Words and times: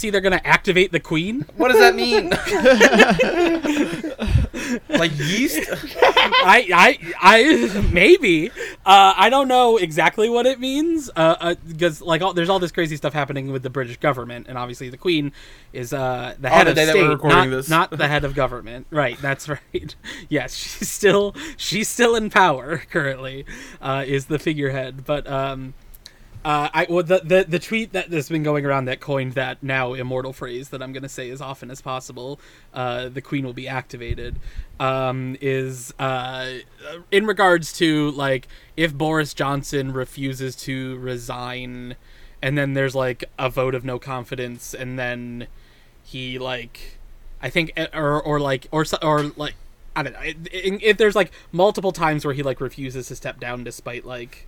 see 0.00 0.10
they're 0.10 0.20
gonna 0.20 0.40
activate 0.44 0.92
the 0.92 1.00
queen? 1.00 1.46
What 1.56 1.70
does 1.70 1.78
that 1.78 1.94
mean? 1.94 2.30
like 4.88 5.12
yeast? 5.16 5.60
I, 6.42 6.66
I, 6.74 6.98
I, 7.20 7.90
maybe. 7.92 8.50
Uh, 8.84 9.14
I 9.16 9.30
don't 9.30 9.48
know 9.48 9.76
exactly 9.76 10.28
what 10.28 10.46
it 10.46 10.60
means. 10.60 11.10
Uh, 11.14 11.54
because 11.66 12.00
like 12.00 12.22
all, 12.22 12.32
there's 12.32 12.48
all 12.48 12.58
this 12.58 12.72
crazy 12.72 12.96
stuff 12.96 13.12
happening 13.12 13.52
with 13.52 13.62
the 13.62 13.70
British 13.70 13.98
government, 13.98 14.46
and 14.48 14.56
obviously 14.56 14.90
the 14.90 14.96
Queen 14.96 15.32
is 15.72 15.92
uh 15.92 16.34
the 16.38 16.48
head 16.48 16.66
the 16.66 16.70
of 16.70 16.88
state, 16.88 17.24
not, 17.24 17.68
not 17.68 17.90
the 17.90 18.08
head 18.08 18.24
of 18.24 18.34
government. 18.34 18.86
Right. 19.00 19.16
That's 19.22 19.48
right. 19.48 19.94
yes, 20.28 20.54
she's 20.54 20.90
still 20.90 21.34
she's 21.56 21.88
still 21.88 22.16
in 22.16 22.28
power 22.28 22.82
currently. 22.90 23.46
Uh, 23.80 24.04
is 24.06 24.26
the 24.26 24.38
figurehead, 24.38 25.04
but 25.04 25.26
um. 25.26 25.74
Uh, 26.42 26.70
I 26.72 26.86
well, 26.88 27.02
the, 27.02 27.20
the 27.22 27.44
the 27.46 27.58
tweet 27.58 27.92
that 27.92 28.10
has 28.10 28.30
been 28.30 28.42
going 28.42 28.64
around 28.64 28.86
that 28.86 28.98
coined 28.98 29.34
that 29.34 29.62
now 29.62 29.92
immortal 29.92 30.32
phrase 30.32 30.70
that 30.70 30.82
I'm 30.82 30.92
to 31.02 31.08
say 31.08 31.28
as 31.28 31.42
often 31.42 31.70
as 31.70 31.82
possible. 31.82 32.40
Uh, 32.72 33.10
the 33.10 33.20
queen 33.20 33.44
will 33.44 33.52
be 33.52 33.68
activated. 33.68 34.38
Um, 34.78 35.36
is 35.42 35.92
uh, 35.98 36.54
in 37.10 37.26
regards 37.26 37.74
to 37.74 38.10
like 38.12 38.48
if 38.74 38.94
Boris 38.94 39.34
Johnson 39.34 39.92
refuses 39.92 40.56
to 40.56 40.96
resign, 40.98 41.96
and 42.40 42.56
then 42.56 42.72
there's 42.72 42.94
like 42.94 43.24
a 43.38 43.50
vote 43.50 43.74
of 43.74 43.84
no 43.84 43.98
confidence, 43.98 44.72
and 44.72 44.98
then 44.98 45.46
he 46.02 46.38
like, 46.38 46.98
I 47.42 47.50
think 47.50 47.72
eh, 47.76 47.88
or 47.92 48.18
or 48.22 48.40
like 48.40 48.66
or 48.72 48.86
or 49.02 49.24
like 49.36 49.56
I 49.94 50.02
don't 50.04 50.14
know 50.14 50.20
if 50.22 50.96
there's 50.96 51.16
like 51.16 51.32
multiple 51.52 51.92
times 51.92 52.24
where 52.24 52.32
he 52.32 52.42
like 52.42 52.62
refuses 52.62 53.08
to 53.08 53.16
step 53.16 53.40
down 53.40 53.62
despite 53.62 54.06
like 54.06 54.46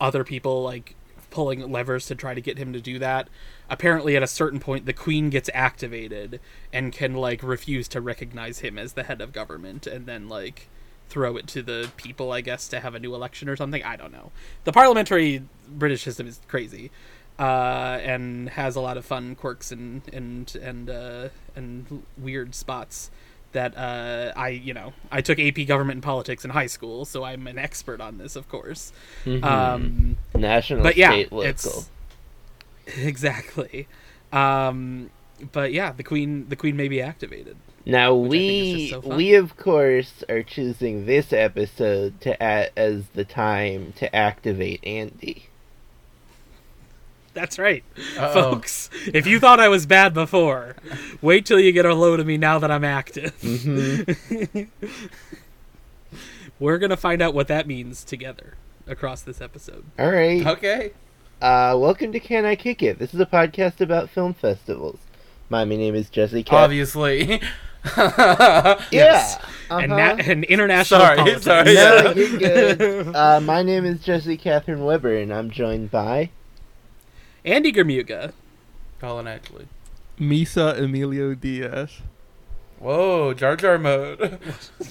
other 0.00 0.24
people 0.24 0.62
like 0.62 0.94
pulling 1.30 1.70
levers 1.70 2.06
to 2.06 2.14
try 2.14 2.34
to 2.34 2.40
get 2.40 2.58
him 2.58 2.72
to 2.72 2.80
do 2.80 2.98
that. 2.98 3.28
Apparently, 3.70 4.16
at 4.16 4.22
a 4.22 4.26
certain 4.26 4.60
point, 4.60 4.86
the 4.86 4.92
queen 4.92 5.30
gets 5.30 5.50
activated 5.52 6.40
and 6.72 6.92
can 6.92 7.14
like 7.14 7.42
refuse 7.42 7.88
to 7.88 8.00
recognize 8.00 8.60
him 8.60 8.78
as 8.78 8.94
the 8.94 9.04
head 9.04 9.20
of 9.20 9.32
government, 9.32 9.86
and 9.86 10.06
then 10.06 10.28
like 10.28 10.68
throw 11.08 11.36
it 11.36 11.46
to 11.48 11.62
the 11.62 11.90
people, 11.96 12.32
I 12.32 12.40
guess, 12.40 12.68
to 12.68 12.80
have 12.80 12.94
a 12.94 12.98
new 12.98 13.14
election 13.14 13.48
or 13.48 13.56
something. 13.56 13.82
I 13.82 13.96
don't 13.96 14.12
know. 14.12 14.30
The 14.64 14.72
parliamentary 14.72 15.42
British 15.68 16.02
system 16.02 16.26
is 16.26 16.40
crazy, 16.48 16.90
uh, 17.38 17.98
and 18.02 18.50
has 18.50 18.76
a 18.76 18.80
lot 18.80 18.96
of 18.96 19.04
fun 19.04 19.34
quirks 19.34 19.70
and 19.70 20.02
and 20.12 20.54
and 20.56 20.90
uh, 20.90 21.28
and 21.54 22.02
weird 22.16 22.54
spots 22.54 23.10
that 23.52 23.76
uh, 23.76 24.32
I 24.36 24.48
you 24.48 24.74
know 24.74 24.92
I 25.10 25.20
took 25.20 25.38
AP 25.38 25.66
Government 25.66 25.96
and 25.96 26.02
Politics 26.02 26.44
in 26.44 26.50
high 26.50 26.66
school, 26.66 27.04
so 27.04 27.24
I'm 27.24 27.46
an 27.46 27.58
expert 27.58 28.00
on 28.00 28.18
this, 28.18 28.36
of 28.36 28.48
course. 28.48 28.92
Um, 29.26 30.16
National, 30.34 30.82
but 30.82 30.96
yeah, 30.96 31.10
state, 31.10 31.32
local. 31.32 31.48
it's 31.48 31.90
exactly. 32.86 33.88
Um, 34.32 35.10
but 35.52 35.72
yeah, 35.72 35.92
the 35.92 36.02
queen 36.02 36.48
the 36.48 36.56
queen 36.56 36.76
may 36.76 36.88
be 36.88 37.00
activated. 37.00 37.56
Now 37.84 38.14
Which 38.14 38.28
I 38.28 38.38
think 38.38 38.66
is 38.66 38.74
we 38.74 38.88
so 38.90 39.16
we 39.16 39.34
of 39.34 39.56
course 39.56 40.24
are 40.28 40.42
choosing 40.42 41.06
this 41.06 41.32
episode 41.32 42.20
to 42.22 42.42
act 42.42 42.72
as 42.76 43.08
the 43.14 43.24
time 43.24 43.92
to 43.96 44.14
activate 44.14 44.84
Andy. 44.84 45.48
That's 47.34 47.58
right, 47.58 47.84
Uh-oh. 48.18 48.32
folks. 48.32 48.90
If 49.12 49.26
you 49.26 49.38
thought 49.38 49.60
I 49.60 49.68
was 49.68 49.86
bad 49.86 50.12
before, 50.14 50.74
wait 51.22 51.46
till 51.46 51.60
you 51.60 51.70
get 51.72 51.84
a 51.86 51.94
load 51.94 52.18
of 52.20 52.26
me 52.26 52.36
now 52.36 52.58
that 52.58 52.70
I'm 52.70 52.84
active. 52.84 53.38
Mm-hmm. 53.40 54.62
We're 56.58 56.78
gonna 56.78 56.96
find 56.96 57.22
out 57.22 57.34
what 57.34 57.46
that 57.48 57.66
means 57.68 58.02
together 58.02 58.54
across 58.86 59.22
this 59.22 59.40
episode. 59.40 59.84
All 59.98 60.10
right. 60.10 60.44
Okay. 60.46 60.92
Uh, 61.40 61.76
welcome 61.78 62.10
to 62.12 62.18
Can 62.18 62.44
I 62.44 62.56
Kick 62.56 62.82
It? 62.82 62.98
This 62.98 63.14
is 63.14 63.20
a 63.20 63.26
podcast 63.26 63.80
about 63.80 64.10
film 64.10 64.34
festivals. 64.34 64.98
My, 65.48 65.64
my 65.64 65.76
name 65.76 65.94
is 65.94 66.10
Jesse 66.10 66.42
Cat. 66.42 66.58
Obviously. 66.64 67.40
Yeah. 67.96 68.82
Yes. 68.90 69.36
Uh-huh. 69.36 69.78
And, 69.78 69.90
na- 69.92 70.16
and 70.18 70.44
international 70.44 71.00
Sorry, 71.00 71.16
politics. 71.16 71.44
sorry. 71.44 71.74
no, 71.74 72.12
you're 72.14 72.38
good. 72.38 73.06
Uh, 73.14 73.40
my 73.40 73.62
name 73.62 73.84
is 73.86 74.00
Jesse 74.02 74.36
Catherine 74.36 74.84
Weber, 74.84 75.16
and 75.16 75.32
I'm 75.32 75.48
joined 75.50 75.90
by. 75.90 76.30
Andy 77.48 77.72
Germuga. 77.72 78.32
Colin, 79.00 79.26
actually. 79.26 79.66
Misa 80.18 80.78
Emilio 80.78 81.34
Diaz. 81.34 82.00
Whoa, 82.80 83.34
Jar 83.34 83.56
Jar 83.56 83.76
mode. 83.78 84.38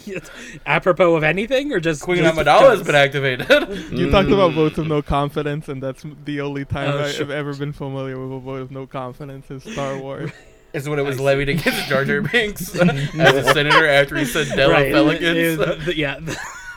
Apropos 0.65 1.15
of 1.15 1.23
anything, 1.23 1.71
or 1.71 1.79
just 1.79 2.01
Queen 2.01 2.17
just 2.17 2.35
Amidala 2.37 2.71
has 2.71 2.83
been 2.83 2.95
activated. 2.95 3.47
You 3.97 4.09
talked 4.11 4.29
about 4.29 4.53
votes 4.53 4.77
of 4.77 4.87
no 4.87 5.01
confidence, 5.01 5.69
and 5.69 5.81
that's 5.81 6.03
the 6.25 6.41
only 6.41 6.65
time 6.65 6.89
Oh, 6.93 6.99
I've 7.03 7.11
sure. 7.13 7.31
ever 7.31 7.53
been 7.55 7.71
familiar 7.71 8.19
with 8.19 8.35
a 8.35 8.39
vote 8.41 8.61
of 8.61 8.71
no 8.71 8.87
confidence 8.87 9.49
in 9.49 9.59
Star 9.61 9.97
Wars. 9.97 10.31
is 10.73 10.87
when 10.89 10.99
it 10.99 11.03
was 11.03 11.15
I 11.15 11.19
see. 11.19 11.23
levied 11.23 11.49
against 11.49 11.87
Jar 11.87 12.03
Jar 12.03 12.21
Binks 12.21 12.75
as 12.75 12.89
a 13.35 13.43
senator 13.53 13.87
after 13.87 14.17
he 14.17 14.25
said 14.25 14.47
Della 14.53 14.73
Right. 14.73 14.91
Pelicans. 14.91 15.59
Uh, 15.59 15.79
the- 15.85 15.95
yeah. 15.97 16.19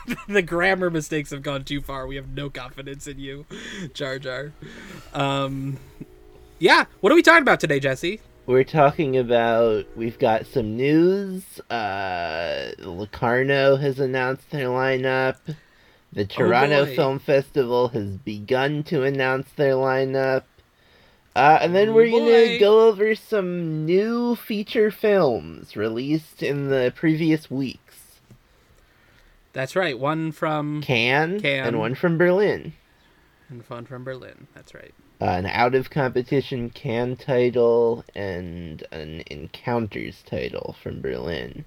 The, 0.28 0.42
grammar 0.42 0.90
mistakes 0.90 1.30
have 1.30 1.42
gone 1.42 1.64
too 1.64 1.80
far. 1.80 2.06
We 2.06 2.16
have 2.16 2.28
no 2.28 2.50
confidence 2.50 3.06
in 3.06 3.18
you, 3.18 3.46
Jar 3.94 4.18
Jar. 4.18 4.52
Um, 5.12 5.78
yeah. 6.58 6.84
What 7.00 7.12
are 7.12 7.14
we 7.16 7.22
talking 7.22 7.42
about 7.42 7.60
today, 7.60 7.80
Jesse? 7.80 8.20
We're 8.46 8.64
talking 8.64 9.16
about. 9.16 9.86
We've 9.96 10.18
got 10.18 10.46
some 10.46 10.76
news. 10.76 11.60
Uh, 11.70 12.72
Locarno 12.78 13.76
has 13.76 14.00
announced 14.00 14.50
their 14.50 14.66
lineup. 14.68 15.36
The 16.12 16.24
Toronto 16.24 16.86
boy. 16.86 16.96
Film 16.96 17.18
Festival 17.20 17.88
has 17.88 18.16
begun 18.18 18.82
to 18.84 19.04
announce 19.04 19.50
their 19.52 19.74
lineup. 19.74 20.42
Uh, 21.36 21.58
and 21.60 21.74
then 21.74 21.90
Oh, 21.90 21.92
we're 21.92 22.10
going 22.10 22.48
to 22.48 22.58
go 22.58 22.88
over 22.88 23.14
some 23.14 23.84
new 23.86 24.34
feature 24.34 24.90
films 24.90 25.76
released 25.76 26.42
in 26.42 26.68
the 26.68 26.92
previous 26.96 27.48
weeks. 27.48 27.89
That's 29.52 29.74
right. 29.76 29.98
One 29.98 30.32
from 30.32 30.80
Cannes 30.82 31.40
Cannes. 31.42 31.66
and 31.68 31.78
one 31.78 31.94
from 31.94 32.18
Berlin. 32.18 32.72
and 33.48 33.62
one 33.68 33.84
from 33.86 34.04
Berlin. 34.04 34.46
That's 34.54 34.74
right. 34.74 34.94
Uh, 35.20 35.24
an 35.24 35.46
out 35.46 35.74
of 35.74 35.90
competition 35.90 36.70
Cannes 36.70 37.16
title 37.16 38.04
and 38.14 38.82
an 38.92 39.22
Encounters 39.30 40.22
title 40.24 40.76
from 40.82 41.00
Berlin. 41.00 41.64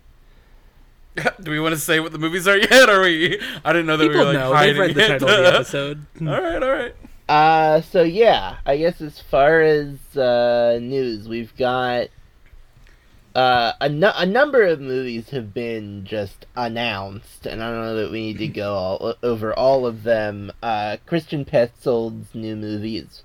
Do 1.42 1.52
we 1.52 1.60
want 1.60 1.76
to 1.76 1.80
say 1.80 2.00
what 2.00 2.12
the 2.12 2.18
movies 2.18 2.48
are 2.48 2.58
yet? 2.58 2.90
Or 2.90 3.00
are 3.00 3.02
we? 3.04 3.40
I 3.64 3.72
didn't 3.74 3.86
know 3.86 3.98
that 3.98 4.10
we 4.10 4.16
were 4.18 4.24
like 4.24 4.34
know. 4.34 4.54
hiding 4.54 4.76
They've 4.78 4.88
read 4.88 4.96
the 4.96 5.04
it. 5.06 5.08
title 5.20 5.30
of 5.30 5.44
the 5.44 5.54
episode. 5.56 6.06
all 6.22 6.28
right, 6.42 6.64
all 6.64 6.72
right. 6.72 6.96
Uh, 7.30 7.82
so 7.82 8.02
yeah, 8.02 8.58
I 8.66 8.78
guess 8.78 9.00
as 9.02 9.20
far 9.20 9.62
as 9.62 10.18
uh, 10.18 10.80
news, 10.82 11.28
we've 11.30 11.56
got 11.56 12.08
uh, 13.36 13.74
a, 13.82 13.90
a 14.16 14.26
number 14.26 14.64
of 14.64 14.80
movies 14.80 15.30
have 15.30 15.54
been 15.54 16.06
just 16.06 16.46
announced, 16.56 17.46
and 17.46 17.64
I 17.64 17.72
don't 17.72 17.82
know 17.82 17.96
that 17.96 18.12
we 18.12 18.22
need 18.22 18.38
to 18.40 18.48
go 18.48 18.74
all 18.74 19.16
over 19.24 19.54
all 19.54 19.86
of 19.86 20.04
them. 20.04 20.52
Uh, 20.62 20.98
Christian 21.06 21.44
Petzold's 21.46 22.36
new 22.36 22.56
movie 22.56 22.98
is 22.98 23.24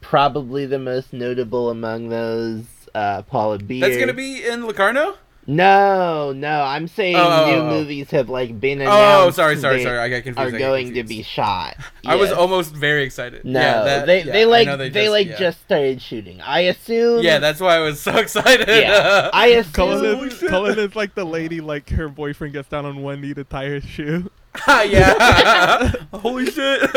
probably 0.00 0.66
the 0.66 0.78
most 0.78 1.12
notable 1.12 1.70
among 1.70 2.08
those. 2.08 2.64
Uh, 2.94 3.22
Paula 3.22 3.58
Beer. 3.58 3.80
That's 3.80 3.96
gonna 3.96 4.12
be 4.12 4.44
in 4.46 4.66
Locarno. 4.66 5.16
No, 5.44 6.32
no, 6.32 6.62
I'm 6.62 6.86
saying 6.86 7.16
Oh, 7.16 7.46
new 7.46 7.52
oh, 7.56 7.66
oh. 7.66 7.70
movies 7.70 8.10
have 8.12 8.28
like 8.28 8.60
been 8.60 8.80
announced. 8.80 8.96
Oh, 8.96 9.18
announced. 9.22 9.36
sorry, 9.36 9.56
sorry, 9.56 9.82
sorry. 9.82 9.98
I 9.98 10.08
got 10.08 10.22
confused. 10.22 10.38
I 10.38 10.44
Are 10.44 10.50
got 10.52 10.58
going 10.58 10.94
to 10.94 11.02
be 11.02 11.22
shot. 11.22 11.76
I 12.06 12.14
was 12.14 12.30
almost 12.30 12.72
very 12.74 13.02
excited. 13.02 13.44
No, 13.44 13.58
yeah, 13.60 13.82
that, 13.82 14.06
they 14.06 14.22
yeah, 14.22 14.32
they 14.32 14.44
like 14.46 14.66
know 14.66 14.76
they, 14.76 14.90
just- 14.90 15.10
like 15.10 15.26
yeah. 15.26 15.38
just 15.38 15.60
started 15.62 16.00
shooting. 16.00 16.40
I 16.40 16.60
assume. 16.60 17.22
Yeah, 17.24 17.38
that's 17.40 17.60
why 17.60 17.74
I 17.76 17.80
was 17.80 18.00
so 18.00 18.16
excited. 18.18 18.68
yeah. 18.68 19.30
I 19.32 19.64
Cullen 19.72 20.04
assume. 20.04 20.28
is, 20.28 20.50
Cullen 20.50 20.78
is 20.78 20.94
like 20.94 21.14
the 21.16 21.24
lady, 21.24 21.60
like 21.60 21.90
her 21.90 22.08
boyfriend 22.08 22.52
gets 22.52 22.68
down 22.68 22.86
on 22.86 23.02
one 23.02 23.20
knee 23.20 23.34
to 23.34 23.42
tie 23.42 23.66
her 23.68 23.80
shoe. 23.80 24.30
yeah. 24.68 25.92
Holy 26.12 26.46
shit. 26.46 26.88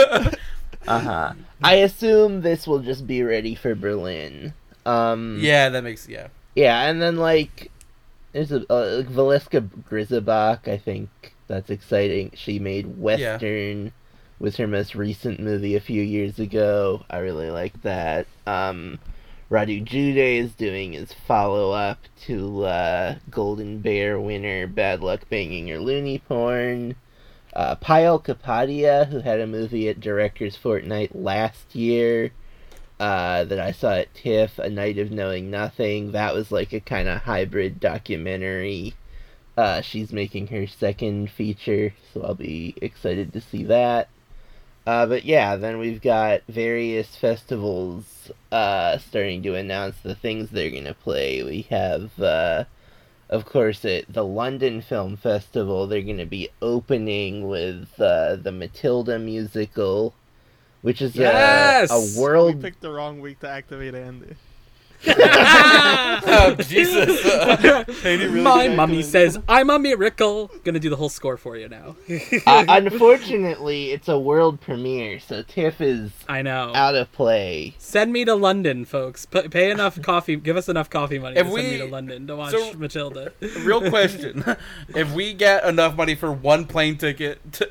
Uh 0.88 1.00
huh. 1.00 1.34
I 1.64 1.76
assume 1.76 2.42
this 2.42 2.68
will 2.68 2.80
just 2.80 3.08
be 3.08 3.24
ready 3.24 3.56
for 3.56 3.74
Berlin. 3.74 4.54
Um. 4.86 5.40
yeah, 5.42 5.70
that 5.70 5.84
makes 5.84 6.08
yeah. 6.08 6.28
Yeah, 6.54 6.84
and 6.88 7.02
then 7.02 7.18
like, 7.18 7.72
there's 8.36 8.52
a 8.52 8.66
uh, 8.70 8.98
like 8.98 9.08
Valeska 9.08 9.62
Grisebach. 9.90 10.68
I 10.68 10.78
think 10.78 11.10
that's 11.48 11.70
exciting. 11.70 12.32
She 12.36 12.60
made 12.60 13.00
Western. 13.00 13.94
Was 14.40 14.58
her 14.58 14.68
most 14.68 14.94
recent 14.94 15.40
movie 15.40 15.78
a 15.78 15.80
few 15.80 16.02
years 16.02 16.38
ago. 16.38 17.06
I 17.10 17.20
really 17.20 17.50
like 17.50 17.82
that. 17.84 18.28
Um, 18.46 19.00
Radu 19.50 19.82
Jude 19.82 20.18
is 20.18 20.52
doing 20.52 20.92
his 20.92 21.14
follow 21.14 21.72
up 21.72 22.00
to 22.26 22.66
uh, 22.66 23.16
Golden 23.30 23.80
Bear 23.80 24.20
winner 24.20 24.68
Bad 24.68 25.00
Luck 25.00 25.22
Banging 25.30 25.72
or 25.72 25.80
Loony 25.80 26.20
Porn. 26.20 26.96
uh, 27.54 27.76
Payal 27.78 28.22
Kapadia, 28.22 29.08
who 29.08 29.22
had 29.22 29.40
a 29.40 29.48
movie 29.48 29.88
at 29.88 30.02
Directors 30.02 30.58
Fortnight 30.58 31.16
last 31.16 31.74
year 31.74 32.34
uh, 33.00 33.44
that 33.46 33.60
I 33.60 33.72
saw 33.72 33.94
at 33.94 34.14
TIFF, 34.14 34.60
A 34.60 34.70
Night 34.70 34.98
of 34.98 35.12
Knowing 35.12 35.52
Nothing. 35.52 36.12
That 36.12 36.34
was 36.34 36.52
like 36.52 36.74
a 36.74 36.80
kind 36.80 37.08
of 37.08 37.22
hybrid 37.22 37.80
documentary. 37.80 38.94
Uh, 39.58 39.82
she's 39.82 40.12
making 40.12 40.48
her 40.48 40.68
second 40.68 41.30
feature, 41.32 41.94
so 42.14 42.22
I'll 42.24 42.36
be 42.36 42.76
excited 42.82 43.34
to 43.34 43.42
see 43.42 43.64
that. 43.66 44.10
Uh, 44.86 45.06
but 45.06 45.26
yeah, 45.26 45.56
then 45.56 45.80
we've 45.80 46.02
got 46.02 46.42
various 46.48 47.16
festivals 47.16 48.32
uh, 48.52 48.98
starting 49.00 49.42
to 49.44 49.56
announce 49.56 49.96
the 50.04 50.16
things 50.16 50.50
they're 50.50 50.70
going 50.70 50.86
to 50.86 50.94
play. 50.94 51.42
We 51.42 51.64
have, 51.64 52.20
uh, 52.20 52.66
of 53.30 53.46
course, 53.46 53.84
at 53.84 54.12
the 54.12 54.24
London 54.24 54.82
Film 54.82 55.18
Festival, 55.18 55.88
they're 55.88 56.02
going 56.02 56.18
to 56.18 56.26
be 56.26 56.50
opening 56.62 57.48
with 57.48 58.00
uh, 58.00 58.36
the 58.36 58.52
Matilda 58.52 59.18
musical, 59.18 60.14
which 60.86 61.02
is 61.02 61.16
Yes! 61.16 61.90
a, 61.92 61.96
a 61.96 62.00
We 62.00 62.22
world. 62.22 62.62
picked 62.62 62.82
the 62.82 62.92
wrong 62.92 63.20
week 63.20 63.40
to 63.40 63.50
activate 63.50 63.96
Andy. 63.96 64.36
oh, 65.08 66.56
Jesus. 66.60 67.22
Katie 68.02 68.26
really 68.28 68.42
My 68.42 68.68
did 68.68 68.78
mummy 68.78 69.02
says 69.04 69.38
I'm 69.48 69.70
a 69.70 69.78
miracle. 69.80 70.50
Gonna 70.64 70.80
do 70.80 70.90
the 70.90 70.96
whole 70.96 71.10
score 71.10 71.38
for 71.38 71.58
you 71.58 71.68
now. 71.70 71.96
uh, 72.48 72.66
unfortunately, 72.70 73.92
it's 73.92 74.08
a 74.08 74.18
world 74.20 74.62
premiere, 74.62 75.20
so 75.20 75.42
TIFF 75.44 75.82
is 75.82 76.12
I 76.30 76.42
know. 76.44 76.72
out 76.76 76.96
of 76.96 77.12
play. 77.12 77.76
Send 77.78 78.14
me 78.14 78.26
to 78.26 78.36
London, 78.36 78.86
folks. 78.86 79.26
P- 79.26 79.48
pay 79.48 79.70
enough 79.72 80.00
coffee. 80.02 80.36
Give 80.38 80.56
us 80.58 80.70
enough 80.70 80.90
coffee 80.90 81.20
money 81.20 81.38
If 81.38 81.48
to 81.48 81.54
send 81.54 81.68
me 81.68 81.78
to 81.80 81.86
London 81.86 82.28
to 82.28 82.36
watch 82.36 82.52
so- 82.52 82.74
Matilda. 82.74 83.32
Real 83.60 83.90
question: 83.90 84.44
If 84.90 85.14
we 85.14 85.34
get 85.34 85.66
enough 85.66 85.96
money 85.96 86.16
for 86.16 86.32
one 86.32 86.66
plane 86.66 86.98
ticket, 86.98 87.40
to, 87.54 87.70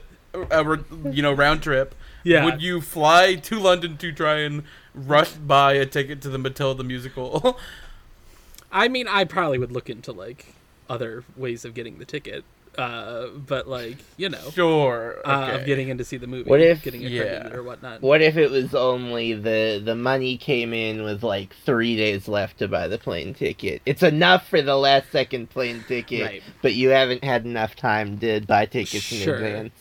uh, 0.52 0.76
you 1.10 1.22
know, 1.22 1.32
round 1.32 1.62
trip, 1.62 1.94
Yeah. 2.24 2.44
would 2.44 2.60
you 2.62 2.80
fly 2.80 3.34
to 3.36 3.58
London 3.60 3.96
to 3.98 4.10
try 4.12 4.38
and 4.40 4.62
rush 4.94 5.32
buy 5.32 5.74
a 5.74 5.86
ticket 5.86 6.20
to 6.22 6.28
the 6.28 6.38
Matilda 6.38 6.82
musical? 6.82 7.58
I 8.72 8.88
mean, 8.88 9.06
I 9.06 9.24
probably 9.24 9.58
would 9.58 9.72
look 9.72 9.88
into 9.88 10.10
like 10.12 10.54
other 10.88 11.24
ways 11.36 11.64
of 11.64 11.74
getting 11.74 11.98
the 11.98 12.04
ticket, 12.04 12.44
uh, 12.76 13.28
but 13.28 13.68
like 13.68 13.98
you 14.16 14.28
know, 14.28 14.50
sure. 14.50 15.20
uh, 15.24 15.58
of 15.60 15.66
getting 15.66 15.88
in 15.90 15.98
to 15.98 16.04
see 16.04 16.16
the 16.16 16.26
movie, 16.26 16.50
What 16.50 16.60
if- 16.60 16.82
getting 16.82 17.02
Yeah. 17.02 17.20
accredited 17.22 17.52
or 17.54 17.62
whatnot. 17.62 18.02
What 18.02 18.20
if 18.20 18.36
it 18.36 18.50
was 18.50 18.74
only 18.74 19.32
the 19.34 19.80
the 19.84 19.94
money 19.94 20.36
came 20.36 20.72
in 20.72 21.04
with 21.04 21.22
like 21.22 21.54
three 21.64 21.96
days 21.96 22.26
left 22.26 22.58
to 22.58 22.68
buy 22.68 22.88
the 22.88 22.98
plane 22.98 23.32
ticket? 23.34 23.80
It's 23.86 24.02
enough 24.02 24.48
for 24.48 24.60
the 24.60 24.76
last 24.76 25.12
second 25.12 25.50
plane 25.50 25.84
ticket, 25.86 26.22
Right. 26.22 26.42
but 26.62 26.74
you 26.74 26.88
haven't 26.88 27.22
had 27.22 27.44
enough 27.44 27.76
time 27.76 28.18
to 28.18 28.40
buy 28.40 28.66
tickets 28.66 29.04
Sure. 29.04 29.36
in 29.36 29.44
advance. 29.44 29.72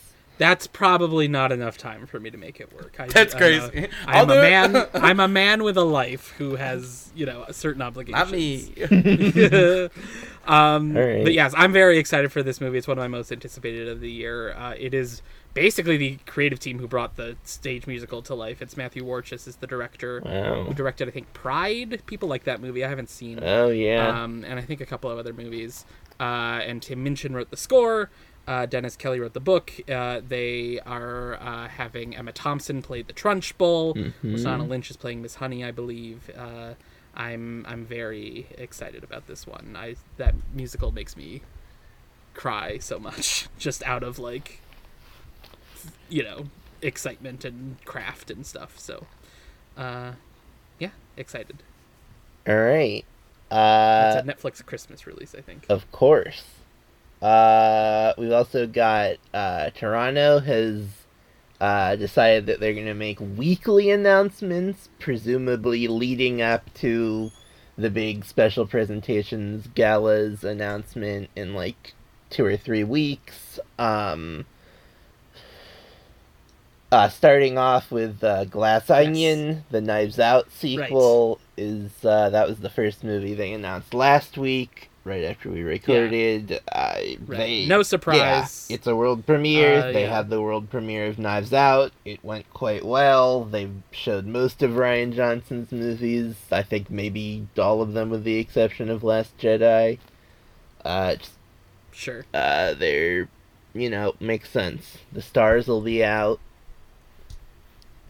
That's 0.44 0.66
probably 0.66 1.26
not 1.26 1.52
enough 1.52 1.78
time 1.78 2.06
for 2.06 2.20
me 2.20 2.30
to 2.30 2.36
make 2.36 2.60
it 2.60 2.70
work. 2.74 2.96
I, 2.98 3.06
That's 3.06 3.32
I'm 3.32 3.40
crazy. 3.40 3.84
A, 3.84 3.88
I'll 4.06 4.24
I'm 4.30 4.30
a 4.30 4.42
man. 4.42 4.86
I'm 4.94 5.20
a 5.20 5.26
man 5.26 5.62
with 5.62 5.78
a 5.78 5.84
life 5.84 6.34
who 6.36 6.56
has 6.56 7.10
you 7.16 7.24
know 7.24 7.46
certain 7.50 7.80
obligations. 7.80 8.12
Not 8.14 8.30
me. 8.30 8.74
um, 10.46 10.94
All 10.94 11.02
right. 11.02 11.24
But 11.24 11.32
yes, 11.32 11.54
I'm 11.56 11.72
very 11.72 11.96
excited 11.96 12.30
for 12.30 12.42
this 12.42 12.60
movie. 12.60 12.76
It's 12.76 12.86
one 12.86 12.98
of 12.98 13.02
my 13.02 13.08
most 13.08 13.32
anticipated 13.32 13.88
of 13.88 14.00
the 14.00 14.10
year. 14.10 14.52
Uh, 14.52 14.74
it 14.78 14.92
is 14.92 15.22
basically 15.54 15.96
the 15.96 16.18
creative 16.26 16.60
team 16.60 16.78
who 16.78 16.86
brought 16.86 17.16
the 17.16 17.38
stage 17.44 17.86
musical 17.86 18.20
to 18.20 18.34
life. 18.34 18.60
It's 18.60 18.76
Matthew 18.76 19.02
Warchus 19.02 19.48
is 19.48 19.56
the 19.56 19.66
director 19.66 20.20
Wow. 20.26 20.64
who 20.64 20.74
directed, 20.74 21.08
I 21.08 21.10
think, 21.10 21.32
Pride. 21.32 22.02
People 22.04 22.28
like 22.28 22.44
that 22.44 22.60
movie. 22.60 22.84
I 22.84 22.88
haven't 22.90 23.08
seen. 23.08 23.40
Oh 23.42 23.70
yeah. 23.70 24.22
Um, 24.22 24.44
and 24.46 24.58
I 24.58 24.62
think 24.62 24.82
a 24.82 24.86
couple 24.86 25.10
of 25.10 25.18
other 25.18 25.32
movies. 25.32 25.86
Uh, 26.20 26.60
and 26.62 26.82
Tim 26.82 27.02
Minchin 27.02 27.34
wrote 27.34 27.50
the 27.50 27.56
score. 27.56 28.10
Uh, 28.46 28.66
Dennis 28.66 28.94
Kelly 28.96 29.20
wrote 29.20 29.32
the 29.32 29.40
book. 29.40 29.72
Uh, 29.88 30.20
they 30.26 30.78
are 30.80 31.36
uh, 31.40 31.68
having 31.68 32.14
Emma 32.14 32.32
Thompson 32.32 32.82
play 32.82 33.00
the 33.02 33.12
Trunchbull. 33.14 33.94
Mm-hmm. 33.96 34.34
Lashana 34.34 34.68
Lynch 34.68 34.90
is 34.90 34.96
playing 34.98 35.22
Miss 35.22 35.36
Honey, 35.36 35.64
I 35.64 35.70
believe. 35.70 36.30
Uh, 36.36 36.74
I'm 37.14 37.64
I'm 37.68 37.86
very 37.86 38.46
excited 38.58 39.02
about 39.04 39.26
this 39.28 39.46
one. 39.46 39.76
I 39.78 39.96
that 40.18 40.34
musical 40.52 40.92
makes 40.92 41.16
me 41.16 41.40
cry 42.34 42.78
so 42.78 42.98
much, 42.98 43.46
just 43.58 43.82
out 43.84 44.02
of 44.02 44.18
like, 44.18 44.60
you 46.08 46.22
know, 46.22 46.46
excitement 46.82 47.44
and 47.44 47.76
craft 47.84 48.30
and 48.30 48.44
stuff. 48.44 48.78
So, 48.78 49.06
uh, 49.78 50.12
yeah, 50.78 50.90
excited. 51.16 51.62
All 52.46 52.56
right. 52.56 53.04
It's 53.46 53.52
Uh, 53.52 54.22
a 54.22 54.26
Netflix 54.26 54.64
Christmas 54.66 55.06
release, 55.06 55.34
I 55.38 55.40
think. 55.40 55.66
of 55.68 55.90
course. 55.92 56.42
Uh, 57.24 58.12
we've 58.18 58.32
also 58.32 58.66
got 58.66 59.16
uh, 59.32 59.70
Toronto 59.70 60.40
has 60.40 60.84
uh, 61.58 61.96
decided 61.96 62.44
that 62.44 62.60
they're 62.60 62.74
going 62.74 62.84
to 62.84 62.92
make 62.92 63.18
weekly 63.18 63.90
announcements, 63.90 64.90
presumably 64.98 65.88
leading 65.88 66.42
up 66.42 66.72
to 66.74 67.30
the 67.78 67.88
big 67.88 68.26
special 68.26 68.66
presentations 68.66 69.66
galas 69.74 70.44
announcement 70.44 71.30
in 71.34 71.54
like 71.54 71.94
two 72.28 72.44
or 72.44 72.58
three 72.58 72.84
weeks. 72.84 73.58
Um, 73.78 74.44
uh, 76.92 77.08
starting 77.08 77.56
off 77.56 77.90
with 77.90 78.22
uh, 78.22 78.44
Glass 78.44 78.90
Onion, 78.90 79.64
the 79.70 79.80
Knives 79.80 80.18
Out 80.18 80.52
sequel 80.52 81.40
is 81.56 82.04
uh, 82.04 82.28
that 82.28 82.46
was 82.46 82.58
the 82.58 82.68
first 82.68 83.02
movie 83.02 83.32
they 83.32 83.54
announced 83.54 83.94
last 83.94 84.36
week, 84.36 84.90
right 85.04 85.24
after 85.24 85.50
we 85.50 85.62
recorded. 85.62 86.60
Uh, 86.72 86.94
Right. 87.26 87.38
they, 87.38 87.66
No 87.66 87.82
surprise. 87.82 88.66
Yeah, 88.68 88.74
it's 88.76 88.86
a 88.86 88.96
world 88.96 89.26
premiere. 89.26 89.80
Uh, 89.80 89.92
they 89.92 90.02
yeah. 90.04 90.16
had 90.16 90.30
the 90.30 90.40
world 90.40 90.70
premiere 90.70 91.06
of 91.06 91.18
Knives 91.18 91.52
Out. 91.52 91.92
It 92.04 92.24
went 92.24 92.48
quite 92.52 92.84
well. 92.84 93.44
They 93.44 93.68
showed 93.90 94.26
most 94.26 94.62
of 94.62 94.72
Rian 94.72 95.14
Johnson's 95.14 95.70
movies. 95.72 96.36
I 96.50 96.62
think 96.62 96.90
maybe 96.90 97.46
all 97.58 97.82
of 97.82 97.92
them, 97.92 98.10
with 98.10 98.24
the 98.24 98.36
exception 98.38 98.88
of 98.90 99.02
Last 99.04 99.36
Jedi. 99.38 99.98
Uh, 100.84 101.16
just, 101.16 101.32
Sure. 101.92 102.24
uh, 102.34 102.74
they're, 102.74 103.28
you 103.74 103.90
know, 103.90 104.14
makes 104.20 104.50
sense. 104.50 104.98
The 105.12 105.22
stars 105.22 105.68
will 105.68 105.80
be 105.82 106.02
out. 106.04 106.40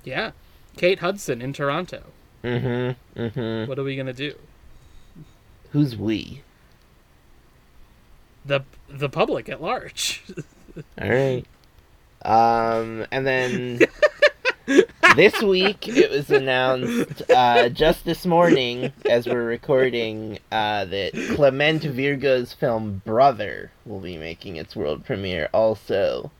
Yeah. 0.05 0.33
Kate 0.77 0.99
Hudson 1.01 1.41
in 1.43 1.53
Toronto. 1.53 2.03
Mm-hmm. 2.43 3.21
Mm-hmm. 3.21 3.69
What 3.69 3.79
are 3.79 3.85
we 3.85 3.97
gonna 3.97 4.13
do? 4.13 4.35
Who's 5.71 5.97
we? 5.97 6.43
The 8.45 8.61
the 8.89 9.09
public 9.09 9.49
at 9.49 9.63
large. 9.63 10.23
All 11.01 11.09
right. 11.09 11.45
Um, 12.25 13.07
and 13.11 13.27
then 13.27 13.81
this 15.17 15.43
week 15.43 15.87
it 15.89 16.11
was 16.11 16.31
announced 16.31 17.23
uh, 17.31 17.69
just 17.69 18.05
this 18.05 18.25
morning, 18.25 18.93
as 19.09 19.27
we're 19.27 19.45
recording, 19.45 20.39
uh, 20.51 20.87
that 20.87 21.13
Clement 21.35 21.83
Virgo's 21.83 22.53
film 22.53 23.03
Brother 23.05 23.71
will 23.85 24.01
be 24.01 24.17
making 24.17 24.57
its 24.57 24.75
world 24.75 25.05
premiere 25.05 25.49
also 25.53 26.31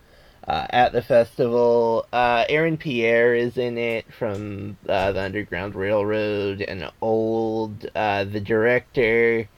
uh, 0.49 0.67
at 0.71 0.93
the 0.93 1.03
festival. 1.03 2.07
Uh, 2.13 2.45
Aaron 2.49 2.77
Pierre 2.77 3.35
is 3.35 3.57
in 3.57 3.79
it 3.79 4.13
from 4.13 4.77
uh, 4.89 5.13
the 5.13 5.23
Underground 5.23 5.75
Railroad 5.75 6.61
and 6.63 6.91
Old. 7.01 7.87
Uh, 7.95 8.25
the 8.25 8.41
director 8.41 9.49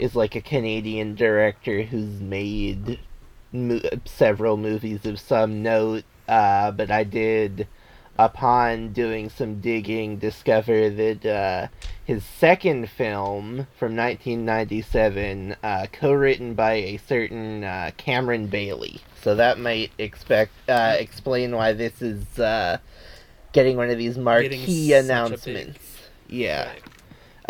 is 0.00 0.16
like 0.16 0.34
a 0.34 0.40
Canadian 0.40 1.14
director 1.14 1.82
who's 1.82 2.20
made 2.20 2.98
mo- 3.52 3.80
several 4.06 4.56
movies 4.56 5.04
of 5.04 5.20
some 5.20 5.62
note. 5.62 6.04
Uh, 6.26 6.70
but 6.70 6.90
I 6.90 7.04
did, 7.04 7.68
upon 8.18 8.92
doing 8.92 9.28
some 9.28 9.60
digging, 9.60 10.16
discover 10.16 10.88
that 10.88 11.26
uh, 11.26 11.66
his 12.02 12.24
second 12.24 12.88
film 12.88 13.66
from 13.78 13.94
1997, 13.94 15.56
uh, 15.62 15.86
co-written 15.92 16.54
by 16.54 16.72
a 16.74 16.96
certain 16.96 17.62
uh, 17.62 17.90
Cameron 17.96 18.46
Bailey. 18.46 19.00
So 19.22 19.34
that 19.34 19.58
might 19.58 19.90
expect 19.98 20.52
uh, 20.68 20.96
explain 20.98 21.54
why 21.54 21.74
this 21.74 22.00
is 22.00 22.38
uh, 22.38 22.78
getting 23.52 23.76
one 23.76 23.90
of 23.90 23.98
these 23.98 24.16
marquee 24.16 24.48
such 24.48 24.68
a 24.68 24.70
big- 24.70 25.04
announcements. 25.04 25.78
Yeah 26.26 26.68
Right. 26.68 26.89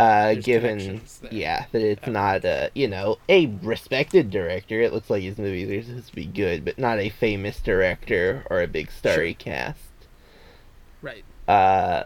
Uh, 0.00 0.34
given 0.34 1.00
yeah 1.30 1.66
that 1.72 1.82
it's 1.82 2.06
not 2.06 2.44
a 2.44 2.70
you 2.74 2.88
know 2.88 3.18
a 3.28 3.46
respected 3.62 4.30
director. 4.30 4.80
It 4.80 4.92
looks 4.92 5.10
like 5.10 5.22
his 5.22 5.38
movies 5.38 5.68
are 5.70 5.86
supposed 5.86 6.08
to 6.08 6.14
be 6.16 6.26
good 6.26 6.64
but 6.64 6.78
not 6.78 6.98
a 6.98 7.10
famous 7.10 7.60
director 7.60 8.44
or 8.50 8.62
a 8.62 8.66
big 8.66 8.90
starry 8.90 9.34
cast. 9.34 9.78
Right. 11.02 11.24
uh 11.48 12.04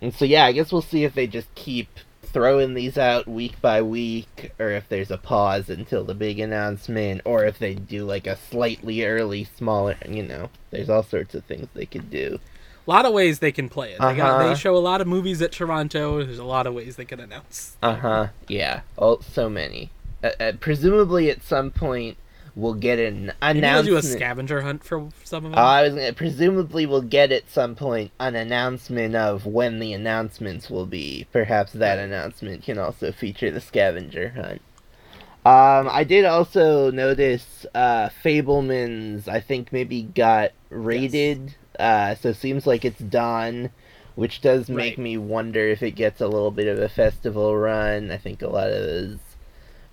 and 0.00 0.12
so 0.12 0.24
yeah 0.24 0.44
i 0.44 0.52
guess 0.52 0.72
we'll 0.72 0.82
see 0.82 1.04
if 1.04 1.14
they 1.14 1.28
just 1.28 1.54
keep 1.54 1.88
throwing 2.22 2.74
these 2.74 2.98
out 2.98 3.28
week 3.28 3.60
by 3.60 3.80
week 3.82 4.52
or 4.58 4.70
if 4.70 4.88
there's 4.88 5.10
a 5.12 5.18
pause 5.18 5.68
until 5.68 6.02
the 6.02 6.14
big 6.14 6.40
announcement 6.40 7.20
or 7.24 7.44
if 7.44 7.58
they 7.58 7.74
do 7.74 8.04
like 8.04 8.26
a 8.26 8.36
slightly 8.36 9.04
early 9.04 9.44
smaller 9.44 9.96
you 10.08 10.22
know 10.22 10.50
there's 10.70 10.90
all 10.90 11.02
sorts 11.04 11.34
of 11.34 11.44
things 11.44 11.68
they 11.74 11.86
could 11.86 12.10
do 12.10 12.40
A 12.86 12.90
lot 12.90 13.06
of 13.06 13.12
ways 13.12 13.38
they 13.38 13.52
can 13.52 13.68
play 13.68 13.92
it. 13.92 14.00
They, 14.00 14.16
got, 14.16 14.40
Uh-huh. 14.40 14.48
they 14.48 14.54
show 14.54 14.76
a 14.76 14.78
lot 14.78 15.00
of 15.00 15.06
movies 15.06 15.40
at 15.40 15.52
Toronto. 15.52 16.24
There's 16.24 16.38
a 16.38 16.44
lot 16.44 16.66
of 16.66 16.74
ways 16.74 16.96
they 16.96 17.04
can 17.04 17.20
announce. 17.20 17.76
Uh 17.82 17.94
huh. 17.94 18.26
Yeah. 18.48 18.80
Oh, 18.98 19.20
so 19.20 19.48
many. 19.48 19.90
Uh, 20.24 20.30
uh, 20.40 20.52
presumably, 20.60 21.30
at 21.30 21.42
some 21.44 21.70
point, 21.70 22.16
we'll 22.56 22.74
get 22.74 22.98
an 22.98 23.26
Maybe 23.26 23.32
they'll 23.40 23.50
announcement. 23.50 23.86
do 23.86 23.96
a 23.96 24.02
scavenger 24.02 24.60
hunt 24.62 24.84
for 24.84 25.08
some 25.24 25.44
of 25.44 25.52
them. 25.52 25.58
Uh, 25.58 25.62
I 25.62 25.82
was 25.82 25.94
gonna, 25.94 26.12
presumably 26.12 26.84
we'll 26.86 27.02
get 27.02 27.30
at 27.32 27.48
some 27.48 27.74
point 27.76 28.10
an 28.20 28.34
announcement 28.34 29.14
of 29.16 29.46
when 29.46 29.78
the 29.78 29.92
announcements 29.92 30.68
will 30.68 30.86
be. 30.86 31.26
Perhaps 31.32 31.72
that 31.74 31.98
announcement 31.98 32.62
can 32.64 32.78
also 32.78 33.10
feature 33.12 33.50
the 33.50 33.60
scavenger 33.60 34.30
hunt. 34.30 34.60
Um, 35.44 35.88
I 35.90 36.04
did 36.04 36.24
also 36.24 36.90
notice 36.92 37.64
uh, 37.74 38.10
Fabelmans. 38.24 39.26
I 39.28 39.40
think 39.40 39.72
maybe 39.72 40.02
got 40.02 40.50
rated. 40.70 41.56
Uh, 41.78 42.14
so 42.14 42.32
seems 42.32 42.66
like 42.66 42.84
it's 42.84 43.00
done, 43.00 43.70
which 44.14 44.40
does 44.40 44.68
make 44.68 44.92
Right. 44.92 44.98
me 44.98 45.16
wonder 45.18 45.66
if 45.68 45.82
it 45.82 45.92
gets 45.92 46.20
a 46.20 46.26
little 46.28 46.50
bit 46.50 46.68
of 46.68 46.78
a 46.78 46.88
festival 46.88 47.56
run. 47.56 48.10
I 48.10 48.16
think 48.18 48.42
a 48.42 48.48
lot 48.48 48.68
of 48.70 48.82
those 48.84 49.18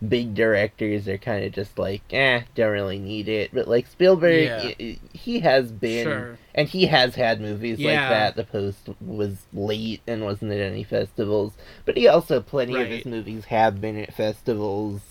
big 0.08 0.34
directors 0.34 1.08
are 1.10 1.18
kind 1.18 1.44
of 1.44 1.52
just 1.52 1.78
like, 1.78 2.02
eh, 2.12 2.42
don't 2.56 2.72
really 2.72 3.00
need 3.00 3.28
it. 3.28 3.50
But 3.54 3.68
like 3.68 3.86
Spielberg, 3.88 4.76
Yeah. 4.80 4.94
he 5.14 5.40
has 5.42 5.72
been, 5.74 6.04
Sure. 6.06 6.38
and 6.56 6.70
he 6.70 6.86
has 6.86 7.16
had 7.16 7.42
movies 7.42 7.80
like 7.80 7.96
that. 7.96 8.36
The 8.38 8.46
Post 8.46 8.90
was 9.02 9.38
late 9.54 10.02
and 10.08 10.24
wasn't 10.24 10.54
at 10.54 10.60
any 10.62 10.84
festivals, 10.84 11.52
but 11.86 11.98
he 11.98 12.08
also 12.08 12.40
plenty 12.40 12.76
of 12.82 12.88
his 12.88 13.06
movies 13.06 13.46
have 13.46 13.82
been 13.82 13.98
at 13.98 14.14
festivals. 14.14 15.02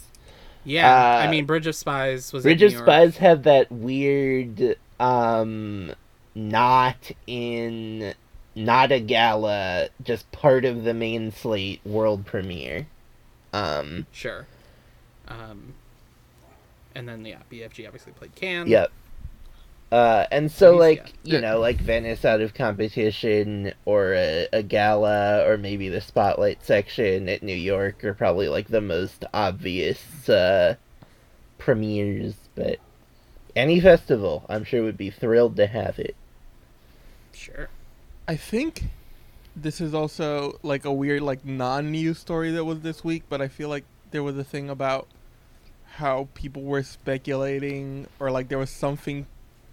yeah, 0.64 0.90
uh, 0.90 1.26
I 1.26 1.30
mean, 1.30 1.44
Bridge 1.46 1.66
of 1.66 1.74
Spies 1.76 2.30
was. 2.32 2.42
Bridge 2.42 2.60
in 2.62 2.66
of 2.68 2.72
York. 2.72 2.84
Spies 2.84 3.16
had 3.18 3.44
that 3.44 3.70
weird, 3.72 4.76
um, 5.00 5.92
not 6.34 7.10
in, 7.26 8.14
not 8.54 8.92
a 8.92 9.00
gala, 9.00 9.88
just 10.02 10.30
part 10.32 10.64
of 10.64 10.84
the 10.84 10.94
main 10.94 11.30
slate 11.32 11.80
world 11.84 12.26
premiere. 12.26 12.86
Um, 13.52 14.06
Sure. 14.12 14.46
Um, 15.28 15.74
and 16.94 17.08
then 17.08 17.24
yeah, 17.24 17.38
BFG 17.50 17.86
obviously 17.86 18.12
played 18.12 18.34
Cannes. 18.34 18.68
Yep. 18.68 18.90
Uh, 19.90 20.26
and 20.30 20.50
so, 20.52 20.76
like, 20.76 21.14
yeah. 21.22 21.36
you 21.36 21.40
know, 21.40 21.58
like 21.58 21.78
Venice 21.78 22.24
out 22.24 22.42
of 22.42 22.52
competition, 22.52 23.72
or 23.86 24.12
a, 24.12 24.46
a 24.52 24.62
gala, 24.62 25.48
or 25.48 25.56
maybe 25.56 25.88
the 25.88 26.00
spotlight 26.00 26.62
section 26.62 27.28
at 27.28 27.42
New 27.42 27.54
York 27.54 28.04
are 28.04 28.12
probably 28.12 28.48
like 28.48 28.68
the 28.68 28.82
most 28.82 29.24
obvious 29.32 30.28
uh, 30.28 30.74
premieres. 31.56 32.34
But 32.54 32.80
any 33.54 33.80
festival, 33.80 34.44
I'm 34.48 34.64
sure, 34.64 34.82
would 34.82 34.96
be 34.96 35.10
thrilled 35.10 35.56
to 35.56 35.66
have 35.66 35.98
it. 35.98 36.16
Sure. 37.32 37.68
I 38.26 38.36
think 38.36 38.84
this 39.56 39.80
is 39.80 39.94
also 39.94 40.58
like 40.62 40.84
a 40.84 40.92
weird 40.92 41.22
like 41.22 41.44
non-news 41.44 42.18
story 42.18 42.50
that 42.52 42.64
was 42.64 42.80
this 42.80 43.02
week, 43.02 43.24
but 43.28 43.40
I 43.40 43.48
feel 43.48 43.68
like 43.68 43.84
there 44.10 44.22
was 44.22 44.36
a 44.36 44.44
thing 44.44 44.70
about 44.70 45.06
how 45.96 46.28
people 46.34 46.62
were 46.62 46.82
speculating 46.82 48.06
or 48.20 48.30
like 48.30 48.48
there 48.48 48.58
was 48.58 48.70
something 48.70 49.26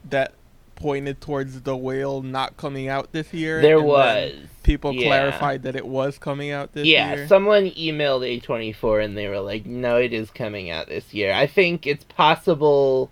that 0.10 0.34
pointed 0.76 1.22
towards 1.22 1.62
the 1.62 1.76
whale 1.76 2.22
not 2.22 2.58
coming 2.58 2.88
out 2.88 3.12
this 3.12 3.34
year. 3.34 3.62
There 3.62 3.78
and 3.78 3.88
was. 3.88 4.34
people 4.64 4.94
yeah. 4.94 5.08
clarified 5.08 5.64
that 5.64 5.76
it 5.76 5.86
was 5.86 6.18
coming 6.18 6.52
out 6.52 6.74
this 6.74 6.86
yeah, 6.86 7.12
year. 7.14 7.22
Yeah, 7.22 7.28
someone 7.28 7.72
emailed 7.72 8.42
A24 8.42 9.04
and 9.04 9.18
they 9.18 9.28
were 9.28 9.40
like, 9.40 9.66
no, 9.66 9.98
it 9.98 10.14
is 10.14 10.32
coming 10.32 10.70
out 10.70 10.88
this 10.88 11.14
year. 11.14 11.34
I 11.34 11.48
think 11.48 11.88
it's 11.88 12.04
possible 12.04 13.10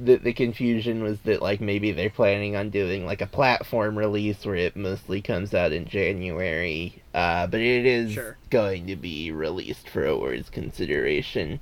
that 0.00 0.24
the 0.24 0.32
confusion 0.32 1.02
was 1.02 1.20
that, 1.20 1.42
like, 1.42 1.60
maybe 1.60 1.92
they're 1.92 2.10
planning 2.10 2.56
on 2.56 2.70
doing, 2.70 3.04
like, 3.06 3.20
a 3.20 3.26
platform 3.26 3.96
release 3.96 4.44
where 4.44 4.56
it 4.56 4.74
mostly 4.74 5.20
comes 5.20 5.54
out 5.54 5.72
in 5.72 5.84
January. 5.84 7.02
Uh, 7.14 7.46
but 7.46 7.60
it 7.60 7.86
is 7.86 8.12
Sure. 8.12 8.36
going 8.50 8.86
to 8.86 8.96
be 8.96 9.30
released 9.30 9.88
for 9.88 10.04
awards 10.04 10.50
consideration. 10.50 11.60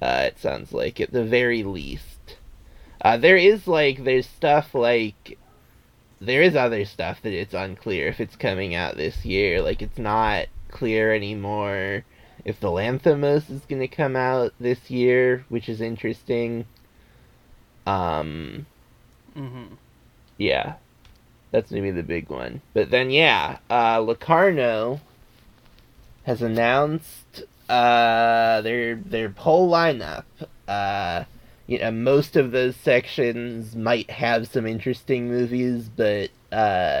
Uh, 0.00 0.24
it 0.26 0.38
sounds 0.38 0.72
like, 0.72 1.00
at 1.00 1.12
the 1.12 1.24
very 1.24 1.62
least. 1.62 2.36
Uh, 3.00 3.16
there 3.16 3.36
is, 3.36 3.66
like, 3.66 4.04
there's 4.04 4.26
stuff 4.26 4.74
like 4.74 5.36
there 6.22 6.42
is 6.42 6.54
other 6.54 6.84
stuff 6.84 7.20
that 7.22 7.32
it's 7.32 7.52
unclear 7.52 8.06
if 8.06 8.20
it's 8.20 8.36
coming 8.36 8.74
out 8.76 8.96
this 8.96 9.24
year. 9.24 9.60
Like 9.60 9.82
it's 9.82 9.98
not 9.98 10.46
clear 10.70 11.12
anymore 11.12 12.04
if 12.44 12.60
the 12.60 12.68
Lanthimos 12.68 13.50
is 13.50 13.62
going 13.68 13.80
to 13.80 13.88
come 13.88 14.14
out 14.16 14.52
this 14.60 14.88
year, 14.90 15.44
which 15.48 15.68
is 15.68 15.80
interesting. 15.80 16.64
Um, 17.86 18.66
Mm-hmm. 19.36 19.74
yeah, 20.36 20.74
that's 21.50 21.70
maybe 21.70 21.90
the 21.90 22.02
big 22.02 22.28
one. 22.28 22.60
But 22.74 22.90
then, 22.90 23.10
yeah, 23.10 23.58
uh, 23.70 24.00
Locarno 24.00 25.00
has 26.24 26.42
announced 26.42 27.44
uh, 27.68 28.60
their 28.60 28.96
their 28.96 29.30
whole 29.30 29.70
lineup. 29.70 30.24
Uh, 30.68 31.24
you 31.66 31.78
know, 31.78 31.90
most 31.90 32.36
of 32.36 32.50
those 32.50 32.76
sections 32.76 33.74
might 33.74 34.10
have 34.10 34.48
some 34.48 34.66
interesting 34.66 35.28
movies, 35.28 35.88
but 35.88 36.30
uh, 36.50 37.00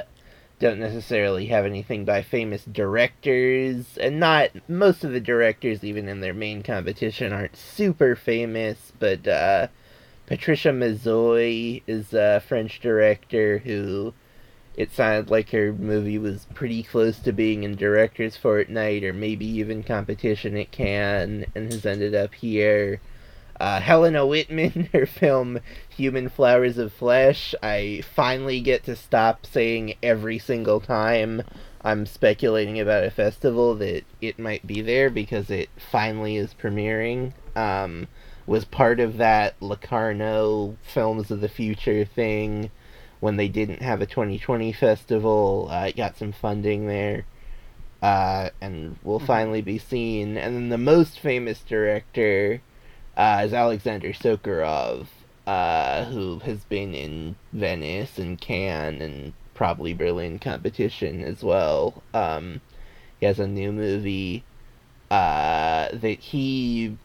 don't 0.58 0.78
necessarily 0.80 1.46
have 1.46 1.66
anything 1.66 2.04
by 2.04 2.22
famous 2.22 2.64
directors, 2.64 3.98
and 3.98 4.18
not 4.18 4.50
most 4.68 5.04
of 5.04 5.12
the 5.12 5.20
directors, 5.20 5.84
even 5.84 6.08
in 6.08 6.20
their 6.20 6.32
main 6.34 6.62
competition, 6.62 7.32
aren't 7.32 7.56
super 7.56 8.16
famous. 8.16 8.92
But 8.98 9.26
uh, 9.28 9.66
Patricia 10.32 10.70
Mazuy 10.70 11.82
is 11.86 12.14
a 12.14 12.40
French 12.40 12.80
director 12.80 13.58
who 13.58 14.14
it 14.74 14.90
sounded 14.90 15.30
like 15.30 15.50
her 15.50 15.74
movie 15.74 16.16
was 16.16 16.46
pretty 16.54 16.82
close 16.82 17.18
to 17.18 17.34
being 17.34 17.64
in 17.64 17.76
Directors 17.76 18.34
Fortnight 18.34 19.04
or 19.04 19.12
maybe 19.12 19.44
even 19.44 19.82
competition 19.82 20.56
at 20.56 20.70
Cannes 20.70 21.44
and 21.54 21.70
has 21.70 21.84
ended 21.84 22.14
up 22.14 22.32
here. 22.32 23.02
Uh, 23.60 23.78
Helena 23.78 24.20
Wittmann, 24.20 24.88
her 24.94 25.04
film 25.04 25.60
Human 25.90 26.30
Flowers 26.30 26.78
of 26.78 26.94
Flesh, 26.94 27.54
I 27.62 28.02
finally 28.14 28.62
get 28.62 28.84
to 28.84 28.96
stop 28.96 29.44
saying 29.44 29.96
every 30.02 30.38
single 30.38 30.80
time 30.80 31.42
I'm 31.82 32.06
speculating 32.06 32.80
about 32.80 33.04
a 33.04 33.10
festival 33.10 33.74
that 33.74 34.04
it 34.22 34.38
might 34.38 34.66
be 34.66 34.80
there 34.80 35.10
because 35.10 35.50
it 35.50 35.68
finally 35.76 36.38
is 36.38 36.54
premiering. 36.54 37.34
Um, 37.54 38.08
was 38.46 38.64
part 38.64 39.00
of 39.00 39.18
that 39.18 39.54
Locarno 39.60 40.76
Films 40.82 41.30
of 41.30 41.40
the 41.40 41.48
Future 41.48 42.04
thing 42.04 42.70
when 43.20 43.36
they 43.36 43.48
didn't 43.48 43.82
have 43.82 44.00
a 44.00 44.06
2020 44.06 44.72
festival. 44.72 45.68
Uh, 45.70 45.86
it 45.86 45.96
got 45.96 46.16
some 46.16 46.32
funding 46.32 46.86
there. 46.86 47.24
Uh, 48.02 48.50
and 48.60 48.96
will 49.04 49.20
finally 49.20 49.62
be 49.62 49.78
seen. 49.78 50.36
And 50.36 50.56
then 50.56 50.68
the 50.70 50.78
most 50.78 51.20
famous 51.20 51.60
director 51.60 52.60
uh, 53.16 53.42
is 53.44 53.52
Alexander 53.52 54.12
Sokurov, 54.12 55.06
uh, 55.46 56.06
who 56.06 56.40
has 56.40 56.64
been 56.64 56.94
in 56.94 57.36
Venice 57.52 58.18
and 58.18 58.40
Cannes 58.40 59.00
and 59.00 59.32
probably 59.54 59.94
Berlin 59.94 60.40
competition 60.40 61.22
as 61.22 61.44
well. 61.44 62.02
Um, 62.12 62.60
he 63.20 63.26
has 63.26 63.38
a 63.38 63.46
new 63.46 63.70
movie 63.70 64.42
uh, 65.12 65.88
that 65.92 66.18
he 66.18 66.96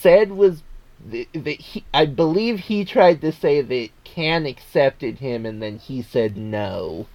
said 0.00 0.32
was 0.32 0.62
that, 1.08 1.48
he 1.60 1.84
I 1.94 2.06
believe 2.06 2.60
he 2.60 2.84
tried 2.84 3.20
to 3.22 3.32
say 3.32 3.60
that 3.60 3.88
Cannes 4.04 4.46
accepted 4.46 5.18
him 5.18 5.46
and 5.46 5.62
then 5.62 5.78
he 5.78 6.02
said 6.02 6.36
no 6.36 7.06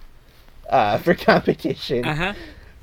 uh, 0.68 0.98
for 1.04 1.14
competition, 1.14 2.04
Uh 2.06 2.14
huh. 2.14 2.34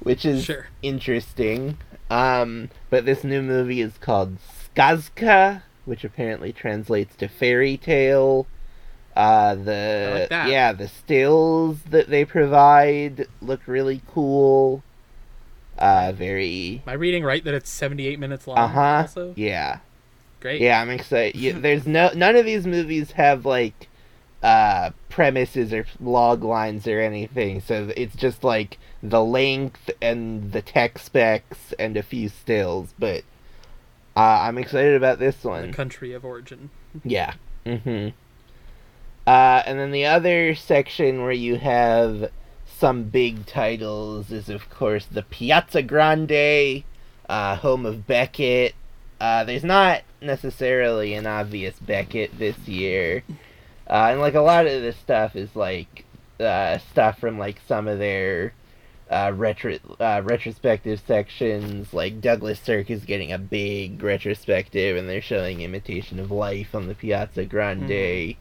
which 0.01 0.25
is 0.25 0.45
Sure. 0.45 0.67
interesting. 0.81 1.77
Um, 2.09 2.69
but 2.89 3.05
this 3.05 3.23
new 3.23 3.41
movie 3.41 3.81
is 3.81 3.97
called 3.99 4.37
Skazka, 4.75 5.63
which 5.85 6.03
apparently 6.03 6.51
translates 6.53 7.15
to 7.17 7.27
fairy 7.27 7.77
tale. 7.77 8.45
Uh, 9.15 9.53
the 9.55 10.27
like 10.31 10.49
yeah, 10.49 10.73
the 10.73 10.87
stills 10.87 11.83
that 11.91 12.09
they 12.09 12.25
provide 12.25 13.27
look 13.41 13.61
really 13.67 14.01
cool. 14.11 14.83
Uh, 15.77 16.11
very 16.15 16.81
Am 16.85 16.91
I 16.91 16.93
reading 16.93 17.23
right 17.23 17.43
that 17.43 17.53
it's 17.53 17.69
78 17.69 18.19
minutes 18.19 18.47
long? 18.47 18.57
uh 18.59 18.67
huh. 18.67 19.01
Also, 19.01 19.33
Yeah, 19.35 19.79
great. 20.43 20.61
yeah, 20.61 20.79
I'm 20.79 20.91
excited. 20.91 21.35
Yeah, 21.39 21.53
there's 21.57 21.87
no 21.87 22.11
none 22.13 22.35
of 22.35 22.45
these 22.45 22.67
movies 22.67 23.11
have 23.13 23.45
like 23.47 23.87
uh 24.43 24.91
premises 25.09 25.73
or 25.73 25.85
log 25.99 26.43
lines 26.43 26.85
or 26.87 26.99
anything. 26.99 27.61
So 27.61 27.91
it's 27.97 28.15
just 28.15 28.43
like 28.43 28.77
the 29.01 29.23
length 29.23 29.89
and 30.01 30.51
the 30.51 30.61
tech 30.61 30.99
specs 30.99 31.73
and 31.79 31.97
a 31.97 32.03
few 32.03 32.29
stills. 32.29 32.93
But 32.99 33.23
uh, 34.15 34.19
I'm 34.41 34.57
excited 34.59 34.95
about 34.95 35.17
this 35.19 35.37
The 35.37 35.47
one. 35.49 35.73
country 35.73 36.13
of 36.13 36.23
origin. 36.23 36.69
Yeah. 37.03 37.33
Mm-hmm. 37.65 38.09
Uh, 39.25 39.63
and 39.65 39.79
then 39.79 39.91
the 39.91 40.05
other 40.05 40.53
section 40.55 41.23
where 41.23 41.31
you 41.31 41.55
have 41.57 42.29
some 42.65 43.03
big 43.05 43.45
titles 43.45 44.31
is, 44.31 44.49
of 44.49 44.69
course, 44.69 45.05
the 45.05 45.23
Piazza 45.23 45.81
Grande, 45.81 46.83
uh, 47.29 47.55
home 47.55 47.85
of 47.85 48.05
Beckett. 48.05 48.75
Uh, 49.21 49.43
there's 49.45 49.63
not 49.63 50.01
necessarily 50.23 51.13
an 51.13 51.27
obvious 51.27 51.77
Beckett 51.79 52.37
this 52.37 52.57
year. 52.67 53.23
Uh, 53.89 54.09
and, 54.11 54.19
like, 54.19 54.35
a 54.35 54.41
lot 54.41 54.65
of 54.65 54.81
this 54.81 54.97
stuff 54.97 55.35
is, 55.35 55.55
like, 55.55 56.05
uh, 56.39 56.77
stuff 56.77 57.19
from, 57.19 57.37
like, 57.37 57.59
some 57.67 57.87
of 57.87 57.99
their 57.99 58.53
uh, 59.13 59.31
retro 59.35 59.77
uh, 59.99 60.21
retrospective 60.23 61.01
sections. 61.05 61.93
Like 61.93 62.21
Douglas 62.21 62.59
Sirk 62.59 62.89
is 62.89 63.05
getting 63.05 63.31
a 63.31 63.37
big 63.37 64.01
retrospective, 64.01 64.97
and 64.97 65.07
they're 65.07 65.21
showing 65.21 65.61
Imitation 65.61 66.19
of 66.19 66.31
Life 66.31 66.73
on 66.73 66.87
the 66.87 66.95
Piazza 66.95 67.45
Grande. 67.45 68.35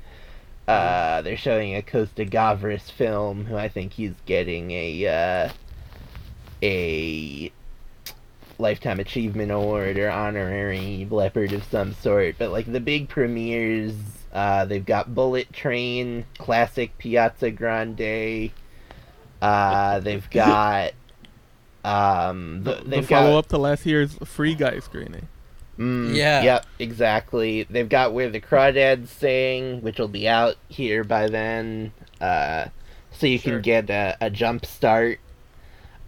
Uh, 0.67 1.23
they're 1.23 1.37
showing 1.37 1.75
a 1.75 1.83
Costa 1.83 2.25
Gavras 2.25 2.91
film, 2.91 3.45
who 3.47 3.57
I 3.57 3.69
think 3.69 3.93
he's 3.93 4.15
getting 4.27 4.71
a 4.71 5.07
uh, 5.07 5.53
a 6.62 7.53
lifetime 8.62 9.00
achievement 9.00 9.50
award 9.52 9.99
or 9.99 10.09
honorary 10.11 11.07
leopard 11.11 11.52
of 11.52 11.64
some 11.64 11.92
sort. 11.95 12.37
But 12.38 12.50
like 12.50 12.71
the 12.73 12.81
big 12.81 13.09
premieres, 13.09 13.95
uh, 14.33 14.64
they've 14.64 14.85
got 14.87 15.14
Bullet 15.14 15.52
Train, 15.52 16.25
classic 16.38 16.97
Piazza 16.97 17.50
Grande. 17.50 18.50
Uh, 19.42 20.00
they've 20.00 20.28
got 20.31 20.92
um, 21.85 22.62
the, 22.62 22.75
The 22.76 22.83
they've 22.88 23.09
follow 23.09 23.33
got 23.33 23.38
up 23.38 23.47
to 23.49 23.59
last 23.59 23.85
year's 23.87 24.14
Free 24.25 24.54
Guy 24.54 24.78
screening. 24.78 25.28
Mm, 25.78 26.14
Yeah. 26.14 26.42
Yep, 26.42 26.66
exactly. 26.78 27.64
They've 27.64 27.88
got 27.88 28.12
Where 28.12 28.31
the 28.31 28.40
Crawdads 28.40 29.09
Sing, 29.09 29.81
which 29.83 29.99
will 29.99 30.09
be 30.09 30.28
out 30.28 30.57
here 30.69 31.02
by 31.02 31.28
then. 31.28 31.92
Uh, 32.21 32.66
so 33.11 33.26
you 33.26 33.38
Sure. 33.38 33.54
can 33.54 33.62
get 33.62 33.90
a, 33.90 34.16
a 34.21 34.31
jump 34.31 34.64
start. 34.64 35.19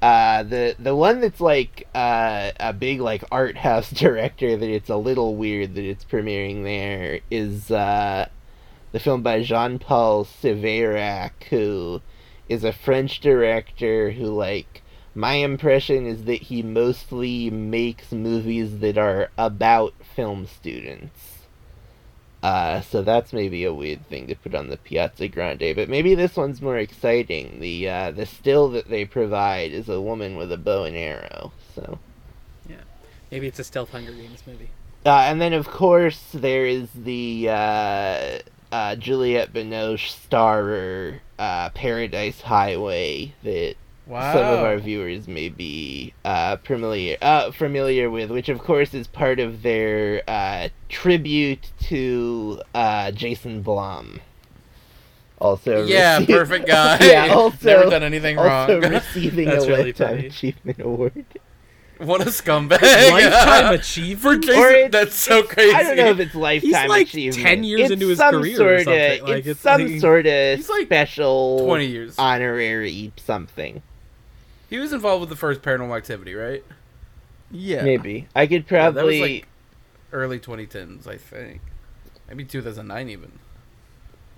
Uh, 0.04 0.42
the 0.42 0.76
the 0.78 0.94
one 0.94 1.22
that's 1.22 1.40
like 1.40 1.88
uh, 1.94 2.50
a 2.60 2.74
big 2.74 3.00
like 3.00 3.24
art 3.32 3.56
house 3.56 3.90
director 4.04 4.54
that 4.54 4.68
it's 4.68 4.90
a 4.90 4.96
little 4.96 5.34
weird 5.34 5.74
that 5.74 5.84
it's 5.84 6.04
premiering 6.04 6.62
there 6.62 7.20
is 7.30 7.70
uh, 7.70 8.28
the 8.92 9.00
film 9.00 9.22
by 9.22 9.42
Jean 9.42 9.78
Paul 9.78 10.26
Civeyrac, 10.26 11.44
who 11.44 12.02
is 12.50 12.64
a 12.64 12.72
French 12.74 13.20
director 13.20 14.10
who 14.10 14.26
like 14.26 14.82
my 15.14 15.36
impression 15.36 16.06
is 16.06 16.24
that 16.24 16.42
he 16.42 16.62
mostly 16.62 17.48
makes 17.48 18.12
movies 18.12 18.80
that 18.80 18.98
are 18.98 19.30
about 19.38 19.94
film 20.14 20.46
students. 20.46 21.33
Uh, 22.44 22.82
so 22.82 23.00
that's 23.00 23.32
maybe 23.32 23.64
a 23.64 23.72
weird 23.72 24.06
thing 24.10 24.26
to 24.26 24.34
put 24.34 24.54
on 24.54 24.68
the 24.68 24.76
Piazza 24.76 25.28
Grande, 25.28 25.72
but 25.74 25.88
maybe 25.88 26.14
this 26.14 26.36
one's 26.36 26.60
more 26.60 26.76
exciting. 26.76 27.58
The 27.60 27.88
uh, 27.88 28.10
the 28.10 28.26
still 28.26 28.68
that 28.72 28.90
they 28.90 29.06
provide 29.06 29.72
is 29.72 29.88
a 29.88 29.98
woman 29.98 30.36
with 30.36 30.52
a 30.52 30.58
bow 30.58 30.84
and 30.84 30.94
arrow. 30.94 31.52
So, 31.74 31.98
yeah, 32.68 32.82
Maybe 33.30 33.46
it's 33.46 33.58
a 33.58 33.64
stealth 33.64 33.90
Hunger 33.92 34.12
Games 34.12 34.42
movie. 34.46 34.68
uh, 35.06 35.24
and 35.28 35.40
then 35.40 35.54
of 35.54 35.66
course 35.68 36.22
there 36.34 36.66
is 36.66 36.88
the 36.94 37.48
uh, 37.48 38.38
uh, 38.70 38.96
Juliette 38.96 39.54
Binoche 39.54 40.10
starer 40.10 41.22
uh, 41.38 41.70
Paradise 41.70 42.42
Highway 42.42 43.32
that 43.42 43.76
Wow. 44.06 44.32
some 44.34 44.42
of 44.44 44.58
our 44.60 44.76
viewers 44.76 45.26
may 45.26 45.48
be 45.48 46.12
uh, 46.26 46.58
familiar 46.58 47.16
uh, 47.22 47.50
familiar 47.52 48.10
with, 48.10 48.30
which 48.30 48.50
of 48.50 48.58
course 48.58 48.92
is 48.92 49.06
part 49.06 49.40
of 49.40 49.62
their 49.62 50.22
uh, 50.28 50.68
tribute 50.90 51.70
to 51.84 52.60
uh, 52.74 53.10
Jason 53.12 53.62
Blum. 53.62 54.20
Also, 55.38 55.84
yeah, 55.86 56.20
rece- 56.20 56.26
perfect 56.38 56.66
guy. 56.66 56.98
yeah, 57.00 57.32
also 57.34 57.66
never 57.66 57.90
done 57.90 58.02
anything 58.02 58.38
also 58.38 58.80
wrong. 58.80 58.90
receiving 58.92 59.48
a 59.48 59.52
That's 59.52 59.66
really 59.66 59.84
lifetime 59.84 60.08
funny. 60.16 60.26
achievement 60.26 60.80
award. 60.80 61.24
what 61.98 62.20
a 62.20 62.26
scumbag! 62.26 62.80
Lifetime 62.82 63.68
For 63.68 63.74
achievement. 63.80 64.44
Jason, 64.44 64.60
Or 64.60 64.68
it's- 64.70 64.90
that's 64.92 65.14
so 65.16 65.42
crazy. 65.42 65.74
I 65.74 65.82
don't 65.82 65.96
know 65.96 66.10
if 66.10 66.20
it's 66.20 66.34
lifetime 66.34 66.68
He's 66.82 66.88
like 66.90 67.06
achievement. 67.08 67.42
10 67.46 67.64
years 67.64 67.80
It's 67.82 67.90
into 67.92 68.08
his 68.08 68.18
some 68.18 68.34
career 68.34 68.54
or 68.54 68.56
sorta, 68.58 68.84
something. 68.84 69.22
Like, 69.24 69.38
it's, 69.38 69.48
it's 69.48 69.60
some 69.60 69.86
like- 69.86 70.00
sort 70.00 70.26
of 70.26 70.56
He's 70.58 70.68
like 70.68 70.86
special 70.86 71.64
twenty 71.64 71.86
years. 71.86 72.14
honorary 72.18 73.12
something. 73.16 73.82
He 74.74 74.80
was 74.80 74.92
involved 74.92 75.20
with 75.20 75.28
the 75.28 75.36
first 75.36 75.62
Paranormal 75.62 75.96
Activity, 75.96 76.34
right? 76.34 76.64
Yeah. 77.52 77.84
Maybe 77.84 78.26
I 78.34 78.48
could 78.48 78.64
Yeah, 78.68 78.90
that 78.90 78.94
probably. 78.94 79.20
was 79.20 79.30
like 79.30 79.48
early 80.12 80.40
2010s, 80.40 81.06
I 81.06 81.16
think. 81.16 81.60
Maybe 82.26 82.44
2009 82.44 83.08
even. 83.08 83.38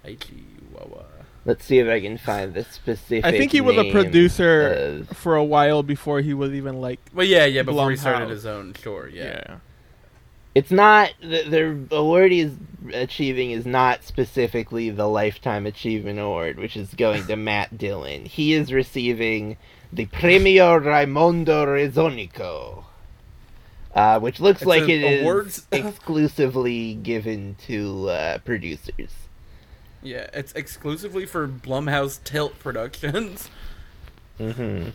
Aichi 0.04 0.42
Wawa. 0.70 1.06
Let's 1.46 1.64
see 1.64 1.78
if 1.78 1.88
I 1.88 2.02
can 2.02 2.18
find 2.18 2.52
the 2.52 2.64
specific. 2.64 3.24
I 3.24 3.30
think 3.30 3.50
he 3.50 3.62
was 3.62 3.78
a 3.78 3.90
producer 3.90 4.68
of- 5.08 5.16
for 5.16 5.36
a 5.36 5.44
while 5.44 5.82
before 5.82 6.20
he 6.20 6.34
was 6.34 6.52
even 6.52 6.82
like. 6.82 7.00
Well, 7.14 7.26
yeah, 7.26 7.46
yeah. 7.46 7.62
Before 7.62 7.90
he 7.90 7.96
started 7.96 8.26
Blumhouse. 8.28 8.30
his 8.32 8.44
own, 8.44 8.74
sure, 8.74 9.08
yeah. 9.08 9.24
Yeah. 9.24 9.56
It's 10.54 10.70
not 10.70 11.14
the, 11.22 11.44
the 11.88 11.96
award 11.96 12.30
he's 12.32 12.52
achieving 12.92 13.52
is 13.52 13.64
not 13.64 14.04
specifically 14.04 14.90
the 14.90 15.08
lifetime 15.08 15.64
achievement 15.64 16.18
award, 16.18 16.58
which 16.58 16.76
is 16.76 16.92
going 16.92 17.26
to 17.26 17.36
Matt 17.48 17.78
Dillon. 17.78 18.26
He 18.26 18.52
is 18.52 18.70
receiving 18.70 19.56
the 19.92 20.06
Premio 20.06 20.82
Raimondo 20.84 21.66
Rezzonico, 21.66 22.84
uh, 23.94 24.18
which 24.20 24.40
looks 24.40 24.62
It's 24.62 24.66
like 24.68 24.88
it 24.88 25.02
is 25.02 25.22
awards- 25.22 25.66
exclusively 25.72 26.94
given 26.94 27.56
to 27.66 28.08
uh, 28.08 28.38
producers. 28.38 29.10
Yeah, 30.02 30.28
it's 30.32 30.52
exclusively 30.52 31.26
for 31.26 31.48
Blumhouse 31.48 32.22
Tilt 32.22 32.58
Productions. 32.58 33.48
Mm-hmm. 34.38 34.90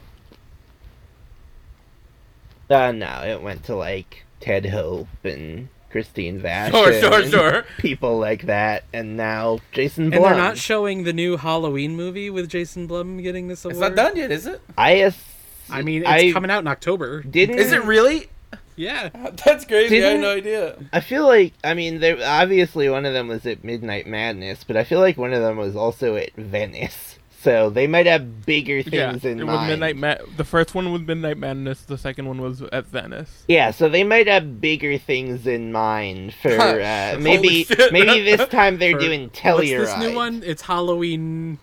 Uh, 2.69 2.91
no, 2.91 3.23
it 3.25 3.41
went 3.41 3.63
to 3.65 3.75
like 3.75 4.23
Ted 4.39 4.67
Hope 4.67 5.08
and 5.23 5.67
Christine 5.91 6.41
Vachon, 6.41 6.71
Sure, 6.71 6.93
sure, 6.99 7.25
sure. 7.27 7.65
People 7.77 8.17
like 8.17 8.45
that, 8.47 8.84
and 8.93 9.17
now 9.17 9.60
Jason 9.71 10.10
Blum. 10.10 10.23
And 10.23 10.25
they're 10.32 10.41
not 10.41 10.58
showing 10.58 11.04
the 11.04 11.13
new 11.13 11.38
Halloween 11.38 11.95
movie 11.95 12.30
with 12.30 12.49
Jason 12.49 12.88
Blum 12.88 13.21
getting 13.21 13.47
this 13.47 13.65
award. 13.65 13.75
It's 13.75 13.82
not 13.82 13.95
done 13.95 14.15
yet, 14.17 14.32
is 14.32 14.47
it? 14.47 14.62
I 14.77 15.01
ass- 15.01 15.23
I 15.69 15.82
mean, 15.82 16.01
it's 16.01 16.10
I 16.10 16.32
coming 16.32 16.51
out 16.51 16.60
in 16.60 16.67
October. 16.67 17.21
didn't. 17.23 17.60
Is 17.60 17.71
it 17.71 17.84
really? 17.84 18.27
Yeah. 18.75 19.10
That's 19.45 19.65
crazy. 19.65 20.04
I 20.04 20.10
had 20.12 20.21
no 20.21 20.36
idea. 20.36 20.77
I 20.91 21.01
feel 21.01 21.25
like 21.25 21.54
I 21.63 21.73
mean, 21.73 21.99
there 21.99 22.17
obviously 22.23 22.89
one 22.89 23.06
of 23.06 23.13
them 23.13 23.27
was 23.27 23.45
at 23.45 23.63
Midnight 23.63 24.08
Madness, 24.08 24.63
but 24.63 24.75
I 24.75 24.84
feel 24.84 24.99
like 24.99 25.17
one 25.17 25.34
of 25.34 25.41
them 25.41 25.58
was 25.58 25.75
also 25.75 26.15
at 26.15 26.34
Venice. 26.36 27.17
So 27.41 27.71
they 27.71 27.88
might 27.88 28.06
have 28.06 28.45
bigger 28.45 28.77
Yeah. 28.80 29.12
things 29.12 29.25
in 29.25 29.39
It 29.39 29.45
was 29.45 29.56
mind. 29.56 29.69
Midnight 29.69 29.95
Ma- 29.97 30.25
The 30.38 30.43
first 30.43 30.75
one 30.75 30.91
was 30.91 31.01
Midnight 31.01 31.38
Madness. 31.38 31.82
The 31.82 31.97
second 31.97 32.27
one 32.27 32.39
was 32.39 32.62
at 32.71 32.86
Venice. 32.86 33.43
Yeah, 33.47 33.71
so 33.71 33.89
they 33.89 34.04
might 34.04 34.27
have 34.27 34.62
bigger 34.62 34.97
things 34.99 35.47
in 35.47 35.71
mind 35.71 36.34
for 36.36 36.51
uh, 36.51 37.17
maybe 37.19 37.65
maybe 37.91 38.21
this 38.21 38.47
time 38.49 38.77
they're 38.77 38.93
For- 38.93 38.99
doing 38.99 39.32
What's 39.43 39.60
this 39.69 39.97
new 39.97 40.15
one? 40.15 40.43
It's 40.45 40.62
Halloween 40.62 41.58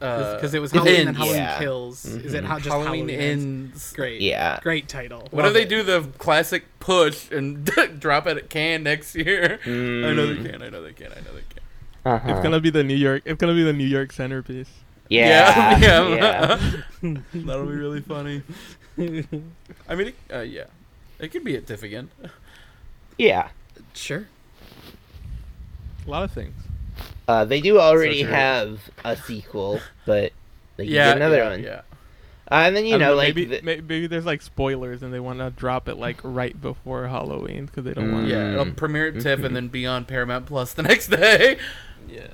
Uh, 0.00 0.34
because 0.34 0.52
it 0.54 0.60
was 0.60 0.72
Ends. 0.72 0.84
Halloween 0.86 1.08
and 1.08 1.16
Halloween 1.16 1.36
Yeah. 1.42 1.58
Kills. 1.58 2.04
Is 2.06 2.34
it 2.34 2.42
Mhm. 2.42 2.46
how 2.46 2.56
just 2.56 2.68
Halloween 2.70 3.08
Halloween, 3.08 3.20
Ends? 3.20 3.44
ends. 3.44 3.92
Great. 3.92 4.20
Yeah. 4.20 4.58
Great 4.62 4.88
title. 4.88 5.28
What 5.30 5.40
if 5.40 5.44
Love 5.44 5.54
they 5.54 5.62
it. 5.62 5.68
do 5.68 5.82
the 5.84 6.08
classic 6.18 6.64
push 6.80 7.30
and 7.30 7.64
drop 8.00 8.26
it 8.26 8.36
at 8.36 8.50
Cannes 8.50 8.82
next 8.82 9.14
year? 9.14 9.60
I 9.64 9.68
know 9.68 10.26
they 10.26 10.40
Mm, 10.40 10.50
can. 10.52 10.62
I 10.62 10.68
know 10.70 10.82
they 10.82 10.92
can. 10.92 11.12
I 11.12 11.16
know 11.20 11.32
they 11.34 11.44
can. 11.50 11.61
Uh-huh. 12.04 12.30
It's 12.32 12.40
gonna 12.42 12.60
be 12.60 12.70
the 12.70 12.82
New 12.84 12.94
York. 12.96 13.22
It's 13.24 13.40
gonna 13.40 13.54
be 13.54 13.62
the 13.64 13.72
New 13.72 13.86
York 13.86 14.12
centerpiece. 14.12 14.70
Yeah, 15.08 15.78
yeah. 15.80 16.58
yeah. 17.02 17.16
That'll 17.34 17.66
be 17.66 17.72
really 17.74 18.00
funny. 18.00 18.42
I 18.98 19.94
mean, 19.94 20.08
it, 20.08 20.14
uh, 20.32 20.40
yeah, 20.40 20.64
it 21.18 21.28
could 21.28 21.44
be 21.44 21.56
at 21.56 21.66
TIFF 21.66 21.82
again. 21.82 22.10
yeah. 23.18 23.48
Sure. 23.94 24.26
A 26.06 26.10
lot 26.10 26.24
of 26.24 26.32
things. 26.32 26.54
Uh, 27.28 27.44
they 27.44 27.60
do 27.60 27.78
already 27.78 28.22
So 28.22 28.28
have 28.30 28.80
a 29.04 29.16
sequel, 29.16 29.80
but 30.06 30.32
they 30.76 30.84
can 30.86 30.92
yeah, 30.94 31.08
get 31.08 31.16
another 31.18 31.36
yeah, 31.36 31.50
one. 31.50 31.62
Yeah. 31.62 31.80
Uh, 32.50 32.64
and 32.66 32.76
then 32.76 32.84
you 32.84 32.96
I 32.96 32.98
don't 32.98 33.08
know, 33.08 33.14
like 33.14 33.28
maybe 33.34 33.44
the- 33.46 33.62
maybe 33.62 34.06
there's 34.06 34.26
like 34.26 34.42
spoilers 34.42 35.02
and 35.02 35.12
they 35.14 35.20
want 35.20 35.38
to 35.38 35.50
drop 35.50 35.88
it 35.88 35.96
like 35.96 36.18
right 36.22 36.58
before 36.60 37.06
Halloween 37.06 37.66
because 37.66 37.84
they 37.84 37.94
don't 37.94 38.12
want. 38.12 38.26
Yeah, 38.28 38.52
it'll 38.52 38.64
Mm. 38.66 38.76
premiere 38.76 39.08
at 39.08 39.20
TIFF 39.20 39.44
and 39.44 39.54
then 39.56 39.68
be 39.68 39.86
on 39.86 40.04
Paramount 40.04 40.46
Plus 40.46 40.72
the 40.74 40.82
next 40.82 41.08
day. 41.08 41.58
Yeah. 42.08 42.26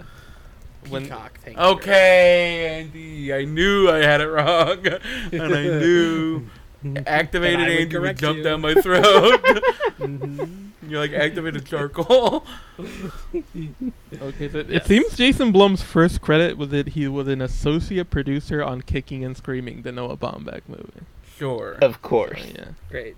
When- 0.88 1.02
Peacock. 1.04 1.38
Thank 1.44 1.56
you. 1.56 1.62
Okay, 1.62 2.80
Andy. 2.80 3.32
I 3.34 3.44
knew 3.44 3.90
I 3.90 3.98
had 3.98 4.20
it 4.20 4.28
wrong, 4.28 4.86
and 5.32 5.54
I 5.54 5.62
knew. 5.64 6.46
Activated 7.06 7.58
That 7.58 7.64
I 7.64 7.70
would 7.70 7.70
Andy 7.72 7.84
would 7.86 7.92
correct 7.92 8.20
jump 8.20 8.36
you. 8.38 8.44
down 8.44 8.60
my 8.60 8.74
throat. 8.74 9.44
Mhm. 9.98 10.70
You're 10.88 11.00
like 11.00 11.12
activated 11.12 11.66
charcoal. 11.66 12.46
Okay, 12.78 14.48
so 14.48 14.58
it 14.58 14.86
seems 14.86 15.16
Jason 15.16 15.50
Blum's 15.52 15.82
first 15.82 16.20
credit 16.20 16.56
was 16.56 16.68
that 16.70 16.88
he 16.90 17.08
was 17.08 17.26
an 17.28 17.42
associate 17.42 18.08
producer 18.10 18.62
on 18.62 18.82
Kicking 18.82 19.24
and 19.24 19.36
Screaming, 19.36 19.82
the 19.82 19.90
Noah 19.92 20.16
Baumbach 20.16 20.62
movie. 20.68 21.04
Sure. 21.36 21.72
of 21.82 22.00
course. 22.00 22.42
So, 22.42 22.52
yeah. 22.54 22.64
Great. 22.90 23.16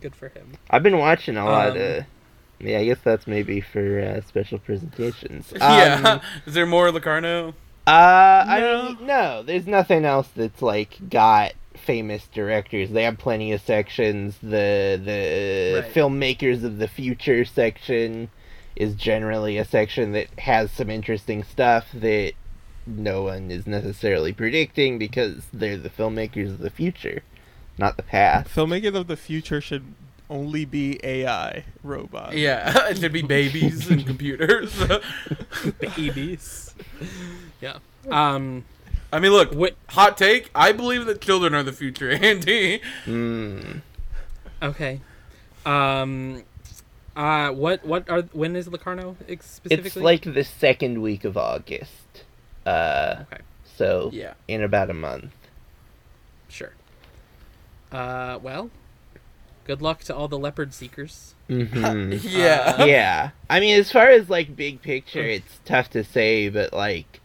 Good 0.00 0.14
for 0.14 0.28
him. 0.28 0.52
I've 0.70 0.82
been 0.84 0.98
watching 0.98 1.36
a 1.36 1.44
lot 1.44 1.70
Um, 1.72 1.76
of. 1.78 2.04
Yeah, 2.60 2.78
I 2.78 2.84
guess 2.84 2.98
that's 3.02 3.26
maybe 3.26 3.60
for 3.60 4.00
uh, 4.00 4.20
special 4.26 4.58
presentations. 4.58 5.52
yeah. 5.60 6.00
Um, 6.04 6.20
Is 6.46 6.54
there 6.54 6.66
more 6.66 6.90
Locarno? 6.90 7.54
Uh, 7.86 8.44
I 8.46 8.60
No. 8.60 8.82
mean, 8.84 9.06
no, 9.06 9.42
there's 9.42 9.66
nothing 9.66 10.04
else 10.04 10.28
that's 10.36 10.60
like 10.62 10.98
got 11.08 11.52
famous 11.74 12.26
directors. 12.34 12.90
They 12.90 13.04
have 13.04 13.16
plenty 13.18 13.52
of 13.52 13.60
sections. 13.62 14.36
The 14.42 15.00
the 15.02 15.80
Right. 15.82 15.94
filmmakers 15.94 16.62
of 16.62 16.76
the 16.78 16.88
future 16.88 17.44
section 17.44 18.28
is 18.76 18.94
generally 18.94 19.56
a 19.56 19.64
section 19.64 20.12
that 20.12 20.26
has 20.40 20.70
some 20.70 20.90
interesting 20.90 21.42
stuff 21.42 21.86
that 21.94 22.32
no 22.86 23.22
one 23.22 23.50
is 23.50 23.66
necessarily 23.66 24.32
predicting 24.32 24.98
because 24.98 25.46
they're 25.52 25.76
the 25.76 25.90
filmmakers 25.90 26.48
of 26.48 26.58
the 26.58 26.70
future, 26.70 27.22
not 27.78 27.96
the 27.96 28.02
past. 28.02 28.48
Filmmakers 28.50 28.94
of 28.94 29.06
the 29.06 29.16
future 29.16 29.60
should 29.60 29.84
only 30.30 30.64
be 30.64 30.98
AI 31.04 31.64
robots. 31.82 32.34
Yeah, 32.36 32.88
it 32.88 32.98
should 32.98 33.12
be 33.12 33.22
babies 33.22 33.90
and 33.90 34.06
computers. 34.06 34.72
babies. 35.78 36.74
yeah. 37.60 37.78
Um. 38.08 38.64
I 39.12 39.18
mean, 39.18 39.32
look, 39.32 39.52
What? 39.52 39.74
hot 39.88 40.16
take. 40.16 40.50
I 40.54 40.70
believe 40.72 41.04
that 41.06 41.20
children 41.20 41.52
are 41.54 41.64
the 41.64 41.72
future, 41.72 42.10
Andy. 42.10 42.80
Mm. 43.06 43.82
Okay. 44.62 45.00
Um. 45.66 46.44
Uh. 47.16 47.50
What? 47.50 47.84
What 47.84 48.08
are? 48.08 48.22
When 48.32 48.54
is 48.56 48.68
Locarno 48.68 49.16
ex- 49.28 49.50
specifically? 49.50 49.86
It's 49.88 49.96
like 49.96 50.22
the 50.34 50.44
second 50.44 51.02
week 51.02 51.24
of 51.24 51.36
August. 51.36 52.24
Uh, 52.64 53.24
Okay. 53.32 53.42
so 53.76 54.10
Yeah. 54.12 54.34
in 54.46 54.62
about 54.62 54.90
a 54.90 54.94
month. 54.94 55.32
Sure. 56.48 56.72
Uh. 57.90 58.38
Well. 58.40 58.70
Good 59.70 59.82
luck 59.82 60.00
to 60.00 60.16
all 60.16 60.26
the 60.26 60.36
leopard 60.36 60.74
seekers. 60.74 61.36
hmm 61.46 62.10
Yeah. 62.22 62.84
yeah. 62.84 63.30
I 63.48 63.60
mean, 63.60 63.78
as 63.78 63.92
far 63.92 64.08
as 64.08 64.28
like 64.28 64.56
big 64.56 64.82
picture, 64.82 65.22
it's 65.22 65.60
tough 65.64 65.90
to 65.90 66.02
say, 66.02 66.48
but 66.48 66.72
like, 66.72 67.20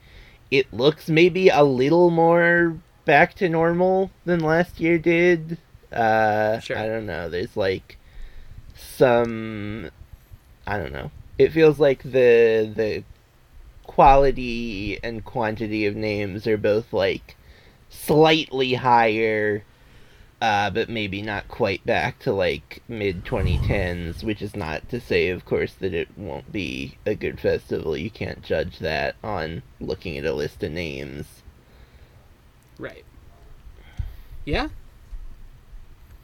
it 0.52 0.72
looks 0.72 1.10
maybe 1.10 1.50
a 1.50 1.64
little 1.64 2.12
more 2.12 2.78
back 3.04 3.34
to 3.38 3.50
normal 3.50 4.12
than 4.26 4.42
last 4.42 4.80
year 4.80 5.00
did. 5.00 5.58
Uh, 5.92 6.60
Sure. 6.60 6.78
I 6.78 6.86
don't 6.86 7.08
know. 7.08 7.30
There's 7.30 7.58
like 7.58 7.98
some, 8.76 9.90
I 10.68 10.78
don't 10.78 10.94
know. 10.94 11.10
It 11.40 11.52
feels 11.52 11.80
like 11.80 12.04
the 12.04 12.72
the 12.76 13.04
quality 13.88 15.00
and 15.04 15.26
quantity 15.26 15.88
of 15.88 15.96
names 15.96 16.46
are 16.46 16.58
both 16.58 16.94
like 16.94 17.38
slightly 17.90 18.76
higher 18.76 19.64
uh, 20.42 20.70
but 20.70 20.90
maybe 20.90 21.22
not 21.22 21.48
quite 21.48 21.86
back 21.86 22.20
to 22.20 22.32
like 22.34 22.82
mid 22.88 23.24
2010s, 23.26 24.24
which 24.24 24.42
is 24.42 24.56
not 24.56 24.88
to 24.90 25.00
say, 25.00 25.30
of 25.30 25.46
course, 25.46 25.74
that 25.76 25.94
it 25.94 26.10
won't 26.18 26.52
be 26.52 26.98
a 27.06 27.16
good 27.16 27.40
festival. 27.40 27.96
You 27.98 28.10
can't 28.10 28.42
judge 28.44 28.80
that 28.80 29.16
on 29.24 29.64
looking 29.80 30.18
at 30.18 30.26
a 30.26 30.34
list 30.34 30.62
of 30.64 30.72
names. 30.72 31.42
Right. 32.78 33.06
Yeah. 34.44 34.68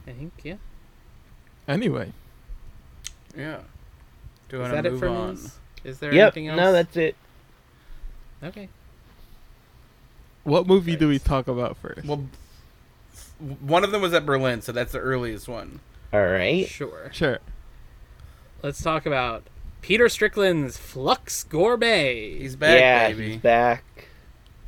I 0.06 0.12
think 0.12 0.32
yeah. 0.42 0.56
Anyway, 1.66 2.12
Yeah. 3.36 3.60
Do 4.48 4.56
you 4.58 4.62
Is 4.62 4.70
want 4.70 4.72
that 4.74 4.88
to 4.88 4.94
it 4.94 4.98
for 4.98 5.06
move 5.08 5.16
on? 5.16 5.28
news? 5.30 5.58
Is 5.84 5.98
there 6.00 6.12
Yep, 6.12 6.36
anything 6.36 6.48
else? 6.48 6.56
no, 6.58 6.72
that's 6.72 6.96
it. 6.96 7.16
okay. 8.42 8.68
what 10.44 10.66
movie 10.66 10.96
do 10.96 11.08
we 11.08 11.18
talk 11.18 11.48
about 11.48 11.76
first? 11.78 12.04
Well, 12.04 12.26
f- 12.32 12.38
one 13.60 13.84
of 13.84 13.90
them 13.90 14.02
was 14.02 14.14
at 14.14 14.24
Berlin, 14.24 14.62
so 14.62 14.72
that's 14.72 14.92
the 14.92 14.98
earliest 14.98 15.48
one. 15.48 15.80
All 16.12 16.26
right. 16.26 16.66
Sure. 16.68 17.10
sure. 17.12 17.38
Let's 18.62 18.82
talk 18.82 19.06
about 19.06 19.44
Peter 19.80 20.08
Strickland's 20.08 20.76
Flux 20.76 21.42
Gourmet. 21.44 22.38
He's 22.38 22.54
back, 22.54 22.78
yeah, 22.78 23.08
baby. 23.08 23.32
he's 23.32 23.40
back. 23.40 23.84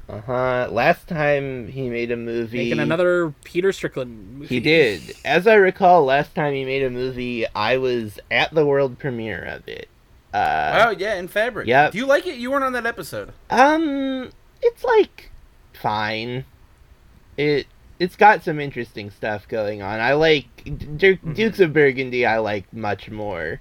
Uh 0.08 0.20
huh. 0.20 0.68
Last 0.70 1.06
time 1.08 1.68
he 1.68 1.88
made 1.88 2.10
a 2.10 2.16
movie. 2.16 2.58
making 2.58 2.80
another 2.80 3.34
Peter 3.44 3.72
Strickland 3.72 4.38
movie. 4.38 4.46
He 4.54 4.60
did. 4.60 5.16
As 5.24 5.46
I 5.46 5.54
recall, 5.54 6.04
last 6.04 6.34
time 6.34 6.52
he 6.52 6.64
made 6.64 6.82
a 6.82 6.90
movie, 6.90 7.46
I 7.54 7.78
was 7.78 8.18
at 8.30 8.52
the 8.52 8.66
world 8.66 8.98
premiere 8.98 9.42
of 9.44 9.66
it. 9.68 9.88
Uh, 10.34 10.86
oh 10.88 10.90
yeah, 10.98 11.14
in 11.14 11.28
fabric. 11.28 11.68
Yeah. 11.68 11.90
Do 11.90 11.98
you 11.98 12.06
like 12.06 12.26
it? 12.26 12.36
You 12.36 12.50
weren't 12.50 12.64
on 12.64 12.72
that 12.72 12.86
episode. 12.86 13.32
Um, 13.48 14.30
it's 14.60 14.82
like 14.82 15.30
fine. 15.72 16.44
It 17.36 17.66
it's 17.98 18.16
got 18.16 18.42
some 18.42 18.58
interesting 18.60 19.10
stuff 19.10 19.46
going 19.48 19.82
on. 19.82 20.00
I 20.00 20.14
like 20.14 20.46
Duke, 20.64 21.20
Mm-hmm. 21.20 21.32
Dukes 21.34 21.60
of 21.60 21.72
Burgundy. 21.72 22.26
I 22.26 22.38
like 22.38 22.72
much 22.72 23.10
more, 23.10 23.60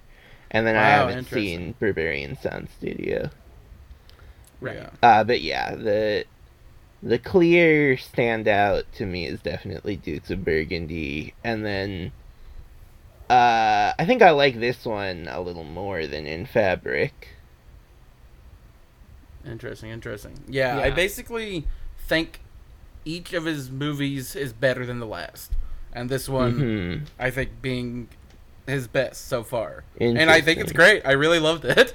and 0.52 0.65
then 0.65 0.76
I 0.76 0.89
haven't 0.89 1.26
seen 1.26 1.76
Berberian 1.80 2.41
Sound 2.41 2.69
Studio. 2.78 3.30
Right. 4.60 4.76
Yeah. 4.78 4.89
Uh, 5.02 5.24
but 5.24 5.41
yeah, 5.41 5.76
the 5.76 6.26
the 7.02 7.19
clear 7.19 7.96
standout 7.98 8.84
to 8.96 9.06
me 9.06 9.26
is 9.28 9.41
definitely 9.41 9.98
Dukes 9.98 10.32
of 10.32 10.43
Burgundy, 10.46 11.34
and 11.43 11.65
then 11.65 12.12
uh, 13.30 13.93
I 14.00 14.06
think 14.06 14.22
I 14.22 14.32
like 14.32 14.60
this 14.60 14.86
one 14.86 15.28
a 15.30 15.41
little 15.41 15.63
more 15.65 16.08
than 16.08 16.26
in 16.26 16.46
Fabric. 16.46 17.30
Interesting, 19.46 19.89
interesting. 19.89 20.39
Yeah, 20.48 20.80
I 20.80 20.89
basically 20.91 21.65
think 22.08 22.39
each 23.05 23.33
of 23.33 23.45
his 23.45 23.69
movies 23.69 24.35
is 24.35 24.53
better 24.53 24.85
than 24.85 24.99
the 24.99 25.05
last, 25.07 25.51
and 25.91 26.09
this 26.09 26.27
one 26.29 26.53
Mhm. 26.59 27.01
I 27.19 27.29
think 27.31 27.61
being 27.61 28.07
his 28.67 28.87
best 28.87 29.27
so 29.27 29.43
far. 29.43 29.83
And 29.99 30.29
I 30.31 30.39
think 30.41 30.59
it's 30.59 30.71
great. 30.71 31.05
I 31.05 31.11
really 31.11 31.39
loved 31.39 31.65
it. 31.65 31.93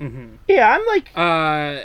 Mm-hmm. 0.00 0.36
Yeah, 0.48 0.70
I'm 0.70 0.86
like 0.86 1.10
Uh, 1.16 1.84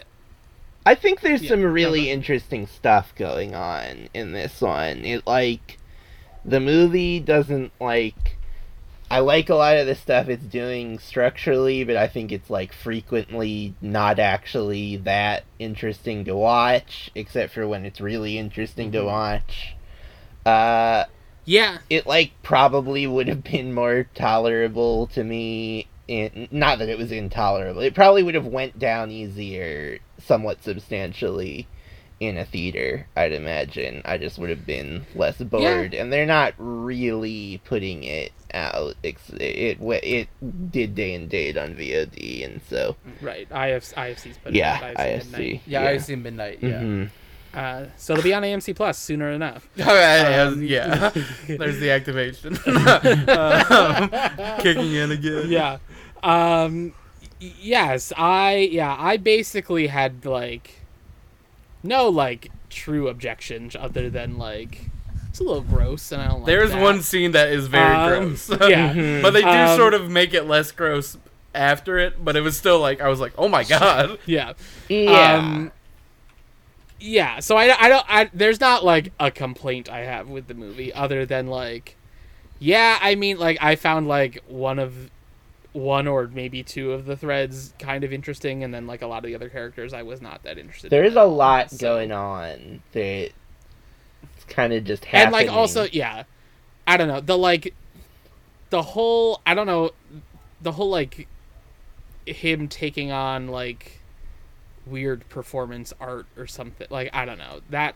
I 0.85 0.95
think 0.95 1.21
there's 1.21 1.43
Yeah, 1.43 1.49
some 1.49 1.61
no, 1.61 1.67
really 1.67 2.01
but- 2.05 2.09
interesting 2.11 2.65
stuff 2.67 3.13
going 3.15 3.53
on 3.53 4.09
in 4.13 4.31
this 4.31 4.61
one. 4.61 5.05
It 5.05 5.27
like 5.27 5.77
the 6.45 6.59
movie 6.59 7.19
doesn't 7.19 7.71
like 7.79 8.36
I 9.09 9.19
like 9.19 9.49
a 9.49 9.55
lot 9.55 9.77
of 9.77 9.87
the 9.87 9.95
stuff 9.95 10.27
it's 10.27 10.43
doing 10.45 10.99
structurally, 10.99 11.83
but 11.85 11.95
I 11.95 12.07
think 12.07 12.31
it's 12.31 12.49
like 12.49 12.73
frequently 12.73 13.73
not 13.81 14.19
actually 14.19 14.97
that 14.97 15.45
interesting 15.59 16.25
to 16.25 16.35
watch, 16.35 17.09
except 17.15 17.53
for 17.53 17.67
when 17.67 17.85
it's 17.85 18.01
really 18.01 18.37
interesting 18.37 18.91
to 18.91 18.99
Mhm. 18.99 19.05
watch. 19.05 19.75
Uh 20.45 21.05
yeah. 21.45 21.77
it 21.89 22.05
like 22.05 22.31
probably 22.43 23.07
would 23.07 23.27
have 23.29 23.43
been 23.43 23.73
more 23.73 24.07
tolerable 24.15 25.07
to 25.07 25.23
me 25.23 25.87
in 26.07 26.47
not 26.51 26.79
that 26.79 26.89
it 26.89 26.97
was 26.97 27.11
intolerable 27.11 27.81
it 27.81 27.93
probably 27.93 28.23
would 28.23 28.35
have 28.35 28.45
went 28.45 28.79
down 28.79 29.11
easier 29.11 29.99
somewhat 30.17 30.63
substantially 30.63 31.67
in 32.19 32.37
a 32.37 32.45
theater 32.45 33.07
i'd 33.15 33.31
imagine 33.31 34.01
i 34.05 34.17
just 34.17 34.39
would 34.39 34.49
have 34.49 34.65
been 34.65 35.05
less 35.15 35.37
bored 35.37 35.93
and 35.93 36.11
they're 36.11 36.25
not 36.25 36.53
really 36.57 37.61
putting 37.65 38.03
it 38.03 38.31
out 38.53 38.95
it 39.03 39.17
it, 39.39 39.77
it 39.81 40.71
did 40.71 40.95
day 40.95 41.13
and 41.13 41.29
date 41.29 41.57
on 41.57 41.75
vod 41.75 42.43
and 42.45 42.61
so 42.69 42.95
Right. 43.21 43.41
IF, 43.51 43.93
IFC's 43.93 44.37
put 44.37 44.53
yeah 44.53 44.79
it 44.87 44.97
out, 44.97 45.05
IFC 45.05 45.21
ifc 45.21 45.31
Midnight. 45.31 45.61
Yeah, 45.67 45.81
I 45.83 45.97
see 45.97 46.15
Midnight. 46.15 46.59
Yeah. 46.61 46.81
Mhm. 46.81 47.09
Uh, 47.53 47.85
so 47.97 48.13
it'll 48.13 48.23
be 48.23 48.33
on 48.33 48.43
AMC 48.43 48.75
Plus 48.75 48.97
sooner 48.99 49.29
enough. 49.31 49.67
Um, 49.79 50.61
yeah. 50.63 51.09
There's 51.47 51.79
the 51.79 51.89
activation. 51.91 52.57
um, 52.65 54.59
kicking 54.61 54.93
in 54.93 55.11
again. 55.11 55.49
yeah. 55.49 55.77
Um 56.23 56.93
yes, 57.39 58.11
I 58.17 58.69
yeah, 58.71 58.95
I 58.97 59.17
basically 59.17 59.87
had 59.87 60.25
like 60.25 60.73
no 61.87 62.09
like 62.09 62.51
true 62.69 63.07
objections 63.07 63.75
other 63.75 64.09
than 64.09 64.37
like 64.37 64.81
it's 65.29 65.39
a 65.39 65.43
little 65.43 65.61
gross 65.61 66.11
and 66.11 66.21
I 66.21 66.27
don't 66.27 66.39
like 66.41 66.47
There's 66.47 66.71
that. 66.71 66.81
one 66.81 67.01
scene 67.01 67.31
that 67.31 67.49
is 67.49 67.67
very 67.67 67.95
Um, 67.95 68.09
gross. 68.29 68.49
yeah. 68.69 68.93
But 69.21 69.31
they 69.31 69.41
do 69.41 69.47
Um, 69.47 69.77
sort 69.77 69.93
of 69.93 70.09
make 70.09 70.33
it 70.33 70.43
less 70.43 70.71
gross 70.71 71.17
after 71.55 71.97
it, 71.97 72.23
but 72.23 72.35
it 72.35 72.41
was 72.41 72.57
still 72.57 72.79
like 72.79 73.01
I 73.01 73.07
was 73.07 73.19
like, 73.19 73.33
"Oh 73.37 73.47
my 73.47 73.63
god." 73.63 74.19
Yeah. 74.25 74.53
yeah 74.89 75.35
Um, 75.37 75.71
yeah, 76.99 77.39
so 77.39 77.55
I, 77.57 77.75
I 77.79 77.89
don't 77.89 78.05
I 78.09 78.29
there's 78.33 78.59
not 78.59 78.83
like 78.83 79.11
a 79.19 79.29
complaint 79.29 79.89
I 79.89 79.99
have 79.99 80.29
with 80.29 80.47
the 80.47 80.53
movie 80.55 80.91
other 80.93 81.25
than 81.25 81.47
like 81.47 81.95
yeah, 82.59 82.97
I 83.01 83.13
mean 83.15 83.37
like 83.37 83.57
I 83.61 83.75
found 83.75 84.07
like 84.07 84.43
one 84.47 84.79
of 84.79 85.11
one 85.77 86.07
or 86.07 86.27
maybe 86.27 86.63
two 86.63 86.91
of 86.91 87.05
the 87.05 87.15
threads 87.15 87.73
kind 87.79 88.03
of 88.03 88.11
interesting 88.11 88.63
and 88.63 88.73
then 88.73 88.87
like 88.87 89.01
a 89.01 89.07
lot 89.07 89.17
of 89.17 89.23
the 89.25 89.35
other 89.35 89.49
characters 89.49 89.93
I 89.93 90.01
was 90.03 90.21
not 90.21 90.43
that 90.43 90.57
interested 90.57 90.89
there 90.89 91.03
in 91.03 91.11
is 91.11 91.17
at 91.17 91.23
a 91.23 91.25
lot 91.25 91.69
so- 91.71 91.77
going 91.77 92.11
on 92.11 92.81
that 92.93 93.29
it's 94.23 94.43
kind 94.47 94.73
of 94.73 94.83
just 94.83 95.05
happening 95.05 95.25
and 95.39 95.47
like 95.49 95.55
also 95.55 95.87
yeah. 95.91 96.23
I 96.87 96.97
don't 96.97 97.07
know. 97.07 97.19
The 97.21 97.37
like 97.37 97.73
the 98.69 98.81
whole 98.81 99.41
i 99.45 99.53
don't 99.53 99.67
know 99.67 99.91
the 100.61 100.71
whole 100.73 100.89
like 100.89 101.27
him 102.25 102.67
taking 102.67 103.11
on 103.11 103.47
like 103.47 104.01
weird 104.85 105.27
performance 105.29 105.93
art 105.99 106.25
or 106.37 106.47
something 106.47 106.87
like 106.89 107.09
i 107.13 107.23
don't 107.25 107.37
know. 107.37 107.61
That 107.69 107.95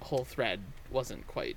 whole 0.00 0.24
thread 0.24 0.60
wasn't 0.90 1.26
quite 1.26 1.56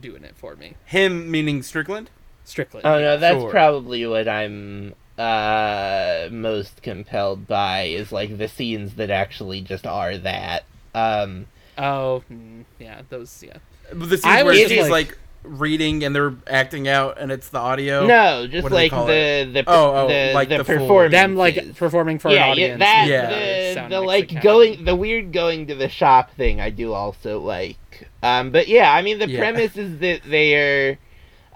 doing 0.00 0.24
it 0.24 0.34
for 0.36 0.56
me. 0.56 0.74
Him 0.86 1.30
meaning 1.30 1.62
Strickland? 1.62 2.10
strickland. 2.46 2.84
Oh 2.86 3.00
no, 3.00 3.16
that's 3.16 3.40
Sure. 3.40 3.50
probably 3.50 4.06
what 4.06 4.28
I'm 4.28 4.94
uh 5.18 6.28
most 6.30 6.82
compelled 6.82 7.46
by 7.46 7.82
is 7.82 8.10
like 8.12 8.36
the 8.38 8.48
scenes 8.48 8.94
that 8.94 9.10
actually 9.10 9.60
just 9.60 9.86
are 9.86 10.16
that. 10.18 10.64
Um 10.94 11.46
oh 11.78 12.22
mm, 12.30 12.64
yeah 12.78 13.02
those 13.08 13.42
yeah 13.46 13.58
The 13.92 14.16
scenes 14.16 14.24
I 14.24 14.42
where 14.42 14.52
was 14.54 14.68
she's 14.70 14.80
like, 14.82 14.90
like- 14.90 15.18
reading 15.46 16.02
and 16.04 16.16
they're 16.16 16.32
acting 16.46 16.88
out 16.88 17.18
and 17.20 17.30
it's 17.30 17.50
the 17.50 17.58
audio? 17.58 18.06
No, 18.06 18.46
just 18.46 18.62
What 18.62 18.72
like 18.72 18.90
call 18.90 19.04
the 19.06 19.46
the 19.52 19.62
Oh, 19.66 19.94
oh, 20.04 20.08
the, 20.08 20.32
like 20.32 20.48
the, 20.48 20.56
the 20.58 20.64
performance. 20.64 21.12
Them 21.12 21.36
like 21.36 21.76
performing 21.76 22.18
for 22.18 22.28
an 22.30 22.38
audience. 22.38 22.80
yeah, 22.80 23.06
that 23.06 23.08
Yeah. 23.08 23.68
the, 23.68 23.74
sound 23.74 23.92
the 23.92 24.00
like 24.00 24.40
going 24.42 24.84
the 24.86 24.96
weird 24.96 25.32
going 25.32 25.66
to 25.66 25.74
the 25.74 25.90
shop 25.90 26.30
thing 26.34 26.62
I 26.62 26.70
do 26.70 26.94
also 26.94 27.40
like. 27.40 27.76
Um, 28.22 28.52
but 28.52 28.68
yeah, 28.68 28.90
I 28.90 29.02
mean 29.02 29.18
the 29.18 29.28
Yeah. 29.28 29.38
premise 29.38 29.76
is 29.76 29.98
that 29.98 30.22
they're 30.24 30.98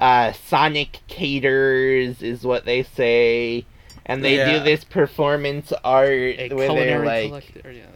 uh, 0.00 0.32
Sonic 0.32 1.00
caterers 1.08 2.22
is 2.22 2.44
what 2.44 2.64
they 2.64 2.82
say, 2.82 3.66
and 4.06 4.24
they 4.24 4.36
Yeah. 4.36 4.58
do 4.58 4.64
this 4.64 4.84
performance 4.84 5.72
art 5.84 6.10
a 6.38 6.48
where 6.54 6.68
they're 6.68 7.04
like 7.04 7.26
collector. 7.28 7.72
Yeah, 7.72 7.86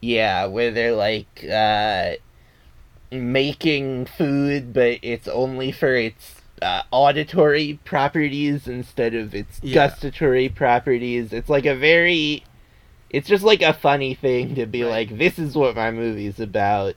yeah, 0.00 0.46
where 0.46 0.70
they're 0.70 0.94
like 0.94 1.44
uh, 1.50 2.12
making 3.10 4.06
food, 4.06 4.72
but 4.72 4.98
it's 5.02 5.28
only 5.28 5.72
for 5.72 5.94
its 5.94 6.36
uh, 6.60 6.82
auditory 6.92 7.78
properties 7.84 8.68
instead 8.68 9.14
of 9.14 9.34
its 9.34 9.60
Yeah. 9.62 9.74
gustatory 9.88 10.48
properties. 10.48 11.32
It's 11.32 11.48
like 11.48 11.66
a 11.66 11.74
very, 11.74 12.44
it's 13.10 13.28
just 13.28 13.42
like 13.44 13.62
a 13.62 13.72
funny 13.72 14.14
thing 14.14 14.54
to 14.54 14.66
be 14.66 14.82
Right. 14.84 15.08
like, 15.10 15.18
this 15.18 15.38
is 15.38 15.56
what 15.56 15.74
my 15.76 15.90
movie's 15.90 16.38
about. 16.40 16.94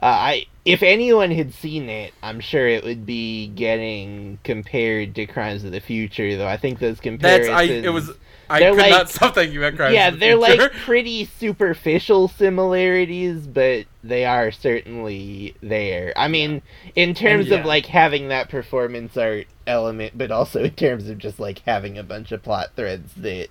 Uh, 0.00 0.06
I 0.06 0.46
if 0.68 0.82
anyone 0.82 1.30
had 1.30 1.54
seen 1.54 1.88
it, 1.88 2.12
I'm 2.22 2.40
sure 2.40 2.66
it 2.68 2.84
would 2.84 3.06
be 3.06 3.48
getting 3.48 4.38
compared 4.44 5.14
to 5.16 5.26
Crimes 5.26 5.64
of 5.64 5.72
the 5.72 5.80
Future. 5.80 6.36
Though 6.36 6.46
I 6.46 6.56
think 6.56 6.78
those 6.78 6.96
That's 6.96 7.00
comparisons. 7.00 7.56
I. 7.56 7.62
It 7.64 7.88
was. 7.92 8.10
I 8.50 8.60
They're 8.60 8.70
could 8.70 8.80
like- 8.80 8.90
not 8.90 9.08
stop 9.10 9.34
thinking 9.34 9.58
about 9.58 9.76
Crimes. 9.76 9.94
yeah, 9.94 10.08
of 10.08 10.14
the 10.14 10.20
they're 10.20 10.38
Future. 10.40 10.62
like 10.62 10.72
pretty 10.84 11.24
superficial 11.26 12.28
similarities, 12.28 13.46
but 13.46 13.84
they 14.02 14.24
are 14.24 14.50
certainly 14.50 15.54
there. 15.62 16.14
I 16.16 16.28
mean, 16.28 16.62
in 16.94 17.12
terms 17.14 17.48
yeah. 17.48 17.58
of 17.58 17.66
like 17.66 17.84
having 17.86 18.28
that 18.28 18.48
performance 18.48 19.16
art 19.18 19.46
element, 19.66 20.16
but 20.16 20.30
also 20.30 20.64
in 20.64 20.70
terms 20.70 21.08
of 21.10 21.18
just 21.18 21.38
like 21.38 21.58
having 21.60 21.98
a 21.98 22.02
bunch 22.02 22.32
of 22.32 22.42
plot 22.42 22.68
threads 22.74 23.12
that 23.18 23.48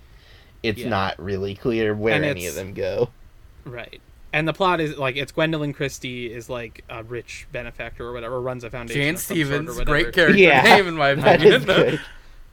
it's 0.63 0.79
Yeah. 0.79 0.89
not 0.89 1.19
really 1.23 1.53
clear 1.53 1.93
where 1.93 2.15
And 2.15 2.25
any 2.25 2.47
of 2.47 2.55
them 2.55 2.73
go. 2.73 3.09
Right. 3.65 4.01
And 4.33 4.47
the 4.47 4.53
plot 4.53 4.81
is 4.81 4.97
like 4.97 5.15
it's 5.15 5.31
Gwendoline 5.31 5.73
Christie 5.73 6.31
is 6.31 6.49
like 6.49 6.83
a 6.89 7.01
rich 7.03 7.47
benefactor 7.51 8.05
or 8.05 8.11
whatever, 8.13 8.39
runs 8.41 8.63
a 8.63 8.69
foundation. 8.69 9.01
Jane 9.01 9.13
of 9.15 9.19
or 9.19 9.23
Stevens, 9.23 9.81
great 9.85 10.13
character 10.13 10.37
Yeah, 10.37 10.61
name 10.63 10.87
in 10.87 10.95
my 10.95 11.09
opinion. 11.11 11.99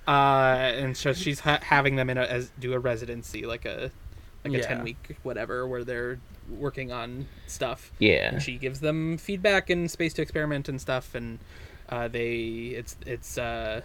Uh, 0.06 0.10
and 0.10 0.96
so 0.96 1.12
she's 1.12 1.40
ha- 1.40 1.60
having 1.62 1.96
them 1.96 2.10
in 2.10 2.18
a, 2.18 2.22
as 2.22 2.50
do 2.58 2.74
a 2.74 2.78
residency, 2.78 3.44
like 3.46 3.64
a 3.64 3.90
like 4.44 4.54
a 4.54 4.58
Yeah. 4.58 4.66
ten 4.66 4.84
week 4.84 5.16
whatever, 5.22 5.66
where 5.66 5.82
they're 5.82 6.18
working 6.48 6.92
on 6.92 7.26
stuff. 7.46 7.90
Yeah. 7.98 8.34
And 8.34 8.42
she 8.42 8.56
gives 8.56 8.80
them 8.80 9.16
feedback 9.18 9.68
and 9.70 9.90
space 9.90 10.12
to 10.14 10.22
experiment 10.22 10.68
and 10.68 10.80
stuff, 10.80 11.14
and 11.14 11.38
uh, 11.88 12.08
they 12.08 12.34
it's 12.76 12.96
it's 13.06 13.36
uh. 13.38 13.80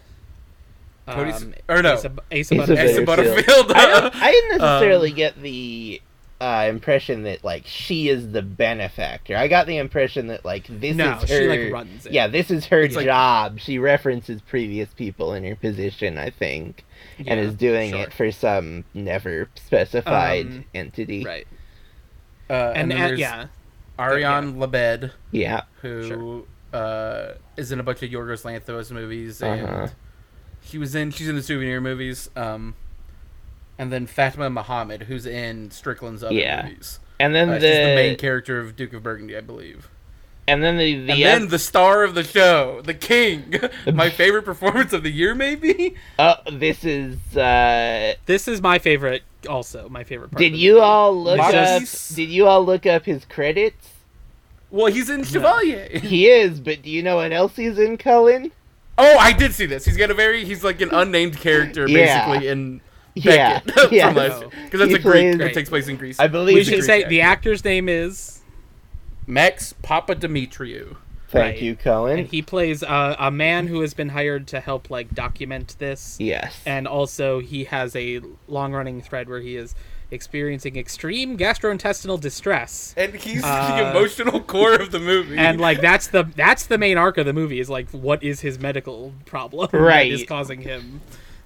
Cody's- 1.08 1.41
um, 1.41 1.56
or 1.67 1.82
no. 1.82 1.93
Asa, 1.93 2.12
Asa 2.32 2.38
Asa 2.39 2.56
Butterfield. 2.56 2.89
Asa 2.89 3.02
Butterfield. 3.04 3.67
Butterfield. 3.69 4.12
I, 4.13 4.28
I 4.28 4.32
didn't 4.32 4.49
necessarily 4.60 5.10
Um, 5.10 5.15
get 5.15 5.41
the 5.41 6.02
uh, 6.41 6.67
impression 6.69 7.23
that 7.23 7.43
like 7.43 7.65
she 7.65 8.08
is 8.10 8.32
the 8.32 8.41
benefactor. 8.41 9.36
I 9.36 9.47
got 9.47 9.67
the 9.67 9.78
impression 9.78 10.28
that 10.28 10.45
like 10.45 10.67
this 10.67 10.95
No, 10.95 11.17
is 11.17 11.21
her. 11.21 11.28
she 11.28 11.47
like 11.47 11.73
runs 11.73 12.06
it. 12.06 12.13
Yeah, 12.13 12.28
this 12.28 12.49
is 12.49 12.65
her 12.67 12.82
It's 12.82 12.95
like- 12.95 13.06
job. 13.06 13.60
she 13.60 13.78
references 13.80 14.41
previous 14.41 14.89
people 14.93 15.34
in 15.34 15.43
her 15.43 15.56
position, 15.56 16.17
I 16.17 16.30
think, 16.30 16.86
and 17.25 17.39
is 17.39 17.54
doing 17.56 17.91
sure. 17.91 17.99
it 18.02 18.13
for 18.13 18.32
some 18.32 18.86
never 18.93 19.49
specified 19.56 20.45
Um, 20.47 20.65
entity. 20.73 21.25
right. 21.25 21.47
uh, 22.49 22.54
And, 22.54 22.78
and, 22.84 22.91
then 22.91 23.02
uh, 23.02 23.08
there's 23.10 23.19
yeah, 23.19 23.45
Ariane 23.99 24.58
Labed, 24.60 25.12
Yeah. 25.32 25.63
who 25.82 26.47
uh, 26.73 27.34
is 27.58 27.71
in 27.71 27.80
a 27.80 27.84
bunch 27.84 28.02
of 28.04 28.10
Yorgos 28.10 28.43
Lanthimos 28.45 28.91
movies, 28.91 29.41
and 29.41 29.65
Uh-huh. 29.67 29.88
she 30.62 30.78
was 30.78 30.95
in 30.95 31.12
she's 31.12 31.28
in 31.28 31.36
the 31.36 31.43
souvenir 31.43 31.82
movies. 31.82 32.30
Um, 32.36 32.75
and 33.79 33.91
then 33.91 34.05
Fatma 34.05 34.51
Mohamed, 34.51 35.03
who's 35.03 35.25
in 35.25 35.71
Strickland's 35.71 36.23
other 36.23 36.35
Yeah. 36.35 36.67
movies. 36.69 36.99
And 37.19 37.33
then 37.33 37.49
Uh, 37.49 37.53
the, 37.53 37.59
she's 37.67 37.75
the 37.77 37.95
main 37.95 38.15
character 38.17 38.59
of 38.59 38.75
Duke 38.75 38.93
of 38.93 39.01
Burgundy, 39.01 39.35
I 39.35 39.41
believe. 39.41 39.89
and 40.47 40.63
then 40.63 40.77
the 40.77 41.05
the 41.05 41.11
and 41.13 41.21
then 41.43 41.47
the 41.49 41.59
star 41.59 42.03
of 42.03 42.13
the 42.15 42.23
show, 42.23 42.81
the 42.83 42.93
king, 42.93 43.53
my 43.93 44.09
favorite 44.09 44.43
performance 44.43 44.93
of 44.93 45.03
the 45.03 45.11
year, 45.11 45.33
maybe. 45.35 45.95
oh, 46.19 46.35
this 46.51 46.83
is 46.85 47.17
uh 47.35 48.13
this 48.27 48.47
is 48.47 48.61
my 48.61 48.77
favorite. 48.79 49.23
Also, 49.47 49.87
my 49.89 50.03
favorite 50.03 50.31
part. 50.31 50.39
did 50.39 50.55
you 50.55 50.73
movie. 50.73 50.81
all 50.83 51.23
look 51.23 51.39
up 51.39 51.53
Maurice- 51.53 52.09
did 52.09 52.29
you 52.29 52.45
all 52.47 52.63
look 52.65 52.85
up 52.85 53.05
his 53.05 53.23
credits? 53.25 53.89
Well, 54.71 54.87
he's 54.91 55.09
in 55.09 55.23
Chevalier. 55.23 55.87
He 56.01 56.27
is, 56.29 56.59
but 56.59 56.81
do 56.83 56.89
you 56.91 57.01
know 57.01 57.15
what 57.15 57.31
else 57.31 57.55
he's 57.55 57.79
in, 57.79 57.97
Cullen? 57.97 58.51
Oh, 58.97 59.17
I 59.17 59.31
did 59.33 59.53
see 59.53 59.65
this. 59.65 59.85
He's 59.85 59.95
got 59.97 60.11
a 60.11 60.13
very 60.13 60.43
he's 60.45 60.63
like 60.63 60.81
an 60.81 60.89
unnamed 60.91 61.37
character 61.37 61.87
Yeah. 61.87 62.25
basically 62.27 62.47
in 62.49 62.73
Yeah, 62.75 62.79
Beckett 63.23 63.91
yeah. 63.91 64.08
from 64.13 64.15
last 64.17 64.43
because 64.65 64.79
that's 64.79 64.91
He 64.91 64.95
a 64.95 64.99
Greek 64.99 65.03
plays- 65.03 65.38
that 65.38 65.53
takes 65.53 65.69
place 65.69 65.88
in 65.88 65.97
Greece. 65.97 66.19
I 66.19 66.27
believe 66.27 66.55
We 66.55 66.63
should 66.63 66.84
say 66.84 66.99
actor. 66.99 67.10
the 67.10 67.21
actor's 67.21 67.63
name 67.63 67.88
is, 67.89 68.41
Makis 69.27 69.73
Papadimitriou. 69.84 70.95
Thank 71.29 71.43
Right. 71.55 71.62
you, 71.62 71.75
Cullen. 71.75 72.19
and 72.19 72.27
he 72.27 72.41
plays 72.41 72.82
uh, 72.82 73.15
a 73.19 73.29
man 73.29 73.67
who 73.67 73.82
has 73.82 73.93
been 73.93 74.10
hired 74.10 74.47
to 74.47 74.60
help 74.60 74.89
like 74.89 75.13
document 75.13 75.75
this, 75.77 76.17
yes. 76.19 76.60
and 76.65 76.88
also 76.88 77.39
he 77.39 77.65
has 77.65 77.95
a 77.95 78.21
long-running 78.47 79.01
thread 79.03 79.29
where 79.29 79.39
he 79.41 79.55
is 79.55 79.75
experiencing 80.10 80.75
extreme 80.75 81.38
gastrointestinal 81.38 82.19
distress. 82.19 82.95
And 82.97 83.13
he's 83.13 83.43
Uh, 83.45 83.77
the 83.77 83.91
emotional 83.91 84.39
core 84.41 84.73
of 84.73 84.89
the 84.89 84.97
movie. 84.97 85.38
And 85.38 85.62
like 85.62 85.82
that's 85.82 86.08
the 86.08 86.23
that's 86.36 86.65
the 86.65 86.79
main 86.79 86.97
arc 86.97 87.19
of 87.19 87.27
the 87.27 87.34
movie 87.34 87.60
is 87.60 87.69
like 87.69 87.91
what 87.91 88.23
is 88.23 88.41
his 88.41 88.58
medical 88.58 89.13
problem 89.25 89.69
Right. 89.71 90.10
that 90.12 90.21
is 90.21 90.23
causing 90.23 90.62
him 90.62 91.01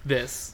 this. 0.06 0.53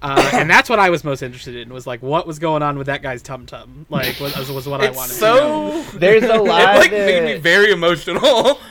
Uh, 0.00 0.30
and 0.34 0.48
that's 0.48 0.70
what 0.70 0.78
I 0.78 0.90
was 0.90 1.02
most 1.02 1.22
interested 1.22 1.56
in 1.56 1.72
was 1.72 1.84
like 1.86 2.02
what 2.02 2.24
was 2.26 2.38
going 2.38 2.62
on 2.62 2.78
with 2.78 2.86
that 2.86 3.02
guy's 3.02 3.20
tum 3.20 3.46
tum 3.46 3.84
like 3.90 4.20
was, 4.20 4.48
was 4.50 4.68
what 4.68 4.80
I 4.80 4.86
it's 4.86 4.96
wanted 4.96 5.14
to 5.14 5.20
know. 5.20 5.82
so 5.90 5.98
There's 5.98 6.22
a 6.22 6.26
lot. 6.36 6.38
it 6.38 6.48
lot 6.66 6.76
like 6.76 6.92
of 6.92 6.98
made 6.98 7.24
me 7.24 7.38
very 7.40 7.72
emotional. 7.72 8.60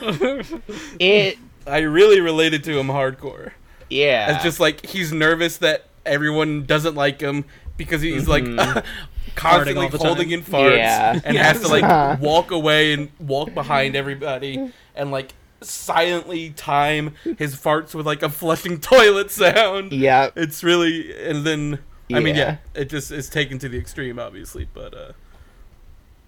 it. 0.98 1.38
I 1.66 1.80
really 1.80 2.20
related 2.20 2.64
to 2.64 2.78
him 2.78 2.86
hardcore. 2.86 3.52
Yeah. 3.90 4.34
It's 4.34 4.42
just 4.44 4.58
like 4.60 4.86
he's 4.86 5.12
nervous 5.12 5.58
that 5.58 5.86
everyone 6.06 6.64
doesn't 6.64 6.94
like 6.94 7.20
him 7.20 7.44
because 7.76 8.00
he's 8.00 8.24
Mhm. 8.26 8.28
like 8.66 8.84
constantly 9.34 9.88
holding 9.88 10.30
time. 10.30 10.38
in 10.38 10.42
farts 10.44 10.76
Yeah. 10.76 11.20
and 11.24 11.36
has 11.36 11.60
to 11.60 11.68
like 11.68 12.20
walk 12.20 12.50
away 12.50 12.92
and 12.94 13.10
walk 13.20 13.52
behind 13.54 13.96
everybody 13.96 14.72
and 14.96 15.10
like 15.10 15.34
silently 15.60 16.50
time 16.50 17.14
his 17.38 17.56
farts 17.56 17.94
with 17.94 18.06
like 18.06 18.22
a 18.22 18.28
flushing 18.28 18.78
toilet 18.80 19.30
sound. 19.30 19.92
yeah. 19.92 20.30
It's 20.36 20.62
really 20.62 21.12
and 21.28 21.44
then 21.44 21.78
I 22.12 22.20
mean 22.20 22.36
Yeah. 22.36 22.56
yeah, 22.74 22.80
it 22.82 22.88
just 22.88 23.10
is 23.10 23.28
taken 23.28 23.58
to 23.58 23.68
the 23.68 23.78
extreme 23.78 24.18
obviously, 24.18 24.68
but 24.72 24.94
uh 24.94 25.12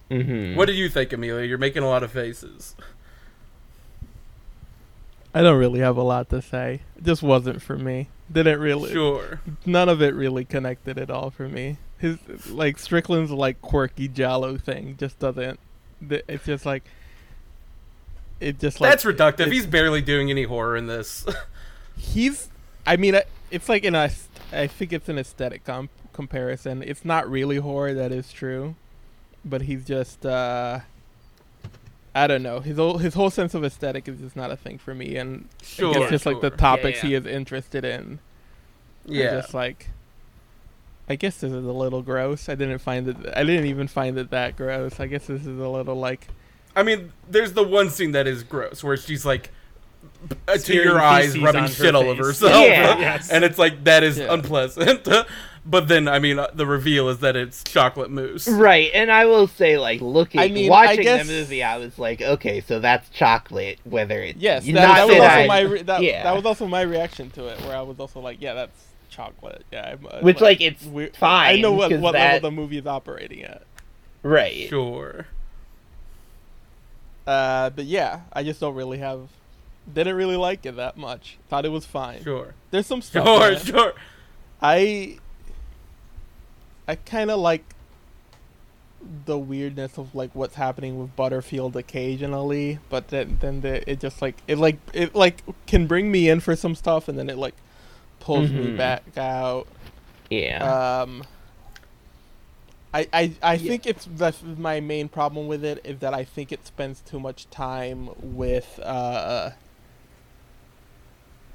hmm 0.09 0.55
what 0.55 0.67
do 0.67 0.73
you 0.73 0.89
think, 0.89 1.13
Amelia? 1.13 1.45
You're 1.47 1.57
making 1.57 1.83
a 1.83 1.87
lot 1.87 2.03
of 2.03 2.11
faces. 2.11 2.75
I 5.33 5.41
don't 5.41 5.57
really 5.57 5.79
have 5.79 5.95
a 5.95 6.01
lot 6.03 6.29
to 6.31 6.41
say. 6.41 6.81
It 6.97 7.05
just 7.05 7.23
wasn't 7.23 7.61
for 7.61 7.77
me. 7.77 8.09
Didn't 8.29 8.59
really. 8.59 8.91
Sure. 8.91 9.39
None 9.65 9.87
of 9.87 10.01
it 10.01 10.13
really 10.13 10.43
connected 10.43 10.97
at 10.97 11.09
all 11.09 11.29
for 11.29 11.47
me. 11.47 11.77
His 11.97 12.17
like 12.49 12.77
Strickland's 12.77 13.31
like 13.31 13.61
quirky 13.61 14.07
giallo 14.09 14.57
thing 14.57 14.97
just 14.99 15.19
doesn't. 15.19 15.59
It's 16.09 16.45
just 16.45 16.65
like. 16.65 16.83
It 18.41 18.59
just 18.59 18.81
like 18.81 18.89
That's 18.91 19.03
reductive. 19.05 19.41
it's- 19.41 19.51
He's 19.51 19.67
barely 19.67 20.01
doing 20.01 20.29
any 20.29 20.43
horror 20.43 20.75
in 20.75 20.87
this. 20.87 21.25
he's. 21.97 22.49
I 22.85 22.97
mean, 22.97 23.17
it's 23.51 23.69
like 23.69 23.85
an. 23.85 23.95
aes- 23.95 24.27
I 24.51 24.67
think 24.67 24.91
it's 24.91 25.07
an 25.07 25.17
aesthetic 25.17 25.63
com- 25.63 25.89
comparison. 26.11 26.83
It's 26.83 27.05
not 27.05 27.29
really 27.29 27.57
horror. 27.57 27.93
That 27.93 28.11
is 28.11 28.33
true, 28.33 28.75
but 29.45 29.61
he's 29.61 29.85
just. 29.85 30.25
uh 30.25 30.79
I 32.13 32.27
don't 32.27 32.43
know. 32.43 32.59
His 32.59 32.77
whole 32.77 32.97
his 32.97 33.13
whole 33.13 33.29
sense 33.29 33.53
of 33.53 33.63
aesthetic 33.63 34.07
is 34.07 34.19
just 34.19 34.35
not 34.35 34.51
a 34.51 34.57
thing 34.57 34.77
for 34.77 34.93
me, 34.93 35.15
and 35.15 35.47
sure. 35.61 35.97
it's 35.97 36.09
just 36.09 36.25
like 36.25 36.41
the 36.41 36.49
topics 36.49 37.01
yeah. 37.03 37.09
he 37.09 37.15
is 37.15 37.25
interested 37.25 37.85
in. 37.85 38.19
Yeah. 39.05 39.31
just 39.31 39.53
like 39.53 39.87
I 41.09 41.15
guess 41.15 41.37
this 41.37 41.51
is 41.51 41.65
a 41.65 41.71
little 41.71 42.01
gross. 42.01 42.49
I 42.49 42.55
didn't 42.55 42.79
find 42.79 43.07
it 43.07 43.15
I 43.35 43.43
didn't 43.43 43.65
even 43.67 43.87
find 43.87 44.17
it 44.17 44.29
that 44.31 44.57
gross. 44.57 44.99
I 44.99 45.07
guess 45.07 45.27
this 45.27 45.41
is 45.41 45.59
a 45.59 45.67
little 45.67 45.95
like 45.95 46.27
I 46.75 46.83
mean, 46.83 47.11
there's 47.29 47.53
the 47.53 47.63
one 47.63 47.89
scene 47.89 48.11
that 48.13 48.27
is 48.27 48.43
gross 48.43 48.83
where 48.83 48.97
she's 48.97 49.25
like, 49.25 49.51
uh, 50.47 50.57
to 50.57 50.73
your 50.73 50.99
eyes, 50.99 51.37
rubbing 51.37 51.67
shit 51.67 51.95
all 51.95 52.03
over 52.03 52.23
face. 52.23 52.41
herself. 52.41 52.53
Yeah. 52.65 52.97
Yes. 52.99 53.29
And 53.29 53.43
it's 53.43 53.57
like, 53.57 53.83
that 53.85 54.03
is 54.03 54.17
Yeah. 54.19 54.33
unpleasant. 54.33 55.07
but 55.65 55.87
then, 55.87 56.07
I 56.07 56.19
mean, 56.19 56.39
uh, 56.39 56.47
the 56.53 56.65
reveal 56.65 57.09
is 57.09 57.19
that 57.19 57.35
it's 57.35 57.63
chocolate 57.63 58.09
mousse. 58.11 58.47
Right, 58.47 58.89
and 58.93 59.11
I 59.11 59.25
will 59.25 59.47
say, 59.47 59.77
like, 59.77 59.99
looking, 60.01 60.39
I 60.39 60.47
mean, 60.49 60.69
watching 60.69 60.99
I 60.99 61.03
guess- 61.03 61.27
the 61.27 61.33
movie, 61.33 61.63
I 61.63 61.77
was 61.77 61.97
like, 61.99 62.21
okay, 62.21 62.61
so 62.61 62.79
that's 62.79 63.09
chocolate. 63.09 63.79
Whether 63.83 64.21
it's 64.21 64.39
Yes, 64.39 64.65
that, 64.65 64.71
not 64.73 64.95
that 64.95 65.07
was 65.07 65.15
also 65.17 65.27
I- 65.27 65.47
my 65.47 65.59
re- 65.61 65.81
that, 65.83 66.01
yeah. 66.03 66.23
that 66.23 66.35
was 66.35 66.45
also 66.45 66.67
my 66.67 66.81
reaction 66.81 67.29
to 67.31 67.47
it 67.47 67.59
where 67.61 67.75
I 67.75 67.81
was 67.81 67.99
also 67.99 68.19
like, 68.19 68.37
yeah, 68.41 68.53
that's 68.53 68.85
chocolate. 69.09 69.65
Yeah, 69.71 69.93
I'm, 69.99 70.07
uh, 70.09 70.19
Which, 70.21 70.39
like, 70.39 70.61
it's 70.61 70.85
we- 70.85 71.07
fine, 71.09 71.57
I 71.57 71.61
know 71.61 71.73
what 71.73 71.91
'cause 71.91 71.99
what 71.99 72.13
that- 72.13 72.33
level 72.35 72.49
the 72.51 72.55
movie 72.55 72.77
is 72.77 72.85
operating 72.87 73.43
at. 73.43 73.63
right. 74.23 74.69
Sure. 74.69 75.25
Uh, 77.31 77.69
but 77.69 77.85
yeah, 77.85 78.21
I 78.33 78.43
just 78.43 78.59
don't 78.59 78.75
really 78.75 78.97
have 78.97 79.29
Didn't 79.91 80.15
really 80.15 80.35
like 80.37 80.65
it 80.65 80.75
that 80.75 80.97
much. 80.97 81.37
Thought 81.49 81.65
it 81.65 81.69
was 81.69 81.85
fine. 81.85 82.23
Sure. 82.23 82.53
There's 82.71 82.87
some 82.87 83.01
stuff. 83.01 83.25
Sure, 83.25 83.51
in 83.51 83.59
sure. 83.59 83.93
I 84.61 85.17
I 86.87 86.95
kind 86.95 87.31
of 87.31 87.39
like 87.39 87.63
the 89.25 89.37
weirdness 89.37 89.97
of 89.97 90.13
like 90.13 90.29
what's 90.35 90.55
happening 90.55 90.99
with 90.99 91.15
Butterfield 91.15 91.75
occasionally, 91.75 92.79
but 92.89 93.07
then 93.07 93.37
then 93.41 93.61
the, 93.61 93.89
it 93.89 93.99
just 93.99 94.21
like 94.21 94.35
it 94.47 94.57
like 94.59 94.77
it 94.93 95.15
like 95.15 95.41
can 95.65 95.87
bring 95.87 96.11
me 96.11 96.29
in 96.29 96.39
for 96.39 96.55
some 96.55 96.75
stuff 96.75 97.07
and 97.07 97.17
then 97.17 97.29
it 97.29 97.37
like 97.37 97.55
pulls 98.19 98.51
me 98.51 98.67
Mhm. 98.67 98.77
back 98.77 99.17
out. 99.17 99.67
Yeah. 100.29 101.01
Um 101.01 101.23
I 102.93 103.07
I, 103.13 103.31
I 103.41 103.57
think 103.57 103.85
it's 103.85 104.07
that's 104.15 104.41
my 104.43 104.79
main 104.79 105.07
problem 105.09 105.47
with 105.47 105.63
it 105.63 105.79
is 105.83 105.99
that 105.99 106.13
I 106.13 106.23
think 106.23 106.51
it 106.51 106.65
spends 106.67 107.01
too 107.01 107.19
much 107.19 107.49
time 107.49 108.09
with 108.21 108.79
uh 108.83 109.51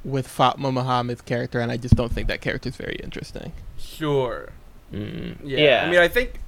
with 0.05 0.29
Fatma 0.29 0.71
Mohamed's 0.71 1.21
character 1.23 1.61
and 1.61 1.71
I 1.71 1.77
just 1.77 1.97
don't 1.97 2.13
think 2.13 2.29
that 2.29 2.41
character 2.41 2.69
is 2.69 2.77
very 2.77 2.97
interesting. 3.03 3.53
Sure. 3.79 4.51
Mm, 4.93 5.37
Yeah. 5.43 5.59
yeah. 5.59 5.85
I 5.87 5.91
mean, 5.91 6.01
I 6.01 6.09
think 6.09 6.41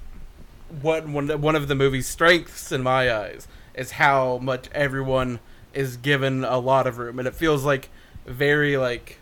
what 0.81 1.09
one 1.09 1.29
one 1.41 1.57
of 1.57 1.69
the 1.69 1.75
movie's 1.75 2.07
strengths 2.07 2.73
in 2.73 2.83
my 2.83 3.13
eyes 3.13 3.49
is 3.75 3.93
how 3.93 4.39
much 4.39 4.69
everyone 4.73 5.41
is 5.75 5.97
given 5.97 6.45
a 6.45 6.59
lot 6.59 6.87
of 6.87 6.99
room, 6.99 7.19
and 7.19 7.27
it 7.29 7.35
feels 7.35 7.65
like 7.65 7.89
very 8.27 8.77
like 8.77 9.19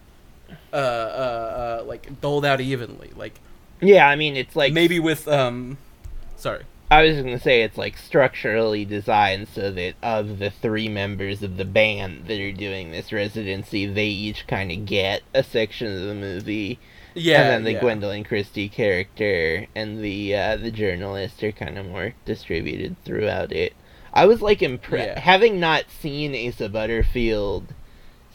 uh 0.72 0.76
uh, 0.76 0.78
uh 0.78 1.84
like 1.86 2.20
doled 2.20 2.44
out 2.44 2.60
evenly. 2.60 3.10
Like 3.16 3.40
yeah, 3.80 4.08
I 4.08 4.16
mean, 4.16 4.36
it's 4.36 4.56
like 4.56 4.72
maybe 4.72 4.98
with 5.00 5.26
um, 5.28 5.78
sorry. 6.36 6.64
I 6.90 7.02
was 7.02 7.16
gonna 7.16 7.40
say 7.40 7.62
it's 7.62 7.76
like 7.76 7.96
structurally 7.98 8.84
designed 8.84 9.48
so 9.48 9.72
that 9.72 9.94
of 10.02 10.38
the 10.38 10.50
three 10.50 10.88
members 10.88 11.42
of 11.42 11.56
the 11.56 11.64
band 11.64 12.26
that 12.28 12.40
are 12.40 12.52
doing 12.52 12.92
this 12.92 13.12
residency, 13.12 13.86
they 13.86 14.06
each 14.06 14.46
kind 14.46 14.70
of 14.70 14.86
get 14.86 15.22
a 15.34 15.42
section 15.42 15.88
of 15.92 16.02
the 16.02 16.14
movie, 16.14 16.78
Yeah. 17.14 17.40
and 17.42 17.50
then 17.50 17.64
the 17.64 17.72
yeah. 17.72 17.80
Gwendoline 17.80 18.24
Christie 18.24 18.68
character 18.68 19.66
and 19.74 20.02
the 20.02 20.36
uh, 20.36 20.56
the 20.58 20.70
journalist 20.70 21.42
are 21.42 21.50
kind 21.52 21.76
of 21.76 21.86
more 21.86 22.14
distributed 22.24 22.94
throughout 23.04 23.50
it. 23.50 23.72
I 24.14 24.26
was 24.26 24.40
like 24.40 24.62
impressed, 24.62 25.08
Yeah. 25.08 25.20
having 25.20 25.58
not 25.58 25.90
seen 25.90 26.34
Asa 26.48 26.68
Butterfield 26.68 27.74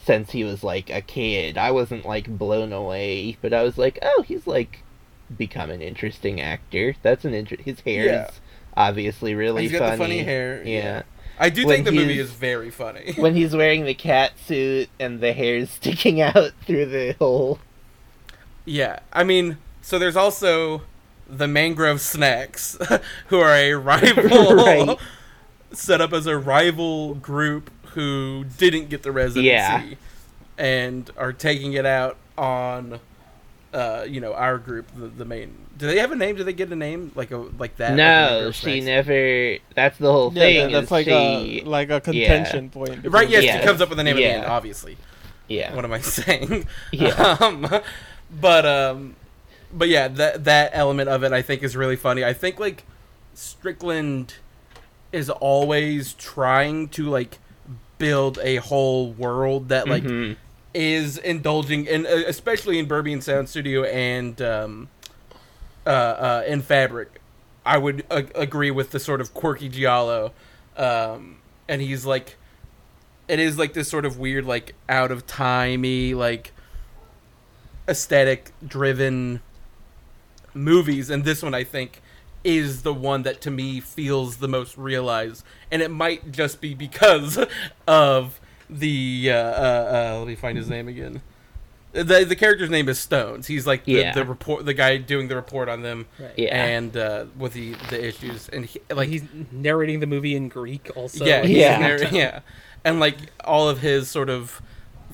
since 0.04 0.32
he 0.32 0.44
was 0.44 0.62
like 0.62 0.90
a 0.90 1.00
kid. 1.00 1.56
I 1.56 1.70
wasn't 1.70 2.04
like 2.04 2.26
blown 2.26 2.72
away, 2.72 3.38
but 3.40 3.54
I 3.54 3.62
was 3.62 3.78
like, 3.78 3.98
oh, 4.02 4.24
he's 4.28 4.46
like 4.46 4.82
become 5.36 5.70
an 5.70 5.82
interesting 5.82 6.40
actor. 6.40 6.94
That's 7.02 7.24
an 7.24 7.34
inter- 7.34 7.56
his 7.56 7.80
hair 7.80 8.06
Yeah. 8.06 8.26
is 8.28 8.40
obviously 8.76 9.34
really 9.34 9.62
He's 9.62 9.72
got 9.72 9.80
funny. 9.80 9.90
the 9.90 9.98
funny 9.98 10.18
hair. 10.24 10.62
Yeah. 10.64 11.02
I 11.38 11.48
do 11.50 11.66
When 11.66 11.76
think 11.76 11.86
the 11.86 11.92
movie 11.92 12.18
is 12.18 12.30
very 12.30 12.70
funny. 12.70 13.12
when 13.16 13.34
he's 13.34 13.54
wearing 13.56 13.84
the 13.84 13.94
cat 13.94 14.32
suit 14.46 14.88
and 15.00 15.20
the 15.20 15.32
hair's 15.32 15.70
sticking 15.70 16.20
out 16.22 16.52
through 16.66 16.86
the 16.86 17.12
hole. 17.18 17.58
Yeah, 18.64 19.00
I 19.12 19.24
mean, 19.24 19.56
so 19.80 19.98
there's 19.98 20.16
also 20.16 20.82
the 21.28 21.48
Mangrove 21.48 22.00
Snacks, 22.00 22.78
who 23.28 23.40
are 23.40 23.52
a 23.54 23.72
rival, 23.74 24.54
Right. 24.56 24.96
set 25.72 26.00
up 26.00 26.12
as 26.12 26.26
a 26.26 26.36
rival 26.36 27.14
group 27.14 27.70
who 27.94 28.44
didn't 28.58 28.88
get 28.88 29.02
the 29.02 29.10
residency, 29.12 29.48
Yeah. 29.48 29.82
and 30.58 31.10
are 31.16 31.32
taking 31.32 31.72
it 31.72 31.86
out 31.86 32.16
on, 32.38 33.00
uh, 33.72 34.04
you 34.08 34.20
know, 34.20 34.34
our 34.34 34.58
group, 34.58 34.86
the, 34.94 35.06
the 35.08 35.24
main. 35.24 35.56
Do 35.78 35.86
they 35.86 35.98
have 35.98 36.12
a 36.12 36.16
name? 36.16 36.36
Do 36.36 36.44
they 36.44 36.52
get 36.52 36.70
a 36.70 36.76
name 36.76 37.10
like 37.14 37.30
a 37.30 37.38
like 37.38 37.76
that? 37.78 37.94
no, 37.94 38.04
Mangrove 38.04 38.54
she 38.54 38.80
Snacks? 38.80 38.84
never. 39.08 39.56
That's 39.74 39.98
the 39.98 40.12
whole 40.12 40.30
thing. 40.30 40.70
Yeah, 40.70 40.80
that's 40.80 40.90
like 40.90 41.06
she, 41.06 41.62
a 41.62 41.64
like 41.64 41.90
a 41.90 42.00
contention 42.00 42.70
point. 42.70 43.06
Right? 43.08 43.28
Yes, 43.28 43.44
Yeah. 43.44 43.58
she 43.60 43.66
comes 43.66 43.80
up 43.80 43.88
with 43.88 43.98
the 43.98 44.04
name 44.04 44.16
at 44.16 44.20
the 44.20 44.26
end. 44.26 44.44
Obviously, 44.46 44.96
yeah, 45.48 45.74
what 45.74 45.84
am 45.84 45.92
I 45.92 46.00
saying? 46.02 46.66
Yeah. 46.92 47.36
Um, 47.40 47.66
but 48.40 48.66
um, 48.66 49.16
but 49.72 49.88
yeah, 49.88 50.08
that 50.08 50.44
that 50.44 50.70
element 50.74 51.08
of 51.08 51.24
it 51.24 51.32
I 51.32 51.42
think 51.42 51.62
is 51.62 51.74
really 51.74 51.96
funny. 51.96 52.22
I 52.24 52.32
think 52.34 52.60
like 52.60 52.84
Strickland 53.34 54.34
is 55.10 55.28
always 55.30 56.14
trying 56.14 56.88
to 56.90 57.08
like 57.08 57.38
build 57.98 58.38
a 58.42 58.56
whole 58.56 59.12
world 59.12 59.68
that 59.70 59.88
like 59.88 60.02
Mhm. 60.04 60.36
Is 60.74 61.18
indulging 61.18 61.84
in, 61.86 62.06
uh, 62.06 62.22
especially 62.26 62.78
in 62.78 62.86
Berberian 62.86 63.22
Sound 63.22 63.48
Studio 63.48 63.84
and 63.84 64.40
um, 64.40 64.88
uh, 65.86 65.90
uh, 65.90 66.44
in 66.46 66.62
Fabric. 66.62 67.20
I 67.64 67.76
would 67.78 68.04
a- 68.10 68.26
agree 68.34 68.70
with 68.70 68.90
the 68.90 68.98
sort 68.98 69.20
of 69.20 69.34
quirky 69.34 69.68
giallo, 69.68 70.32
um, 70.76 71.36
and 71.68 71.82
he's 71.82 72.06
like, 72.06 72.36
it 73.28 73.38
is 73.38 73.58
like 73.58 73.74
this 73.74 73.88
sort 73.88 74.04
of 74.04 74.18
weird, 74.18 74.46
like 74.46 74.74
out 74.88 75.10
of 75.10 75.26
timey, 75.26 76.14
like 76.14 76.52
aesthetic 77.88 78.52
driven 78.66 79.40
movies, 80.54 81.10
and 81.10 81.24
this 81.24 81.42
one 81.42 81.54
I 81.54 81.64
think 81.64 82.00
is 82.44 82.82
the 82.82 82.94
one 82.94 83.22
that 83.22 83.40
to 83.42 83.50
me 83.50 83.80
feels 83.80 84.38
the 84.38 84.48
most 84.48 84.76
realized, 84.76 85.44
and 85.70 85.82
it 85.82 85.90
might 85.90 86.32
just 86.32 86.60
be 86.60 86.74
because 86.74 87.44
of 87.86 88.40
the 88.78 89.30
uh, 89.30 89.34
uh, 89.36 90.12
uh, 90.14 90.18
let 90.20 90.28
me 90.28 90.34
find 90.34 90.56
his 90.58 90.68
name 90.68 90.88
again. 90.88 91.22
The 91.92 92.24
the 92.24 92.36
character's 92.36 92.70
name 92.70 92.88
is 92.88 92.98
Stones. 92.98 93.46
He's 93.48 93.66
like 93.66 93.84
the, 93.84 93.92
Yeah. 93.92 94.12
the 94.14 94.24
report, 94.24 94.64
the 94.64 94.72
guy 94.72 94.96
doing 94.96 95.28
the 95.28 95.36
report 95.36 95.68
on 95.68 95.82
them, 95.82 96.06
Right. 96.18 96.32
Yeah. 96.38 96.64
and 96.64 96.96
uh, 96.96 97.26
with 97.36 97.52
the 97.52 97.74
the 97.90 98.02
issues, 98.02 98.48
and 98.48 98.64
he, 98.64 98.80
Like 98.88 98.96
like 98.96 99.08
he's 99.10 99.24
narrating 99.50 100.00
the 100.00 100.06
movie 100.06 100.34
in 100.34 100.48
Greek 100.48 100.90
also. 100.96 101.24
yeah, 101.24 101.42
he's 101.42 101.58
Yeah. 101.58 101.78
narr- 101.78 102.04
yeah, 102.12 102.40
and 102.84 102.98
like 102.98 103.16
all 103.44 103.68
of 103.68 103.80
his 103.80 104.08
sort 104.08 104.30
of 104.30 104.62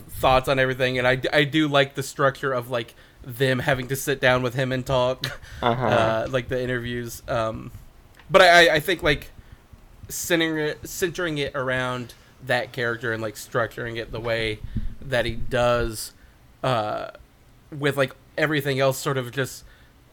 thoughts 0.08 0.48
on 0.48 0.58
everything, 0.60 0.98
and 0.98 1.06
I, 1.06 1.20
I 1.32 1.42
do 1.44 1.66
like 1.66 1.94
the 1.96 2.02
structure 2.04 2.52
of 2.52 2.70
like 2.70 2.94
them 3.24 3.58
having 3.58 3.88
to 3.88 3.96
sit 3.96 4.20
down 4.20 4.42
with 4.42 4.54
him 4.54 4.70
and 4.70 4.86
talk, 4.86 5.26
Uh-huh. 5.60 5.84
uh, 5.86 6.26
like 6.30 6.46
the 6.48 6.62
interviews. 6.62 7.22
Um, 7.26 7.72
but 8.30 8.40
I, 8.42 8.68
I- 8.68 8.74
I 8.76 8.80
think 8.80 9.02
like 9.02 9.30
centering 10.08 10.58
it, 10.64 10.88
centering 10.88 11.38
it 11.38 11.52
around 11.56 12.14
that 12.46 12.72
character 12.72 13.12
and 13.12 13.22
like 13.22 13.34
structuring 13.34 13.96
it 13.96 14.12
the 14.12 14.20
way 14.20 14.60
that 15.00 15.24
he 15.24 15.32
does, 15.32 16.12
uh, 16.62 17.10
with 17.76 17.96
like 17.96 18.14
everything 18.36 18.80
else 18.80 18.98
sort 18.98 19.18
of 19.18 19.30
just 19.32 19.64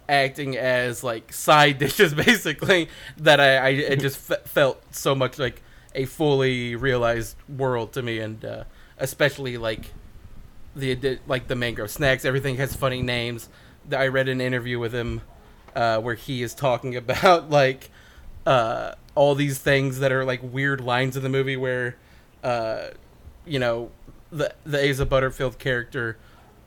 acting 0.07 0.55
as 0.57 1.03
like 1.03 1.33
side 1.33 1.77
dishes 1.79 2.13
basically 2.13 2.89
that 3.17 3.39
I, 3.39 3.57
I 3.57 3.69
it 3.69 3.99
just 3.99 4.17
fe- 4.17 4.35
felt 4.45 4.81
so 4.93 5.15
much 5.15 5.39
like 5.39 5.61
a 5.93 6.05
fully 6.05 6.75
realized 6.75 7.35
world 7.49 7.93
to 7.93 8.01
me. 8.01 8.19
And 8.19 8.43
uh, 8.43 8.63
especially 8.97 9.57
like 9.57 9.93
the 10.75 11.19
like 11.27 11.47
the 11.47 11.55
mangrove 11.55 11.89
snacks 11.91 12.25
everything 12.25 12.57
has 12.57 12.75
funny 12.75 13.01
names. 13.01 13.49
I 13.95 14.07
read 14.07 14.27
an 14.27 14.41
interview 14.41 14.79
with 14.79 14.93
him 14.93 15.21
uh, 15.75 15.99
where 15.99 16.15
he 16.15 16.41
is 16.43 16.53
talking 16.53 16.95
about 17.03 17.49
like 17.49 17.89
uh, 18.45 18.93
all 19.15 19.35
these 19.35 19.57
things 19.57 19.99
that 19.99 20.11
are 20.11 20.25
like 20.25 20.41
weird 20.43 20.81
lines 20.81 21.17
in 21.17 21.23
the 21.23 21.29
movie 21.29 21.57
where 21.57 21.95
uh, 22.45 22.91
you 23.45 23.59
know 23.59 23.91
the 24.31 24.53
the 24.65 24.89
Asa 24.89 25.05
Butterfield 25.05 25.57
character 25.57 26.17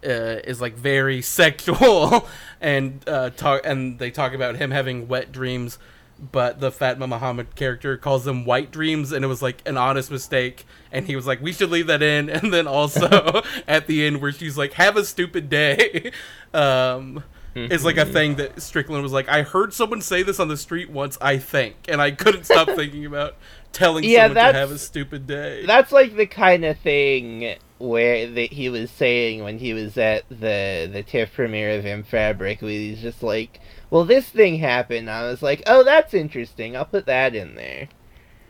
uh, 0.04 0.42
is 0.44 0.60
like 0.60 0.74
very 0.74 1.22
sexual 1.40 2.28
and 2.60 3.08
uh, 3.08 3.30
talk 3.30 3.62
and 3.64 3.98
they 3.98 4.10
talk 4.10 4.32
about 4.34 4.56
him 4.56 4.72
having 4.72 5.08
wet 5.08 5.32
dreams 5.32 5.78
but 6.20 6.58
the 6.58 6.72
Fatma 6.72 7.06
Mohamed 7.06 7.54
character 7.54 7.96
calls 7.96 8.24
them 8.24 8.44
white 8.44 8.72
dreams 8.72 9.12
and 9.12 9.24
it 9.24 9.28
was 9.28 9.40
like 9.40 9.62
an 9.66 9.76
honest 9.76 10.10
mistake 10.10 10.66
and 10.90 11.06
he 11.06 11.14
was 11.14 11.28
like 11.28 11.40
we 11.40 11.52
should 11.52 11.70
leave 11.70 11.86
that 11.86 12.02
in 12.02 12.28
and 12.36 12.52
then 12.52 12.66
also 12.66 13.42
at 13.68 13.86
the 13.86 14.04
end 14.04 14.20
where 14.20 14.32
she's 14.32 14.58
like 14.58 14.72
have 14.72 14.96
a 14.96 15.04
stupid 15.04 15.48
day 15.48 16.10
um 16.52 17.22
is 17.54 17.84
like 17.84 17.96
a 17.96 18.04
thing 18.04 18.36
that 18.36 18.60
Strickland 18.62 19.02
was 19.02 19.12
like 19.12 19.28
I 19.28 19.42
heard 19.42 19.72
someone 19.72 20.00
say 20.00 20.22
this 20.22 20.38
on 20.38 20.48
the 20.48 20.56
street 20.56 20.90
once 20.90 21.18
I 21.20 21.38
think 21.38 21.76
and 21.88 22.00
I 22.00 22.12
couldn't 22.12 22.44
stop 22.44 22.68
thinking 22.68 23.04
about 23.04 23.36
telling 23.72 24.04
Yeah, 24.04 24.28
someone 24.28 24.52
to 24.52 24.59
have 24.59 24.70
a 24.70 24.78
stupid 24.78 25.26
day 25.26 25.66
That's 25.66 25.92
like 25.92 26.16
the 26.16 26.27
kind 26.27 26.64
of 26.64 26.79
thing 26.79 27.56
where 27.79 28.27
that 28.27 28.52
he 28.52 28.69
was 28.69 28.90
saying 28.90 29.42
when 29.44 29.58
he 29.58 29.73
was 29.73 29.96
at 29.96 30.29
the 30.29 30.88
the 30.92 31.02
TIFF 31.06 31.33
premiere 31.33 31.79
of 31.79 31.87
In 31.87 32.02
Fabric, 32.02 32.60
where 32.60 32.71
he's 32.71 33.00
just 33.00 33.23
like, 33.23 33.60
"Well, 33.90 34.04
this 34.04 34.29
thing 34.29 34.58
happened." 34.58 35.08
I 35.08 35.23
was 35.29 35.42
like, 35.42 35.62
"Oh, 35.66 35.85
that's 35.85 36.12
interesting. 36.14 36.77
I'll 36.77 36.85
put 36.87 37.06
that 37.06 37.35
in 37.37 37.54
there." 37.54 37.88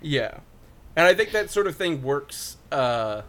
Yeah. 0.00 0.38
And 0.96 1.06
I 1.06 1.14
think 1.14 1.30
that 1.32 1.50
sort 1.50 1.66
of 1.66 1.76
thing 1.76 2.02
works 2.02 2.56
uh 2.72 3.22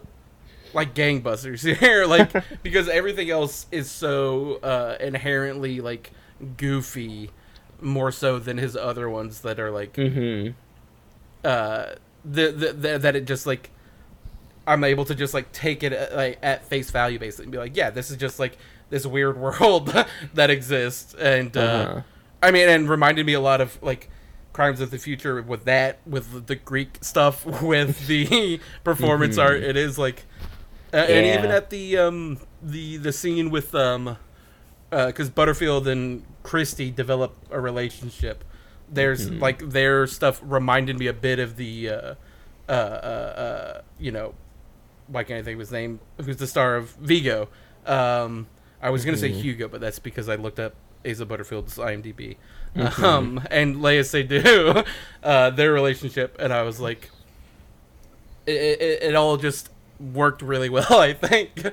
like 0.72 0.94
gangbusters 0.94 1.76
here 1.78 2.06
like 2.06 2.30
because 2.62 2.88
everything 2.88 3.30
else 3.30 3.66
is 3.72 3.90
so 3.90 4.56
uh 4.56 4.96
inherently 5.00 5.80
like 5.80 6.12
goofy 6.56 7.30
more 7.80 8.12
so 8.12 8.38
than 8.38 8.58
his 8.58 8.76
other 8.76 9.08
ones 9.08 9.40
that 9.42 9.58
are 9.58 9.70
like 9.70 9.94
Mm-hmm. 9.96 10.52
Uh 11.44 11.94
the, 12.24 12.50
the, 12.52 12.72
the 12.72 12.98
that 12.98 13.16
it 13.16 13.24
just 13.24 13.46
like 13.46 13.70
I'm 14.66 14.84
able 14.84 15.04
to 15.06 15.14
just 15.14 15.32
like 15.34 15.50
take 15.52 15.82
it 15.82 15.92
at, 15.92 16.14
like 16.14 16.38
at 16.42 16.64
face 16.66 16.90
value 16.90 17.18
basically 17.18 17.44
and 17.44 17.52
be 17.52 17.58
like 17.58 17.76
yeah 17.76 17.90
this 17.90 18.10
is 18.10 18.16
just 18.18 18.38
like 18.38 18.58
this 18.90 19.06
weird 19.06 19.38
world 19.40 19.94
that 20.34 20.50
exists 20.50 21.14
and 21.14 21.56
uh 21.56 21.60
Uh-huh. 21.60 22.02
I 22.42 22.50
mean, 22.52 22.68
and 22.70 22.88
reminded 22.88 23.26
me 23.26 23.34
a 23.34 23.40
lot 23.40 23.60
of 23.60 23.82
like 23.82 24.08
Crimes 24.54 24.80
of 24.80 24.90
the 24.90 24.98
Future 24.98 25.42
with 25.42 25.64
that, 25.66 25.98
with 26.06 26.46
the 26.46 26.56
Greek 26.56 26.96
stuff, 27.02 27.44
with 27.62 28.06
the 28.06 28.60
performance 28.84 29.36
Mhm. 29.36 29.42
art. 29.42 29.62
It 29.62 29.76
is 29.76 29.98
like 29.98 30.24
Uh, 30.92 30.96
And 30.96 31.26
even 31.26 31.50
at 31.50 31.70
the 31.70 31.98
um 31.98 32.38
the 32.62 32.96
the 32.96 33.12
scene 33.12 33.48
with 33.50 33.74
um 33.74 34.16
because 34.90 35.30
Butterfield 35.30 35.86
and 35.86 36.24
Christie 36.42 36.90
develop 36.90 37.36
a 37.50 37.60
relationship. 37.60 38.42
There's 38.92 39.30
like 39.30 39.70
their 39.70 40.06
stuff 40.06 40.40
reminded 40.42 40.98
me 40.98 41.06
a 41.06 41.12
bit 41.12 41.38
of 41.38 41.56
the 41.56 41.88
uh, 41.90 42.14
uh, 42.68 42.72
uh, 42.72 42.74
uh, 42.74 43.80
you 43.98 44.10
know 44.10 44.34
why 45.06 45.24
can't 45.24 45.40
I 45.40 45.42
think 45.42 45.54
of 45.54 45.60
his 45.60 45.72
name? 45.72 46.00
Who's 46.24 46.36
the 46.36 46.46
star 46.46 46.76
of 46.76 46.90
Vigo? 46.92 47.48
Um, 47.86 48.46
I 48.82 48.90
was 48.90 49.04
gonna 49.04 49.16
say 49.16 49.30
Hugo, 49.30 49.68
but 49.68 49.80
that's 49.80 49.98
because 49.98 50.28
I 50.28 50.36
looked 50.36 50.58
up 50.58 50.74
Asa 51.08 51.26
Butterfield's 51.26 51.76
IMDb. 51.76 52.36
Um, 53.02 53.42
and 53.50 53.76
Léa 53.76 54.04
Seydoux, 54.04 54.86
uh, 55.22 55.50
their 55.50 55.72
relationship, 55.72 56.36
and 56.38 56.52
I 56.52 56.62
was 56.62 56.78
like, 56.78 57.10
it, 58.46 58.80
it, 58.80 59.02
it 59.02 59.14
all 59.14 59.36
just 59.36 59.70
worked 59.98 60.42
really 60.42 60.68
well. 60.68 60.86
I 60.98 61.12
think. 61.12 61.64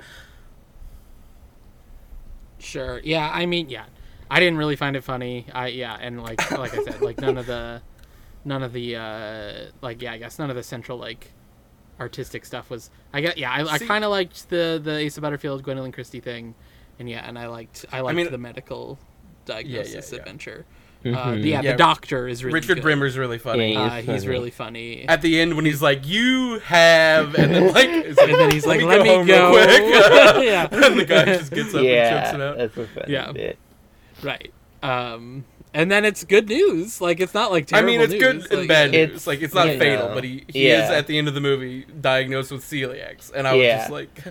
Sure. 2.60 3.00
Yeah. 3.04 3.30
I 3.32 3.46
mean, 3.46 3.70
yeah. 3.70 3.86
I 4.30 4.40
didn't 4.40 4.58
really 4.58 4.76
find 4.76 4.96
it 4.96 5.04
funny. 5.04 5.46
I 5.54 5.68
yeah, 5.68 5.98
and 6.00 6.22
like 6.22 6.52
like 6.52 6.74
I 6.78 6.84
said, 6.84 7.02
like 7.02 7.20
none 7.20 7.38
of 7.38 7.46
the, 7.46 7.82
none 8.46 8.64
of 8.64 8.74
the 8.74 8.96
uh 8.96 9.54
like 9.82 10.02
yeah, 10.02 10.12
I 10.14 10.18
guess 10.18 10.38
none 10.40 10.50
of 10.50 10.56
the 10.56 10.64
central 10.64 10.98
like, 10.98 11.32
artistic 12.00 12.46
stuff 12.46 12.70
was. 12.70 12.90
I 13.14 13.22
get 13.22 13.38
yeah. 13.38 13.52
I, 13.52 13.64
I 13.74 13.78
kind 13.80 14.04
of 14.04 14.12
liked 14.12 14.50
the 14.50 14.80
the 14.84 15.06
Asa 15.06 15.22
Butterfield 15.22 15.64
Gwendoline 15.64 15.94
Christie 15.94 16.20
thing, 16.20 16.56
and 17.00 17.10
yeah, 17.10 17.28
and 17.28 17.38
I 17.40 17.48
liked 17.48 17.86
I 17.92 18.02
liked 18.02 18.16
mean- 18.18 18.32
the 18.32 18.38
medical 18.38 19.00
diagnosis 19.46 20.12
yeah. 20.12 20.20
adventure. 20.20 20.66
Mhm. 21.06 21.16
Uh, 21.16 21.32
yeah, 21.36 21.62
Yeah, 21.62 21.72
the 21.74 21.78
doctor 21.78 22.28
is 22.28 22.44
really 22.44 22.56
Richard 22.56 22.76
good. 22.82 22.84
Bremmer's 22.84 23.18
really 23.20 23.38
funny. 23.38 23.74
Yeah, 23.74 23.82
Uh, 23.84 23.90
He's 23.98 24.06
he's 24.06 24.16
funny. 24.24 24.28
really 24.28 24.50
funny. 24.50 25.08
At 25.08 25.22
the 25.22 25.40
end, 25.40 25.56
when 25.56 25.64
he's 25.64 25.80
like, 25.82 26.08
"You 26.08 26.60
have," 26.66 27.36
and 27.36 27.54
then 27.54 27.72
like, 27.72 27.88
and 27.90 28.18
then 28.18 28.50
he's 28.52 28.66
like, 28.66 28.82
"Let 28.82 29.04
me 29.04 29.10
home 29.10 29.28
go." 29.28 29.52
real 29.56 29.64
quick." 29.68 29.84
yeah. 30.44 30.68
and 30.72 31.00
the 31.00 31.06
guy 31.06 31.26
just 31.26 31.52
gets 31.52 31.74
up 31.76 31.82
and 31.84 32.24
chokes 32.26 32.34
it 32.36 32.42
out. 32.42 32.58
that's 32.58 32.78
a 32.78 32.88
funny 32.88 33.14
Yeah. 33.14 33.32
bit. 33.32 33.60
Right. 34.24 34.54
Um, 34.84 35.46
and 35.74 35.92
then 35.92 36.06
it's 36.06 36.24
good 36.24 36.48
news. 36.50 37.02
Like 37.02 37.20
it's 37.20 37.34
not 37.34 37.52
like 37.52 37.72
I 37.74 37.82
mean, 37.82 38.02
it's 38.02 38.12
news. 38.14 38.22
good 38.22 38.42
like, 38.42 38.52
and 38.52 38.68
bad 38.68 38.94
It's- 38.96 39.10
news. 39.12 39.28
Like, 39.28 39.42
it's 39.42 39.54
not 39.54 39.68
fatal, 39.68 40.10
know, 40.10 40.14
but 40.16 40.24
he, 40.24 40.44
he 40.48 40.68
yeah. 40.70 40.86
is 40.86 40.92
at 40.92 41.08
the 41.08 41.18
end 41.18 41.28
of 41.28 41.34
the 41.34 41.42
movie 41.42 41.86
diagnosed 42.02 42.52
with 42.52 42.64
celiacs, 42.64 43.32
and 43.34 43.48
I 43.48 43.54
was 43.54 43.64
Yeah. 43.64 43.78
just 43.80 43.92
like, 43.92 44.24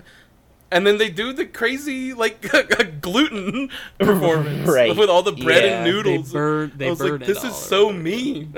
and 0.71 0.85
then 0.85 0.97
they 0.97 1.09
do 1.09 1.31
the 1.33 1.45
crazy 1.45 2.13
like 2.13 2.41
gluten 3.01 3.69
performance 3.99 4.67
Right. 4.67 4.95
with 4.95 5.09
all 5.09 5.23
the 5.23 5.31
bread 5.31 5.63
Yeah. 5.63 5.77
and 5.77 5.85
They 5.87 5.91
noodles. 5.91 6.33
burn. 6.33 6.71
They 6.75 6.87
I 6.87 6.89
was 6.89 6.99
burn 6.99 7.11
like, 7.19 7.25
this 7.27 7.43
is 7.43 7.55
so 7.55 7.91
mean. 7.93 8.53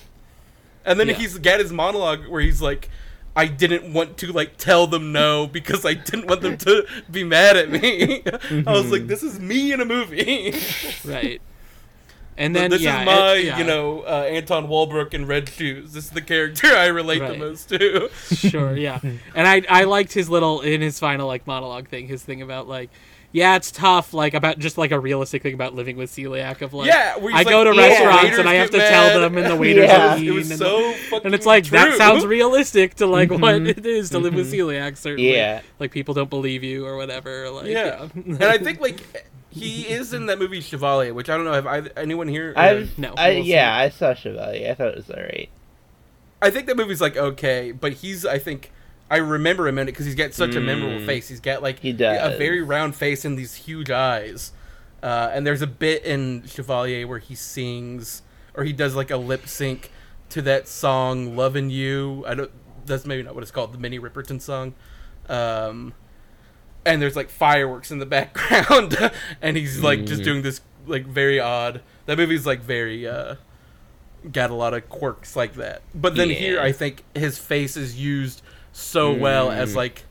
and 0.84 1.00
then 1.00 1.08
Yeah. 1.08 1.14
he's 1.14 1.38
got 1.38 1.60
his 1.60 1.72
monologue 1.72 2.26
where 2.28 2.40
he's 2.42 2.60
like, 2.62 2.88
I 3.36 3.46
didn't 3.46 3.92
want 3.92 4.16
to 4.18 4.32
like 4.32 4.56
tell 4.58 4.86
them 4.86 5.12
no 5.12 5.46
because 5.46 5.84
I 5.84 5.94
didn't 5.94 6.26
want 6.28 6.40
them 6.42 6.56
to 6.58 6.86
be 7.10 7.24
mad 7.24 7.56
at 7.56 7.70
me. 7.70 8.22
I 8.66 8.72
was 8.72 8.90
like, 8.92 9.06
this 9.08 9.22
is 9.22 9.40
me 9.40 9.72
in 9.72 9.80
a 9.80 9.84
movie. 9.84 10.54
Right. 11.04 11.40
And 12.36 12.54
then 12.56 12.70
this 12.70 12.82
yeah, 12.82 13.00
is 13.00 13.06
my, 13.06 13.34
it- 13.34 13.44
yeah, 13.44 13.58
you 13.58 13.64
know, 13.64 14.00
uh, 14.00 14.26
Anton 14.28 14.68
Walbrook 14.68 15.14
in 15.14 15.26
Red 15.26 15.48
Shoes. 15.48 15.92
This 15.92 16.04
is 16.06 16.10
the 16.10 16.20
character 16.20 16.66
I 16.68 16.86
relate 16.86 17.20
the 17.20 17.36
most 17.38 17.68
to. 17.68 18.08
sure, 18.34 18.76
yeah. 18.76 18.98
And 19.34 19.46
I 19.46 19.62
I 19.68 19.84
liked 19.84 20.12
his 20.12 20.28
little 20.28 20.60
in 20.60 20.80
his 20.80 20.98
final 20.98 21.28
like 21.28 21.46
monologue 21.46 21.88
thing, 21.88 22.08
his 22.08 22.22
thing 22.24 22.42
about 22.42 22.66
like 22.66 22.90
yeah, 23.34 23.56
it's 23.56 23.72
tough, 23.72 24.14
like 24.14 24.32
about 24.32 24.60
just 24.60 24.78
like 24.78 24.92
a 24.92 24.98
realistic 25.00 25.42
thing 25.42 25.54
about 25.54 25.74
living 25.74 25.96
with 25.96 26.08
celiac 26.08 26.62
of 26.62 26.72
like 26.72 26.86
yeah, 26.86 27.16
I 27.18 27.18
like, 27.18 27.48
go 27.48 27.64
to 27.64 27.74
Yeah. 27.74 27.88
restaurants 27.88 28.38
and 28.38 28.48
I 28.48 28.54
have 28.54 28.70
to 28.70 28.76
get 28.76 28.88
tell 28.88 29.20
them 29.20 29.36
and 29.36 29.50
the 29.50 29.56
waiters 29.56 29.88
Yeah. 29.88 30.14
are 30.14 30.16
It 30.16 30.20
mean 30.20 30.34
was 30.36 30.50
and, 30.50 30.58
so 30.60 30.92
fucking 31.10 31.26
and 31.26 31.34
it's 31.34 31.44
like 31.44 31.64
that 31.70 31.98
sounds 31.98 32.24
realistic 32.24 32.94
to 32.94 33.08
like 33.08 33.30
what 33.32 33.56
it 33.56 33.84
is 33.84 34.10
to 34.10 34.20
live 34.20 34.36
with 34.36 34.52
mm-hmm. 34.52 34.68
celiac 34.68 34.96
certainly. 34.96 35.34
Yeah. 35.34 35.62
Like 35.80 35.90
people 35.90 36.14
don't 36.14 36.30
believe 36.30 36.62
you 36.62 36.86
or 36.86 36.96
whatever. 36.96 37.50
Like 37.50 37.66
Yeah. 37.66 38.06
yeah. 38.14 38.22
and 38.24 38.44
I 38.44 38.56
think 38.56 38.80
like 38.88 39.00
he 39.50 39.82
is 39.88 40.14
in 40.14 40.26
that 40.26 40.38
movie 40.38 40.60
Chevalier, 40.60 41.12
which 41.12 41.28
I 41.28 41.36
don't 41.36 41.44
know. 41.44 41.54
if 41.54 41.66
I, 41.66 41.78
anyone 42.00 42.28
here? 42.28 42.54
I've, 42.56 42.96
No, 42.96 43.14
I, 43.16 43.30
we'll 43.30 43.42
see. 43.42 43.50
yeah, 43.50 43.76
I 43.76 43.88
saw 43.88 44.14
Chevalier. 44.14 44.70
I 44.70 44.74
thought 44.74 44.88
it 44.90 44.96
was 44.96 45.10
alright. 45.10 45.48
I 46.40 46.50
think 46.50 46.68
that 46.68 46.76
movie's 46.76 47.00
like 47.00 47.16
okay, 47.16 47.72
but 47.72 47.94
he's 47.94 48.24
I 48.24 48.38
think 48.38 48.70
I 49.10 49.18
remember 49.18 49.68
him 49.68 49.78
in 49.78 49.88
it 49.88 49.92
because 49.92 50.06
he's 50.06 50.14
got 50.14 50.32
such 50.34 50.54
a 50.54 50.60
memorable 50.60 51.00
Mm. 51.00 51.06
face. 51.06 51.28
He's 51.28 51.40
got 51.40 51.62
like 51.62 51.80
He 51.80 51.90
a 51.90 52.36
very 52.38 52.62
round 52.62 52.96
face 52.96 53.24
and 53.24 53.38
these 53.38 53.54
huge 53.54 53.90
eyes. 53.90 54.52
Uh, 55.02 55.30
and 55.32 55.46
there's 55.46 55.60
a 55.62 55.66
bit 55.66 56.04
in 56.04 56.44
Chevalier 56.46 57.06
where 57.06 57.18
he 57.18 57.34
sings 57.34 58.22
or 58.54 58.64
he 58.64 58.72
does 58.72 58.94
like 58.94 59.10
a 59.10 59.16
lip 59.18 59.46
sync 59.46 59.90
to 60.30 60.40
that 60.42 60.66
song 60.68 61.36
"Lovin' 61.36 61.68
You." 61.70 62.24
I 62.26 62.34
don't. 62.34 62.50
That's 62.86 63.04
maybe 63.04 63.22
not 63.22 63.34
what 63.34 63.42
it's 63.42 63.50
called. 63.50 63.72
The 63.74 63.78
Minnie 63.78 63.98
Riperton 63.98 64.40
song. 64.40 64.74
Um, 65.28 65.92
and 66.86 67.00
there's 67.00 67.16
like 67.16 67.28
fireworks 67.30 67.90
in 67.90 67.98
the 67.98 68.06
background, 68.18 68.96
and 69.42 69.56
he's 69.56 69.80
like 69.80 70.04
just 70.06 70.22
Mhm. 70.22 70.24
doing 70.24 70.42
this 70.42 70.60
like 70.86 71.06
very 71.06 71.38
odd. 71.40 71.82
That 72.06 72.16
movie's 72.18 72.46
like 72.46 72.60
very 72.62 73.06
uh, 73.06 73.36
got 74.32 74.50
a 74.50 74.54
lot 74.54 74.72
of 74.74 74.88
quirks 74.88 75.36
like 75.36 75.54
that. 75.54 75.82
But 75.94 76.16
then 76.16 76.30
here, 76.30 76.60
I 76.60 76.72
think 76.72 77.02
his 77.14 77.38
face 77.38 77.76
is 77.76 77.98
used 77.98 78.40
so 78.76 79.14
well 79.14 79.50
as 79.52 79.72
Mm. 79.72 79.76
like 79.76 80.04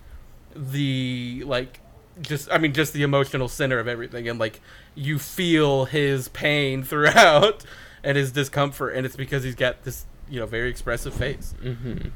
the 0.56 1.44
like 1.46 1.82
just 2.22 2.50
I 2.52 2.58
mean 2.58 2.74
just 2.74 2.94
the 2.94 3.04
emotional 3.04 3.48
center 3.50 3.78
of 3.80 3.88
everything, 3.88 4.28
and 4.30 4.40
like 4.40 4.62
you 4.96 5.20
feel 5.20 5.86
his 5.86 6.30
pain 6.30 6.82
throughout 6.90 7.66
and 8.04 8.18
his 8.18 8.32
discomfort, 8.32 8.96
and 8.96 9.06
it's 9.06 9.16
because 9.16 9.44
he's 9.44 9.56
got 9.56 9.84
this 9.84 10.06
you 10.30 10.40
know 10.40 10.46
very 10.46 10.70
expressive 10.70 11.14
face. 11.14 11.54
Mm-hmm. 11.64 12.10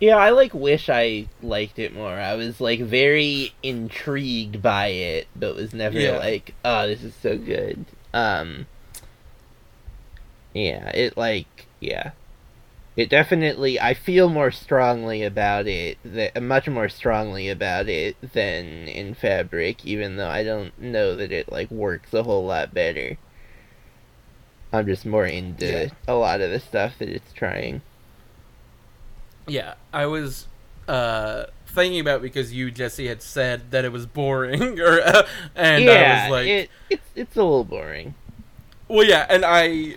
Yeah, 0.00 0.16
I 0.16 0.30
like 0.30 0.52
wish 0.52 0.88
I 0.88 1.26
liked 1.42 1.78
it 1.78 1.94
more. 1.94 2.12
I 2.12 2.34
was 2.34 2.60
like 2.60 2.80
very 2.80 3.54
intrigued 3.62 4.60
by 4.62 4.88
it, 4.88 5.28
but 5.36 5.54
was 5.56 5.72
never 5.72 5.98
Yeah. 5.98 6.18
like, 6.18 6.54
oh, 6.64 6.86
this 6.86 7.02
is 7.02 7.14
so 7.22 7.36
good. 7.38 7.84
Um 8.14 8.66
Yeah, 10.54 10.88
it 10.90 11.16
like 11.16 11.66
yeah. 11.80 12.10
It 12.96 13.08
definitely 13.08 13.80
I 13.80 13.94
feel 13.94 14.28
more 14.28 14.50
strongly 14.50 15.22
about 15.22 15.66
it 15.66 15.96
that 16.04 16.42
much 16.42 16.68
more 16.68 16.88
strongly 16.90 17.48
about 17.48 17.88
it 17.88 18.16
than 18.34 18.86
in 18.86 19.14
Fabric, 19.14 19.84
even 19.86 20.16
though 20.16 20.28
I 20.28 20.44
don't 20.44 20.78
know 20.78 21.16
that 21.16 21.32
it 21.32 21.50
like 21.50 21.70
works 21.70 22.12
a 22.12 22.22
whole 22.22 22.44
lot 22.44 22.74
better. 22.74 23.16
I'm 24.72 24.86
just 24.86 25.06
more 25.06 25.26
into 25.26 25.66
Yeah. 25.66 25.88
a 26.06 26.14
lot 26.14 26.40
of 26.40 26.50
the 26.50 26.60
stuff 26.60 26.98
that 26.98 27.08
it's 27.08 27.32
trying. 27.32 27.82
Yeah, 29.46 29.74
I 29.92 30.06
was 30.06 30.46
uh, 30.86 31.46
thinking 31.66 32.00
about 32.00 32.22
because 32.22 32.52
you 32.52 32.70
Jesse 32.70 33.08
had 33.08 33.22
said 33.22 33.70
that 33.70 33.84
it 33.84 33.92
was 33.92 34.06
boring, 34.06 34.78
or 34.80 35.00
uh, 35.00 35.26
and 35.56 35.84
yeah, 35.84 35.92
I 35.92 36.30
was 36.30 36.32
like, 36.40 36.46
it, 36.48 36.70
it's 36.90 37.10
it's 37.14 37.36
a 37.36 37.42
little 37.42 37.64
boring. 37.64 38.14
well, 38.88 39.04
yeah, 39.04 39.26
and 39.28 39.44
I 39.44 39.96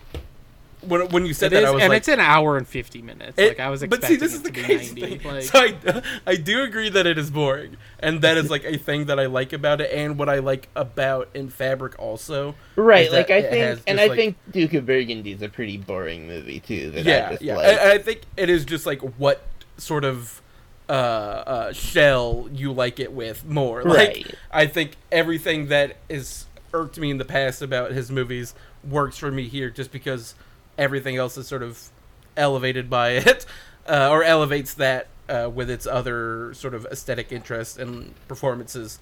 when 0.87 1.07
when 1.09 1.25
you 1.25 1.33
said 1.33 1.51
It 1.53 1.55
that 1.57 1.63
is, 1.63 1.69
I 1.69 1.71
was 1.71 1.81
and 1.83 1.89
like. 1.89 1.97
it's 1.97 2.07
an 2.07 2.19
hour 2.19 2.57
and 2.57 2.67
fifty 2.67 3.01
minutes. 3.01 3.33
it- 3.37 3.49
like 3.49 3.59
I 3.59 3.69
was 3.69 3.81
but 3.81 3.93
expecting 3.99 4.09
see, 4.09 4.19
this 4.19 4.33
it 4.33 4.35
is 4.37 4.41
the 4.43 4.49
to 4.49 4.53
be 4.53 4.63
crazy 4.63 4.99
ninety. 5.01 5.17
thing. 5.19 5.31
Like, 5.33 5.43
So 5.43 5.59
I, 5.59 6.01
I 6.31 6.35
do 6.35 6.63
agree 6.63 6.89
that 6.89 7.05
it 7.07 7.17
is 7.17 7.29
boring, 7.31 7.77
and 7.99 8.21
that 8.21 8.37
is 8.37 8.49
like 8.49 8.63
a 8.65 8.77
thing 8.77 9.05
that 9.05 9.19
I 9.19 9.25
like 9.25 9.53
about 9.53 9.81
it, 9.81 9.91
and 9.91 10.17
what 10.17 10.29
I 10.29 10.39
like 10.39 10.69
about 10.75 11.29
in 11.33 11.49
Fabric 11.49 11.97
also. 11.99 12.55
Right, 12.75 13.11
like 13.11 13.29
I 13.29 13.41
think, 13.41 13.81
and 13.87 13.99
I 13.99 14.07
like- 14.07 14.15
think 14.17 14.37
Duke 14.51 14.73
of 14.73 14.85
Burgundy 14.85 15.31
is 15.31 15.41
a 15.41 15.49
pretty 15.49 15.77
boring 15.77 16.27
movie 16.27 16.59
too. 16.59 16.91
That 16.91 17.05
I 17.05 17.09
yeah, 17.09 17.29
just 17.31 17.41
yeah, 17.41 17.55
like. 17.57 17.65
and, 17.67 17.79
and 17.79 17.89
I 17.91 17.97
think 17.97 18.21
it 18.37 18.49
is 18.49 18.65
just 18.65 18.85
like 18.85 19.01
what 19.17 19.41
sort 19.77 20.05
of 20.05 20.41
uh, 20.87 20.91
uh, 20.91 21.73
shell 21.73 22.47
you 22.53 22.71
like 22.71 22.99
it 22.99 23.11
with 23.11 23.45
more. 23.45 23.83
Like 23.83 23.97
Right. 24.07 24.35
I 24.51 24.67
think 24.67 24.97
everything 25.11 25.67
that 25.67 25.97
is 26.09 26.45
irked 26.73 26.99
me 26.99 27.09
in 27.09 27.17
the 27.17 27.25
past 27.25 27.61
about 27.61 27.91
his 27.91 28.11
movies 28.11 28.53
works 28.87 29.17
for 29.17 29.31
me 29.31 29.47
here, 29.47 29.69
just 29.69 29.91
because 29.91 30.35
everything 30.77 31.15
else 31.15 31.37
is 31.37 31.47
sort 31.47 31.63
of 31.63 31.89
elevated 32.37 32.89
by 32.89 33.09
it, 33.13 33.45
uh, 33.87 34.09
or 34.11 34.23
elevates 34.23 34.73
that 34.75 35.07
uh, 35.29 35.49
with 35.53 35.69
its 35.69 35.87
other 35.87 36.53
sort 36.53 36.73
of 36.73 36.85
aesthetic 36.91 37.31
interests 37.31 37.77
and 37.77 38.13
performances, 38.27 38.99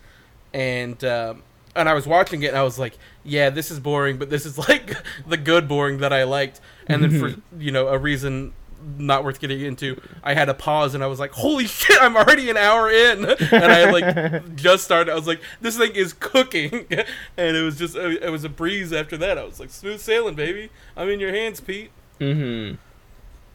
and. 0.53 1.03
Um, 1.03 1.43
and 1.75 1.89
I 1.89 1.95
was 1.95 2.05
watching 2.05 2.43
it, 2.43 2.49
and 2.49 2.57
I 2.57 2.61
was 2.61 2.77
like, 2.77 2.99
"Yeah, 3.23 3.49
this 3.49 3.71
is 3.71 3.79
boring, 3.79 4.17
but 4.17 4.29
this 4.29 4.45
is 4.45 4.57
like 4.69 4.95
the 5.27 5.37
good 5.37 5.67
boring 5.67 5.97
that 5.99 6.13
I 6.13 6.23
liked." 6.23 6.61
And 6.85 7.03
then 7.03 7.19
for 7.19 7.41
you 7.57 7.71
know 7.71 7.87
a 7.87 7.97
reason 7.97 8.53
not 8.97 9.23
worth 9.23 9.39
getting 9.39 9.61
into, 9.61 9.99
I 10.23 10.33
had 10.33 10.49
a 10.49 10.53
pause, 10.53 10.93
and 10.93 11.03
I 11.03 11.07
was 11.07 11.19
like, 11.19 11.31
"Holy 11.31 11.65
shit, 11.67 11.97
I'm 12.01 12.15
already 12.15 12.49
an 12.49 12.57
hour 12.57 12.89
in!" 12.89 13.25
And 13.25 13.71
I 13.71 13.89
like 13.89 14.55
just 14.55 14.83
started. 14.83 15.11
I 15.11 15.15
was 15.15 15.27
like, 15.27 15.41
"This 15.61 15.77
thing 15.77 15.91
is 15.95 16.13
cooking," 16.13 16.85
and 17.37 17.57
it 17.57 17.63
was 17.63 17.77
just 17.77 17.95
it 17.95 18.31
was 18.31 18.43
a 18.43 18.49
breeze 18.49 18.91
after 18.93 19.17
that. 19.17 19.37
I 19.37 19.43
was 19.43 19.59
like, 19.59 19.69
"Smooth 19.69 19.99
sailing, 19.99 20.35
baby. 20.35 20.69
I'm 20.97 21.09
in 21.09 21.19
your 21.19 21.33
hands, 21.33 21.59
Pete." 21.59 21.91
hmm 22.19 22.73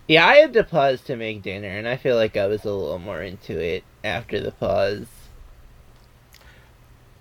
Yeah, 0.07 0.27
I 0.27 0.37
had 0.37 0.53
to 0.55 0.65
pause 0.65 1.01
to 1.03 1.17
make 1.17 1.43
dinner, 1.43 1.69
and 1.69 1.87
I 1.87 1.97
feel 1.97 2.17
like 2.17 2.37
I 2.37 2.47
was 2.47 2.65
a 2.65 2.73
little 2.73 2.99
more 2.99 3.23
into 3.23 3.59
it 3.59 3.85
after 4.05 4.41
the 4.41 4.53
pause. 4.53 5.07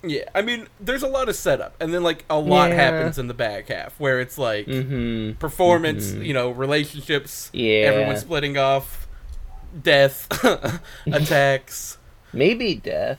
Yeah, 0.02 0.24
I 0.34 0.42
mean, 0.42 0.68
there's 0.78 1.02
a 1.02 1.08
lot 1.08 1.28
of 1.28 1.34
setup, 1.34 1.74
and 1.80 1.92
then 1.92 2.02
like 2.04 2.24
a 2.30 2.38
lot 2.38 2.70
Yeah. 2.70 2.76
happens 2.76 3.18
in 3.18 3.26
the 3.26 3.34
back 3.34 3.68
half 3.68 3.98
where 3.98 4.20
it's 4.20 4.38
like 4.38 4.66
hmm 4.66 5.32
performance, 5.32 6.12
Mhm. 6.12 6.24
you 6.26 6.34
know, 6.34 6.50
relationships, 6.50 7.50
Yeah. 7.52 7.80
everyone 7.86 8.16
splitting 8.16 8.56
off, 8.56 9.08
death, 9.82 10.28
attacks, 11.06 11.98
Maybe 12.32 12.74
death. 12.76 13.18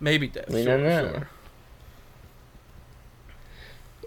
Maybe 0.00 0.26
death. 0.28 0.48
We 0.48 0.62
sure, 0.64 0.78
don't 0.78 0.86
know. 0.88 1.10
sure. 1.12 1.28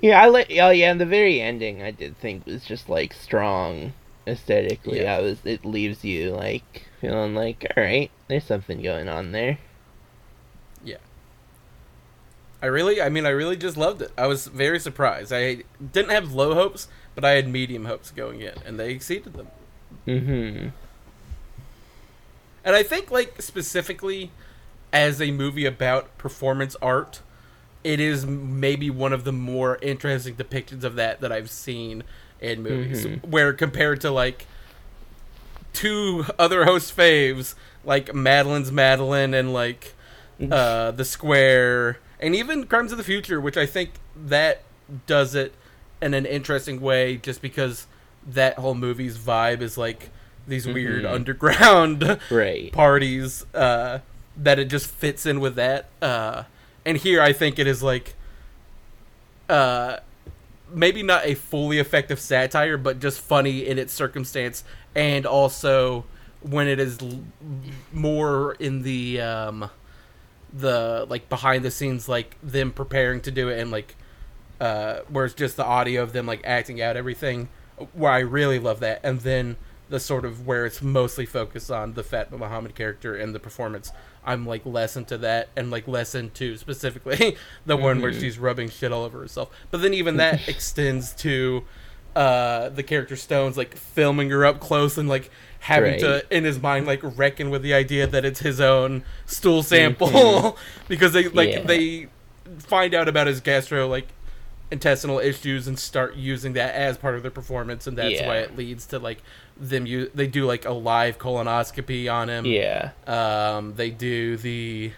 Yeah, 0.02 0.22
I 0.22 0.28
like. 0.28 0.52
Oh 0.60 0.70
yeah, 0.70 0.92
and 0.92 1.00
the 1.00 1.06
very 1.06 1.42
ending 1.42 1.82
I 1.82 1.92
did 1.92 2.18
think 2.18 2.46
was 2.46 2.66
just 2.66 2.90
like 2.90 3.14
strong 3.14 3.94
aesthetically. 4.28 5.02
Yeah. 5.02 5.18
I 5.18 5.22
was. 5.22 5.40
It 5.46 5.64
leaves 5.66 6.04
you 6.04 6.32
like 6.32 6.84
feeling 7.02 7.34
like, 7.36 7.66
all 7.76 7.84
right, 7.84 8.12
there's 8.28 8.44
something 8.44 8.82
going 8.82 9.08
on 9.10 9.32
there. 9.32 9.58
I 12.66 12.68
really, 12.68 13.00
I 13.00 13.10
mean, 13.10 13.28
I 13.28 13.30
really 13.30 13.58
just 13.58 13.78
loved 13.78 14.02
it. 14.02 14.12
I 14.18 14.26
was 14.26 14.48
very 14.48 14.80
surprised. 14.80 15.32
I 15.32 15.66
didn't 15.94 16.10
have 16.10 16.34
low 16.34 16.56
hopes, 16.56 16.88
but 17.14 17.24
I 17.24 17.34
had 17.34 17.48
medium 17.48 17.86
hopes 17.86 18.10
going 18.10 18.42
in, 18.42 18.56
and 18.66 18.80
they 18.80 18.90
exceeded 18.90 19.34
them. 19.34 19.50
Mm-hmm. 20.08 20.70
And 22.64 22.76
I 22.76 22.82
think, 22.82 23.12
like, 23.12 23.40
specifically 23.40 24.32
as 24.92 25.22
a 25.22 25.30
movie 25.30 25.68
about 25.68 26.18
performance 26.18 26.76
art, 26.82 27.22
it 27.84 28.00
is 28.00 28.26
maybe 28.26 28.90
one 28.90 29.14
of 29.14 29.26
the 29.26 29.32
more 29.32 29.78
interesting 29.84 30.34
depictions 30.34 30.84
of 30.84 30.96
that 30.96 31.22
that 31.22 31.32
I've 31.32 31.52
seen 31.52 32.02
in 32.42 32.64
movies. 32.64 33.06
Mhm. 33.06 33.28
Where 33.28 33.54
compared 33.54 34.02
to, 34.02 34.10
like, 34.10 34.48
two 35.72 36.26
other 36.40 36.66
host 36.66 36.98
faves, 36.98 37.54
like 37.84 38.12
Madeline's 38.16 38.72
Madeline 38.72 39.36
and, 39.36 39.54
like, 39.54 39.94
uh, 40.50 40.90
The 40.90 41.06
Square, 41.06 42.00
and 42.20 42.36
even 42.36 42.66
Crimes 42.66 42.92
of 42.92 42.98
the 42.98 43.04
Future, 43.04 43.40
which 43.42 43.58
I 43.58 43.66
think 43.66 43.92
that 44.16 44.62
does 45.08 45.36
it 45.36 45.54
in 46.02 46.14
an 46.14 46.26
interesting 46.26 46.82
way 46.82 47.18
just 47.18 47.42
because 47.42 47.88
that 48.28 48.58
whole 48.60 48.76
movie's 48.76 49.18
vibe 49.18 49.62
is, 49.62 49.78
like, 49.78 50.10
these 50.48 50.68
weird 50.68 51.04
Mhm. 51.06 51.12
underground 51.14 52.20
Right. 52.30 52.72
parties 52.72 53.46
uh, 53.56 54.00
that 54.38 54.60
it 54.60 54.66
just 54.66 54.88
fits 54.90 55.26
in 55.26 55.40
with 55.40 55.56
that. 55.56 55.88
Uh, 56.02 56.44
and 56.86 56.98
here 56.98 57.20
I 57.22 57.34
think 57.34 57.58
it 57.58 57.66
is 57.66 57.82
like 57.82 58.14
uh, 59.50 59.98
maybe 60.72 61.04
not 61.04 61.26
a 61.26 61.36
fully 61.36 61.80
effective 61.80 62.20
satire, 62.20 62.78
but 62.78 63.00
just 63.00 63.20
funny 63.22 63.66
in 63.66 63.78
its 63.80 63.94
circumstance, 63.94 64.64
and 64.96 65.26
also 65.26 66.06
when 66.42 66.68
it 66.68 66.80
is 66.80 67.00
l- 67.02 67.22
more 67.94 68.54
in 68.60 68.82
the 68.84 69.22
um, 69.22 69.70
the 70.58 71.06
like 71.10 71.28
behind 71.30 71.66
the 71.66 71.72
scenes, 71.72 72.08
like 72.08 72.38
them 72.42 72.72
preparing 72.72 73.22
to 73.22 73.32
do 73.32 73.50
it, 73.50 73.60
and 73.60 73.72
like 73.72 73.96
uh, 74.62 75.00
where 75.10 75.26
it's 75.26 75.34
just 75.34 75.58
the 75.58 75.66
audio 75.66 76.02
of 76.02 76.14
them 76.14 76.26
like 76.26 76.42
acting 76.46 76.82
out 76.82 76.96
everything. 76.98 77.50
Where 77.94 78.12
I 78.12 78.20
really 78.20 78.60
love 78.60 78.80
that, 78.80 79.02
and 79.04 79.20
then 79.22 79.58
the 79.90 80.00
sort 80.00 80.26
of 80.26 80.48
where 80.48 80.66
it's 80.66 80.82
mostly 80.82 81.26
focused 81.26 81.70
on 81.70 81.94
the 81.94 82.04
Fatma 82.04 82.38
Mohamed 82.38 82.74
character 82.74 83.16
and 83.16 83.36
the 83.36 83.40
performance. 83.40 83.92
I'm 84.26 84.46
like 84.48 84.66
less 84.66 84.96
into 84.98 85.18
that, 85.20 85.50
and 85.56 85.70
like 85.70 85.88
less 85.88 86.16
into 86.16 86.58
specifically 86.58 87.38
the 87.66 87.78
one 87.78 88.02
where 88.02 88.12
Mhm. 88.12 88.20
she's 88.22 88.40
rubbing 88.40 88.70
shit 88.70 88.92
all 88.92 89.04
over 89.04 89.20
herself. 89.20 89.50
But 89.72 89.82
then 89.82 89.94
even 89.94 90.18
that 90.18 90.48
extends 90.48 91.14
to 91.18 91.64
uh, 92.16 92.70
the 92.70 92.82
character 92.82 93.16
Stones 93.18 93.58
like 93.58 93.76
filming 93.76 94.30
her 94.30 94.46
up 94.46 94.60
close 94.62 94.98
and 94.98 95.10
like 95.10 95.30
having 95.66 95.92
Right. 95.94 96.00
to 96.00 96.24
in 96.30 96.44
his 96.44 96.62
mind 96.62 96.86
like 96.86 97.00
reckon 97.02 97.50
with 97.50 97.64
the 97.64 97.74
idea 97.74 98.06
that 98.06 98.24
it's 98.24 98.40
his 98.42 98.62
own 98.62 99.04
stool 99.26 99.64
sample 99.64 100.10
Mhm. 100.10 100.58
because 100.88 101.12
they 101.14 101.28
like 101.30 101.50
Yeah. 101.54 101.62
they 101.64 102.08
find 102.60 102.94
out 102.94 103.08
about 103.08 103.26
his 103.26 103.40
gastro 103.42 103.88
like 103.88 104.08
intestinal 104.70 105.18
issues 105.20 105.68
and 105.68 105.80
start 105.80 106.16
using 106.16 106.54
that 106.54 106.76
as 106.76 106.98
part 106.98 107.16
of 107.16 107.24
their 107.24 107.32
performance 107.32 107.88
and 107.88 107.98
that's 107.98 108.14
Yeah. 108.14 108.28
why 108.28 108.38
it 108.38 108.56
leads 108.56 108.86
to 108.88 109.00
like 109.00 109.24
them 109.58 109.88
you 109.88 110.12
they 110.14 110.28
do 110.28 110.46
like 110.46 110.66
a 110.66 110.72
live 110.72 111.18
colonoscopy 111.18 112.12
on 112.14 112.30
him 112.30 112.46
Yeah. 112.46 112.90
um 113.08 113.74
they 113.76 113.90
do 113.90 114.38
the 114.38 114.92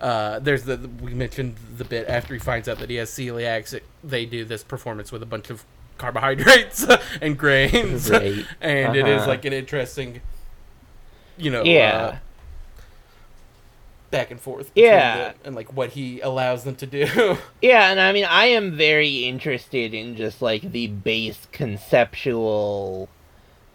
uh 0.00 0.40
there's 0.40 0.64
the 0.64 0.78
we 1.00 1.14
mentioned 1.14 1.54
the 1.76 1.84
bit 1.84 2.08
after 2.08 2.34
he 2.34 2.40
finds 2.40 2.68
out 2.68 2.78
that 2.80 2.90
he 2.90 2.96
has 2.96 3.10
celiac 3.10 3.72
it- 3.72 3.84
they 4.02 4.24
do 4.26 4.44
this 4.44 4.64
performance 4.64 5.12
with 5.12 5.22
a 5.22 5.26
bunch 5.26 5.48
of 5.50 5.64
carbohydrates 5.98 6.86
and 7.20 7.36
grains 7.38 8.10
Right. 8.10 8.44
and 8.60 8.96
it 8.96 9.06
is 9.06 9.18
Uh-huh. 9.22 9.28
like 9.30 9.44
an 9.44 9.52
interesting 9.52 10.20
you 11.36 11.50
know 11.50 11.62
Yeah. 11.64 11.96
uh, 11.96 12.16
back 14.10 14.30
and 14.30 14.40
forth 14.40 14.72
between 14.74 14.90
Yeah. 14.90 15.32
and 15.44 15.54
like 15.54 15.72
what 15.74 15.90
he 15.90 16.20
allows 16.20 16.64
them 16.64 16.76
to 16.76 16.86
do 16.86 17.36
Yeah, 17.60 17.90
and 17.90 18.00
I 18.00 18.12
mean, 18.12 18.24
I 18.24 18.46
am 18.46 18.74
very 18.76 19.24
interested 19.26 19.92
in 19.92 20.16
just 20.16 20.40
like 20.40 20.72
the 20.72 20.86
base 20.86 21.46
conceptual 21.52 23.08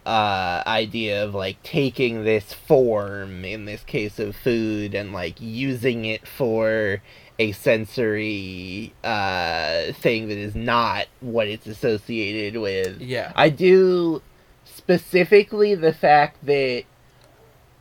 uh, 0.06 0.64
idea 0.66 1.24
of 1.24 1.36
like 1.36 1.62
taking 1.64 2.24
this 2.24 2.52
form, 2.52 3.46
in 3.46 3.66
this 3.66 3.84
case 3.84 4.18
of 4.20 4.36
food, 4.36 4.96
and 4.96 5.14
like 5.14 5.40
using 5.40 6.06
it 6.06 6.28
for 6.28 7.02
a 7.44 7.52
sensory 7.52 8.94
uh, 9.04 9.92
thing 9.94 10.28
that 10.30 10.38
is 10.38 10.56
not 10.56 11.08
what 11.20 11.48
it's 11.48 11.68
associated 11.68 12.60
with. 12.60 13.02
yeah 13.02 13.32
I 13.36 13.50
do 13.50 14.22
specifically 14.66 15.76
the 15.76 15.94
fact 15.94 16.46
that 16.46 16.84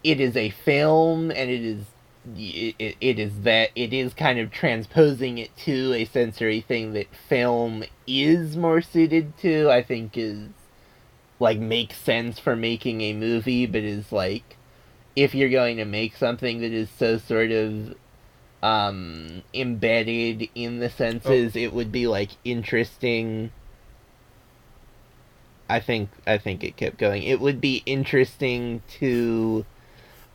it 0.05 0.21
is 0.21 0.37
a 0.37 0.51
film 0.51 1.31
and 1.31 1.51
it 1.51 1.63
is 1.63 1.85
it, 2.37 2.97
it 3.01 3.19
is 3.19 3.41
that 3.41 3.71
it 3.75 3.93
is 3.93 4.15
kind 4.15 4.39
of 4.39 4.51
transposing 4.51 5.39
it 5.39 5.57
to 5.57 5.93
a 5.95 6.05
sensory 6.05 6.61
thing 6.61 6.93
that 6.93 7.07
film 7.29 7.83
is 8.07 8.57
more 8.57 8.81
suited 8.81 9.37
to 9.39 9.69
i 9.71 9.83
think 9.83 10.17
is 10.17 10.49
like 11.41 11.59
makes 11.59 11.97
sense 11.97 12.39
for 12.39 12.55
making 12.55 13.01
a 13.01 13.13
movie 13.13 13.67
but 13.67 13.83
is 13.83 14.13
like 14.13 14.57
if 15.17 15.35
you're 15.35 15.51
going 15.51 15.77
to 15.77 15.85
make 15.85 16.17
something 16.17 16.61
that 16.61 16.73
is 16.73 16.89
so 16.97 17.19
sort 17.19 17.51
of 17.51 17.95
um 18.63 19.43
embedded 19.53 20.49
in 20.55 20.79
the 20.79 20.89
senses 20.89 21.57
it 21.57 21.73
would 21.73 21.91
be 21.91 22.07
like 22.07 22.31
interesting 22.45 23.51
I 25.69 25.81
think 25.81 26.11
I 26.27 26.37
think 26.37 26.63
it 26.65 26.77
kept 26.77 26.99
going. 26.99 27.23
It 27.23 27.41
would 27.41 27.59
be 27.61 27.83
interesting 27.87 28.83
to 28.99 29.65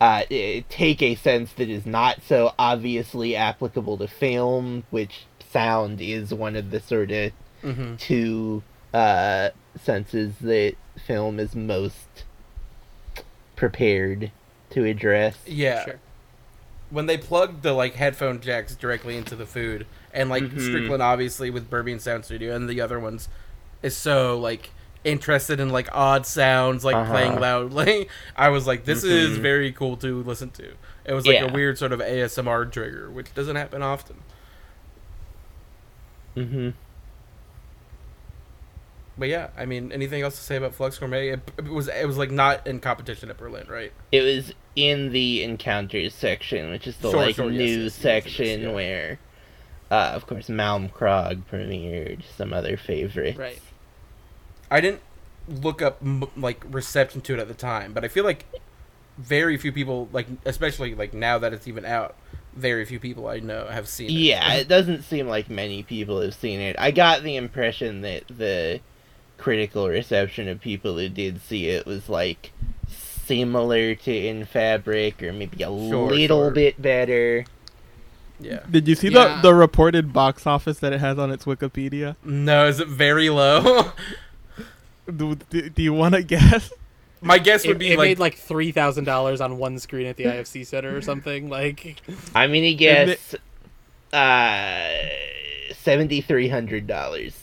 uh, 0.01 0.23
take 0.69 1.01
a 1.03 1.13
sense 1.13 1.53
that 1.53 1.69
is 1.69 1.85
not 1.85 2.23
so 2.23 2.53
obviously 2.57 3.35
applicable 3.35 3.97
to 3.99 4.07
film, 4.07 4.83
which 4.89 5.25
sound 5.51 6.01
is 6.01 6.33
one 6.33 6.55
of 6.55 6.71
the 6.71 6.79
sort 6.79 7.11
of 7.11 7.31
hmm 7.61 7.95
two 7.97 8.63
uh, 8.93 9.49
senses 9.79 10.33
that 10.41 10.73
film 11.05 11.39
is 11.39 11.55
most 11.55 12.23
prepared 13.55 14.31
to 14.71 14.85
address. 14.85 15.37
yeah 15.45 15.85
Sure. 15.85 15.99
When 16.89 17.05
they 17.05 17.17
plugged 17.17 17.63
the 17.63 17.73
like 17.73 17.95
headphone 17.95 18.39
jacks 18.39 18.75
directly 18.75 19.17
into 19.17 19.35
the 19.35 19.45
food 19.45 19.85
and 20.13 20.29
like 20.29 20.43
Mhm. 20.43 20.61
strickland 20.61 21.03
obviously 21.03 21.49
with 21.49 21.69
Berberian 21.69 21.99
sound 21.99 22.25
studio 22.25 22.55
and 22.55 22.69
the 22.69 22.79
other 22.81 22.99
ones 22.99 23.27
is 23.83 23.95
so 23.95 24.39
like 24.39 24.69
interested 25.03 25.59
in 25.59 25.69
like 25.69 25.87
odd 25.91 26.25
sounds 26.25 26.83
like 26.83 26.95
Uh-huh. 26.95 27.11
playing 27.11 27.39
loudly 27.39 28.09
i 28.35 28.49
was 28.49 28.65
like 28.67 28.83
this 28.85 29.03
is 29.03 29.37
Mhm. 29.37 29.41
very 29.41 29.71
cool 29.71 29.95
to 29.97 30.21
listen 30.23 30.49
to 30.51 30.71
it 31.05 31.13
was 31.13 31.25
like 31.27 31.35
Yeah. 31.35 31.45
a 31.45 31.53
weird 31.53 31.77
sort 31.77 31.91
of 31.93 31.99
asmr 31.99 32.69
trigger 32.71 33.09
which 33.11 33.33
doesn't 33.35 33.55
happen 33.57 33.81
often 33.83 34.17
Mm-hmm. 36.35 36.69
But 39.17 39.27
yeah 39.27 39.49
i 39.57 39.65
mean 39.65 39.91
anything 39.91 40.21
else 40.21 40.35
to 40.35 40.43
say 40.43 40.55
about 40.55 40.73
flux 40.73 40.97
gourmet 40.97 41.29
it, 41.29 41.51
it 41.57 41.65
was 41.65 41.87
it 41.87 42.05
was 42.05 42.17
like 42.17 42.31
not 42.31 42.65
in 42.67 42.79
competition 42.79 43.29
at 43.29 43.37
berlin 43.37 43.65
right 43.67 43.91
It 44.11 44.21
was 44.21 44.53
in 44.77 45.11
the 45.11 45.43
encounters 45.43 46.13
section, 46.13 46.69
which 46.69 46.85
is 46.87 46.95
the 46.97 47.09
Sure, 47.09 47.19
like 47.19 47.35
sure, 47.35 47.49
yes, 47.49 47.59
news 47.59 47.75
yes, 47.75 47.77
yes, 47.77 47.83
yes, 47.83 48.23
section 48.35 48.61
yeah. 48.61 48.71
where, 48.71 49.19
uh, 49.89 50.11
of 50.13 50.27
course, 50.27 50.47
Malmkrog 50.47 51.41
premiered 51.51 52.21
some 52.37 52.53
other 52.53 52.77
favorites. 52.77 53.39
Right. 53.39 53.59
I 54.69 54.79
didn't 54.79 55.01
look 55.47 55.81
up 55.81 55.97
like 56.35 56.63
reception 56.69 57.21
to 57.21 57.33
it 57.33 57.39
at 57.39 57.47
the 57.47 57.55
time, 57.55 57.91
but 57.91 58.05
I 58.05 58.07
feel 58.07 58.23
like 58.23 58.45
very 59.17 59.57
few 59.57 59.71
people, 59.71 60.09
like 60.13 60.27
especially 60.45 60.93
like 60.93 61.13
now 61.13 61.39
that 61.39 61.53
it's 61.53 61.67
even 61.67 61.83
out, 61.83 62.15
very 62.55 62.85
few 62.85 62.99
people 62.99 63.27
I 63.27 63.39
know 63.39 63.65
have 63.65 63.87
seen 63.87 64.09
it. 64.11 64.13
Yeah, 64.13 64.53
it 64.53 64.67
doesn't 64.67 65.03
seem 65.03 65.27
like 65.27 65.49
many 65.49 65.81
people 65.81 66.21
have 66.21 66.35
seen 66.35 66.59
it. 66.59 66.75
I 66.77 66.91
got 66.91 67.23
the 67.23 67.35
impression 67.35 68.01
that 68.01 68.25
the 68.27 68.79
critical 69.37 69.87
reception 69.89 70.47
of 70.47 70.59
people 70.61 70.97
who 70.97 71.09
did 71.09 71.41
see 71.41 71.67
it 71.67 71.85
was 71.85 72.09
like 72.09 72.51
similar 72.89 73.93
to 73.95 74.11
In 74.27 74.45
Fabric 74.45 75.21
or 75.21 75.33
maybe 75.33 75.63
a 75.63 75.67
Sure, 75.67 76.09
little 76.09 76.45
sure. 76.45 76.51
bit 76.51 76.81
better. 76.81 77.45
yeah. 78.39 78.59
Did 78.69 78.87
you 78.87 78.95
see 78.95 79.09
Yeah. 79.09 79.35
the 79.41 79.49
the 79.49 79.53
reported 79.53 80.13
box 80.13 80.45
office 80.47 80.79
that 80.79 80.93
it 80.93 80.99
has 80.99 81.17
on 81.19 81.31
its 81.31 81.45
Wikipedia? 81.45 82.15
No, 82.23 82.67
is 82.67 82.79
it 82.79 82.87
very 82.87 83.29
low? 83.29 83.91
Do, 85.15 85.35
do, 85.35 85.69
do 85.69 85.81
you 85.81 85.93
want 85.93 86.15
to 86.15 86.21
guess? 86.23 86.69
My 87.21 87.39
guess 87.39 87.65
would 87.65 87.77
It, 87.77 87.79
be 87.79 87.91
it 87.93 87.97
like, 87.97 88.07
made 88.09 88.19
like 88.19 88.35
three 88.37 88.71
thousand 88.73 89.05
dollars 89.05 89.39
on 89.41 89.57
one 89.57 89.79
screen 89.79 90.05
at 90.05 90.17
the 90.17 90.25
IFC 90.25 90.65
Center 90.67 90.95
or 90.95 91.01
something. 91.01 91.47
Like, 91.57 91.95
I'm 92.35 92.51
gonna 92.51 92.73
guess 92.73 93.33
uh 94.13 94.93
seventy 95.73 96.21
three 96.21 96.49
hundred 96.49 96.87
dollars. 96.87 97.37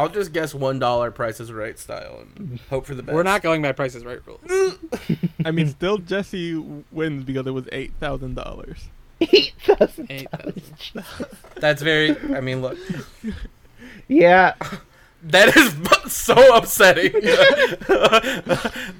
I'll 0.00 0.08
just 0.08 0.32
guess 0.32 0.54
one 0.54 0.78
dollar 0.78 1.10
Price 1.10 1.40
is 1.40 1.52
Right 1.52 1.78
style 1.78 2.22
and 2.36 2.58
hope 2.70 2.86
for 2.86 2.94
the 2.94 3.02
best. 3.02 3.14
We're 3.14 3.22
not 3.22 3.42
going 3.42 3.60
by 3.62 3.72
prices 3.72 4.04
right 4.04 4.20
rules. 4.26 4.40
I 5.44 5.50
mean, 5.50 5.68
still 5.68 5.98
Jesse 5.98 6.54
wins 6.90 7.24
because 7.24 7.46
it 7.46 7.50
was 7.52 7.68
eight 7.72 7.92
thousand 8.00 8.34
dollars. 8.34 8.88
Eight 9.20 9.52
thousand. 9.62 10.06
Eight 10.10 10.30
thousand. 10.32 10.74
That's 11.56 11.82
very. 11.82 12.16
I 12.34 12.40
mean, 12.40 12.62
look, 12.62 12.78
Yeah, 14.08 14.54
that 15.24 15.54
is 15.56 15.74
so 16.12 16.56
upsetting. 16.56 17.12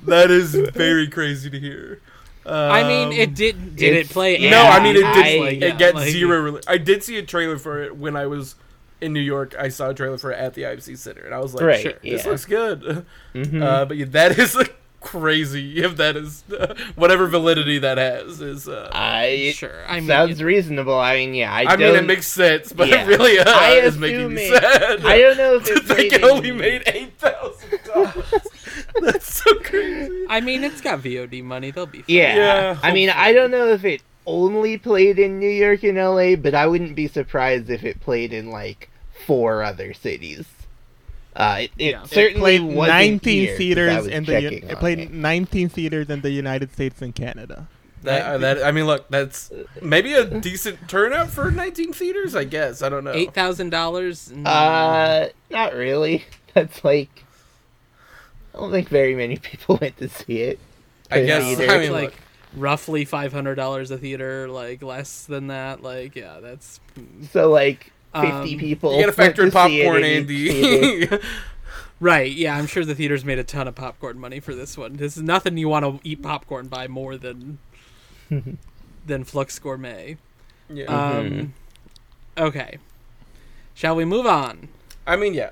that 0.04 0.26
is 0.30 0.54
very 0.54 1.08
crazy 1.08 1.50
to 1.50 1.58
hear. 1.58 2.00
I 2.46 2.82
mean, 2.82 3.12
it 3.12 3.28
Um, 3.28 3.34
did. 3.34 3.76
Did 3.76 3.94
it 3.94 4.08
play? 4.10 4.38
Yeah, 4.38 4.50
No, 4.50 4.62
I 4.62 4.82
mean 4.82 4.96
it 4.96 5.00
did. 5.00 5.16
I- 5.24 5.28
it 5.28 5.58
yeah, 5.62 5.70
gets 5.76 5.94
like- 5.94 6.10
zero. 6.10 6.50
Reli- 6.52 6.64
I 6.66 6.78
did 6.78 7.02
see 7.02 7.16
a 7.18 7.22
trailer 7.22 7.58
for 7.58 7.82
it 7.82 7.96
when 7.96 8.16
I 8.16 8.26
was 8.26 8.54
in 9.00 9.12
New 9.12 9.20
York. 9.20 9.54
I 9.58 9.68
saw 9.68 9.90
a 9.90 9.94
trailer 9.94 10.18
for 10.18 10.30
it 10.32 10.38
at 10.38 10.54
the 10.54 10.62
IFC 10.62 10.96
Center, 10.98 11.22
and 11.22 11.34
I 11.34 11.38
was 11.38 11.54
like, 11.54 11.64
Right, 11.64 11.80
"Sure, 11.80 11.92
this 12.02 12.26
looks 12.26 12.44
good." 12.44 13.04
Mhm. 13.34 13.62
Uh, 13.62 13.84
but 13.84 13.96
yeah, 13.96 14.06
that 14.10 14.36
is 14.40 14.56
uh, 14.56 14.64
crazy. 15.00 15.82
If 15.82 15.96
that 15.96 16.16
is 16.16 16.42
whatever 16.96 17.26
validity 17.28 17.78
that 17.78 17.96
has 17.96 18.40
is. 18.40 18.68
Uh, 18.68 18.90
I 18.92 19.52
Sure. 19.54 19.84
I 19.86 20.00
mean, 20.00 20.08
sounds 20.08 20.42
reasonable. 20.42 20.98
I 20.98 21.14
mean, 21.16 21.34
yeah, 21.34 21.52
I, 21.52 21.62
I, 21.64 21.76
mean, 21.76 21.94
it 21.94 22.04
makes 22.04 22.26
sense, 22.26 22.72
but 22.72 22.88
yeah. 22.88 23.04
it 23.04 23.06
really 23.06 23.38
uh, 23.38 23.44
I 23.46 23.74
is 23.74 23.96
making 23.96 24.34
me 24.34 24.48
sad. 24.48 25.04
I 25.06 25.18
don't 25.18 25.36
know 25.36 25.54
if 25.56 25.64
to 25.64 25.72
it 25.74 25.84
think 25.84 26.12
it 26.12 26.24
only 26.24 26.48
in- 26.50 26.58
made 26.58 26.82
eight 26.86 27.16
thousand 27.18 27.78
dollars. 27.84 28.34
That's 29.00 29.32
so 29.42 29.54
crazy. 29.60 30.26
I 30.28 30.40
mean, 30.40 30.64
it's 30.64 30.80
got 30.80 31.00
VOD 31.00 31.42
money. 31.44 31.70
They'll 31.70 31.86
be. 31.86 31.98
Fine. 31.98 32.04
Yeah. 32.08 32.34
Yeah, 32.36 32.78
I 32.82 32.92
mean, 32.92 33.10
I 33.10 33.32
don't 33.32 33.50
know 33.50 33.68
if 33.68 33.84
it 33.84 34.02
only 34.26 34.78
played 34.78 35.18
in 35.18 35.38
New 35.38 35.48
York 35.48 35.82
and 35.82 35.96
LA, 35.98 36.36
but 36.36 36.54
I 36.54 36.66
wouldn't 36.66 36.94
be 36.94 37.08
surprised 37.08 37.70
if 37.70 37.84
it 37.84 38.00
played 38.00 38.32
in 38.32 38.50
like 38.50 38.90
four 39.26 39.62
other 39.62 39.92
cities. 39.94 40.46
Uh, 41.34 41.58
it, 41.62 41.70
it 41.78 41.90
Yeah. 41.92 42.02
It 42.02 42.08
certainly 42.08 42.58
Played 42.58 42.76
wasn't 42.76 42.88
nineteen 42.98 43.40
here, 43.40 43.46
'cause 43.48 43.54
I 43.54 43.58
theaters 43.58 43.96
was 43.96 44.06
in 44.08 44.24
the. 44.24 44.70
It 44.70 44.78
played 44.78 44.98
it. 44.98 45.12
nineteen 45.12 45.68
theaters 45.68 46.10
in 46.10 46.20
the 46.22 46.30
United 46.30 46.72
States 46.72 47.00
and 47.02 47.14
Canada. 47.14 47.68
That, 48.02 48.22
uh, 48.26 48.38
that 48.38 48.62
I 48.64 48.72
mean, 48.72 48.86
look, 48.86 49.08
that's 49.10 49.52
maybe 49.82 50.14
a 50.14 50.24
decent 50.24 50.88
turnout 50.88 51.28
for 51.28 51.50
19 51.50 51.92
theaters. 51.92 52.34
I 52.34 52.44
guess 52.44 52.80
I 52.80 52.88
don't 52.88 53.04
know. 53.04 53.12
Eight 53.12 53.34
thousand 53.34 53.70
dollars. 53.70 54.32
Uh, 54.32 55.28
not 55.50 55.74
really. 55.74 56.24
That's 56.54 56.82
like. 56.82 57.24
I 58.54 58.58
don't 58.58 58.72
think 58.72 58.88
very 58.88 59.14
many 59.14 59.36
people 59.36 59.76
went 59.80 59.98
to 59.98 60.08
see 60.08 60.40
it. 60.40 60.58
I 61.10 61.24
guess 61.24 61.44
Theater. 61.44 61.70
I 61.72 61.76
it's 61.76 61.82
mean, 61.84 61.92
like 61.92 62.04
look, 62.04 62.14
roughly 62.56 63.04
five 63.04 63.32
hundred 63.32 63.54
dollars 63.56 63.90
a 63.90 63.98
theater. 63.98 64.48
Like 64.48 64.82
less 64.82 65.24
than 65.24 65.48
that. 65.48 65.82
Like 65.82 66.16
yeah, 66.16 66.40
that's. 66.40 66.80
So 67.32 67.50
like 67.50 67.92
fifty 68.14 68.54
Um, 68.54 68.58
people. 68.58 68.94
you 68.94 69.00
gotta 69.00 69.12
factor 69.12 69.42
in 69.46 69.50
went 69.52 69.54
to 69.54 69.68
see 69.68 69.80
it 69.82 69.84
popcorn, 69.84 70.04
in 70.04 70.30
each. 70.30 71.10
Andy. 71.12 71.24
Right, 72.02 72.32
yeah, 72.32 72.56
I'm 72.56 72.66
sure 72.66 72.82
the 72.86 72.94
theaters 72.94 73.26
made 73.26 73.38
a 73.38 73.44
ton 73.44 73.68
of 73.68 73.74
popcorn 73.74 74.18
money 74.18 74.40
for 74.40 74.54
this 74.54 74.78
one. 74.78 74.94
This 74.96 75.18
is 75.18 75.22
nothing 75.22 75.58
you 75.58 75.68
want 75.68 75.84
to 75.84 76.00
eat 76.08 76.22
popcorn 76.22 76.66
by 76.68 76.88
more 76.88 77.18
than 77.18 77.58
than 79.06 79.24
Flux 79.24 79.58
Gourmet. 79.58 80.16
yeah. 80.70 80.84
Um, 80.86 81.52
okay, 82.38 82.78
shall 83.74 83.94
we 83.94 84.06
move 84.06 84.24
on? 84.24 84.68
I 85.06 85.16
mean, 85.16 85.34
yeah. 85.34 85.50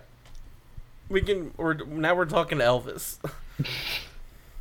We 1.11 1.21
can. 1.21 1.53
We're 1.59 1.75
now 1.75 2.15
we're 2.15 2.25
talking 2.25 2.59
Elvis. 2.59 3.19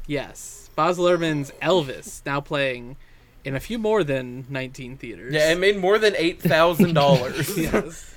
Yes, 0.07 0.56
Baz 0.77 0.99
Luhrmann's 0.99 1.51
Elvis 1.61 2.21
now 2.23 2.39
playing 2.39 2.97
in 3.43 3.55
a 3.55 3.59
few 3.59 3.79
more 3.79 4.03
than 4.03 4.45
19 4.47 4.95
theaters. 4.97 5.33
Yeah, 5.33 5.51
it 5.51 5.57
made 5.59 5.77
more 5.77 5.97
than 5.97 6.13
eight 6.17 6.39
thousand 6.39 6.93
dollars. 6.93 7.57
yes. 7.57 8.13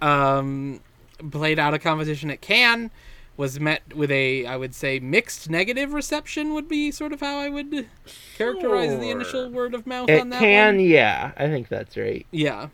Um, 0.00 0.80
played 1.30 1.58
out 1.58 1.74
of 1.74 1.82
competition 1.82 2.30
at 2.30 2.40
Cannes, 2.40 2.90
was 3.36 3.60
met 3.60 3.82
with 3.94 4.10
a, 4.10 4.46
I 4.46 4.56
would 4.56 4.74
say, 4.74 4.98
mixed 4.98 5.50
negative 5.50 5.92
reception. 5.92 6.54
Would 6.54 6.68
be 6.68 6.90
sort 6.90 7.12
of 7.12 7.20
how 7.20 7.38
I 7.38 7.50
would 7.50 7.86
characterize 8.36 8.98
the 8.98 9.10
initial 9.10 9.50
word 9.50 9.74
of 9.74 9.86
mouth 9.86 10.08
It 10.08 10.22
on 10.22 10.30
that 10.30 10.40
can, 10.40 10.76
one. 10.76 10.84
yeah, 10.86 11.32
I 11.36 11.48
think 11.48 11.68
that's 11.68 11.96
right. 11.98 12.26
Yeah. 12.30 12.68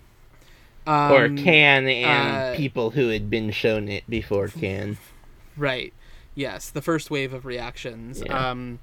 Um, 0.86 1.12
or 1.12 1.28
can 1.30 1.88
and 1.88 2.55
uh, 2.55 2.57
people 2.57 2.90
who 2.90 3.09
had 3.09 3.28
been 3.28 3.51
shown 3.51 3.88
it 3.88 4.09
before 4.09 4.49
can. 4.49 4.99
Right. 5.57 5.92
Yes, 6.35 6.70
the 6.70 6.82
first 6.82 7.11
wave 7.11 7.32
of 7.32 7.45
reactions. 7.47 8.22
Yeah. 8.24 8.51
Um, 8.51 8.80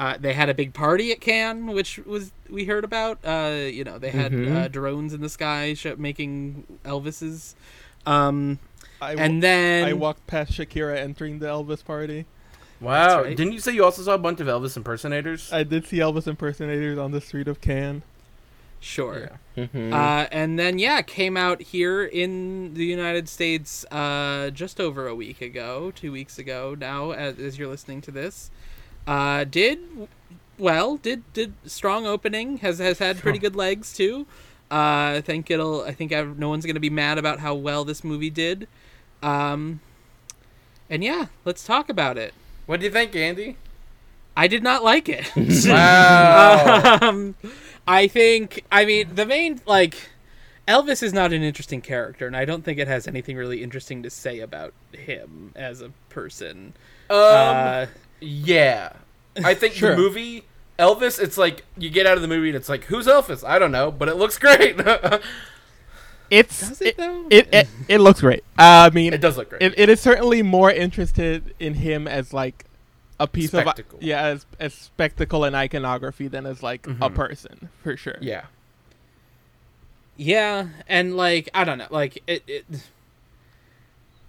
uh, 0.00 0.16
they 0.18 0.32
had 0.32 0.48
a 0.48 0.54
big 0.54 0.74
party 0.74 1.10
at 1.12 1.20
Cannes, 1.20 1.66
which 1.72 1.98
was 1.98 2.30
we 2.48 2.64
heard 2.66 2.84
about. 2.84 3.18
Uh, 3.24 3.54
you 3.70 3.82
know, 3.84 3.98
they 3.98 4.10
had 4.10 4.32
Mhm. 4.32 4.56
uh, 4.56 4.68
drones 4.68 5.12
in 5.12 5.20
the 5.20 5.28
sky 5.28 5.74
sh- 5.74 5.86
making 5.96 6.64
Elvises. 6.84 7.54
Um, 8.06 8.58
I 9.00 9.14
and 9.14 9.42
then 9.42 9.84
I 9.84 9.92
walked 9.92 10.26
past 10.26 10.52
Shakira 10.52 10.96
entering 10.96 11.38
the 11.40 11.46
Elvis 11.46 11.84
party. 11.84 12.26
Wow! 12.80 13.22
Right. 13.22 13.36
Didn't 13.36 13.52
you 13.54 13.58
say 13.60 13.72
you 13.72 13.84
also 13.84 14.02
saw 14.02 14.14
a 14.14 14.18
bunch 14.18 14.38
of 14.40 14.46
Elvis 14.46 14.76
impersonators? 14.76 15.52
I 15.52 15.64
did 15.64 15.84
see 15.86 15.98
Elvis 15.98 16.28
impersonators 16.28 16.96
on 16.98 17.10
the 17.10 17.20
street 17.20 17.48
of 17.48 17.60
Cannes. 17.60 18.02
Sure. 18.80 19.40
Mhm. 19.56 19.92
Uh, 19.92 20.28
and 20.30 20.58
then 20.58 20.78
yeah, 20.78 21.02
came 21.02 21.36
out 21.36 21.60
here 21.60 22.04
in 22.04 22.74
the 22.74 22.84
United 22.84 23.28
States 23.28 23.84
uh, 23.90 24.50
just 24.50 24.80
over 24.80 25.06
a 25.08 25.14
week 25.14 25.40
ago, 25.40 25.92
two 25.94 26.12
weeks 26.12 26.38
ago 26.38 26.76
now, 26.78 27.10
as, 27.10 27.38
as 27.38 27.58
you're 27.58 27.68
listening 27.68 28.00
to 28.02 28.10
this. 28.10 28.50
Uh, 29.06 29.44
did 29.44 29.80
well, 30.58 30.96
did 30.96 31.22
did 31.32 31.54
strong 31.64 32.06
opening 32.06 32.58
has 32.58 32.78
has 32.78 32.98
had 32.98 33.18
pretty 33.18 33.38
good 33.38 33.56
legs 33.56 33.92
too. 33.92 34.26
Uh, 34.70 35.16
I 35.16 35.22
think 35.24 35.50
it'll. 35.50 35.82
I 35.82 35.92
think 35.92 36.12
ev- 36.12 36.38
no 36.38 36.48
one's 36.50 36.66
gonna 36.66 36.78
be 36.80 36.90
mad 36.90 37.16
about 37.18 37.38
how 37.40 37.54
well 37.54 37.84
this 37.84 38.04
movie 38.04 38.30
did. 38.30 38.68
Um, 39.22 39.80
and 40.90 41.02
yeah, 41.02 41.26
let's 41.44 41.64
talk 41.64 41.88
about 41.88 42.18
it. 42.18 42.34
What 42.66 42.80
do 42.80 42.86
you 42.86 42.92
think, 42.92 43.16
Andy? 43.16 43.56
I 44.36 44.46
did 44.46 44.62
not 44.62 44.84
like 44.84 45.08
it. 45.08 45.32
Wow! 45.68 46.98
um, 47.02 47.34
I 47.88 48.06
think 48.06 48.64
I 48.70 48.84
mean 48.84 49.14
the 49.14 49.26
main 49.26 49.60
like 49.66 50.10
Elvis 50.68 51.02
is 51.02 51.12
not 51.14 51.32
an 51.32 51.42
interesting 51.42 51.80
character, 51.80 52.26
and 52.26 52.36
I 52.36 52.44
don't 52.44 52.62
think 52.62 52.78
it 52.78 52.86
has 52.88 53.08
anything 53.08 53.36
really 53.36 53.62
interesting 53.62 54.02
to 54.02 54.10
say 54.10 54.40
about 54.40 54.74
him 54.92 55.52
as 55.56 55.80
a 55.80 55.90
person. 56.10 56.74
um, 57.08 57.16
uh, 57.18 57.86
yeah, 58.20 58.92
I 59.42 59.54
think 59.54 59.72
Sure. 59.80 59.92
the 59.92 59.96
movie 59.96 60.44
Elvis. 60.78 61.18
It's 61.18 61.38
like 61.38 61.64
you 61.78 61.88
get 61.88 62.06
out 62.06 62.16
of 62.16 62.22
the 62.22 62.28
movie 62.28 62.48
and 62.48 62.56
it's 62.56 62.68
like, 62.68 62.84
who's 62.84 63.06
Elvis? 63.06 63.42
I 63.48 63.58
don't 63.58 63.72
know, 63.72 63.90
but 63.90 64.08
it 64.08 64.16
looks 64.16 64.38
great. 64.38 64.78
It's 66.30 66.68
does 66.68 66.82
it 66.82 66.98
though? 66.98 67.26
it, 67.30 67.48
it 67.54 67.68
it 67.88 67.98
looks 68.02 68.20
great. 68.20 68.44
Uh, 68.58 68.84
I 68.86 68.90
mean, 68.90 69.14
it 69.14 69.20
does 69.22 69.38
look 69.38 69.48
great. 69.48 69.62
it, 69.62 69.78
it 69.78 69.88
is 69.88 69.98
certainly 69.98 70.42
more 70.42 70.70
interested 70.70 71.54
in 71.58 71.72
him 71.72 72.06
as 72.06 72.34
like 72.34 72.66
a 73.20 73.26
piece 73.26 73.50
Spectacle. 73.50 73.98
of 73.98 74.02
yeah, 74.04 74.22
as, 74.26 74.46
as 74.60 74.74
spectacle 74.74 75.44
and 75.44 75.56
iconography 75.56 76.28
than 76.28 76.46
as 76.46 76.62
like 76.62 76.86
a 76.86 76.90
Mhm. 76.90 77.14
person 77.14 77.68
for 77.82 77.96
sure. 77.96 78.16
yeah, 78.20 78.44
Yeah, 80.16 80.68
and 80.88 81.16
like 81.16 81.48
I 81.54 81.64
don't 81.64 81.78
know, 81.78 81.86
like 81.90 82.22
it, 82.26 82.42
it 82.46 82.64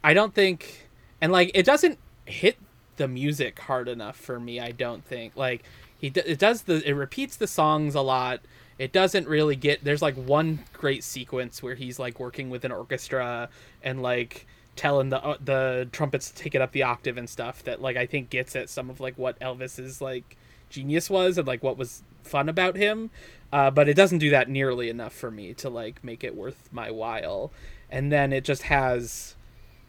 I 0.03 0.13
don't 0.13 0.33
think 0.33 0.87
and 1.21 1.31
like 1.31 1.51
it 1.53 1.65
doesn't 1.65 1.97
hit 2.25 2.57
the 2.97 3.07
music 3.07 3.59
hard 3.59 3.87
enough 3.87 4.17
for 4.17 4.39
me, 4.39 4.59
I 4.59 4.71
don't 4.71 5.03
think. 5.05 5.35
Like 5.35 5.63
he 5.97 6.07
it 6.15 6.39
does 6.39 6.63
the 6.63 6.87
it 6.87 6.93
repeats 6.93 7.35
the 7.35 7.47
songs 7.47 7.95
a 7.95 8.01
lot. 8.01 8.41
It 8.77 8.93
doesn't 8.93 9.27
really 9.27 9.55
get 9.55 9.83
there's 9.83 10.01
like 10.01 10.15
one 10.15 10.59
great 10.73 11.03
sequence 11.03 11.61
where 11.61 11.75
he's 11.75 11.99
like 11.99 12.19
working 12.19 12.49
with 12.49 12.63
an 12.65 12.71
orchestra 12.71 13.49
and 13.83 14.01
like 14.01 14.45
telling 14.79 15.09
the 15.09 15.21
uh, 15.21 15.35
the 15.43 15.89
trumpets 15.91 16.31
to 16.31 16.35
take 16.41 16.55
it 16.55 16.61
up 16.61 16.71
the 16.71 16.83
octave 16.83 17.17
and 17.17 17.29
stuff 17.29 17.61
that 17.65 17.81
like 17.81 17.97
I 17.97 18.05
think 18.05 18.29
gets 18.29 18.55
at 18.55 18.69
some 18.69 18.89
of 18.89 19.01
like 19.01 19.17
what 19.17 19.37
Elvis's 19.41 19.99
like 19.99 20.37
genius 20.69 21.09
was 21.09 21.37
and 21.37 21.45
like 21.45 21.61
what 21.61 21.77
was 21.77 22.01
fun 22.23 22.47
about 22.47 22.77
him. 22.77 23.09
Uh, 23.51 23.69
but 23.69 23.89
it 23.89 23.95
doesn't 23.95 24.19
do 24.19 24.29
that 24.29 24.49
nearly 24.49 24.87
enough 24.87 25.13
for 25.13 25.31
me 25.31 25.53
to 25.55 25.69
like 25.69 26.01
make 26.01 26.23
it 26.23 26.33
worth 26.33 26.69
my 26.71 26.89
while. 26.89 27.51
And 27.89 28.09
then 28.09 28.31
it 28.31 28.45
just 28.45 28.63
has 28.63 29.35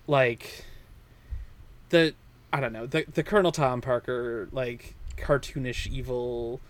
like 0.08 0.64
the 1.90 2.14
i 2.52 2.58
don't 2.58 2.72
know 2.72 2.86
the, 2.86 3.04
the 3.14 3.22
colonel 3.22 3.52
tom 3.52 3.80
parker 3.80 4.48
like 4.50 4.96
cartoonish 5.16 5.86
evil 5.86 6.60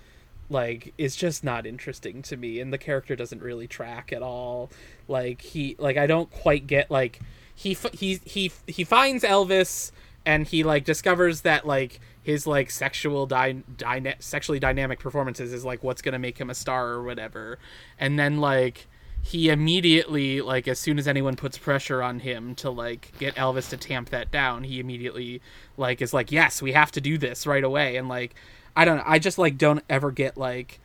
like 0.50 0.92
is 0.98 1.16
just 1.16 1.42
not 1.42 1.64
interesting 1.64 2.20
to 2.20 2.36
me. 2.36 2.60
And 2.60 2.70
the 2.70 2.76
character 2.76 3.16
doesn't 3.16 3.40
really 3.40 3.66
track 3.66 4.12
at 4.12 4.20
all. 4.20 4.68
Like 5.08 5.40
he 5.40 5.74
like 5.78 5.96
i 5.96 6.06
don't 6.06 6.30
quite 6.30 6.66
get 6.66 6.90
like 6.90 7.20
he 7.60 7.76
he 7.92 8.18
he 8.24 8.50
he 8.66 8.84
finds 8.84 9.22
elvis 9.22 9.92
and 10.24 10.46
he 10.46 10.64
like 10.64 10.82
discovers 10.82 11.42
that 11.42 11.66
like 11.66 12.00
his 12.22 12.46
like 12.46 12.70
sexual 12.70 13.26
dy- 13.26 13.62
dyna- 13.76 14.16
sexually 14.18 14.58
dynamic 14.58 14.98
performances 14.98 15.52
is 15.52 15.62
like 15.62 15.82
what's 15.82 16.00
gonna 16.00 16.18
make 16.18 16.38
him 16.38 16.48
a 16.48 16.54
star 16.54 16.88
or 16.88 17.02
whatever. 17.02 17.58
And 17.98 18.18
then 18.18 18.38
like 18.38 18.86
he 19.20 19.50
immediately 19.50 20.40
like 20.40 20.66
as 20.68 20.78
soon 20.78 20.98
as 20.98 21.06
anyone 21.06 21.36
puts 21.36 21.58
pressure 21.58 22.02
on 22.02 22.20
him 22.20 22.54
to 22.54 22.70
like 22.70 23.12
get 23.18 23.34
elvis 23.34 23.68
to 23.68 23.76
tamp 23.76 24.08
that 24.08 24.30
down 24.30 24.64
he 24.64 24.80
immediately 24.80 25.42
like 25.76 26.00
is 26.00 26.14
like 26.14 26.32
yes 26.32 26.62
we 26.62 26.72
have 26.72 26.90
to 26.92 27.00
do 27.02 27.18
this 27.18 27.46
right 27.46 27.62
away. 27.64 27.96
And 27.96 28.08
like 28.08 28.34
i 28.74 28.86
don't 28.86 28.96
know 28.96 29.04
i 29.04 29.18
just 29.18 29.36
like 29.36 29.58
don't 29.58 29.84
ever 29.90 30.10
get 30.10 30.38
like 30.38 30.80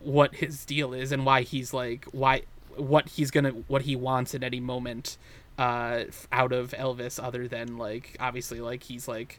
what 0.00 0.34
his 0.34 0.66
deal 0.66 0.92
is 0.92 1.10
and 1.10 1.24
why 1.24 1.40
he's 1.40 1.72
like 1.72 2.04
why 2.12 2.42
what 2.76 3.08
he's 3.10 3.30
gonna 3.30 3.50
what 3.68 3.82
he 3.82 3.96
wants 3.96 4.34
at 4.34 4.42
any 4.42 4.60
moment 4.60 5.16
uh 5.60 6.04
out 6.32 6.52
of 6.52 6.70
Elvis 6.72 7.22
other 7.22 7.46
than 7.46 7.76
like 7.76 8.16
obviously 8.18 8.60
like 8.60 8.82
he's 8.82 9.06
like 9.06 9.38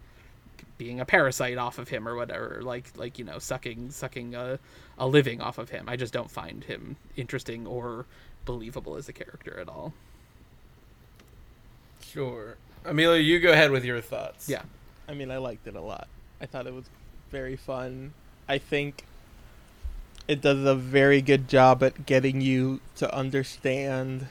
being 0.77 0.99
a 0.99 1.05
parasite 1.05 1.57
off 1.57 1.79
of 1.79 1.89
him 1.89 2.07
or 2.07 2.15
whatever 2.15 2.59
like 2.61 2.85
like 2.95 3.17
you 3.19 3.25
know 3.25 3.39
sucking 3.39 3.89
sucking 3.91 4.35
a, 4.35 4.59
a 4.97 5.07
living 5.07 5.41
off 5.41 5.57
of 5.57 5.69
him 5.69 5.85
i 5.87 5.95
just 5.95 6.13
don't 6.13 6.29
find 6.31 6.63
him 6.65 6.95
interesting 7.15 7.65
or 7.67 8.05
believable 8.45 8.95
as 8.95 9.09
a 9.09 9.13
character 9.13 9.59
at 9.59 9.67
all 9.67 9.93
Sure. 12.03 12.57
Amelia, 12.83 13.21
you 13.21 13.39
go 13.39 13.51
ahead 13.51 13.71
with 13.71 13.85
your 13.85 14.01
thoughts. 14.01 14.49
yeah 14.49 14.63
I 15.07 15.13
mean, 15.13 15.29
I 15.31 15.37
liked 15.37 15.67
it 15.67 15.75
a 15.75 15.81
lot. 15.81 16.07
I 16.39 16.45
thought 16.45 16.67
it 16.67 16.73
was 16.73 16.85
very 17.31 17.55
fun. 17.55 18.13
I 18.47 18.57
think 18.57 19.03
it 20.27 20.41
does 20.41 20.65
a 20.65 20.75
very 20.75 21.21
good 21.21 21.47
job 21.49 21.83
at 21.83 22.05
getting 22.05 22.41
you 22.41 22.79
to 22.97 23.13
understand 23.13 24.27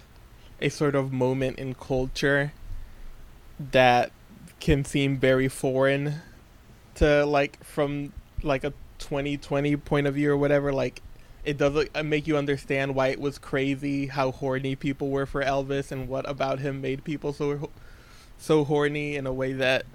a 0.60 0.68
sort 0.68 0.94
of 0.94 1.12
moment 1.12 1.58
in 1.58 1.74
culture 1.74 2.52
that 3.58 4.10
can 4.58 4.84
seem 4.84 5.16
very 5.16 5.48
foreign 5.48 6.16
to 6.94 7.24
like 7.24 7.62
from 7.64 8.12
like 8.42 8.64
a 8.64 8.72
2020 8.98 9.76
point 9.76 10.06
of 10.06 10.14
view 10.14 10.30
or 10.32 10.36
whatever 10.36 10.72
like 10.72 11.00
it 11.44 11.56
does 11.56 11.86
uh, 11.94 12.02
make 12.02 12.26
you 12.26 12.36
understand 12.36 12.94
why 12.94 13.08
it 13.08 13.20
was 13.20 13.38
crazy 13.38 14.06
how 14.06 14.30
horny 14.30 14.76
people 14.76 15.08
were 15.08 15.26
for 15.26 15.42
Elvis 15.42 15.90
and 15.90 16.08
what 16.08 16.28
about 16.28 16.58
him 16.58 16.80
made 16.80 17.02
people 17.04 17.32
so 17.32 17.70
so 18.38 18.64
horny 18.64 19.16
in 19.16 19.26
a 19.26 19.32
way 19.32 19.52
that 19.54 19.86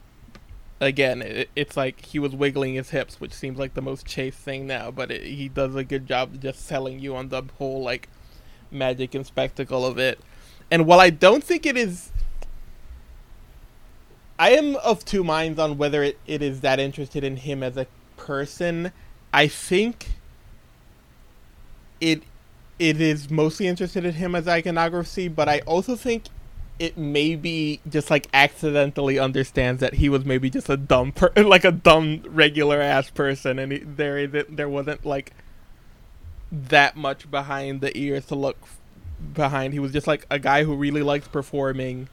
again 0.81 1.21
it, 1.21 1.49
it's 1.55 1.77
like 1.77 2.03
he 2.05 2.17
was 2.17 2.33
wiggling 2.33 2.73
his 2.73 2.89
hips 2.89 3.21
which 3.21 3.33
seems 3.33 3.59
like 3.59 3.75
the 3.75 3.81
most 3.81 4.05
chaste 4.05 4.39
thing 4.39 4.65
now 4.65 4.89
but 4.89 5.11
it, 5.11 5.23
he 5.23 5.47
does 5.47 5.75
a 5.75 5.83
good 5.83 6.07
job 6.07 6.41
just 6.41 6.65
selling 6.65 6.99
you 6.99 7.15
on 7.15 7.29
the 7.29 7.43
whole 7.59 7.83
like 7.83 8.09
magic 8.71 9.13
and 9.13 9.25
spectacle 9.25 9.85
of 9.85 9.99
it 9.99 10.19
and 10.71 10.85
while 10.85 10.99
i 10.99 11.09
don't 11.09 11.43
think 11.43 11.65
it 11.65 11.77
is 11.77 12.11
i 14.39 14.49
am 14.51 14.75
of 14.77 15.05
two 15.05 15.23
minds 15.23 15.59
on 15.59 15.77
whether 15.77 16.03
it, 16.03 16.17
it 16.27 16.41
is 16.41 16.61
that 16.61 16.79
interested 16.79 17.23
in 17.23 17.37
him 17.37 17.63
as 17.63 17.77
a 17.77 17.87
person. 18.17 18.91
I 19.33 19.47
think 19.47 20.07
it 22.01 22.23
it 22.77 22.99
is 22.99 23.29
mostly 23.29 23.67
interested 23.67 24.03
in 24.03 24.13
him 24.13 24.35
as 24.35 24.47
iconography 24.47 25.29
but 25.29 25.47
i 25.47 25.59
also 25.59 25.95
think 25.95 26.23
it 26.77 26.97
maybe 26.97 27.79
just 27.87 28.09
like 28.09 28.27
accidentally 28.33 29.17
understands 29.17 29.79
that 29.79 29.93
he 29.93 30.09
was 30.09 30.25
maybe 30.25 30.49
just 30.49 30.69
a 30.69 30.75
dumb 30.75 31.13
per- 31.13 31.31
like 31.37 31.63
a 31.63 31.71
dumb 31.71 32.21
regular 32.27 32.81
ass 32.81 33.09
person 33.09 33.59
and 33.59 33.71
he, 33.71 33.77
there 33.79 34.17
is 34.17 34.45
there 34.49 34.67
wasn't 34.67 35.05
like 35.05 35.31
that 36.51 36.97
much 36.97 37.31
behind 37.31 37.79
the 37.79 37.97
ears 37.97 38.25
to 38.25 38.35
look 38.35 38.57
behind 39.33 39.73
he 39.73 39.79
was 39.79 39.91
just 39.91 40.07
like 40.07 40.25
a 40.29 40.39
guy 40.39 40.63
who 40.63 40.75
really 40.75 41.01
liked 41.01 41.31
performing 41.31 42.07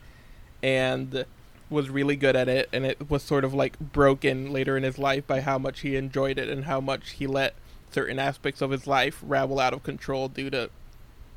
and 0.63 1.25
was 1.71 1.89
really 1.91 2.17
good 2.17 2.37
at 2.37 2.49
it 2.49 2.69
and 2.73 2.85
it 2.85 3.11
was 3.11 3.23
sort 3.23 3.45
of 3.45 3.55
like 3.55 3.79
broken 3.79 4.53
later 4.53 4.77
in 4.77 4.83
his 4.83 4.99
life 4.99 5.27
by 5.27 5.41
how 5.41 5.59
much 5.59 5.81
he 5.81 5.97
enjoyed 5.97 6.39
it 6.39 6.49
and 6.49 6.65
how 6.67 6.81
much 6.81 7.13
he 7.13 7.27
let 7.27 7.55
certain 7.91 8.19
aspects 8.19 8.61
of 8.61 8.71
his 8.71 8.87
life 8.87 9.21
ravel 9.23 9.59
out 9.59 9.73
of 9.73 9.83
control 9.83 10.29
due 10.29 10.51
to 10.51 10.71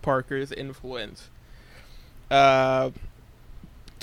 Parker's 0.02 0.52
influence 0.52 1.30
uh 2.30 2.92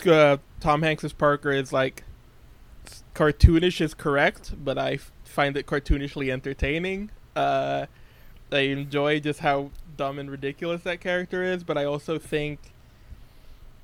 uh, 0.06 0.38
Tom 0.60 0.82
Hanks's 0.82 1.12
Parker 1.12 1.52
is 1.52 1.72
like 1.72 2.04
cartoonish 3.14 3.80
is 3.80 3.94
correct, 3.94 4.52
but 4.62 4.78
I 4.78 4.94
f- 4.94 5.12
find 5.24 5.56
it 5.56 5.66
cartoonishly 5.66 6.30
entertaining. 6.30 7.10
Uh, 7.36 7.86
I 8.50 8.58
enjoy 8.58 9.20
just 9.20 9.40
how 9.40 9.70
dumb 9.96 10.18
and 10.18 10.30
ridiculous 10.30 10.82
that 10.82 11.00
character 11.00 11.42
is, 11.42 11.64
but 11.64 11.76
I 11.78 11.84
also 11.84 12.18
think 12.18 12.58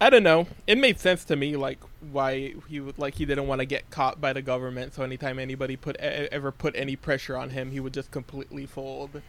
I 0.01 0.11
don't 0.11 0.23
know. 0.23 0.47
It 0.67 0.79
made 0.79 1.01
sense 1.01 1.25
to 1.25 1.35
me, 1.37 1.57
like 1.57 1.81
why 2.01 2.55
he 2.69 2.79
would 2.81 2.99
like 2.99 3.15
he 3.15 3.25
didn't 3.25 3.49
want 3.49 3.61
to 3.61 3.65
get 3.67 3.91
caught 3.91 4.21
by 4.21 4.33
the 4.33 4.43
government. 4.43 4.95
So 4.95 5.03
anytime 5.03 5.39
anybody 5.41 5.77
put 5.77 5.97
ever 5.97 6.53
put 6.53 6.77
any 6.77 6.95
pressure 6.95 7.37
on 7.37 7.51
him, 7.51 7.73
he 7.73 7.81
would 7.81 7.95
just 7.95 8.11
completely 8.13 8.65
fold 8.67 9.23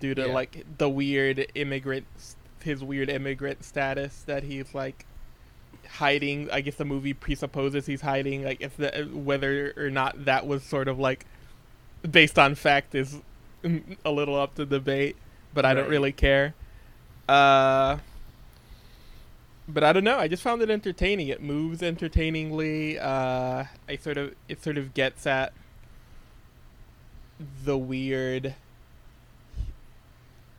due 0.00 0.14
to 0.14 0.26
Yeah. 0.26 0.32
like 0.32 0.64
the 0.78 0.88
weird 0.88 1.46
immigrant, 1.54 2.06
his 2.62 2.84
weird 2.84 3.08
immigrant 3.08 3.64
status 3.64 4.22
that 4.26 4.44
he's 4.44 4.72
like 4.74 5.04
hiding. 5.88 6.50
I 6.52 6.60
guess 6.60 6.76
the 6.76 6.84
movie 6.84 7.14
presupposes 7.14 7.86
he's 7.86 8.02
hiding. 8.02 8.44
Like 8.44 8.60
if 8.60 8.76
the 8.76 9.02
uh, 9.02 9.06
whether 9.06 9.74
or 9.76 9.90
not 9.90 10.24
that 10.26 10.46
was 10.46 10.62
sort 10.62 10.88
of 10.88 10.98
like 10.98 11.26
based 12.08 12.38
on 12.38 12.54
fact 12.54 12.94
is 12.94 13.18
mm, 13.64 13.96
a 14.04 14.10
little 14.12 14.36
up 14.36 14.54
to 14.56 14.66
debate, 14.66 15.16
but 15.54 15.64
I 15.64 15.74
don't 15.74 15.88
really 15.88 16.12
care. 16.12 16.54
Uh, 17.28 17.98
but 19.68 19.84
I 19.84 19.92
don't 19.92 20.04
know. 20.04 20.18
I 20.18 20.28
just 20.28 20.42
found 20.42 20.62
it 20.62 20.70
entertaining. 20.70 21.28
It 21.28 21.42
moves 21.42 21.82
entertainingly. 21.82 22.98
Uh, 22.98 23.64
I 23.88 23.96
sort 23.96 24.16
of 24.16 24.34
it 24.48 24.62
sort 24.62 24.78
of 24.78 24.94
gets 24.94 25.26
at 25.26 25.52
the 27.64 27.76
weird. 27.76 28.54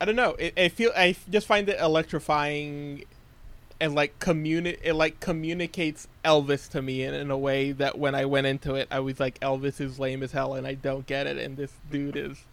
I 0.00 0.04
don't 0.04 0.16
know. 0.16 0.30
It, 0.38 0.58
I 0.58 0.68
feel 0.68 0.92
I 0.96 1.16
just 1.28 1.46
find 1.46 1.68
it 1.68 1.78
electrifying, 1.80 3.04
and 3.80 3.94
like 3.94 4.18
communi- 4.18 4.78
It 4.82 4.94
like 4.94 5.20
communicates 5.20 6.06
Elvis 6.24 6.68
to 6.70 6.80
me 6.80 7.02
in, 7.02 7.12
in 7.12 7.30
a 7.30 7.36
way 7.36 7.72
that 7.72 7.98
when 7.98 8.14
I 8.14 8.24
went 8.24 8.46
into 8.46 8.76
it, 8.76 8.88
I 8.90 9.00
was 9.00 9.18
like, 9.20 9.38
Elvis 9.40 9.80
is 9.80 9.98
lame 9.98 10.22
as 10.22 10.32
hell, 10.32 10.54
and 10.54 10.66
I 10.66 10.74
don't 10.74 11.06
get 11.06 11.26
it, 11.26 11.36
and 11.36 11.56
this 11.56 11.72
dude 11.90 12.16
is. 12.16 12.44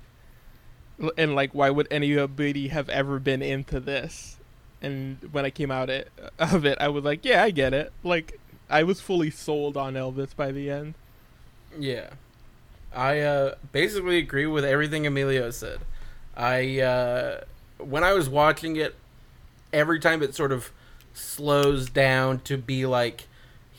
And 1.18 1.36
like, 1.36 1.54
why 1.54 1.70
would 1.70 1.88
anybody 1.92 2.70
have 2.70 2.90
ever 2.90 3.20
been 3.20 3.42
into 3.42 3.80
this? 3.80 4.38
And 4.82 5.18
when 5.32 5.46
I 5.46 5.50
came 5.50 5.72
out 5.72 5.90
it, 5.90 6.12
of 6.40 6.66
it, 6.66 6.78
I 6.80 6.88
was 6.88 7.04
like, 7.04 7.26
yeah, 7.26 7.44
I 7.44 7.52
get 7.52 7.74
it. 7.74 7.92
Like, 8.04 8.40
I 8.70 8.84
was 8.84 9.02
fully 9.02 9.30
sold 9.30 9.78
on 9.78 9.94
Elvis 9.94 10.36
by 10.36 10.52
the 10.52 10.70
end. 10.70 10.96
Yeah. 11.78 12.12
I 12.94 13.20
uh, 13.20 13.56
basically 13.72 14.18
agree 14.18 14.48
with 14.48 14.66
everything 14.66 15.06
Emilio 15.06 15.52
said. 15.52 15.80
I 16.36 16.80
uh, 16.80 17.42
when 17.80 18.04
I 18.04 18.14
was 18.14 18.30
watching 18.30 18.76
it, 18.76 18.96
every 19.74 20.00
time 20.00 20.24
it 20.24 20.36
sort 20.36 20.52
of 20.52 20.72
slows 21.14 21.90
down 21.90 22.40
to 22.42 22.58
be 22.58 22.86
like, 22.86 23.28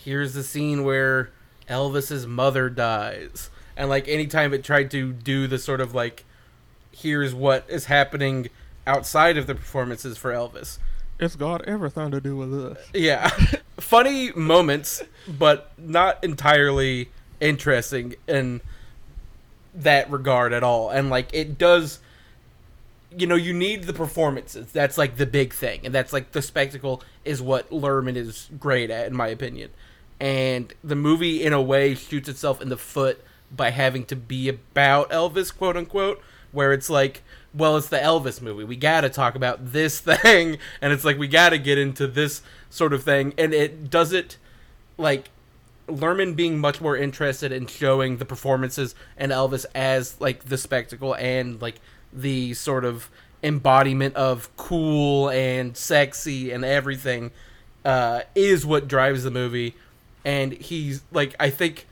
here's 0.05 0.35
the 0.35 0.43
scene 0.43 0.85
where 0.85 1.31
Elvis's 1.69 2.27
mother 2.27 2.69
dies, 2.69 3.51
and 3.77 3.89
like 3.89 4.09
anytime 4.09 4.53
it 4.53 4.64
tried 4.64 4.91
to 4.93 5.12
do 5.12 5.47
the 5.47 5.59
sort 5.59 5.81
of 5.81 5.95
like, 5.95 6.25
here's 6.99 7.34
what 7.34 7.64
is 7.68 7.86
happening 7.86 8.49
outside 8.86 9.36
of 9.36 9.46
the 9.46 9.55
performances 9.55 10.16
for 10.18 10.32
Elvis. 10.32 10.78
It's 11.20 11.36
got 11.36 11.64
everything 11.64 12.11
to 12.12 12.20
do 12.20 12.36
with 12.36 12.53
this. 12.53 12.88
Yeah. 12.94 13.28
Funny 13.78 14.32
moments, 14.32 15.03
but 15.26 15.72
not 15.76 16.22
entirely 16.22 17.11
interesting 17.40 18.14
in 18.26 18.61
that 19.74 20.11
regard 20.11 20.53
at 20.53 20.62
all. 20.62 20.90
And 20.90 21.11
like 21.11 21.28
it 21.32 21.59
does 21.59 22.01
you 23.16 23.26
know, 23.26 23.36
you 23.36 23.55
need 23.55 23.84
the 23.84 23.92
performances. 23.92 24.70
That's 24.72 24.99
like 24.99 25.16
the 25.16 25.26
big 25.26 25.55
thing. 25.55 25.80
And 25.84 25.94
that's 25.94 26.12
like 26.12 26.32
the 26.32 26.42
spectacle 26.42 27.03
is 27.24 27.40
what 27.40 27.70
Luhrmann 27.70 28.16
is 28.16 28.51
great 28.59 28.90
at 28.90 29.07
in 29.07 29.16
my 29.16 29.28
opinion. 29.28 29.70
And 30.20 30.72
the 30.82 30.96
movie 30.96 31.42
in 31.42 31.53
a 31.53 31.62
way 31.62 31.94
shoots 31.94 32.28
itself 32.28 32.61
in 32.61 32.68
the 32.68 32.76
foot 32.76 33.24
by 33.51 33.70
having 33.70 34.05
to 34.07 34.16
be 34.16 34.49
about 34.49 35.11
Elvis, 35.11 35.57
quote 35.57 35.76
unquote, 35.76 36.20
where 36.53 36.72
it's 36.72 36.90
like 36.90 37.22
well, 37.55 37.76
it's 37.76 37.88
the 37.88 37.99
Elvis 37.99 38.40
movie. 38.42 38.64
We 38.64 38.76
got 38.76 39.03
to 39.03 39.09
talk 39.09 39.34
about 39.34 39.72
this 39.72 40.01
thing, 40.01 40.59
and 40.80 40.92
it's 40.92 41.05
like 41.05 41.18
we 41.18 41.28
got 41.28 41.51
to 41.51 41.59
get 41.59 41.78
into 41.78 42.07
this 42.07 42.42
sort 42.70 42.92
of 42.92 43.03
thing, 43.03 43.34
and 43.38 43.55
it 43.55 43.90
does 43.90 44.12
it 44.12 44.36
like 44.96 45.30
Luhrmann 45.88 46.36
being 46.36 46.59
much 46.59 46.80
more 46.80 46.96
interested 46.96 47.53
in 47.53 47.66
showing 47.66 48.18
the 48.18 48.24
performances 48.24 48.94
and 49.16 49.32
Elvis 49.32 49.64
as 49.74 50.20
like 50.20 50.44
the 50.44 50.59
spectacle 50.59 51.14
and 51.14 51.61
like 51.62 51.76
the 52.12 52.55
sort 52.55 52.84
of 52.84 53.09
embodiment 53.42 54.14
of 54.16 54.55
cool 54.57 55.30
and 55.30 55.76
sexy 55.76 56.51
and 56.51 56.64
everything 56.64 57.30
uh, 57.84 58.22
is 58.34 58.66
what 58.66 58.88
drives 58.88 59.24
the 59.24 59.30
movie, 59.30 59.74
and 60.24 60.53
he's 60.53 61.03
like 61.12 61.34
I 61.40 61.51
think 61.51 61.86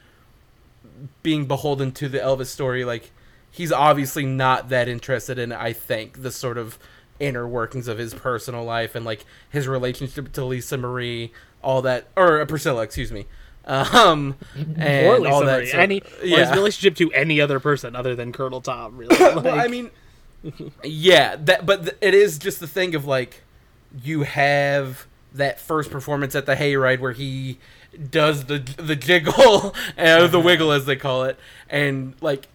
being 1.22 1.46
beholden 1.46 1.92
to 1.92 2.09
the 2.09 2.18
Elvis 2.18 2.46
story 2.46 2.84
like 2.84 3.11
he's 3.57 3.72
obviously 3.72 4.24
not 4.26 4.68
that 4.68 4.88
interested 4.88 5.38
in 5.38 5.52
I 5.52 5.72
think 5.72 6.22
the 6.22 6.30
sort 6.30 6.59
of 6.59 6.78
inner 7.18 7.48
workings 7.48 7.88
of 7.88 7.96
his 7.98 8.12
personal 8.14 8.62
life 8.64 8.94
and 8.94 9.04
like 9.04 9.24
his 9.48 9.66
relationship 9.66 10.32
to 10.32 10.44
Lisa 10.44 10.76
Marie, 10.76 11.32
all 11.62 11.80
that 11.82 12.09
or 12.16 12.40
uh, 12.40 12.44
Priscilla, 12.46 12.82
excuse 12.82 13.11
me. 13.11 13.26
Um 13.64 14.36
and 14.76 15.07
or 15.07 15.18
Lisa 15.20 15.32
all 15.34 15.40
that 15.44 15.59
Marie. 15.61 15.66
sort- 15.66 15.82
any 15.82 16.00
or 16.00 16.38
his 16.38 16.50
relationship 16.50 16.94
to 16.96 17.12
any 17.12 17.40
other 17.40 17.59
person 17.59 17.96
other 17.96 18.14
than 18.14 18.32
Colonel 18.32 18.61
Tom. 18.61 18.96
Really, 18.96 19.16
well, 19.18 19.59
I 19.59 19.66
mean 19.68 19.90
yeah, 20.84 21.36
that 21.36 21.64
but 21.66 21.82
th- 21.84 21.96
it 22.00 22.14
is 22.14 22.38
just 22.38 22.61
the 22.61 22.66
thing 22.68 22.94
of 22.94 23.04
like 23.07 23.42
you 24.02 24.22
have 24.24 25.07
that 25.32 25.59
first 25.59 25.90
performance 25.90 26.34
at 26.34 26.46
the 26.46 26.54
hayride 26.57 27.00
where 27.00 27.12
he 27.12 27.59
does 28.11 28.44
the 28.44 28.59
the 28.76 28.94
jiggle 28.96 29.74
and 29.96 30.30
the 30.30 30.38
wiggle 30.40 30.70
as 30.70 30.84
they 30.84 30.96
call 30.96 31.24
it 31.24 31.38
and 31.70 32.14
like 32.20 32.46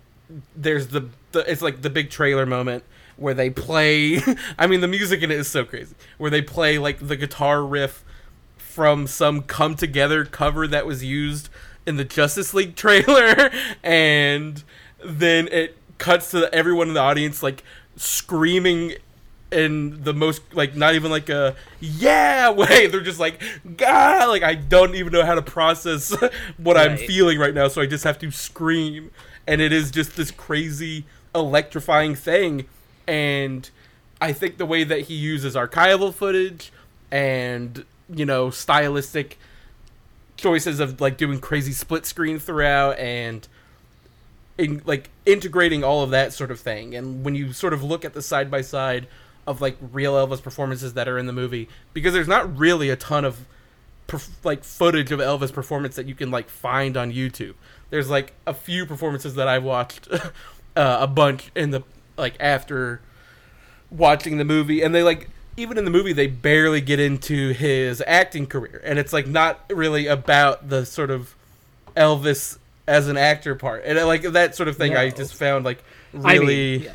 there's 0.55 0.88
the, 0.88 1.09
the 1.32 1.49
it's 1.51 1.61
like 1.61 1.82
the 1.82 1.89
big 1.89 2.09
trailer 2.09 2.45
moment 2.45 2.84
where 3.17 3.34
they 3.34 3.49
play. 3.49 4.19
I 4.59 4.67
mean, 4.67 4.82
the 4.82 4.88
music 4.88 5.21
in 5.21 5.32
it 5.32 5.38
is 5.39 5.47
so 5.47 5.63
crazy. 5.63 5.95
Where 6.17 6.32
they 6.32 6.41
play 6.41 6.77
like 6.77 7.05
the 7.05 7.15
guitar 7.15 7.63
riff 7.63 8.03
from 8.57 9.07
some 9.07 9.43
"Come 9.43 9.75
Together" 9.75 10.25
cover 10.25 10.67
that 10.67 10.86
was 10.86 11.03
used 11.03 11.49
in 11.86 11.97
the 11.97 12.05
Justice 12.05 12.53
League 12.53 12.75
trailer, 12.77 13.51
and 13.84 14.63
then 15.03 15.47
it 15.49 15.77
cuts 15.97 16.32
to 16.32 16.53
everyone 16.53 16.88
in 16.88 16.95
the 16.95 16.99
audience 16.99 17.43
like 17.43 17.63
screaming 17.95 18.95
in 19.51 20.01
the 20.03 20.13
most 20.13 20.41
like 20.53 20.75
not 20.75 20.95
even 20.95 21.11
like 21.11 21.29
a 21.29 21.55
yeah 21.79 22.49
way 22.61 22.88
they're 22.88 23.01
just 23.01 23.19
like 23.19 23.41
god 23.77 24.27
like 24.29 24.41
i 24.41 24.55
don't 24.55 24.95
even 24.95 25.11
know 25.11 25.23
how 25.23 25.36
to 25.36 25.41
process 25.41 26.15
what 26.57 26.77
i'm 26.77 26.97
feeling 26.97 27.38
right 27.38 27.53
now 27.53 27.67
so 27.67 27.82
i 27.82 27.86
just 27.86 28.03
have 28.03 28.17
to 28.17 28.32
scream 28.32 29.11
and 29.47 29.61
it 29.61 29.71
is 29.71 29.91
just 29.91 30.15
this 30.15 30.31
crazy 30.31 31.05
electrifying 31.33 32.15
thing 32.15 32.65
and 33.07 33.69
i 34.19 34.31
think 34.33 34.57
the 34.57 34.65
way 34.65 34.83
that 34.83 35.01
he 35.01 35.13
uses 35.13 35.55
archival 35.55 36.13
footage 36.13 36.71
and 37.11 37.85
you 38.09 38.25
know 38.25 38.49
stylistic 38.49 39.37
choices 40.37 40.79
of 40.79 40.99
like 40.99 41.17
doing 41.17 41.39
crazy 41.39 41.71
split 41.71 42.05
screen 42.05 42.39
throughout 42.39 42.97
and 42.97 43.47
in 44.57 44.81
like 44.85 45.09
integrating 45.25 45.83
all 45.83 46.03
of 46.03 46.09
that 46.09 46.33
sort 46.33 46.51
of 46.51 46.59
thing 46.59 46.95
and 46.95 47.23
when 47.23 47.35
you 47.35 47.53
sort 47.53 47.73
of 47.73 47.83
look 47.83 48.03
at 48.03 48.13
the 48.13 48.21
side 48.21 48.51
by 48.51 48.61
side 48.61 49.07
of 49.47 49.61
like 49.61 49.77
real 49.91 50.13
Elvis 50.13 50.41
performances 50.41 50.93
that 50.93 51.07
are 51.07 51.17
in 51.17 51.25
the 51.25 51.33
movie 51.33 51.67
because 51.93 52.13
there's 52.13 52.27
not 52.27 52.57
really 52.57 52.89
a 52.89 52.95
ton 52.95 53.25
of 53.25 53.45
perf- 54.07 54.29
like 54.43 54.63
footage 54.63 55.11
of 55.11 55.19
Elvis 55.19 55.51
performance 55.51 55.95
that 55.95 56.07
you 56.07 56.15
can 56.15 56.29
like 56.31 56.49
find 56.49 56.95
on 56.97 57.11
YouTube. 57.11 57.55
There's 57.91 58.09
like 58.09 58.33
a 58.47 58.53
few 58.53 58.87
performances 58.87 59.35
that 59.35 59.47
I've 59.47 59.63
watched 59.63 60.07
uh, 60.11 60.19
a 60.75 61.07
bunch 61.07 61.51
in 61.55 61.69
the 61.69 61.83
like 62.17 62.35
after 62.39 63.01
watching 63.89 64.37
the 64.37 64.45
movie 64.45 64.81
and 64.81 64.95
they 64.95 65.03
like 65.03 65.29
even 65.57 65.77
in 65.77 65.83
the 65.85 65.91
movie 65.91 66.13
they 66.13 66.27
barely 66.27 66.79
get 66.81 66.99
into 66.99 67.51
his 67.51 68.01
acting 68.07 68.47
career 68.47 68.81
and 68.85 68.97
it's 68.97 69.11
like 69.11 69.27
not 69.27 69.59
really 69.69 70.07
about 70.07 70.69
the 70.69 70.85
sort 70.85 71.11
of 71.11 71.35
Elvis 71.95 72.57
as 72.87 73.09
an 73.09 73.17
actor 73.17 73.53
part 73.53 73.83
and 73.85 73.99
uh, 73.99 74.07
like 74.07 74.21
that 74.23 74.55
sort 74.55 74.69
of 74.69 74.77
thing 74.77 74.95
I 74.95 75.09
just 75.09 75.35
found 75.35 75.65
like 75.65 75.83
I 76.23 76.33
really 76.33 76.79
mean, 76.79 76.91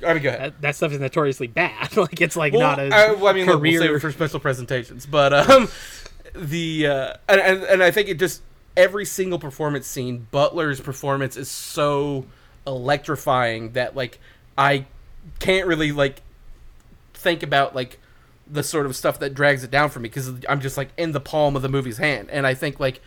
yeah, 0.00 0.08
I 0.08 0.14
mean, 0.14 0.22
go 0.22 0.28
ahead. 0.30 0.40
that, 0.40 0.60
that 0.60 0.76
stuff 0.76 0.92
is 0.92 1.00
notoriously 1.00 1.46
bad. 1.48 1.96
like 1.96 2.20
it's 2.20 2.36
like 2.36 2.52
Well, 2.52 2.62
not 2.62 2.78
a 2.78 2.94
I, 2.94 3.12
well, 3.12 3.28
I 3.28 3.32
mean, 3.32 3.46
look, 3.46 3.60
we'll 3.60 3.72
career. 3.72 3.80
save 3.80 3.90
it 3.96 4.00
for 4.00 4.12
special 4.12 4.40
presentations, 4.40 5.06
but 5.06 5.32
um, 5.32 5.68
the 6.34 6.86
uh, 6.86 7.14
and, 7.28 7.40
and 7.40 7.62
and 7.64 7.82
I 7.82 7.90
think 7.90 8.08
it 8.08 8.18
just 8.18 8.42
every 8.76 9.04
single 9.04 9.38
performance 9.38 9.86
scene, 9.86 10.26
Butler's 10.30 10.80
performance 10.80 11.36
is 11.36 11.50
so 11.50 12.26
electrifying 12.66 13.72
that 13.72 13.96
like 13.96 14.18
I 14.56 14.86
can't 15.38 15.66
really 15.66 15.92
like 15.92 16.22
think 17.14 17.42
about 17.42 17.74
like 17.74 17.98
the 18.46 18.62
sort 18.62 18.86
of 18.86 18.96
stuff 18.96 19.18
that 19.20 19.34
drags 19.34 19.62
it 19.62 19.70
down 19.70 19.90
for 19.90 20.00
me 20.00 20.08
because 20.08 20.30
I'm 20.48 20.60
just 20.60 20.76
like 20.76 20.90
in 20.96 21.12
the 21.12 21.20
palm 21.20 21.56
of 21.56 21.62
the 21.62 21.68
movie's 21.68 21.98
hand, 21.98 22.30
and 22.30 22.46
I 22.46 22.54
think 22.54 22.80
like 22.80 23.00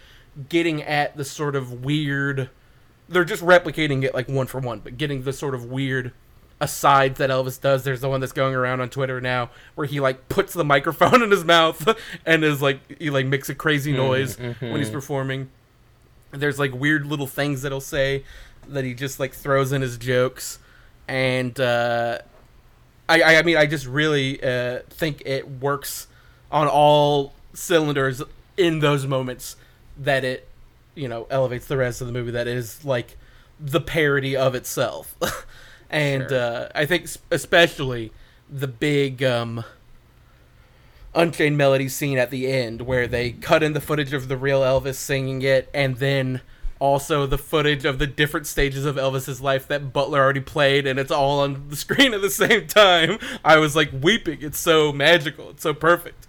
getting 0.50 0.82
at 0.84 1.18
the 1.18 1.26
sort 1.26 1.56
of 1.56 1.84
weird. 1.84 2.50
They're 3.10 3.26
just 3.26 3.44
replicating 3.44 4.04
it 4.04 4.14
like 4.14 4.30
one 4.30 4.48
for 4.48 4.60
one, 4.60 4.80
but 4.80 4.98
getting 4.98 5.24
the 5.24 5.34
sort 5.34 5.54
of 5.54 5.66
weird 5.66 6.14
asides 6.64 7.18
that 7.20 7.30
Elvis 7.30 7.60
does. 7.60 7.84
There's 7.84 8.02
the 8.02 8.10
one 8.10 8.22
that's 8.22 8.32
going 8.32 8.56
around 8.56 8.82
on 8.82 8.90
Twitter 8.90 9.20
now 9.20 9.50
where 9.76 9.86
he 9.86 10.00
like 10.00 10.30
puts 10.30 10.54
the 10.54 10.64
microphone 10.64 11.22
in 11.24 11.32
his 11.32 11.44
mouth 11.44 11.88
and 12.26 12.44
is 12.44 12.62
like 12.62 13.00
he 13.00 13.10
like 13.10 13.26
makes 13.26 13.50
a 13.50 13.56
crazy 13.56 13.92
noise 13.92 14.38
when 14.38 14.78
he's 14.78 14.90
performing. 14.90 15.50
There's 16.32 16.60
like 16.60 16.74
weird 16.74 17.06
little 17.06 17.28
things 17.28 17.62
that 17.62 17.72
he'll 17.72 17.82
say 17.82 18.24
that 18.68 18.84
he 18.84 18.94
just 18.94 19.20
like 19.20 19.34
throws 19.34 19.72
in 19.72 19.82
his 19.82 19.98
jokes, 19.98 20.60
and 21.08 21.60
uh, 21.60 22.20
I 23.10 23.22
I 23.22 23.36
I 23.38 23.42
mean 23.44 23.58
I 23.58 23.66
just 23.66 23.86
really 23.86 24.42
uh, 24.42 24.80
think 24.90 25.22
it 25.26 25.48
works 25.48 26.08
on 26.52 26.68
all 26.68 27.34
cylinders 27.54 28.22
in 28.58 28.80
those 28.80 29.06
moments 29.06 29.56
that 29.98 30.24
it 30.24 30.48
you 30.96 31.08
know 31.08 31.28
elevates 31.30 31.68
the 31.68 31.78
rest 31.78 32.02
of 32.02 32.08
the 32.08 32.14
movie 32.14 32.32
that 32.32 32.48
is 32.48 32.84
like 32.86 33.18
the 33.60 33.82
parody 33.82 34.36
of 34.36 34.56
itself 34.56 35.16
and 35.90 36.30
Sure. 36.30 36.40
uh, 36.40 36.70
i 36.76 36.86
think 36.86 37.08
especially 37.32 38.12
the 38.50 38.68
big 38.68 39.24
um 39.24 39.64
unchained 41.16 41.58
melody 41.58 41.88
scene 41.88 42.18
at 42.18 42.32
the 42.32 42.48
end 42.52 42.82
where 42.82 43.08
they 43.08 43.32
cut 43.32 43.62
in 43.62 43.74
the 43.74 43.82
footage 43.82 44.14
of 44.14 44.28
the 44.28 44.38
real 44.38 44.62
elvis 44.62 44.96
singing 44.96 45.42
it 45.42 45.70
and 45.74 45.98
then 45.98 46.42
also 46.80 47.26
the 47.28 47.38
footage 47.38 47.86
of 47.86 47.98
the 48.00 48.08
different 48.08 48.46
stages 48.48 48.84
of 48.86 48.96
elvis's 48.96 49.40
life 49.40 49.68
that 49.68 49.94
butler 49.94 50.20
already 50.20 50.40
played 50.42 50.86
and 50.88 51.00
it's 51.00 51.12
all 51.12 51.40
on 51.42 51.70
the 51.70 51.76
screen 51.86 52.14
at 52.14 52.22
the 52.22 52.30
same 52.30 52.68
time. 52.68 53.18
I 53.46 53.58
was 53.58 53.74
like 53.76 53.90
weeping. 54.02 54.40
It's 54.42 54.60
so 54.60 54.92
magical. 54.92 55.52
It's 55.52 55.64
so 55.64 55.74
perfect. 55.74 56.28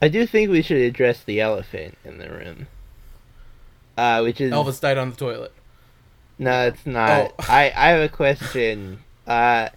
I 0.00 0.08
do 0.08 0.26
think 0.26 0.50
we 0.50 0.62
should 0.62 0.78
address 0.78 1.22
the 1.22 1.38
elephant 1.38 1.98
in 2.02 2.16
the 2.16 2.30
room. 2.30 2.66
Uh, 3.98 4.22
which 4.22 4.40
is 4.40 4.50
elvis 4.52 4.80
died 4.80 4.96
on 4.96 5.10
the 5.10 5.16
toilet 5.16 5.52
no, 6.40 6.66
it's 6.66 6.84
not. 6.84 7.32
Oh. 7.38 7.44
I 7.48 7.72
I 7.76 7.88
have 7.90 8.00
a 8.00 8.08
question. 8.08 8.98
Uh, 9.26 9.68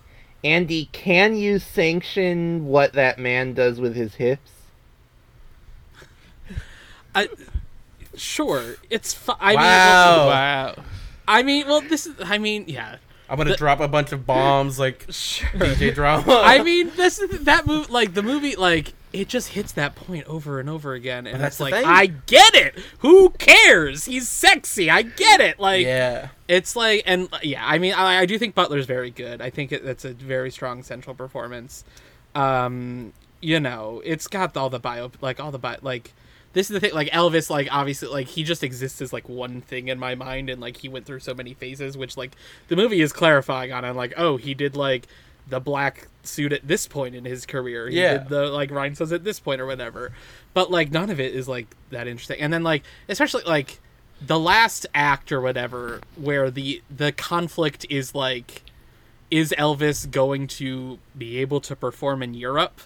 Andy, 0.43 0.89
can 0.91 1.35
you 1.35 1.59
sanction 1.59 2.65
what 2.65 2.93
that 2.93 3.19
man 3.19 3.53
does 3.53 3.79
with 3.79 3.95
his 3.95 4.15
hips? 4.15 4.49
I, 7.15 7.29
sure, 8.15 8.75
it's. 8.89 9.13
Fu- 9.13 9.33
I 9.39 9.49
mean, 9.51 9.55
Wow. 9.57 10.17
well, 10.17 10.27
Wow. 10.27 10.83
I 11.27 11.43
mean, 11.43 11.67
well, 11.67 11.81
this 11.81 12.07
is. 12.07 12.15
I 12.23 12.37
mean, 12.39 12.65
yeah. 12.67 12.97
I'm 13.29 13.37
gonna 13.37 13.51
The- 13.51 13.57
drop 13.57 13.79
a 13.79 13.87
bunch 13.87 14.11
of 14.11 14.25
bombs 14.25 14.77
like 14.79 15.05
Sure. 15.11 15.47
dj 15.49 15.93
drama 15.93 16.41
I 16.43 16.61
mean, 16.63 16.91
this 16.95 17.21
that 17.41 17.65
movie, 17.67 17.91
like 17.91 18.13
the 18.13 18.23
movie, 18.23 18.55
like 18.55 18.93
it 19.11 19.27
just 19.29 19.49
hits 19.49 19.73
that 19.73 19.95
point 19.95 20.25
over 20.25 20.59
and 20.59 20.67
over 20.69 20.93
again, 20.93 21.27
and 21.27 21.39
that's 21.39 21.55
it's 21.55 21.59
like, 21.61 21.73
thing. 21.75 21.85
I 21.85 22.07
get 22.07 22.55
it. 22.55 22.79
Who 22.99 23.29
cares? 23.29 24.05
He's 24.05 24.27
sexy. 24.27 24.89
I 24.89 25.03
get 25.03 25.39
it. 25.39 25.59
Like, 25.59 25.85
yeah 25.85 26.29
it's 26.47 26.75
like, 26.75 27.03
and 27.05 27.29
yeah, 27.43 27.63
I 27.65 27.77
mean, 27.77 27.93
I, 27.93 28.21
I 28.21 28.25
do 28.25 28.37
think 28.39 28.55
Butler's 28.55 28.87
very 28.87 29.11
good. 29.11 29.39
I 29.41 29.49
think 29.51 29.71
it, 29.71 29.85
it's 29.85 30.03
a 30.03 30.13
very 30.13 30.49
strong 30.49 30.81
central 30.81 31.15
performance. 31.15 31.83
Um, 32.35 33.13
you 33.39 33.59
know, 33.59 34.01
it's 34.03 34.27
got 34.27 34.57
all 34.57 34.69
the 34.71 34.79
bio, 34.79 35.11
like 35.21 35.39
all 35.39 35.51
the 35.51 35.59
bio, 35.59 35.77
like. 35.81 36.13
This 36.53 36.69
is 36.69 36.73
the 36.75 36.79
thing, 36.79 36.93
like 36.93 37.09
Elvis, 37.09 37.49
like 37.49 37.67
obviously, 37.71 38.07
like 38.09 38.27
he 38.27 38.43
just 38.43 38.63
exists 38.63 39.01
as 39.01 39.11
like 39.11 39.27
one 39.27 39.61
thing 39.61 39.87
in 39.87 39.99
my 39.99 40.15
mind, 40.15 40.49
and 40.49 40.61
like 40.61 40.77
he 40.77 40.87
went 40.89 41.05
through 41.05 41.19
so 41.19 41.33
many 41.33 41.53
phases, 41.53 41.97
which 41.97 42.15
like 42.15 42.35
the 42.67 42.75
movie 42.75 43.01
is 43.01 43.11
clarifying 43.11 43.71
on. 43.71 43.83
I'm 43.83 43.95
like, 43.95 44.13
oh, 44.17 44.37
he 44.37 44.53
did 44.53 44.75
like 44.75 45.07
the 45.47 45.59
black 45.59 46.07
suit 46.23 46.53
at 46.53 46.65
this 46.67 46.87
point 46.87 47.15
in 47.15 47.25
his 47.25 47.45
career. 47.45 47.89
He 47.89 47.99
Yeah. 47.99 48.19
did 48.19 48.29
the 48.29 48.45
like 48.47 48.71
rhinestones 48.71 49.11
at 49.11 49.23
this 49.23 49.39
point 49.39 49.59
or 49.59 49.65
whatever. 49.65 50.13
But 50.53 50.71
like 50.71 50.91
none 50.91 51.09
of 51.09 51.19
it 51.19 51.33
is 51.35 51.47
like 51.47 51.67
that 51.89 52.07
interesting. 52.07 52.39
And 52.39 52.53
then 52.53 52.63
like 52.63 52.83
especially 53.09 53.43
like 53.43 53.79
the 54.25 54.39
last 54.39 54.85
act 54.95 55.31
or 55.33 55.41
whatever 55.41 55.99
where 56.15 56.49
the 56.49 56.81
the 56.95 57.11
conflict 57.11 57.85
is 57.89 58.15
like 58.15 58.61
is 59.29 59.53
Elvis 59.57 60.09
going 60.09 60.47
to 60.47 60.99
be 61.17 61.39
able 61.39 61.59
to 61.61 61.75
perform 61.75 62.21
in 62.23 62.33
Europe? 62.35 62.79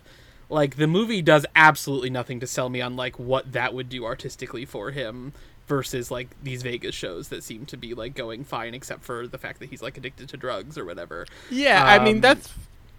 Like 0.50 0.78
the 0.78 0.88
movie 0.88 1.22
does 1.22 1.45
absolutely 1.56 2.10
nothing 2.10 2.39
to 2.39 2.48
sell 2.48 2.70
me 2.70 2.82
on 2.82 2.95
like 2.95 3.20
what 3.20 3.52
that 3.52 3.74
would 3.74 3.89
do 3.89 4.06
artistically 4.06 4.66
for 4.66 4.91
him 4.91 5.34
versus 5.68 6.10
like 6.10 6.30
these 6.41 6.64
Vegas 6.64 6.95
shows 6.95 7.28
that 7.28 7.43
seem 7.43 7.66
to 7.66 7.76
be 7.76 7.93
like 7.93 8.16
going 8.16 8.45
fine 8.45 8.74
except 8.74 9.04
for 9.04 9.28
the 9.28 9.38
fact 9.38 9.60
that 9.60 9.70
he's 9.70 9.82
like 9.82 9.98
addicted 9.98 10.30
to 10.30 10.38
drugs 10.38 10.78
or 10.78 10.86
whatever. 10.86 11.26
Yeah, 11.52 11.84
I 11.86 12.00
mean 12.04 12.16
Um, 12.18 12.22
that's 12.22 12.54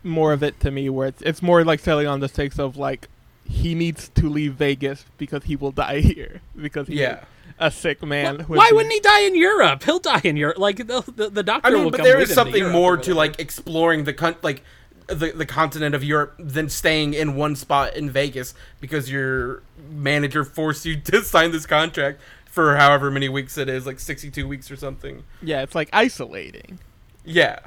more 0.04 0.32
of 0.34 0.42
it 0.42 0.60
to 0.60 0.70
me, 0.70 0.90
where 0.90 1.08
it's 1.08 1.22
it's 1.22 1.42
more 1.42 1.64
like 1.64 1.80
selling 1.80 2.06
on 2.06 2.20
the 2.20 2.28
stakes 2.28 2.58
of 2.58 2.76
like 2.76 3.08
he 3.44 3.74
needs 3.74 4.10
to 4.10 4.28
leave 4.28 4.52
Vegas 4.54 5.06
because 5.16 5.44
he 5.44 5.56
will 5.56 5.72
die 5.72 6.00
here 6.12 6.42
because 6.54 6.86
he's 6.88 6.98
Yeah. 6.98 7.24
a 7.58 7.70
sick 7.70 8.02
man. 8.02 8.40
Wh- 8.40 8.50
Why 8.50 8.68
wouldn't 8.72 8.92
he 8.92 9.00
die 9.00 9.20
in 9.22 9.34
Europe? 9.34 9.84
He'll 9.84 9.98
die 10.00 10.20
in 10.22 10.36
Europe. 10.36 10.58
Like 10.58 10.76
the 10.76 11.02
the, 11.16 11.30
the 11.30 11.42
doctor 11.42 11.68
I 11.68 11.72
mean, 11.72 11.84
will 11.84 11.90
but 11.90 11.96
come 11.98 12.04
there 12.04 12.18
with 12.18 12.24
is 12.30 12.36
him 12.36 12.44
to 12.44 12.52
something 12.52 12.68
more 12.70 12.98
to 12.98 13.14
like 13.14 13.40
exploring 13.40 14.04
the 14.04 14.12
con- 14.12 14.36
like 14.42 14.62
the 15.08 15.32
the 15.32 15.46
continent 15.46 15.94
of 15.94 16.04
Europe 16.04 16.34
than 16.38 16.68
staying 16.68 17.14
in 17.14 17.34
one 17.34 17.56
spot 17.56 17.94
in 17.94 18.10
Vegas 18.10 18.54
because 18.80 19.10
your 19.10 19.62
manager 19.90 20.44
forced 20.44 20.84
you 20.84 21.00
to 21.00 21.22
sign 21.22 21.50
this 21.50 21.66
contract 21.66 22.20
for 22.46 22.76
however 22.76 23.10
many 23.10 23.28
weeks 23.28 23.58
it 23.58 23.68
is, 23.68 23.86
like 23.86 23.98
sixty 23.98 24.30
two 24.30 24.46
weeks 24.46 24.70
or 24.70 24.76
something. 24.76 25.24
Yeah, 25.42 25.62
it's 25.62 25.74
like 25.74 25.88
isolating. 25.92 26.78
Yeah, 27.24 27.58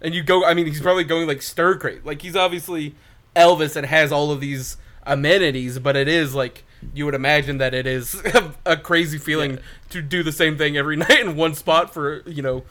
and 0.00 0.14
you 0.14 0.22
go. 0.22 0.44
I 0.44 0.54
mean, 0.54 0.66
he's 0.66 0.80
probably 0.80 1.04
going 1.04 1.26
like 1.26 1.42
stir 1.42 1.76
crazy. 1.76 2.00
Like 2.04 2.22
he's 2.22 2.36
obviously 2.36 2.94
Elvis 3.34 3.76
and 3.76 3.86
has 3.86 4.12
all 4.12 4.30
of 4.30 4.40
these 4.40 4.76
amenities, 5.04 5.78
but 5.78 5.96
it 5.96 6.08
is 6.08 6.34
like 6.34 6.64
you 6.92 7.04
would 7.04 7.14
imagine 7.14 7.58
that 7.58 7.72
it 7.74 7.86
is 7.86 8.20
a 8.66 8.76
crazy 8.76 9.18
feeling 9.18 9.58
to 9.90 10.02
do 10.02 10.22
the 10.22 10.32
same 10.32 10.58
thing 10.58 10.76
every 10.76 10.96
night 11.06 11.20
in 11.20 11.36
one 11.36 11.54
spot 11.54 11.92
for 11.92 12.22
you 12.28 12.42
know 12.42 12.64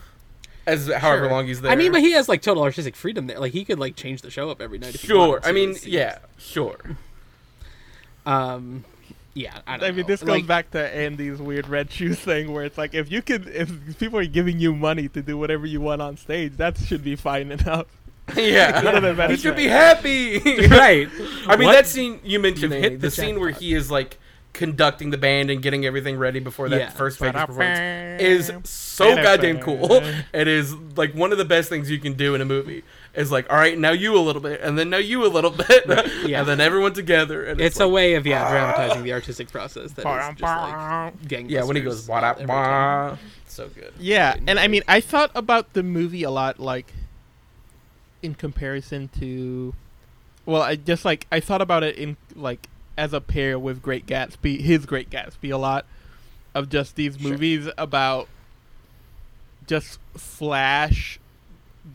as 0.65 0.87
however 0.87 1.23
Sure. 1.25 1.31
long 1.31 1.47
he's 1.47 1.61
there. 1.61 1.71
I 1.71 1.75
mean, 1.75 1.91
but 1.91 2.01
he 2.01 2.11
has 2.13 2.27
like 2.29 2.41
total 2.41 2.63
artistic 2.63 2.95
freedom 2.95 3.27
there. 3.27 3.39
Like 3.39 3.51
he 3.53 3.65
could 3.65 3.79
like 3.79 3.95
change 3.95 4.21
the 4.21 4.29
show 4.31 4.49
up 4.49 4.61
every 4.61 4.77
night. 4.79 4.95
If 4.95 5.01
Sure. 5.01 5.27
wanted 5.29 5.45
I 5.45 5.51
mean, 5.51 5.75
yeah, 5.83 6.19
sure. 6.37 6.77
Um, 8.25 8.83
yeah. 9.33 9.59
I, 9.67 9.77
don't 9.77 9.87
I 9.87 9.91
mean, 9.91 10.01
know. 10.01 10.07
this 10.07 10.21
goes 10.21 10.29
Like, 10.29 10.47
back 10.47 10.71
to 10.71 10.95
Andy's 10.95 11.39
weird 11.39 11.67
red 11.67 11.91
shoes 11.91 12.19
thing, 12.19 12.51
where 12.53 12.63
it's 12.63 12.77
like 12.77 12.93
if 12.93 13.11
you 13.11 13.21
could, 13.21 13.47
if 13.47 13.99
people 13.99 14.19
are 14.19 14.25
giving 14.25 14.59
you 14.59 14.73
money 14.75 15.07
to 15.09 15.21
do 15.21 15.37
whatever 15.37 15.65
you 15.65 15.81
want 15.81 16.01
on 16.01 16.17
stage, 16.17 16.57
that 16.57 16.77
should 16.77 17.03
be 17.03 17.15
fine 17.15 17.51
enough. 17.59 17.87
yeah, 18.37 18.81
Could've 18.81 19.29
he 19.31 19.37
should 19.37 19.55
be 19.57 19.67
happy. 19.67 20.39
right. 20.69 21.09
I 21.47 21.57
mean, 21.57 21.67
What? 21.67 21.73
that 21.73 21.87
scene 21.87 22.19
you 22.23 22.39
mentioned, 22.39 22.73
You've 22.73 22.81
hit 22.83 22.91
the, 23.01 23.07
the 23.07 23.11
scene 23.11 23.39
where 23.39 23.49
jackpot. 23.49 23.63
he 23.63 23.73
is 23.73 23.91
like 23.91 24.17
conducting 24.53 25.09
the 25.09 25.17
band 25.17 25.49
and 25.49 25.63
getting 25.63 25.83
everything 25.83 26.15
ready 26.15 26.39
before 26.39 26.69
that 26.69 26.79
Yeah. 26.79 26.89
first 26.91 27.17
Vegas 27.19 27.45
performance 27.45 28.21
is 28.21 28.51
so 28.63 29.15
goddamn 29.15 29.59
cool. 29.59 29.91
It 30.31 30.47
is 30.47 30.75
like 30.95 31.13
one 31.15 31.31
of 31.31 31.39
the 31.39 31.45
best 31.45 31.69
things 31.69 31.89
you 31.89 31.97
can 31.99 32.13
do 32.13 32.35
in 32.35 32.41
a 32.41 32.45
movie. 32.45 32.83
Is 33.15 33.31
like, 33.31 33.51
all 33.51 33.57
right, 33.57 33.77
now 33.77 33.91
you 33.91 34.15
a 34.15 34.21
little 34.21 34.41
bit, 34.41 34.61
and 34.61 34.77
then 34.77 34.89
now 34.89 34.97
you 34.97 35.23
a 35.25 35.27
little 35.27 35.51
bit, 35.51 35.83
Yeah. 36.25 36.39
and 36.39 36.47
then 36.47 36.59
everyone 36.61 36.93
together. 36.93 37.43
And 37.45 37.59
It's 37.61 37.79
like, 37.79 37.85
a 37.85 37.89
way 37.89 38.13
of 38.15 38.25
yeah 38.25 38.43
ah. 38.45 38.49
dramatizing 38.51 39.03
the 39.03 39.13
artistic 39.13 39.51
process 39.51 39.91
that 39.93 40.01
is 40.01 40.39
just 40.39 40.41
like 40.41 41.19
gangbusters. 41.27 41.49
yeah. 41.49 41.63
When 41.63 41.75
he 41.75 41.81
goes, 41.81 42.07
all- 42.09 42.21
wah 42.47 43.17
so 43.47 43.67
good. 43.69 43.93
Yeah, 43.99 44.35
and 44.47 44.59
I 44.59 44.67
mean, 44.67 44.81
I 44.87 44.99
thought 44.99 45.29
about 45.35 45.73
the 45.73 45.83
movie 45.83 46.23
a 46.23 46.31
lot, 46.31 46.59
like 46.59 46.91
in 48.23 48.33
comparison 48.35 49.09
to, 49.19 49.73
well, 50.45 50.61
I 50.61 50.75
just 50.75 51.05
like 51.05 51.27
I 51.31 51.39
thought 51.39 51.61
about 51.61 51.83
it 51.83 51.95
in 51.97 52.17
like 52.35 52.67
as 52.97 53.13
a 53.13 53.21
pair 53.21 53.57
with 53.57 53.81
Great 53.81 54.05
Gatsby, 54.05 54.61
his 54.61 54.85
Great 54.85 55.09
Gatsby, 55.09 55.53
a 55.53 55.57
lot 55.57 55.85
of 56.53 56.69
just 56.69 56.95
these 56.95 57.17
Sure. 57.17 57.31
movies 57.31 57.67
about 57.77 58.27
just 59.67 59.99
Flash, 60.15 61.19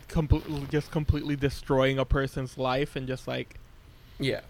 completely 0.08 0.66
just 0.70 0.90
completely 0.90 1.36
destroying 1.36 1.98
a 1.98 2.04
person's 2.04 2.58
life 2.58 2.96
and 2.96 3.06
just 3.06 3.26
like 3.28 3.56
Yeah, 4.18 4.40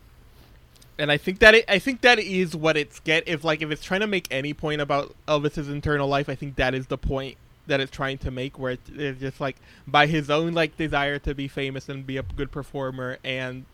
and 0.99 1.13
I 1.13 1.17
think 1.17 1.39
that 1.41 1.55
it, 1.55 1.65
I 1.69 1.79
think 1.79 2.01
that 2.01 2.19
is 2.19 2.57
what 2.57 2.77
it's 2.77 3.01
get 3.01 3.27
if 3.29 3.45
like 3.45 3.63
if 3.63 3.71
it's 3.71 3.85
trying 3.85 4.01
to 4.01 4.07
make 4.07 4.27
any 4.31 4.55
point 4.55 4.81
about 4.81 5.15
Elvis's 5.27 5.69
internal 5.69 6.09
life, 6.09 6.29
I 6.29 6.35
think 6.35 6.57
that 6.57 6.75
is 6.75 6.87
the 6.87 6.99
point 6.99 7.37
that 7.67 7.81
it's 7.81 7.91
trying 7.91 8.17
to 8.19 8.31
make, 8.31 8.59
where 8.59 8.73
it, 8.73 8.81
it's 8.97 9.21
just 9.21 9.41
like 9.41 9.57
by 9.87 10.07
his 10.07 10.31
own 10.31 10.55
like 10.55 10.77
desire 10.77 11.19
to 11.21 11.35
be 11.35 11.49
famous 11.49 11.89
and 11.89 12.07
be 12.07 12.17
a 12.17 12.23
good 12.23 12.51
performer, 12.51 13.19
and 13.23 13.67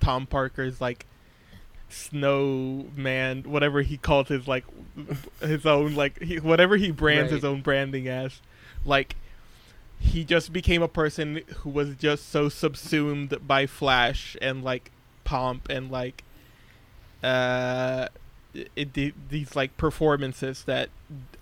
Tom 0.00 0.26
Parker's 0.26 0.80
like 0.80 1.06
snowman, 1.92 3.42
whatever 3.42 3.82
he 3.82 3.96
calls 3.96 4.28
his 4.28 4.46
like 4.48 4.64
his 5.40 5.66
own 5.66 5.94
like 5.94 6.20
he, 6.20 6.38
whatever 6.38 6.76
he 6.76 6.90
brands 6.90 7.32
his 7.32 7.44
own 7.44 7.60
branding 7.60 8.08
as, 8.08 8.40
like 8.84 9.16
he 9.98 10.24
just 10.24 10.52
became 10.52 10.82
a 10.82 10.88
person 10.88 11.42
who 11.58 11.70
was 11.70 11.94
just 11.96 12.30
so 12.30 12.48
subsumed 12.48 13.36
by 13.46 13.66
flash 13.66 14.36
and 14.40 14.64
like 14.64 14.90
pomp 15.24 15.68
and 15.68 15.90
like 15.90 16.24
uh 17.22 18.08
it, 18.54 18.96
it, 18.96 19.28
these 19.28 19.54
like 19.54 19.76
performances 19.76 20.64
that 20.64 20.88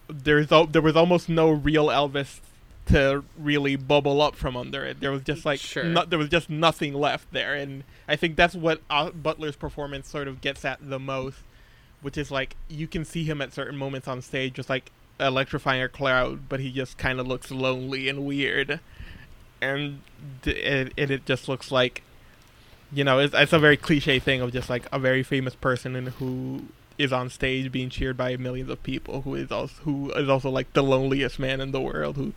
there's 0.09 0.49
there 0.71 0.83
was 0.83 0.97
almost 0.97 1.29
no 1.29 1.51
real 1.51 1.87
Elvis 1.87 2.41
to 2.89 3.25
really 3.39 3.77
bubble 3.77 4.21
up 4.23 4.35
from 4.37 4.57
under 4.57 4.85
it. 4.85 5.01
There 5.01 5.11
was 5.13 5.23
just 5.23 5.45
like 5.45 5.61
Sure. 5.61 5.85
no, 5.85 6.05
there 6.05 6.19
was 6.19 6.29
just 6.29 6.49
nothing 6.51 6.95
left 6.95 7.33
there, 7.33 7.55
and 7.55 7.85
I 8.09 8.17
think 8.17 8.37
that's 8.37 8.55
what 8.55 8.81
uh, 8.91 9.11
Butler's 9.11 9.57
performance 9.57 10.09
sort 10.09 10.29
of 10.29 10.41
gets 10.41 10.65
at 10.65 10.79
the 10.87 10.99
most, 10.99 11.39
which 12.03 12.17
is 12.19 12.31
like 12.31 12.57
you 12.69 12.87
can 12.87 13.05
see 13.05 13.25
him 13.25 13.41
at 13.41 13.53
certain 13.53 13.77
moments 13.77 14.09
on 14.09 14.23
stage, 14.23 14.55
just 14.55 14.69
like 14.71 14.91
electrifying 15.21 15.83
a 15.83 15.89
crowd, 15.89 16.49
but 16.49 16.61
he 16.61 16.71
just 16.71 16.97
kind 16.99 17.19
of 17.21 17.27
looks 17.27 17.51
lonely 17.51 18.09
and 18.09 18.25
weird, 18.25 18.81
and 19.61 20.01
d- 20.43 20.51
it, 20.53 20.93
it 20.97 21.11
it 21.11 21.27
just 21.27 21.49
looks 21.49 21.71
like, 21.73 22.03
you 22.93 23.05
know, 23.05 23.19
it's, 23.19 23.35
it's 23.35 23.53
a 23.53 23.59
very 23.59 23.77
cliche 23.77 24.19
thing 24.19 24.41
of 24.41 24.53
just 24.53 24.71
like 24.71 24.87
a 24.93 24.99
very 24.99 25.23
famous 25.23 25.55
person 25.55 25.97
and 25.97 26.09
who 26.11 26.65
is 26.97 27.13
on 27.13 27.31
stage 27.31 27.71
being 27.71 27.89
cheered 27.91 28.17
by 28.17 28.37
millions 28.37 28.69
of 28.71 28.83
people, 28.83 29.23
who 29.23 29.35
is 29.35 29.51
also 29.53 29.75
who 29.83 30.11
is 30.13 30.29
also 30.29 30.51
like 30.51 30.73
the 30.73 30.83
loneliest 30.83 31.39
man 31.39 31.61
in 31.61 31.71
the 31.73 31.81
world, 31.81 32.17
who 32.17 32.33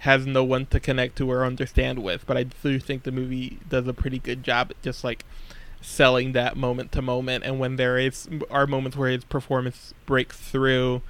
has 0.00 0.26
no 0.26 0.44
one 0.44 0.66
to 0.66 0.78
connect 0.80 1.16
to 1.16 1.30
or 1.30 1.44
understand 1.44 2.02
with. 2.02 2.26
But 2.26 2.36
I 2.36 2.44
do 2.44 2.78
think 2.78 3.02
the 3.02 3.12
movie 3.12 3.58
does 3.68 3.86
a 3.88 3.94
pretty 3.94 4.18
good 4.18 4.42
job 4.42 4.70
at 4.70 4.82
just 4.82 5.02
like 5.02 5.24
selling 5.80 6.32
that 6.32 6.56
moment 6.56 6.92
to 6.92 7.02
moment. 7.02 7.44
And 7.44 7.58
when 7.58 7.76
there 7.76 7.98
is 7.98 8.28
are 8.50 8.66
moments 8.66 8.96
where 8.96 9.10
his 9.10 9.24
performance 9.24 9.94
breaks 10.06 10.36
through, 10.36 11.02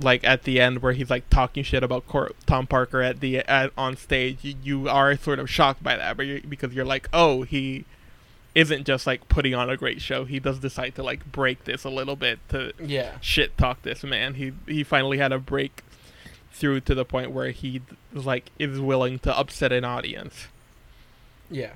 like 0.00 0.24
at 0.24 0.44
the 0.44 0.60
end 0.60 0.82
where 0.82 0.92
he's 0.92 1.10
like 1.10 1.28
talking 1.30 1.64
shit 1.64 1.82
about 1.82 2.06
Cor- 2.06 2.32
Tom 2.46 2.66
Parker 2.66 3.02
at 3.02 3.20
the 3.20 3.38
at, 3.38 3.72
on 3.76 3.96
stage, 3.96 4.38
you, 4.42 4.54
you 4.62 4.88
are 4.88 5.16
sort 5.16 5.38
of 5.38 5.50
shocked 5.50 5.82
by 5.82 5.96
that, 5.96 6.16
but 6.16 6.26
you 6.26 6.42
because 6.48 6.74
you're 6.74 6.84
like, 6.84 7.08
oh, 7.12 7.42
he 7.42 7.84
isn't 8.54 8.86
just 8.86 9.06
like 9.06 9.28
putting 9.28 9.54
on 9.54 9.68
a 9.68 9.76
great 9.76 10.00
show. 10.00 10.24
He 10.24 10.38
does 10.38 10.58
decide 10.58 10.94
to 10.94 11.02
like 11.02 11.30
break 11.30 11.64
this 11.64 11.84
a 11.84 11.90
little 11.90 12.16
bit 12.16 12.38
to 12.50 12.72
yeah, 12.82 13.18
shit 13.20 13.56
talk 13.58 13.82
this 13.82 14.02
man. 14.02 14.34
He 14.34 14.52
he 14.66 14.82
finally 14.82 15.18
had 15.18 15.32
a 15.32 15.38
break 15.38 15.82
through 16.52 16.80
to 16.80 16.94
the 16.94 17.04
point 17.04 17.30
where 17.32 17.50
he 17.50 17.82
like 18.12 18.50
is 18.58 18.80
willing 18.80 19.18
to 19.20 19.38
upset 19.38 19.72
an 19.72 19.84
audience. 19.84 20.46
yeah. 21.50 21.72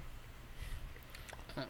Um, 1.56 1.64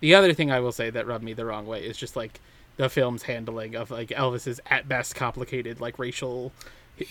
The 0.00 0.14
other 0.14 0.32
thing 0.32 0.50
I 0.50 0.60
will 0.60 0.72
say 0.72 0.90
that 0.90 1.06
rubbed 1.06 1.24
me 1.24 1.32
the 1.32 1.44
wrong 1.44 1.66
way 1.66 1.84
is 1.84 1.96
just 1.96 2.16
like 2.16 2.40
the 2.76 2.88
film's 2.88 3.22
handling 3.24 3.74
of 3.74 3.90
like 3.90 4.08
Elvis's 4.10 4.60
at 4.66 4.88
best 4.88 5.14
complicated 5.14 5.80
like 5.80 5.98
racial 5.98 6.52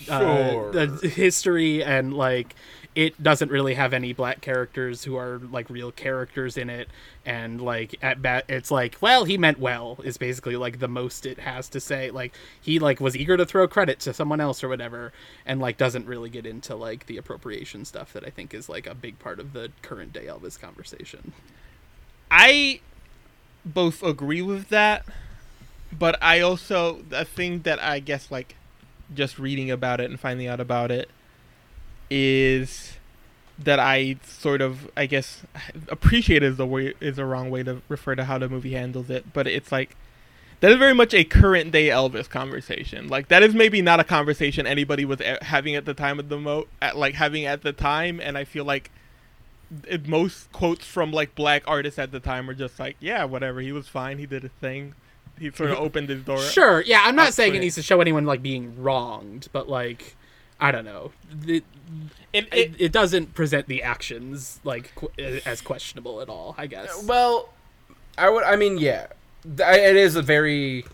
uh, 0.10 0.20
Sure. 0.52 0.72
the 0.72 1.08
history 1.08 1.84
and 1.84 2.14
like 2.14 2.56
it 2.96 3.22
doesn't 3.22 3.52
really 3.52 3.74
have 3.74 3.94
any 3.94 4.14
black 4.14 4.40
characters 4.40 5.04
who 5.04 5.18
are 5.18 5.40
like 5.52 5.70
real 5.70 5.92
characters 5.92 6.58
in 6.58 6.70
it. 6.70 6.88
And 7.26 7.60
like 7.60 7.96
at 8.02 8.22
bat 8.22 8.46
it's 8.48 8.72
like 8.72 8.98
well 9.02 9.26
he 9.26 9.38
meant 9.38 9.60
well 9.60 10.00
is 10.04 10.18
basically 10.18 10.56
like 10.56 10.80
the 10.80 10.88
most 10.88 11.26
it 11.26 11.40
has 11.40 11.68
to 11.70 11.80
say. 11.80 12.10
Like 12.10 12.34
he 12.62 12.80
like 12.80 13.02
was 13.02 13.16
eager 13.16 13.36
to 13.36 13.46
throw 13.46 13.68
credit 13.68 14.00
to 14.02 14.14
someone 14.14 14.40
else 14.40 14.64
or 14.64 14.70
whatever 14.70 15.12
and 15.46 15.60
like 15.60 15.78
doesn't 15.78 16.08
really 16.08 16.30
get 16.30 16.46
into 16.46 16.76
like 16.76 17.06
the 17.08 17.18
appropriation 17.18 17.86
stuff 17.86 18.14
that 18.14 18.26
i 18.26 18.30
think 18.30 18.54
is 18.54 18.70
like 18.70 18.88
a 18.88 18.96
big 18.96 19.18
part 19.20 19.40
of 19.40 19.54
the 19.54 19.72
current 19.82 20.14
day 20.14 20.26
elvis 20.26 20.60
conversation. 20.60 21.34
I 22.32 22.80
both 23.66 24.04
agree 24.04 24.42
with 24.42 24.70
that, 24.70 25.06
but 25.98 26.22
I 26.22 26.40
also 26.40 27.02
the 27.10 27.26
thing 27.26 27.62
that 27.62 27.82
I 27.82 28.00
guess 28.00 28.32
like 28.32 28.56
just 29.14 29.38
reading 29.38 29.70
about 29.70 30.00
it 30.00 30.10
and 30.10 30.20
finding 30.20 30.48
out 30.48 30.60
about 30.60 30.92
it 30.92 31.10
is 32.10 32.94
that 33.58 33.80
I 33.80 34.18
sort 34.24 34.62
of 34.62 34.90
I 34.98 35.06
guess 35.06 35.44
appreciate 35.88 36.44
is 36.44 36.58
the 36.58 36.66
way 36.66 36.94
is 37.00 37.16
the 37.16 37.26
wrong 37.26 37.50
way 37.50 37.64
to 37.64 37.82
refer 37.88 38.16
to 38.16 38.26
how 38.26 38.38
the 38.38 38.50
movie 38.50 38.74
handles 38.74 39.10
it, 39.10 39.34
but 39.34 39.48
it's 39.48 39.72
like 39.72 39.96
that 40.60 40.72
is 40.72 40.78
very 40.78 40.94
much 40.94 41.14
a 41.14 41.24
current 41.24 41.72
day 41.72 41.90
Elvis 41.90 42.30
conversation. 42.30 43.08
Like 43.08 43.28
that 43.28 43.44
is 43.44 43.54
maybe 43.54 43.82
not 43.82 44.00
a 44.00 44.04
conversation 44.04 44.66
anybody 44.66 45.06
was 45.06 45.22
having 45.42 45.76
at 45.76 45.86
the 45.86 45.94
time 45.94 46.20
of 46.20 46.30
the 46.30 46.40
mo 46.40 46.66
at 46.82 46.98
like 46.98 47.16
having 47.16 47.46
at 47.46 47.62
the 47.62 47.74
time, 47.74 48.20
and 48.20 48.38
I 48.38 48.46
feel 48.46 48.66
like 48.66 48.92
it, 49.88 50.08
most 50.08 50.52
quotes 50.52 50.86
from 50.86 51.12
like 51.12 51.36
black 51.36 51.64
artists 51.68 52.00
at 52.00 52.12
the 52.12 52.20
time 52.20 52.48
were 52.48 52.54
just 52.54 52.80
like, 52.80 52.96
yeah, 53.00 53.24
whatever. 53.26 53.62
He 53.62 53.72
was 53.72 53.88
fine. 53.88 54.18
He 54.18 54.26
did 54.26 54.46
a 54.46 54.50
thing. 54.50 54.96
He 55.38 55.52
sort 55.52 55.70
of 55.70 55.78
mm-hmm. 55.78 55.86
opened 55.86 56.10
his 56.10 56.24
door. 56.24 56.40
Sure, 56.40 56.82
yeah, 56.82 57.02
I'm 57.04 57.16
not 57.16 57.34
saying 57.34 57.56
it 57.56 57.60
needs 57.60 57.76
to 57.76 57.84
show 57.84 58.00
anyone 58.00 58.26
like 58.26 58.42
being 58.42 58.82
wronged, 58.82 59.50
but 59.52 59.68
like 59.68 60.16
I 60.60 60.72
don't 60.72 60.86
know. 60.86 61.12
It, 61.46 61.66
It, 62.34 62.46
it, 62.46 62.54
it, 62.54 62.76
it 62.80 62.92
doesn't 62.92 63.34
present 63.34 63.68
the 63.68 63.82
actions 63.84 64.60
like 64.64 64.94
qu- 64.96 65.12
as 65.46 65.62
questionable 65.62 66.22
at 66.22 66.30
all, 66.30 66.56
I 66.58 66.68
guess. 66.68 67.04
Well, 67.06 67.50
I 68.18 68.30
would. 68.30 68.44
I 68.44 68.56
mean, 68.56 68.78
yeah, 68.78 69.08
Th- 69.44 69.60
it 69.70 69.96
is 69.96 70.16
a 70.16 70.22
very 70.22 70.86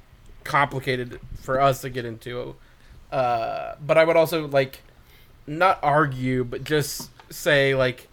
complicated 0.44 1.20
for 1.42 1.60
us 1.60 1.82
to 1.82 1.90
get 1.90 2.06
into. 2.06 2.56
Uh, 3.12 3.76
but 3.86 3.98
I 3.98 4.04
would 4.06 4.16
also 4.16 4.48
like 4.48 4.82
not 5.48 5.80
argue, 5.84 6.44
but 6.44 6.64
just 6.64 7.10
say 7.34 7.76
like, 7.76 8.08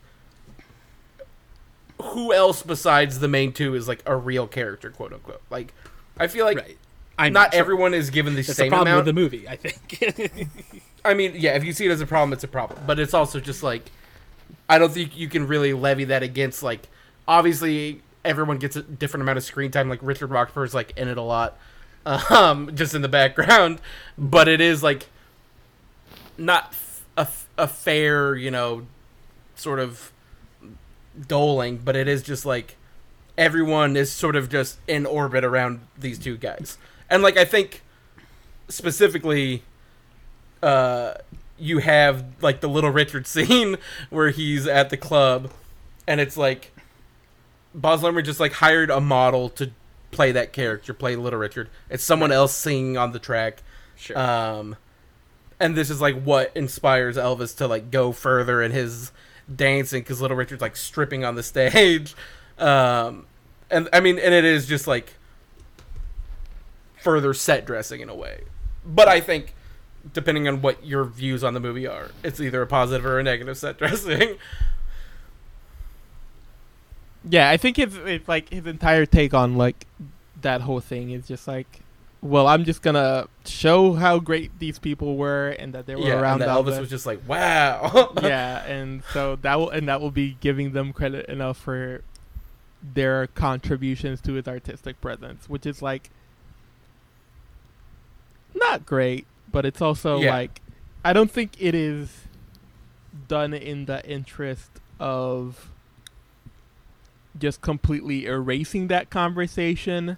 who 2.01 2.33
else 2.33 2.62
besides 2.62 3.18
the 3.18 3.29
main 3.29 3.53
two 3.53 3.74
is 3.74 3.89
like 3.89 4.03
a 4.07 4.16
real 4.16 4.47
character, 4.47 4.91
quote 4.91 5.12
unquote. 5.12 5.43
Like, 5.51 5.74
I 6.18 6.26
feel 6.29 6.45
like 6.45 6.59
right. 6.59 6.79
I'm 7.18 7.33
not 7.33 7.53
sure. 7.53 7.61
everyone 7.61 7.95
is 7.95 8.11
given 8.11 8.35
the 8.35 8.43
That's 8.43 8.57
same 8.57 8.70
the 8.70 8.76
problem 8.76 8.89
amount. 8.95 9.07
with 9.07 9.14
the 9.14 9.20
movie, 9.20 9.49
I 9.49 9.57
think. 9.57 10.53
I 11.09 11.14
mean, 11.14 11.34
yeah, 11.36 11.54
if 11.54 11.64
you 11.64 11.72
see 11.72 11.86
it 11.86 11.90
as 11.90 12.00
a 12.00 12.06
problem, 12.06 12.32
it's 12.32 12.44
a 12.44 12.48
problem. 12.48 12.80
But 12.86 12.98
it's 12.98 13.14
also 13.14 13.40
just 13.40 13.62
like 13.62 13.90
I 14.68 14.78
don't 14.78 14.92
think 14.92 15.16
you 15.16 15.28
can 15.28 15.46
really 15.46 15.72
levy 15.72 16.04
that 16.04 16.22
against 16.22 16.62
like 16.62 16.88
obviously 17.26 18.02
everyone 18.24 18.59
gets 18.59 18.76
a 18.76 18.82
different 18.82 19.22
amount 19.22 19.38
of 19.38 19.44
screen 19.44 19.70
time. 19.70 19.88
Like 19.88 20.00
Richard 20.02 20.30
Roxburgh's 20.30 20.74
like 20.74 20.92
in 20.96 21.09
it 21.09 21.16
a 21.18 21.22
lot, 21.22 21.59
um, 22.30 22.74
just 22.74 22.94
in 22.94 23.02
the 23.02 23.09
background. 23.09 23.80
But 24.16 24.48
it 24.48 24.61
is 24.61 24.82
like 24.82 25.06
not 26.36 26.74
a 27.16 27.66
fair, 27.66 28.36
you 28.36 28.50
know, 28.50 28.86
sort 29.56 29.80
of 29.80 30.12
doling. 31.26 31.78
But 31.78 31.96
it 31.96 32.06
is 32.06 32.22
just 32.22 32.46
like 32.46 32.76
everyone 33.36 33.96
is 33.96 34.12
sort 34.12 34.36
of 34.36 34.48
just 34.48 34.78
in 34.86 35.04
orbit 35.06 35.44
around 35.44 35.80
these 35.98 36.18
two 36.18 36.36
guys. 36.36 36.78
And 37.11 37.22
like 37.22 37.36
I 37.36 37.44
think 37.44 37.82
specifically 38.68 39.62
uh, 40.62 41.14
you 41.59 41.78
have 41.78 42.24
like 42.40 42.61
the 42.61 42.68
little 42.68 42.90
Richard 42.90 43.26
scene 43.26 43.76
where 44.11 44.30
he's 44.30 44.66
at 44.66 44.90
the 44.90 44.96
club, 44.96 45.50
and 46.06 46.20
it's 46.20 46.36
like 46.36 46.72
Baz 47.74 48.00
Luhrmann 48.00 48.24
just 48.24 48.40
like 48.40 48.52
hired 48.54 48.90
a 48.90 49.00
model 49.00 49.48
to 49.50 49.70
play 50.11 50.32
that 50.32 50.52
character, 50.52 50.94
play 50.94 51.16
Little 51.16 51.38
Richard. 51.38 51.68
It's 51.90 52.04
someone 52.04 52.32
else 52.32 52.54
singing 52.54 52.96
on 52.96 53.12
the 53.12 53.18
track. 53.18 53.62
sure. 53.96 54.18
Um, 54.18 54.76
and 55.61 55.74
this 55.74 55.90
is 55.90 56.00
like 56.00 56.22
what 56.22 56.52
inspires 56.54 57.16
Elvis 57.16 57.56
to 57.56 57.66
like 57.66 57.90
go 57.90 58.12
further 58.12 58.62
in 58.62 58.72
his 58.72 59.12
dancing 59.54 60.02
because 60.02 60.20
Little 60.20 60.36
Richard's 60.36 60.62
like 60.62 60.76
stripping 60.76 61.24
on 61.24 61.34
the 61.34 61.42
stage, 61.42 62.14
um, 62.59 63.26
and 63.70 63.88
I 63.92 64.00
mean, 64.00 64.18
and 64.18 64.32
it 64.32 64.44
is 64.44 64.66
just 64.66 64.86
like 64.86 65.14
further 66.96 67.34
set 67.34 67.64
dressing 67.64 68.00
in 68.00 68.09
a 68.09 68.14
way. 68.14 68.42
But 68.84 69.09
I 69.09 69.20
think, 69.20 69.54
depending 70.12 70.48
on 70.48 70.62
what 70.62 70.84
your 70.84 71.04
views 71.04 71.44
on 71.44 71.54
the 71.54 71.61
movie 71.61 71.86
are, 71.86 72.11
it's 72.22 72.40
either 72.40 72.62
a 72.62 72.66
positive 72.66 73.04
or 73.06 73.18
a 73.18 73.22
negative 73.22 73.56
set 73.56 73.78
dressing. 73.78 74.36
Yeah, 77.28 77.50
I 77.50 77.56
think 77.56 77.76
his 77.76 77.96
it's 77.96 78.28
like 78.28 78.50
his 78.50 78.66
entire 78.66 79.06
take 79.06 79.34
on 79.34 79.56
like 79.56 79.86
that 80.40 80.61
whole 80.62 80.80
thing 80.80 81.11
is 81.11 81.26
just 81.26 81.48
like, 81.48 81.80
well, 82.20 82.46
I'm 82.46 82.64
just 82.64 82.82
gonna 82.82 83.28
show 83.44 83.94
how 83.94 84.18
great 84.18 84.59
these 84.59 84.78
people 84.78 85.16
were 85.16 85.50
and 85.50 85.72
that 85.74 85.86
they 85.86 85.94
were 85.94 86.06
yeah, 86.06 86.20
around 86.20 86.42
and 86.42 86.50
that 86.50 86.56
Elvis 86.56 86.74
Elvis. 86.74 86.80
was 86.80 86.90
just 86.90 87.06
like, 87.06 87.20
wow. 87.28 88.12
yeah, 88.22 88.64
and 88.66 89.02
so 89.12 89.36
that 89.36 89.56
will 89.56 89.70
and 89.70 89.88
that 89.88 90.00
will 90.00 90.11
be 90.11 90.36
giving 90.40 90.72
them 90.72 90.92
credit 90.92 91.26
enough 91.26 91.59
for 91.59 92.02
their 92.82 93.26
contributions 93.26 94.20
to 94.22 94.34
his 94.34 94.46
artistic 94.46 95.00
presence, 95.00 95.48
which 95.48 95.66
is 95.66 95.82
like 95.82 96.11
not 98.54 98.86
great, 98.86 99.26
but 99.51 99.64
it's 99.66 99.80
also 99.82 100.20
Yeah. 100.20 100.30
like 100.34 100.61
I 101.05 101.12
don't 101.12 101.30
think 101.30 101.53
it 101.61 101.74
is 101.74 102.24
done 103.28 103.55
in 103.55 103.86
the 103.86 104.05
interest 104.09 104.70
of 105.01 105.70
just 107.38 107.61
completely 107.61 108.26
erasing 108.26 108.88
that 108.88 109.11
conversation, 109.11 110.16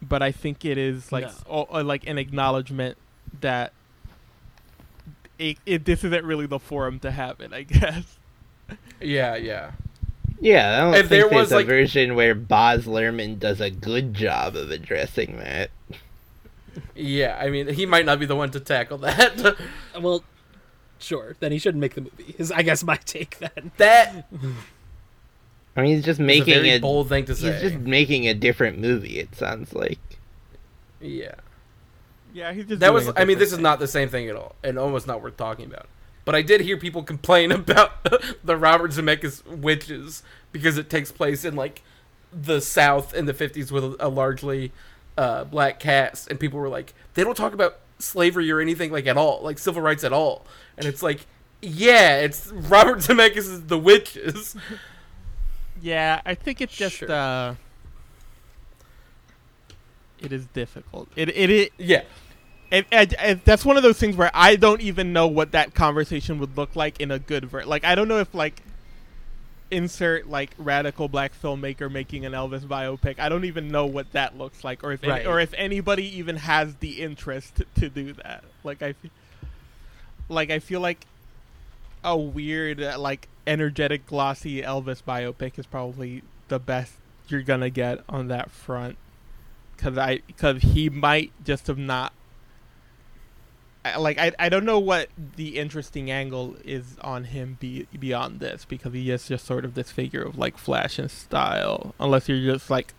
but 0.00 0.22
I 0.22 0.30
think 0.32 0.64
it 0.64 0.78
is 0.78 1.10
like 1.10 1.24
No. 1.24 1.28
s- 1.28 1.44
o- 1.48 1.68
uh, 1.72 1.82
like 1.82 2.06
an 2.06 2.18
acknowledgement 2.18 2.96
that 3.40 3.72
it, 5.38 5.58
it 5.66 5.84
this 5.84 6.04
isn't 6.04 6.24
really 6.24 6.46
the 6.46 6.58
forum 6.60 7.00
to 7.00 7.10
have 7.10 7.40
it, 7.40 7.52
I 7.52 7.62
guess. 7.64 8.18
yeah, 9.00 9.34
yeah. 9.34 9.72
Yeah, 10.40 10.76
I 10.76 10.80
don't 10.84 10.94
If 10.94 10.98
think 11.00 11.08
there 11.10 11.20
there's 11.22 11.32
was, 11.34 11.52
a 11.52 11.56
like- 11.56 11.66
version 11.66 12.14
where 12.14 12.34
Baz 12.34 12.86
Luhrmann 12.86 13.38
does 13.38 13.60
a 13.60 13.70
good 13.70 14.14
job 14.14 14.54
of 14.56 14.70
addressing 14.70 15.38
that. 15.38 15.70
Yeah, 16.94 17.38
I 17.40 17.50
mean, 17.50 17.68
he 17.68 17.86
might 17.86 18.06
not 18.06 18.18
be 18.18 18.26
the 18.26 18.36
one 18.36 18.50
to 18.52 18.60
tackle 18.60 18.98
that. 18.98 19.56
Well, 20.00 20.24
sure. 20.98 21.36
Then 21.40 21.52
he 21.52 21.58
shouldn't 21.58 21.80
make 21.80 21.94
the 21.94 22.02
movie. 22.02 22.34
Is 22.38 22.50
I 22.50 22.62
guess 22.62 22.82
my 22.82 22.96
take 23.04 23.38
then. 23.38 23.72
that 23.76 24.26
I 25.76 25.82
mean, 25.82 25.96
he's 25.96 26.04
just 26.04 26.20
is 26.20 26.24
a 26.24 26.26
making 26.26 26.54
very 26.54 26.70
a, 26.70 26.78
bold 26.80 27.08
thing 27.08 27.24
to 27.26 27.34
he's 27.34 27.60
just 27.60 27.76
making 27.76 28.26
a 28.28 28.34
different 28.34 28.78
movie. 28.78 29.18
It 29.18 29.34
sounds 29.34 29.74
like. 29.74 29.98
Yeah, 31.00 31.34
Yeah, 32.32 32.52
he's 32.52 32.66
just 32.66 32.80
that 32.80 32.92
was. 32.92 33.08
a 33.08 33.10
I 33.16 33.24
mean, 33.24 33.38
different 33.38 33.38
this 33.38 33.52
is 33.52 33.58
not 33.58 33.78
the 33.80 33.88
same 33.88 34.08
thing 34.08 34.28
at 34.28 34.36
all, 34.36 34.54
and 34.62 34.78
almost 34.78 35.06
not 35.06 35.22
worth 35.22 35.36
talking 35.36 35.66
about. 35.66 35.86
But 36.24 36.34
I 36.36 36.42
did 36.42 36.60
hear 36.60 36.76
people 36.76 37.02
complain 37.02 37.50
about 37.52 38.04
the 38.44 38.56
Robert 38.56 38.92
Zemeckis 38.92 39.44
witches 39.46 40.22
because 40.52 40.78
it 40.78 40.88
takes 40.88 41.10
place 41.10 41.44
in 41.44 41.56
like 41.56 41.82
the 42.32 42.60
South 42.60 43.14
in 43.14 43.26
the 43.26 43.34
fifties 43.34 43.72
with 43.72 43.84
a, 43.84 43.96
a 43.98 44.08
largely 44.08 44.72
uh, 45.18 45.44
black 45.44 45.78
cast, 45.80 46.28
and 46.28 46.38
people 46.40 46.58
were 46.58 46.68
like, 46.68 46.94
they 47.14 47.24
don't 47.24 47.36
talk 47.36 47.52
about 47.52 47.78
slavery 47.98 48.50
or 48.50 48.60
anything 48.60 48.90
like 48.90 49.06
at 49.06 49.16
all, 49.16 49.40
like 49.42 49.58
civil 49.58 49.82
rights 49.82 50.04
at 50.04 50.12
all, 50.12 50.46
and 50.76 50.86
it's 50.86 51.02
like. 51.02 51.26
Yeah, 51.64 52.16
it's 52.16 52.48
Robert 52.52 52.98
Zemeckis' 52.98 53.68
The 53.68 53.78
Witches. 53.78 54.56
Yeah, 55.80 56.20
I 56.26 56.34
think 56.34 56.60
it's 56.60 56.74
just 56.74 56.96
Sure. 56.96 57.08
uh 57.12 57.54
it 60.20 60.32
is 60.32 60.46
difficult. 60.46 61.08
It 61.16 61.28
it 61.30 61.50
it, 61.50 61.72
Yeah, 61.78 62.02
it, 62.70 62.86
it, 62.90 63.14
it 63.18 63.44
that's 63.44 63.64
one 63.64 63.76
of 63.76 63.82
those 63.82 63.98
things 63.98 64.16
where 64.16 64.30
I 64.34 64.56
don't 64.56 64.80
even 64.80 65.12
know 65.12 65.26
what 65.28 65.52
that 65.52 65.74
conversation 65.74 66.38
would 66.38 66.56
look 66.56 66.74
like 66.76 67.00
in 67.00 67.10
a 67.12 67.18
good 67.20 67.44
ver 67.44 67.64
like 67.64 67.84
I 67.84 67.94
don't 67.94 68.08
know 68.08 68.18
if 68.18 68.34
like 68.34 68.62
insert 69.72 70.28
like 70.28 70.50
radical 70.58 71.08
black 71.08 71.32
filmmaker 71.40 71.90
making 71.90 72.26
an 72.26 72.32
Elvis 72.32 72.60
biopic. 72.60 73.18
I 73.18 73.28
don't 73.30 73.46
even 73.46 73.68
know 73.68 73.86
what 73.86 74.12
that 74.12 74.36
looks 74.36 74.62
like 74.62 74.84
or 74.84 74.92
if 74.92 75.02
any, 75.02 75.26
or 75.26 75.40
if 75.40 75.54
anybody 75.54 76.18
even 76.18 76.36
has 76.36 76.76
the 76.76 77.00
interest 77.00 77.56
to, 77.56 77.66
to 77.80 77.88
do 77.88 78.12
that. 78.12 78.44
Like 78.62 78.82
I 78.82 78.92
fe- 78.92 79.10
like 80.28 80.50
I 80.50 80.58
feel 80.58 80.80
like 80.80 81.06
a 82.04 82.16
weird 82.16 82.82
uh, 82.82 82.98
like 82.98 83.28
energetic 83.46 84.06
glossy 84.06 84.60
Elvis 84.60 85.02
biopic 85.02 85.58
is 85.58 85.66
probably 85.66 86.22
the 86.48 86.58
best 86.58 86.92
you're 87.28 87.42
to 87.42 87.70
get 87.70 88.00
on 88.10 88.28
that 88.28 88.50
front 88.50 88.98
cuz 89.78 89.96
I 89.96 90.18
cuz 90.36 90.62
he 90.62 90.90
might 90.90 91.32
just 91.42 91.66
have 91.68 91.78
not 91.78 92.12
I- 93.84 93.96
like 93.98 94.18
I, 94.18 94.32
I 94.38 94.48
don't 94.48 94.64
know 94.64 94.78
what 94.78 95.08
the 95.36 95.58
interesting 95.58 96.10
angle 96.10 96.56
is 96.64 96.96
on 97.00 97.24
him 97.24 97.56
be, 97.60 97.86
beyond 97.98 98.40
this 98.40 98.64
because 98.64 98.92
he 98.92 99.10
is 99.10 99.26
just 99.26 99.44
sort 99.44 99.64
of 99.64 99.74
this 99.74 99.90
figure 99.90 100.22
of 100.22 100.38
like 100.38 100.56
flash 100.56 100.98
and 100.98 101.10
style 101.10 101.94
unless 101.98 102.28
you're 102.28 102.54
just 102.54 102.70
like 102.70 102.94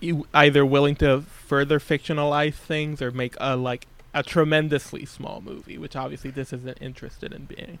you 0.00 0.26
either 0.34 0.64
willing 0.64 0.96
to 0.96 1.20
further 1.22 1.78
fictionalize 1.78 2.54
things 2.54 3.00
or 3.02 3.10
make 3.10 3.34
a 3.38 3.54
like 3.56 3.86
a 4.14 4.22
tremendously 4.22 5.04
small 5.04 5.40
movie 5.44 5.76
which 5.78 5.94
obviously 5.94 6.30
this 6.30 6.52
isn't 6.52 6.78
interested 6.80 7.32
in 7.32 7.44
being 7.44 7.78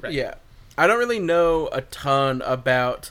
Right. 0.00 0.12
Yeah. 0.12 0.34
I 0.78 0.86
don't 0.86 0.98
really 0.98 1.18
know 1.20 1.68
a 1.70 1.82
ton 1.82 2.40
about 2.42 3.10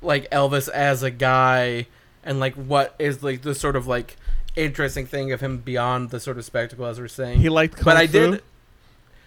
like 0.00 0.30
Elvis 0.30 0.68
as 0.68 1.02
a 1.02 1.10
guy 1.10 1.86
and 2.22 2.38
like 2.38 2.54
what 2.54 2.94
is 2.98 3.22
like 3.22 3.42
the 3.42 3.54
sort 3.54 3.74
of 3.74 3.86
like 3.88 4.16
interesting 4.56 5.06
thing 5.06 5.32
of 5.32 5.40
him 5.40 5.58
beyond 5.58 6.10
the 6.10 6.20
sort 6.20 6.38
of 6.38 6.44
spectacle 6.44 6.86
as 6.86 6.98
we're 7.00 7.08
saying. 7.08 7.40
he 7.40 7.48
liked 7.48 7.76
kung 7.76 7.84
but 7.84 7.96
I 7.96 8.06
fu. 8.06 8.30
did 8.32 8.42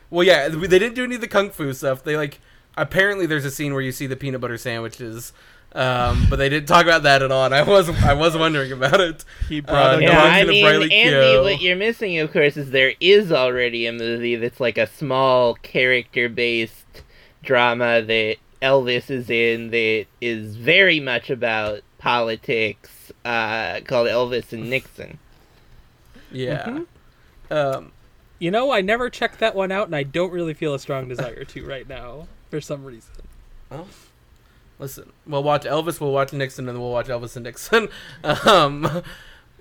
Well, 0.09 0.25
yeah, 0.25 0.47
they 0.49 0.79
didn't 0.79 0.95
do 0.95 1.03
any 1.03 1.15
of 1.15 1.21
the 1.21 1.27
kung 1.27 1.49
fu 1.49 1.73
stuff. 1.73 2.03
They 2.03 2.15
like 2.17 2.39
apparently 2.77 3.25
there's 3.25 3.45
a 3.45 3.51
scene 3.51 3.73
where 3.73 3.81
you 3.81 3.91
see 3.91 4.07
the 4.07 4.15
peanut 4.15 4.41
butter 4.41 4.57
sandwiches. 4.57 5.33
Um, 5.75 6.27
but 6.29 6.35
they 6.35 6.49
didn't 6.49 6.67
talk 6.67 6.83
about 6.85 7.01
that 7.01 7.23
at 7.23 7.31
all, 7.31 7.45
and 7.45 7.55
I 7.55 7.63
was 7.63 7.89
I 7.89 8.13
was 8.13 8.37
wondering 8.37 8.71
about 8.71 8.99
it. 9.01 9.25
he 9.49 9.59
brought 9.59 9.95
Uh, 9.95 9.97
a 9.97 10.01
Yeah, 10.01 10.11
Yeah, 10.11 10.23
I 10.23 10.43
mean, 10.45 10.63
Riley 10.63 10.91
Andy, 10.93 11.15
Keough. 11.15 11.43
what 11.43 11.61
you're 11.61 11.75
missing, 11.75 12.19
of 12.19 12.31
course, 12.31 12.57
is 12.57 12.69
there 12.69 12.93
is 12.99 13.31
already 13.31 13.87
a 13.87 13.91
movie 13.91 14.35
that's 14.35 14.59
like 14.59 14.77
a 14.77 14.85
small 14.85 15.55
character-based 15.55 17.01
drama 17.43 18.03
that 18.03 18.35
Elvis 18.61 19.09
is 19.09 19.31
in 19.31 19.71
that 19.71 20.05
is 20.21 20.55
very 20.57 20.99
much 20.99 21.31
about 21.31 21.79
politics, 21.97 22.91
uh, 23.25 23.79
called 23.85 24.07
Elvis 24.07 24.53
and 24.53 24.69
Nixon. 24.69 25.17
Yeah. 26.31 26.65
Mm-hmm. 26.65 27.53
Um, 27.53 27.91
You 28.39 28.51
know, 28.51 28.71
I 28.71 28.81
never 28.81 29.09
checked 29.09 29.39
that 29.39 29.55
one 29.55 29.71
out, 29.71 29.87
and 29.87 29.95
I 29.95 30.03
don't 30.03 30.31
really 30.31 30.53
feel 30.53 30.73
a 30.73 30.79
strong 30.79 31.07
desire 31.07 31.43
to 31.43 31.65
right 31.65 31.87
now 31.87 32.27
for 32.49 32.59
some 32.59 32.83
reason. 32.83 33.13
Well, 33.69 33.87
Listen, 34.79 35.13
we'll 35.25 35.43
watch 35.43 35.63
Elvis, 35.63 36.01
we'll 36.01 36.11
watch 36.11 36.33
Nixon, 36.33 36.67
and 36.67 36.75
then 36.75 36.81
we'll 36.81 36.91
watch 36.91 37.07
Elvis 37.07 37.35
and 37.35 37.43
Nixon. 37.43 37.87
um, 38.23 39.03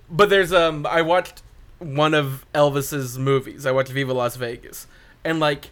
but 0.09 0.29
there's 0.29 0.51
um, 0.51 0.85
I 0.85 1.01
watched 1.01 1.43
one 1.79 2.13
of 2.13 2.45
Elvis's 2.53 3.17
movies. 3.17 3.65
I 3.65 3.71
watched 3.71 3.91
Viva 3.91 4.11
Las 4.11 4.35
Vegas, 4.35 4.87
and 5.23 5.39
like, 5.39 5.69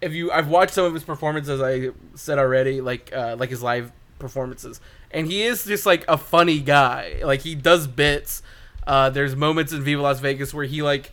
if 0.00 0.12
you, 0.12 0.30
I've 0.32 0.48
watched 0.48 0.74
some 0.74 0.84
of 0.84 0.92
his 0.92 1.04
performances. 1.04 1.62
I 1.62 1.90
said 2.14 2.38
already, 2.38 2.80
like, 2.80 3.10
uh, 3.14 3.36
like 3.38 3.50
his 3.50 3.62
live 3.62 3.92
performances, 4.18 4.80
and 5.10 5.26
he 5.26 5.42
is 5.42 5.64
just 5.64 5.86
like 5.86 6.04
a 6.08 6.18
funny 6.18 6.60
guy. 6.60 7.20
Like 7.24 7.40
he 7.40 7.54
does 7.54 7.86
bits. 7.86 8.42
Uh, 8.86 9.10
there's 9.10 9.34
moments 9.34 9.72
in 9.72 9.82
Viva 9.82 10.02
Las 10.02 10.20
Vegas 10.20 10.52
where 10.52 10.66
he 10.66 10.82
like 10.82 11.12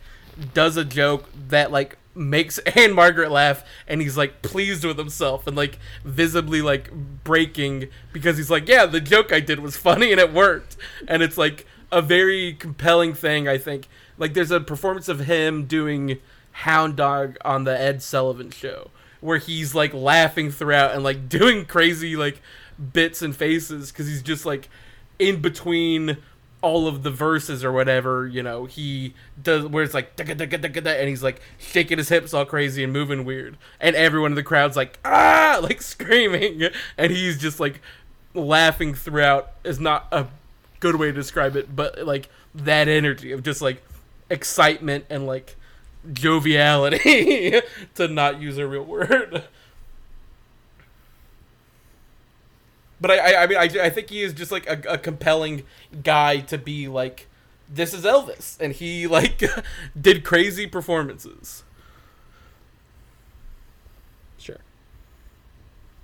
does 0.54 0.76
a 0.76 0.84
joke 0.84 1.28
that 1.48 1.70
like 1.70 1.98
makes 2.14 2.58
Ann-Margret 2.76 3.30
laugh 3.30 3.64
and 3.86 4.00
he's 4.00 4.16
like 4.16 4.42
pleased 4.42 4.84
with 4.84 4.98
himself 4.98 5.46
and 5.46 5.56
like 5.56 5.78
visibly 6.04 6.62
like 6.62 6.90
breaking 7.24 7.88
because 8.12 8.36
he's 8.36 8.50
like 8.50 8.68
yeah 8.68 8.86
the 8.86 9.00
joke 9.00 9.32
I 9.32 9.40
did 9.40 9.60
was 9.60 9.76
funny 9.76 10.10
and 10.12 10.20
it 10.20 10.32
worked 10.32 10.76
and 11.08 11.22
it's 11.22 11.38
like 11.38 11.66
a 11.90 12.02
very 12.02 12.54
compelling 12.54 13.14
thing 13.14 13.48
I 13.48 13.58
think 13.58 13.88
like 14.18 14.34
there's 14.34 14.50
a 14.50 14.60
performance 14.60 15.08
of 15.08 15.20
him 15.20 15.64
doing 15.64 16.18
Hound 16.52 16.96
Dog 16.96 17.36
on 17.44 17.64
the 17.64 17.78
Ed 17.78 18.02
Sullivan 18.02 18.50
show 18.50 18.90
where 19.20 19.38
he's 19.38 19.74
like 19.74 19.94
laughing 19.94 20.50
throughout 20.50 20.92
and 20.94 21.02
like 21.02 21.28
doing 21.28 21.64
crazy 21.64 22.16
like 22.16 22.42
bits 22.92 23.22
and 23.22 23.34
faces 23.34 23.90
because 23.90 24.06
he's 24.06 24.22
just 24.22 24.44
like 24.46 24.68
in 25.18 25.40
between 25.40 26.18
all 26.62 26.86
of 26.86 27.02
the 27.02 27.10
verses 27.10 27.64
or 27.64 27.72
whatever, 27.72 28.26
you 28.26 28.42
know, 28.42 28.66
he 28.66 29.14
does 29.42 29.66
where 29.66 29.82
it's 29.82 29.94
like 29.94 30.18
and 30.18 31.08
he's 31.08 31.22
like 31.22 31.40
shaking 31.58 31.98
his 31.98 32.08
hips 32.08 32.32
all 32.32 32.44
crazy 32.44 32.84
and 32.84 32.92
moving 32.92 33.24
weird, 33.24 33.58
and 33.80 33.96
everyone 33.96 34.32
in 34.32 34.36
the 34.36 34.42
crowd's 34.42 34.76
like 34.76 34.98
ah, 35.04 35.58
like 35.62 35.82
screaming, 35.82 36.68
and 36.96 37.12
he's 37.12 37.38
just 37.38 37.60
like 37.60 37.80
laughing 38.32 38.94
throughout. 38.94 39.52
Is 39.64 39.80
not 39.80 40.06
a 40.12 40.26
good 40.80 40.96
way 40.96 41.08
to 41.08 41.12
describe 41.12 41.56
it, 41.56 41.74
but 41.74 42.06
like 42.06 42.28
that 42.54 42.88
energy 42.88 43.32
of 43.32 43.42
just 43.42 43.60
like 43.60 43.82
excitement 44.30 45.04
and 45.10 45.26
like 45.26 45.56
joviality, 46.12 47.60
to 47.96 48.08
not 48.08 48.40
use 48.40 48.56
a 48.56 48.66
real 48.66 48.84
word. 48.84 49.44
But 53.02 53.10
I, 53.10 53.18
I, 53.34 53.42
I 53.42 53.46
mean, 53.48 53.58
I, 53.58 53.64
I 53.86 53.90
think 53.90 54.08
he 54.08 54.22
is 54.22 54.32
just 54.32 54.50
like 54.52 54.66
a, 54.68 54.80
a 54.94 54.96
compelling 54.96 55.64
guy 56.02 56.38
to 56.38 56.56
be 56.56 56.86
like, 56.88 57.26
this 57.68 57.92
is 57.92 58.04
Elvis, 58.04 58.56
and 58.60 58.72
he 58.72 59.06
like 59.18 59.42
did 60.00 60.24
crazy 60.24 60.66
performances. 60.66 61.64
Sure. 64.38 64.58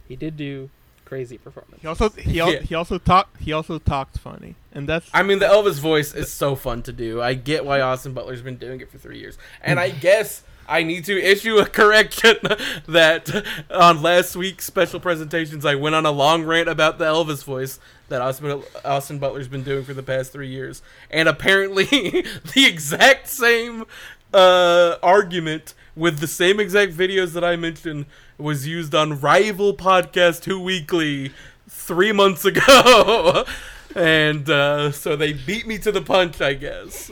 he 0.09 0.17
did 0.17 0.37
do 0.37 0.71
crazy 1.05 1.39
performance. 1.39 1.81
He 1.81 1.89
also 1.89 2.09
he, 2.11 2.41
al- 2.41 2.53
Yeah. 2.53 2.61
he 2.61 2.75
also 2.75 2.99
talked 2.99 3.41
he 3.41 3.53
also 3.53 3.79
talked 3.79 4.19
funny, 4.19 4.57
and 4.73 4.89
that's 4.89 5.09
I 5.15 5.23
mean, 5.23 5.39
the 5.39 5.47
Elvis 5.47 5.79
voice 5.81 6.15
is 6.15 6.31
so 6.33 6.55
fun 6.55 6.83
to 6.83 6.93
do. 6.93 7.23
I 7.23 7.35
get 7.35 7.65
why 7.65 7.81
Austin 7.81 8.13
Butler's 8.13 8.43
been 8.43 8.57
doing 8.57 8.81
it 8.81 8.91
for 8.91 8.99
three 8.99 9.19
years, 9.19 9.39
and 9.63 9.79
I 9.87 9.91
guess 9.91 10.43
I 10.69 10.83
need 10.83 11.07
to 11.07 11.19
issue 11.19 11.57
a 11.57 11.67
correction 11.67 12.37
that 12.87 13.45
on 13.71 14.03
last 14.03 14.37
week's 14.37 14.67
special 14.67 15.01
presentations 15.01 15.65
I 15.65 15.75
went 15.75 15.95
on 15.95 16.05
a 16.05 16.11
long 16.11 16.45
rant 16.45 16.69
about 16.69 16.99
the 16.99 17.07
Elvis 17.07 17.43
voice 17.43 17.81
that 18.11 18.21
Austin, 18.21 18.63
Austin 18.85 19.19
Butler's 19.19 19.49
been 19.49 19.63
doing 19.63 19.85
for 19.85 19.95
the 19.95 20.03
past 20.03 20.33
three 20.33 20.49
years, 20.49 20.83
and 21.11 21.29
apparently 21.29 21.85
the 22.55 22.67
exact 22.67 23.29
same 23.29 23.85
uh, 24.33 24.97
argument 25.03 25.75
with 25.97 26.19
the 26.19 26.27
same 26.27 26.61
exact 26.61 26.93
videos 26.93 27.33
that 27.33 27.45
I 27.45 27.57
mentioned 27.57 28.07
was 28.37 28.67
used 28.67 28.95
on 28.95 29.21
rival 29.21 29.75
podcast 29.75 30.45
Who 30.45 30.61
Weekly 30.61 31.33
three 31.69 32.13
months 32.13 32.45
ago. 32.45 33.45
and 33.95 34.49
uh, 34.49 34.93
so 34.93 35.17
they 35.17 35.33
beat 35.33 35.67
me 35.67 35.79
to 35.79 35.91
the 35.91 36.03
punch, 36.03 36.41
I 36.41 36.55
guess. 36.55 37.11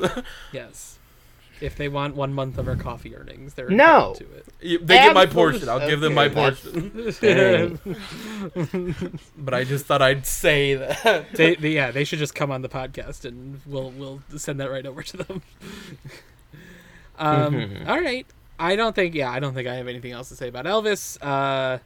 Yes. 0.53 0.96
If 1.61 1.77
they 1.77 1.89
want 1.89 2.17
one 2.17 2.35
month 2.35 2.59
of 2.59 2.69
our 2.69 2.77
coffee 2.77 3.17
earnings, 3.17 3.55
they're 3.55 3.71
No. 3.71 4.15
to 4.19 4.25
it. 4.35 4.47
You- 4.61 4.79
they 4.79 4.97
get 4.97 5.15
my 5.15 5.27
portion. 5.27 5.69
I'll 5.69 5.87
give 5.89 6.01
them 6.01 6.15
my 6.15 6.29
portion. 6.29 6.93
but 9.39 9.55
I 9.55 9.65
just 9.65 9.87
thought 9.87 10.03
I'd 10.03 10.27
say 10.27 10.75
that. 10.75 11.33
they, 11.33 11.55
they, 11.55 11.71
yeah, 11.71 11.91
they 11.91 12.05
should 12.05 12.19
just 12.19 12.35
come 12.35 12.51
on 12.51 12.63
the 12.63 12.69
podcast 12.69 13.25
and 13.25 13.61
we'll 13.67 13.91
we'll 13.91 14.21
send 14.37 14.61
that 14.61 14.71
right 14.71 14.87
over 14.87 15.03
to 15.03 15.17
them. 15.17 15.43
um, 17.19 17.77
all 17.87 18.01
right. 18.01 18.27
I 18.59 18.77
don't 18.77 18.95
think 18.95 19.15
yeah, 19.15 19.31
I 19.31 19.41
don't 19.41 19.55
think 19.55 19.69
I 19.69 19.75
have 19.75 19.89
anything 19.89 20.13
else 20.13 20.29
to 20.31 20.37
say 20.37 20.49
about 20.49 20.65
Elvis. 20.65 21.19
Uh, 21.23 21.79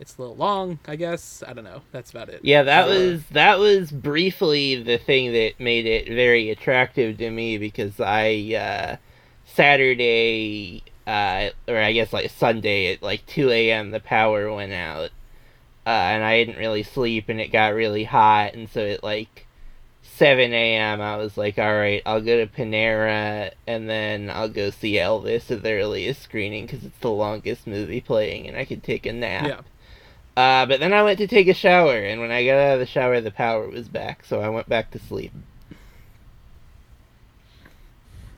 it's 0.00 0.16
a 0.16 0.20
little 0.20 0.36
long, 0.36 0.78
I 0.86 0.96
guess. 0.96 1.42
I 1.46 1.52
don't 1.52 1.64
know. 1.64 1.82
That's 1.92 2.10
about 2.10 2.28
it. 2.28 2.40
Yeah, 2.42 2.62
that 2.62 2.88
was 2.88 3.24
that 3.32 3.58
was 3.58 3.90
briefly 3.90 4.82
the 4.82 4.98
thing 4.98 5.32
that 5.32 5.58
made 5.58 5.86
it 5.86 6.08
very 6.08 6.50
attractive 6.50 7.18
to 7.18 7.30
me 7.30 7.58
because 7.58 8.00
I 8.00 8.54
uh, 8.54 8.96
Saturday 9.44 10.84
uh, 11.06 11.50
or 11.66 11.78
I 11.78 11.92
guess 11.92 12.12
like 12.12 12.30
Sunday 12.30 12.92
at 12.92 13.02
like 13.02 13.26
two 13.26 13.50
a.m. 13.50 13.90
the 13.90 14.00
power 14.00 14.52
went 14.52 14.72
out, 14.72 15.10
uh, 15.86 15.90
and 15.90 16.22
I 16.22 16.44
didn't 16.44 16.58
really 16.58 16.82
sleep 16.82 17.28
and 17.28 17.40
it 17.40 17.52
got 17.52 17.74
really 17.74 18.04
hot 18.04 18.54
and 18.54 18.68
so 18.68 18.86
at 18.86 19.02
like 19.02 19.46
seven 20.02 20.52
a.m. 20.52 21.00
I 21.00 21.16
was 21.16 21.36
like, 21.36 21.58
all 21.58 21.74
right, 21.74 22.02
I'll 22.04 22.20
go 22.20 22.44
to 22.44 22.52
Panera 22.52 23.52
and 23.66 23.88
then 23.88 24.30
I'll 24.30 24.48
go 24.48 24.70
see 24.70 24.94
Elvis 24.94 25.50
at 25.50 25.62
the 25.62 25.72
earliest 25.72 26.22
screening 26.22 26.66
because 26.66 26.84
it's 26.84 26.98
the 26.98 27.10
longest 27.10 27.66
movie 27.66 28.00
playing 28.00 28.48
and 28.48 28.56
I 28.56 28.64
could 28.64 28.82
take 28.82 29.06
a 29.06 29.12
nap. 29.12 29.46
Yeah. 29.46 29.60
Uh, 30.38 30.66
but 30.66 30.78
then 30.78 30.92
I 30.92 31.02
went 31.02 31.18
to 31.18 31.26
take 31.26 31.48
a 31.48 31.52
shower, 31.52 31.96
and 31.96 32.20
when 32.20 32.30
I 32.30 32.44
got 32.44 32.54
out 32.54 32.74
of 32.74 32.78
the 32.78 32.86
shower, 32.86 33.20
the 33.20 33.32
power 33.32 33.66
was 33.66 33.88
back, 33.88 34.24
so 34.24 34.40
I 34.40 34.48
went 34.48 34.68
back 34.68 34.92
to 34.92 35.00
sleep. 35.00 35.32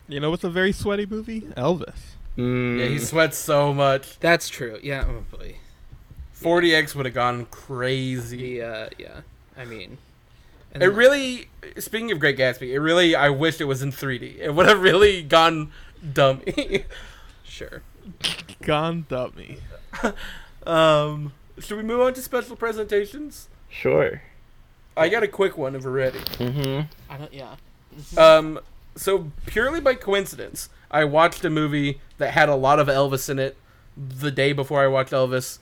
you 0.08 0.18
know 0.18 0.30
what's 0.30 0.42
a 0.42 0.48
very 0.48 0.72
sweaty 0.72 1.04
movie? 1.04 1.42
Elvis. 1.58 2.14
Mm. 2.38 2.78
Yeah, 2.78 2.86
he 2.86 2.98
sweats 2.98 3.36
so 3.36 3.74
much. 3.74 4.18
That's 4.18 4.48
true. 4.48 4.78
Yeah. 4.82 5.04
Oh 5.06 5.36
boy. 5.36 5.56
4DX 6.40 6.94
would 6.94 7.04
have 7.04 7.14
gone 7.14 7.44
crazy. 7.50 8.60
The 8.60 8.66
uh, 8.66 8.88
yeah. 8.96 9.20
I 9.54 9.66
mean, 9.66 9.98
and 10.72 10.82
It 10.82 10.88
really, 10.88 11.50
speaking 11.76 12.10
of 12.12 12.18
Great 12.18 12.38
Gatsby, 12.38 12.72
it 12.72 12.80
really, 12.80 13.14
I 13.14 13.28
wish 13.28 13.60
it 13.60 13.64
was 13.64 13.82
in 13.82 13.92
3D. 13.92 14.38
It 14.38 14.54
would 14.54 14.66
have 14.66 14.80
really 14.80 15.22
gone 15.22 15.70
dummy. 16.14 16.86
sure. 17.44 17.82
Gone 18.62 19.04
dummy. 19.10 19.58
um, 20.66 21.32
should 21.60 21.76
we 21.76 21.82
move 21.82 22.00
on 22.00 22.14
to 22.14 22.22
special 22.22 22.56
presentations? 22.56 23.48
Sure. 23.68 24.22
I 24.96 25.08
got 25.08 25.22
a 25.22 25.28
quick 25.28 25.56
one 25.56 25.74
if 25.74 25.84
we're 25.84 25.90
ready. 25.90 26.18
Mm-hmm. 26.18 26.82
I 27.12 27.16
don't. 27.16 27.32
Yeah. 27.32 27.56
Um, 28.16 28.60
so 28.96 29.30
purely 29.46 29.80
by 29.80 29.94
coincidence, 29.94 30.68
I 30.90 31.04
watched 31.04 31.44
a 31.44 31.50
movie 31.50 32.00
that 32.18 32.32
had 32.32 32.48
a 32.48 32.54
lot 32.54 32.78
of 32.78 32.88
Elvis 32.88 33.28
in 33.30 33.38
it 33.38 33.56
the 33.96 34.30
day 34.30 34.52
before 34.52 34.82
I 34.82 34.86
watched 34.86 35.12
Elvis 35.12 35.58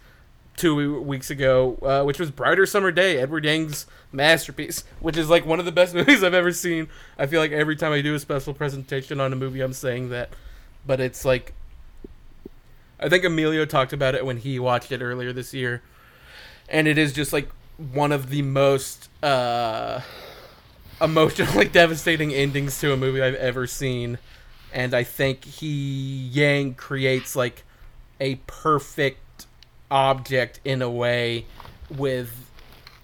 two 0.56 1.00
weeks 1.00 1.30
ago, 1.30 1.78
uh, 1.82 2.02
which 2.04 2.18
was 2.18 2.30
Brighter 2.30 2.66
Summer 2.66 2.90
Day, 2.90 3.18
Edward 3.18 3.44
Yang's 3.44 3.86
masterpiece, 4.10 4.82
which 5.00 5.16
is 5.16 5.30
like 5.30 5.46
one 5.46 5.60
of 5.60 5.64
the 5.64 5.72
best 5.72 5.94
movies 5.94 6.24
I've 6.24 6.34
ever 6.34 6.52
seen. 6.52 6.88
I 7.16 7.26
feel 7.26 7.40
like 7.40 7.52
every 7.52 7.76
time 7.76 7.92
I 7.92 8.00
do 8.00 8.14
a 8.14 8.18
special 8.18 8.54
presentation 8.54 9.20
on 9.20 9.32
a 9.32 9.36
movie, 9.36 9.60
I'm 9.60 9.72
saying 9.72 10.10
that, 10.10 10.30
but 10.86 11.00
it's 11.00 11.24
like. 11.24 11.54
I 13.00 13.08
think 13.08 13.24
Emilio 13.24 13.64
talked 13.64 13.92
about 13.92 14.14
it 14.14 14.24
when 14.26 14.38
he 14.38 14.58
watched 14.58 14.90
it 14.92 15.00
earlier 15.00 15.32
this 15.32 15.54
year, 15.54 15.82
and 16.68 16.88
it 16.88 16.98
is 16.98 17.12
just 17.12 17.32
like 17.32 17.48
one 17.92 18.10
of 18.10 18.30
the 18.30 18.42
most 18.42 19.08
uh, 19.22 20.00
emotionally 21.00 21.64
devastating 21.68 22.32
endings 22.32 22.80
to 22.80 22.92
a 22.92 22.96
movie 22.96 23.22
I've 23.22 23.36
ever 23.36 23.66
seen, 23.66 24.18
and 24.72 24.94
I 24.94 25.04
think 25.04 25.44
he 25.44 26.28
Yang 26.32 26.74
creates 26.74 27.36
like 27.36 27.62
a 28.20 28.36
perfect 28.46 29.46
object 29.90 30.60
in 30.64 30.82
a 30.82 30.90
way 30.90 31.46
with 31.88 32.50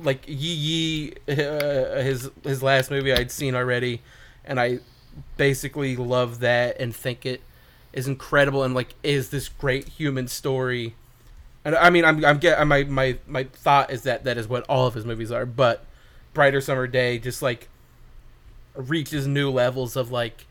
like 0.01 0.25
Yi 0.27 0.35
Yi, 0.35 1.13
uh, 1.29 2.03
his 2.03 2.31
his 2.43 2.63
last 2.63 2.91
movie 2.91 3.13
I'd 3.13 3.31
seen 3.31 3.55
already, 3.55 4.03
and 4.45 4.59
I 4.59 4.81
basically 5.37 5.95
love 5.97 6.41
that 6.41 6.81
and 6.81 6.95
think 6.95 7.25
it 7.25 7.41
is 7.95 8.09
incredible 8.09 8.65
and 8.65 8.75
like 8.75 8.95
is 9.03 9.31
this 9.31 9.49
great 9.49 9.89
human 9.89 10.29
story. 10.29 10.95
And 11.65 11.75
I 11.75 11.89
mean, 11.89 12.05
I'm 12.05 12.23
I'm 12.25 12.39
get 12.39 12.65
my 12.67 12.85
my 12.85 13.17
my 13.27 13.45
thought 13.45 13.91
is 13.91 14.03
that 14.03 14.25
that 14.25 14.37
is 14.37 14.49
what 14.49 14.65
all 14.69 14.87
of 14.87 14.95
his 14.95 15.07
movies 15.07 15.31
are, 15.31 15.47
but 15.47 15.87
Brighter 16.35 16.61
Summer 16.61 16.87
Day 16.87 17.19
just 17.19 17.41
like 17.41 17.69
reaches 18.75 19.27
new 19.27 19.51
levels 19.51 19.97
of 19.97 20.11
like 20.11 20.47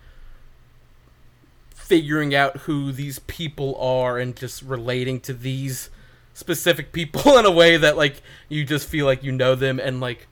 figuring 1.76 2.34
out 2.34 2.58
who 2.62 2.94
these 2.94 3.20
people 3.20 3.76
are 3.76 4.18
and 4.18 4.38
just 4.38 4.64
relating 4.64 5.20
to 5.20 5.34
these 5.34 5.90
specific 6.34 6.94
people 6.94 7.38
in 7.38 7.46
a 7.46 7.52
way 7.52 7.76
that 7.76 7.98
like 7.98 8.22
you 8.48 8.64
just 8.64 8.88
feel 8.88 9.06
like 9.06 9.22
you 9.22 9.34
know 9.34 9.54
them 9.54 9.80
and 9.80 10.00
like 10.00 10.28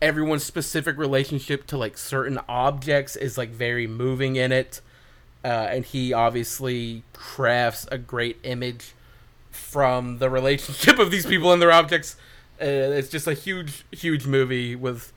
everyone's 0.00 0.44
specific 0.44 0.96
relationship 0.96 1.66
to 1.66 1.76
like 1.76 1.98
certain 1.98 2.38
objects 2.48 3.16
is 3.16 3.36
like 3.36 3.50
very 3.50 3.86
moving 3.88 4.36
in 4.36 4.52
it 4.52 4.80
uh, 5.44 5.48
and 5.48 5.84
he 5.84 6.12
obviously 6.12 7.02
crafts 7.12 7.86
a 7.90 7.98
great 7.98 8.38
image 8.42 8.92
from 9.50 10.18
the 10.18 10.30
relationship 10.30 10.98
of 10.98 11.10
these 11.10 11.26
people 11.26 11.52
and 11.52 11.60
their 11.60 11.72
objects. 11.72 12.16
Uh, 12.60 12.64
it's 12.64 13.08
just 13.08 13.26
a 13.26 13.34
huge 13.34 13.84
huge 13.90 14.26
movie 14.26 14.76
with 14.76 15.12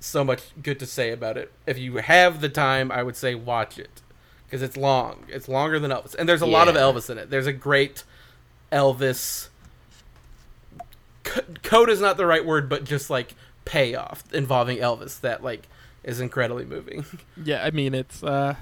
so 0.00 0.24
much 0.24 0.42
good 0.62 0.78
to 0.80 0.86
say 0.86 1.10
about 1.12 1.36
it. 1.36 1.52
If 1.66 1.78
you 1.78 1.96
have 1.96 2.40
the 2.40 2.48
time 2.48 2.90
i 2.90 3.02
would 3.02 3.16
say 3.16 3.34
watch 3.34 3.78
it 3.78 4.02
because 4.46 4.62
it's 4.62 4.76
long. 4.76 5.24
It's 5.28 5.48
longer 5.48 5.78
than 5.78 5.90
elvis. 5.90 6.14
And 6.14 6.28
there's 6.28 6.42
a 6.42 6.46
lot 6.46 6.68
of 6.68 6.74
elvis 6.74 7.08
in 7.08 7.18
it. 7.18 7.30
There's 7.30 7.46
a 7.46 7.52
great 7.52 8.04
elvis 8.72 9.48
c- 11.26 11.40
code 11.62 11.88
is 11.88 12.00
not 12.00 12.16
the 12.16 12.26
right 12.26 12.44
word 12.44 12.68
but 12.68 12.84
just 12.84 13.10
like 13.10 13.34
payoff 13.64 14.24
involving 14.32 14.78
elvis 14.78 15.20
that 15.20 15.42
like 15.44 15.68
is 16.02 16.20
incredibly 16.20 16.64
moving. 16.64 17.04
Yeah, 17.44 17.62
I 17.64 17.70
mean 17.70 17.94
it's 17.94 18.22
uh 18.24 18.56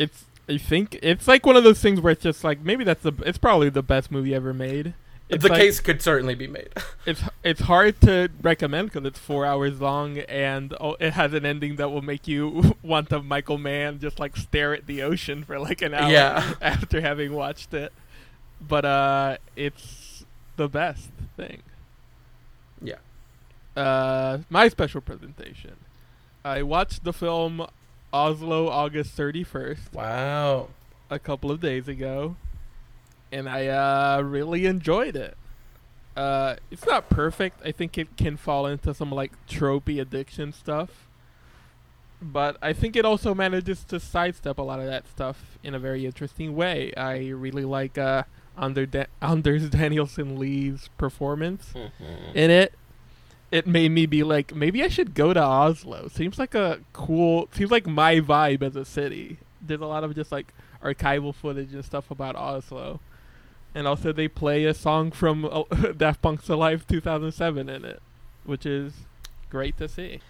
it's 0.00 0.24
I 0.48 0.56
think 0.58 0.98
it's 1.02 1.28
like 1.28 1.46
one 1.46 1.54
of 1.56 1.62
those 1.62 1.80
things 1.80 2.00
where 2.00 2.12
it's 2.12 2.24
just 2.24 2.42
like 2.42 2.60
maybe 2.60 2.82
that's 2.82 3.02
the 3.04 3.12
it's 3.24 3.38
probably 3.38 3.68
the 3.68 3.82
best 3.84 4.10
movie 4.10 4.34
ever 4.34 4.52
made. 4.52 4.94
It's 5.28 5.44
the 5.44 5.48
like, 5.50 5.60
case 5.60 5.78
could 5.78 6.02
certainly 6.02 6.34
be 6.34 6.48
made 6.48 6.70
it's 7.06 7.22
it's 7.44 7.60
hard 7.60 8.00
to 8.00 8.30
recommend 8.42 8.90
because 8.90 9.06
it's 9.06 9.18
four 9.20 9.46
hours 9.46 9.80
long 9.80 10.18
and 10.18 10.74
oh, 10.80 10.96
it 10.98 11.12
has 11.12 11.32
an 11.34 11.46
ending 11.46 11.76
that 11.76 11.90
will 11.90 12.02
make 12.02 12.26
you 12.26 12.74
want 12.82 13.10
to 13.10 13.22
Michael 13.22 13.56
Mann 13.56 14.00
just 14.00 14.18
like 14.18 14.36
stare 14.36 14.74
at 14.74 14.88
the 14.88 15.02
ocean 15.02 15.44
for 15.44 15.60
like 15.60 15.82
an 15.82 15.94
hour 15.94 16.10
Yeah. 16.10 16.54
after 16.60 17.00
having 17.00 17.32
watched 17.32 17.72
it. 17.74 17.92
But 18.60 18.84
uh, 18.84 19.36
it's 19.54 20.24
the 20.56 20.68
best 20.68 21.10
thing. 21.36 21.62
Yeah. 22.82 22.96
Uh, 23.76 24.38
my 24.50 24.68
special 24.68 25.00
presentation. 25.00 25.76
I 26.44 26.62
watched 26.62 27.04
the 27.04 27.12
film 27.12 27.66
Oslo 28.12 28.68
August 28.68 29.12
thirty 29.12 29.44
first 29.44 29.92
wow 29.92 30.68
a 31.10 31.18
couple 31.18 31.50
of 31.50 31.60
days 31.60 31.88
ago, 31.88 32.36
and 33.32 33.48
I 33.48 33.66
uh, 33.66 34.22
really 34.22 34.66
enjoyed 34.66 35.16
it. 35.16 35.36
Uh, 36.16 36.56
it's 36.70 36.86
not 36.86 37.08
perfect. 37.08 37.60
I 37.64 37.72
think 37.72 37.96
it 37.96 38.16
can 38.16 38.36
fall 38.36 38.66
into 38.66 38.92
some 38.94 39.10
like 39.10 39.32
tropey 39.48 40.00
addiction 40.00 40.52
stuff, 40.52 41.06
but 42.20 42.56
I 42.60 42.72
think 42.72 42.96
it 42.96 43.04
also 43.04 43.34
manages 43.34 43.84
to 43.84 43.98
sidestep 44.00 44.58
a 44.58 44.62
lot 44.62 44.80
of 44.80 44.86
that 44.86 45.08
stuff 45.08 45.58
in 45.62 45.74
a 45.74 45.78
very 45.78 46.04
interesting 46.04 46.54
way. 46.56 46.92
I 46.96 47.28
really 47.28 47.64
like 47.64 47.96
uh, 47.96 48.24
Under 48.56 48.86
da- 48.86 49.06
Anders 49.22 49.70
Danielsen 49.70 50.38
Lie's 50.38 50.90
performance 50.98 51.72
in 52.34 52.50
it. 52.50 52.74
It 53.50 53.66
made 53.66 53.90
me 53.90 54.06
be 54.06 54.22
like, 54.22 54.54
maybe 54.54 54.82
I 54.82 54.88
should 54.88 55.12
go 55.14 55.34
to 55.34 55.42
Oslo. 55.42 56.08
Seems 56.08 56.38
like 56.38 56.54
a 56.54 56.80
cool. 56.92 57.48
Seems 57.52 57.70
like 57.70 57.86
my 57.86 58.16
vibe 58.20 58.62
as 58.62 58.76
a 58.76 58.84
city. 58.84 59.38
There's 59.60 59.80
a 59.80 59.86
lot 59.86 60.04
of 60.04 60.14
just 60.14 60.30
like 60.30 60.54
archival 60.82 61.34
footage 61.34 61.74
and 61.74 61.84
stuff 61.84 62.10
about 62.10 62.36
Oslo. 62.36 63.00
and 63.74 63.86
also 63.86 64.12
they 64.12 64.28
play 64.28 64.64
a 64.64 64.74
song 64.74 65.10
from 65.10 65.44
uh, 65.44 65.62
Daft 65.96 66.22
Punk's 66.22 66.48
Alive 66.48 66.86
2007 66.86 67.68
in 67.68 67.84
it, 67.84 68.00
which 68.44 68.64
is 68.66 68.92
great 69.50 69.76
to 69.78 69.88
see. 69.88 70.20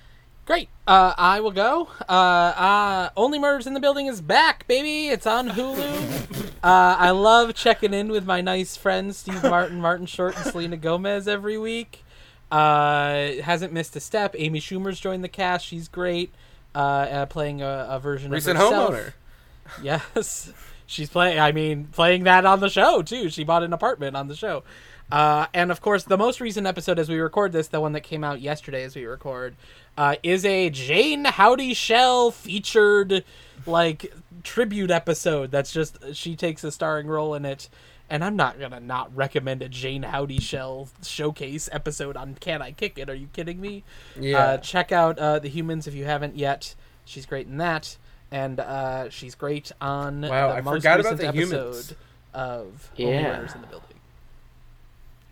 Great. 0.47 0.69
Uh, 0.87 1.15
I 1.17 1.41
will 1.41 1.53
go. 1.53 1.89
Uh, 2.09 2.13
uh, 2.13 3.11
Only 3.17 3.39
Murders 3.39 3.67
in 3.67 3.75
the 3.75 3.81
Building 3.81 4.07
is 4.07 4.21
back, 4.21 4.67
baby. 4.67 5.09
It's 5.09 5.27
on 5.27 5.51
Hulu. 5.51 6.47
uh, 6.65 6.97
I 6.99 7.11
love 7.11 7.55
checking 7.55 7.95
in 7.95 8.09
with 8.09 8.25
my 8.27 8.41
nice 8.41 8.77
friends 8.77 9.19
Steve 9.19 9.43
Martin, 9.45 9.81
Martin 9.81 10.07
Short, 10.07 10.37
and 10.37 10.47
Selena 10.47 10.77
Gomez 10.77 11.29
every 11.29 11.57
week. 11.57 12.03
Uh, 12.51 13.43
hasn't 13.43 13.73
missed 13.73 13.95
a 13.97 14.01
step. 14.01 14.35
Amy 14.37 14.61
Schumer's 14.61 14.99
joined 14.99 15.23
the 15.23 15.29
cast. 15.29 15.67
She's 15.67 15.89
great. 15.89 16.33
Uh, 16.75 16.79
uh 16.79 17.27
playing 17.27 17.63
a, 17.63 17.87
a 17.91 17.99
version 17.99 18.31
Recent 18.31 18.57
of 18.57 18.65
herself. 18.65 18.95
homeowner. 18.95 19.13
Yes, 19.85 20.53
she's 20.87 21.09
playing. 21.09 21.39
I 21.39 21.53
mean, 21.53 21.87
playing 21.93 22.25
that 22.25 22.45
on 22.45 22.59
the 22.59 22.69
show 22.69 23.03
too. 23.03 23.31
She 23.31 23.45
bought 23.45 23.63
an 23.63 23.73
apartment 23.73 24.17
on 24.17 24.27
the 24.27 24.35
show, 24.35 24.65
uh, 25.13 25.47
and 25.55 25.71
of 25.71 25.81
course, 25.81 26.05
the 26.05 26.19
most 26.19 26.41
recent 26.41 26.67
episode 26.67 26.99
as 26.99 27.09
we 27.09 27.19
record 27.19 27.53
this, 27.53 27.69
the 27.69 27.81
one 27.81 27.93
that 27.93 28.03
came 28.03 28.25
out 28.25 28.41
yesterday 28.41 28.83
as 28.83 28.97
we 28.97 29.05
record, 29.05 29.57
uh, 29.97 30.17
is 30.23 30.45
a 30.45 30.71
Jane 30.71 31.25
Houdyshell 31.25 32.33
featured 32.33 33.25
like 33.67 34.13
tribute 34.43 34.91
episode. 34.91 35.51
That's 35.51 35.73
just 35.73 36.15
she 36.15 36.37
takes 36.37 36.65
a 36.65 36.73
starring 36.73 37.07
role 37.07 37.35
in 37.35 37.45
it. 37.45 37.69
And 38.11 38.25
I'm 38.25 38.35
not 38.35 38.59
gonna 38.59 38.81
not 38.81 39.15
recommend 39.17 39.63
a 39.63 39.69
Jane 39.69 40.03
Houdyshell 40.03 40.89
showcase 41.05 41.69
episode 41.71 42.17
on 42.17 42.35
Can 42.35 42.61
I 42.61 42.73
Kick 42.73 42.99
It? 42.99 43.09
Are 43.09 43.15
you 43.15 43.29
kidding 43.33 43.61
me? 43.61 43.85
Yeah. 44.19 44.39
Uh, 44.39 44.57
check 44.59 44.91
out 44.91 45.17
uh, 45.19 45.39
the 45.39 45.49
Humans 45.49 45.87
if 45.87 45.95
you 45.95 46.05
haven't 46.05 46.37
yet. 46.37 46.75
She's 47.05 47.25
great 47.25 47.47
in 47.47 47.59
that, 47.59 47.97
and 48.33 48.59
uh, 48.59 49.11
she's 49.11 49.37
great 49.37 49.71
on 49.81 50.23
Wow, 50.23 50.49
the 50.49 50.55
I 50.55 50.61
most 50.61 50.79
forgot 50.83 50.99
about 51.01 51.19
The 51.19 51.29
episode 51.29 51.51
Humans. 51.53 51.95
of 52.35 52.91
Only 52.99 53.13
Yeah. 53.13 53.23
Murders 53.23 53.55
in 53.55 53.61
the 53.61 53.67
Building. 53.69 53.87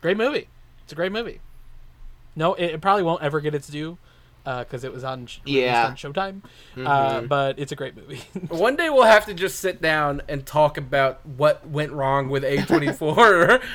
Great 0.01 0.17
movie. 0.17 0.47
It's 0.83 0.93
a 0.93 0.95
great 0.95 1.11
movie. 1.11 1.41
No, 2.37 2.53
it, 2.53 2.67
it 2.75 2.81
probably 2.81 3.03
won't 3.03 3.21
ever 3.21 3.41
get 3.41 3.53
its 3.53 3.67
due 3.67 3.97
because 4.57 4.83
it 4.83 4.91
was 4.91 5.03
on 5.03 5.27
Yeah. 5.45 5.87
on 5.87 5.95
Showtime. 5.95 6.41
Uh, 6.75 7.21
Mhm. 7.21 7.27
but 7.27 7.59
it's 7.59 7.71
a 7.71 7.75
great 7.75 7.95
movie. 7.95 8.21
One 8.49 8.75
day 8.75 8.89
we'll 8.89 9.03
have 9.03 9.25
to 9.27 9.33
just 9.33 9.59
sit 9.59 9.81
down 9.81 10.21
and 10.27 10.45
talk 10.45 10.77
about 10.77 11.23
what 11.25 11.67
went 11.67 11.91
wrong 11.91 12.29
with 12.29 12.43
A24. 12.43 13.61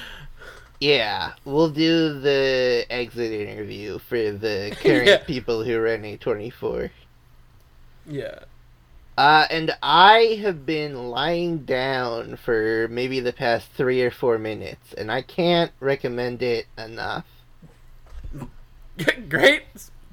Yeah, 0.80 1.32
we'll 1.46 1.70
do 1.70 2.18
the 2.20 2.84
exit 2.90 3.32
interview 3.32 3.98
for 4.00 4.16
the 4.32 4.76
current 4.82 5.06
Yeah. 5.06 5.18
people 5.18 5.62
who 5.64 5.78
run 5.80 6.02
A24. 6.02 6.90
yeah. 8.06 8.40
Uh, 9.16 9.46
and 9.48 9.70
I 9.80 10.40
have 10.42 10.66
been 10.66 11.08
lying 11.08 11.58
down 11.58 12.34
for 12.36 12.88
maybe 12.90 13.20
the 13.20 13.32
past 13.32 13.68
three 13.76 14.02
or 14.02 14.10
four 14.10 14.36
minutes, 14.38 14.92
and 14.92 15.10
I 15.12 15.22
can't 15.22 15.70
recommend 15.78 16.42
it 16.42 16.66
enough. 16.76 17.24
Great 19.28 19.62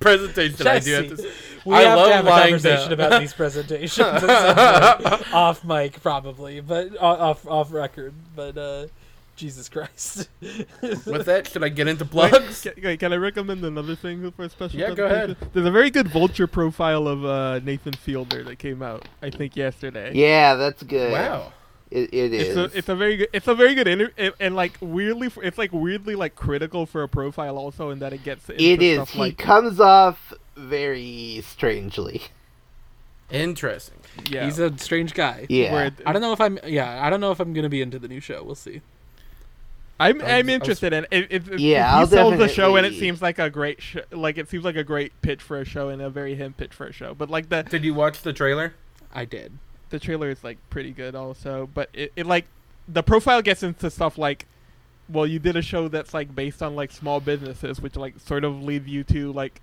presentation 0.02 0.68
idea. 0.68 1.02
Jesse, 1.02 1.12
at 1.12 1.18
this- 1.18 1.36
we 1.64 1.76
I 1.76 1.82
have 1.82 1.98
love 2.00 2.08
to 2.08 2.14
have 2.16 2.26
a 2.28 2.30
conversation 2.30 2.90
down. 2.90 2.94
about 2.94 3.22
these 3.22 3.34
presentations 3.34 4.00
at 4.08 4.20
some 5.22 5.34
off 5.34 5.64
mic, 5.64 6.02
probably, 6.02 6.60
but 6.60 6.98
off 7.00 7.46
off 7.48 7.72
record. 7.72 8.14
But 8.36 8.58
uh, 8.58 8.88
Jesus 9.36 9.70
Christ. 9.70 10.28
With 10.82 11.26
that, 11.26 11.48
should 11.48 11.64
I 11.64 11.70
get 11.70 11.88
into 11.88 12.04
plugs? 12.06 12.62
Can, 12.62 12.74
wait, 12.84 13.00
can 13.00 13.14
I 13.14 13.18
recommend 13.18 13.64
another 13.64 13.96
thing 13.96 14.32
for 14.32 14.44
a 14.44 14.50
special? 14.50 14.80
Yeah, 14.80 14.94
go 14.96 15.06
ahead. 15.06 15.38
There's 15.54 15.66
a 15.66 15.72
very 15.72 15.90
good 15.92 16.08
vulture 16.08 16.48
profile 16.48 17.08
of 17.08 17.24
uh, 17.26 17.60
Nathan 17.60 17.94
Fielder 17.94 18.44
that 18.44 18.58
came 18.60 18.82
out, 18.82 19.08
I 19.22 19.30
think, 19.30 19.56
yesterday. 19.56 20.14
Yeah, 20.16 20.56
that's 20.56 20.82
good. 20.84 21.12
Wow. 21.12 21.54
It, 21.92 22.14
it 22.14 22.34
It's 22.34 22.50
is. 22.50 22.58
a, 22.58 22.78
it's 22.78 22.90
a 22.90 22.96
very 22.96 23.18
good 23.18 23.28
it's 23.34 23.48
a 23.50 23.54
very 23.54 23.76
good 23.76 23.86
interview 23.88 24.14
and, 24.18 24.34
and 24.40 24.56
like 24.56 24.78
weirdly 24.80 25.30
it's 25.44 25.58
like 25.58 25.74
weirdly 25.74 26.16
like 26.16 26.36
critical 26.36 26.86
for 26.86 27.04
a 27.04 27.10
profile 27.10 27.58
also 27.58 27.90
in 27.90 28.00
that 28.00 28.14
it 28.14 28.24
gets 28.24 28.50
into 28.50 28.64
it 28.64 28.82
is. 28.82 28.96
stuff 28.96 29.10
He 29.10 29.20
like 29.20 29.38
comes 29.38 29.80
off 29.80 30.34
very 30.56 31.42
strangely. 31.46 32.22
Interesting. 33.30 33.98
yeah 34.30 34.46
He's 34.46 34.60
a 34.60 34.78
strange 34.78 35.14
guy. 35.14 35.46
Yeah. 35.50 35.72
where 35.74 35.92
I 36.06 36.12
don't 36.14 36.22
know 36.22 36.34
if 36.34 36.42
I'm. 36.42 36.60
Yeah, 36.66 37.06
I 37.06 37.10
don't 37.10 37.22
know 37.22 37.32
if 37.32 37.40
I'm 37.40 37.54
gonna 37.54 37.70
be 37.70 37.82
into 37.82 37.98
the 38.00 38.08
new 38.10 38.20
show. 38.20 38.44
We'll 38.44 38.56
see. 38.56 38.82
I'm 40.00 40.20
I 40.20 40.24
was- 40.24 40.24
I'm 40.24 40.30
I 40.32 40.38
was- 40.42 40.50
interested 40.50 40.94
in 40.94 41.06
it. 41.12 41.28
If, 41.32 41.50
if, 41.52 41.60
Yeah, 41.60 41.88
if 41.88 41.94
he 41.94 42.00
I'll 42.00 42.08
sells 42.08 42.38
the 42.38 42.48
show 42.50 42.76
and 42.76 42.86
it 42.86 42.94
seems 42.96 43.22
like 43.22 43.40
a 43.40 43.50
great 43.50 43.82
sh- 43.82 43.98
like 44.12 44.38
it 44.38 44.50
seems 44.50 44.66
like 44.66 44.76
a 44.76 44.84
great 44.84 45.14
pitch 45.22 45.42
for 45.42 45.60
a 45.62 45.66
show 45.66 45.90
and 45.90 46.02
a 46.02 46.10
very 46.10 46.36
him 46.36 46.54
pitch 46.54 46.74
for 46.74 46.88
a 46.88 46.92
show. 46.92 47.14
But 47.14 47.30
like 47.30 47.50
the 47.50 47.64
Did 47.64 47.84
you 47.86 47.94
watch 47.94 48.22
the 48.22 48.34
trailer? 48.34 48.74
I 49.14 49.26
did. 49.26 49.54
The 49.92 50.00
trailer 50.00 50.30
is 50.32 50.44
like 50.44 50.58
pretty 50.72 50.92
good 50.92 51.14
also. 51.16 51.70
But 51.74 51.90
it, 51.94 52.12
it 52.16 52.26
like 52.26 52.46
the 52.88 53.04
profile 53.04 53.42
gets 53.44 53.62
into 53.64 53.90
stuff 53.92 54.18
like 54.18 54.48
well 55.10 55.28
you 55.28 55.40
did 55.40 55.56
a 55.56 55.62
show 55.62 55.88
that's 55.88 56.14
like 56.14 56.34
based 56.34 56.64
on 56.64 56.76
like 56.76 56.92
small 56.92 57.20
businesses 57.20 57.80
which 57.82 57.96
like 57.96 58.18
sort 58.20 58.44
of 58.44 58.64
lead 58.64 58.88
you 58.88 59.04
to 59.04 59.32
like 59.34 59.62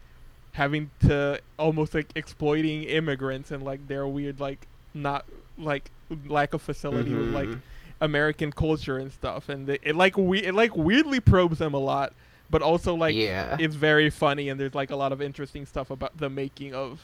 having 0.52 0.90
to 1.00 1.40
almost 1.58 1.94
like 1.94 2.06
exploiting 2.14 2.82
immigrants 2.84 3.50
and 3.50 3.62
like 3.62 3.86
their 3.88 4.06
weird 4.06 4.40
like 4.40 4.66
not 4.94 5.24
like 5.56 5.90
lack 6.26 6.54
of 6.54 6.62
facility 6.62 7.12
with 7.14 7.30
like 7.34 7.48
Mhm. 7.48 7.60
American 8.00 8.52
culture 8.52 8.96
and 8.98 9.12
stuff, 9.12 9.48
and 9.48 9.66
they, 9.66 9.78
it 9.82 9.96
like 9.96 10.16
we 10.16 10.38
it 10.44 10.54
like 10.54 10.76
weirdly 10.76 11.18
probes 11.18 11.58
them 11.58 11.74
a 11.74 11.78
lot, 11.78 12.12
but 12.48 12.62
also 12.62 12.94
like 12.94 13.14
yeah. 13.16 13.56
it's 13.58 13.74
very 13.74 14.08
funny 14.08 14.48
and 14.48 14.58
there's 14.60 14.74
like 14.74 14.90
a 14.90 14.96
lot 14.96 15.10
of 15.12 15.20
interesting 15.20 15.66
stuff 15.66 15.90
about 15.90 16.16
the 16.16 16.30
making 16.30 16.74
of 16.74 17.00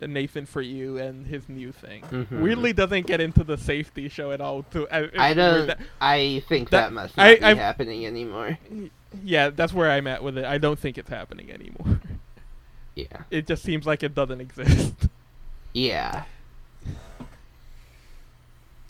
Nathan 0.00 0.44
for 0.46 0.60
you 0.60 0.98
and 0.98 1.26
his 1.26 1.48
new 1.48 1.72
thing. 1.72 2.02
Mhm. 2.10 2.40
Weirdly 2.42 2.72
doesn't 2.72 3.06
get 3.06 3.20
into 3.20 3.42
the 3.44 3.56
safety 3.56 4.08
show 4.08 4.32
at 4.32 4.40
all. 4.40 4.62
To 4.72 4.86
I, 4.94 5.30
I 5.30 5.34
don't. 5.34 5.66
that- 5.68 5.78
I 6.00 6.42
think 6.48 6.70
that- 6.70 6.86
that, 6.88 6.92
must 6.92 7.16
not 7.16 7.26
I- 7.26 7.34
be 7.36 7.42
I've- 7.42 7.60
happening 7.60 8.04
anymore. 8.06 8.58
yeah, 9.22 9.50
that's 9.50 9.72
where 9.72 9.90
I'm 9.90 10.06
at 10.06 10.22
with 10.22 10.36
it. 10.38 10.44
I 10.44 10.58
don't 10.58 10.78
think 10.78 10.98
it's 10.98 11.10
happening 11.10 11.50
anymore. 11.50 12.00
Yeah. 12.96 13.22
It 13.28 13.48
just 13.48 13.64
seems 13.64 13.86
like 13.86 14.04
it 14.04 14.14
doesn't 14.14 14.40
exist, 14.40 14.94
Yeah. 15.72 16.22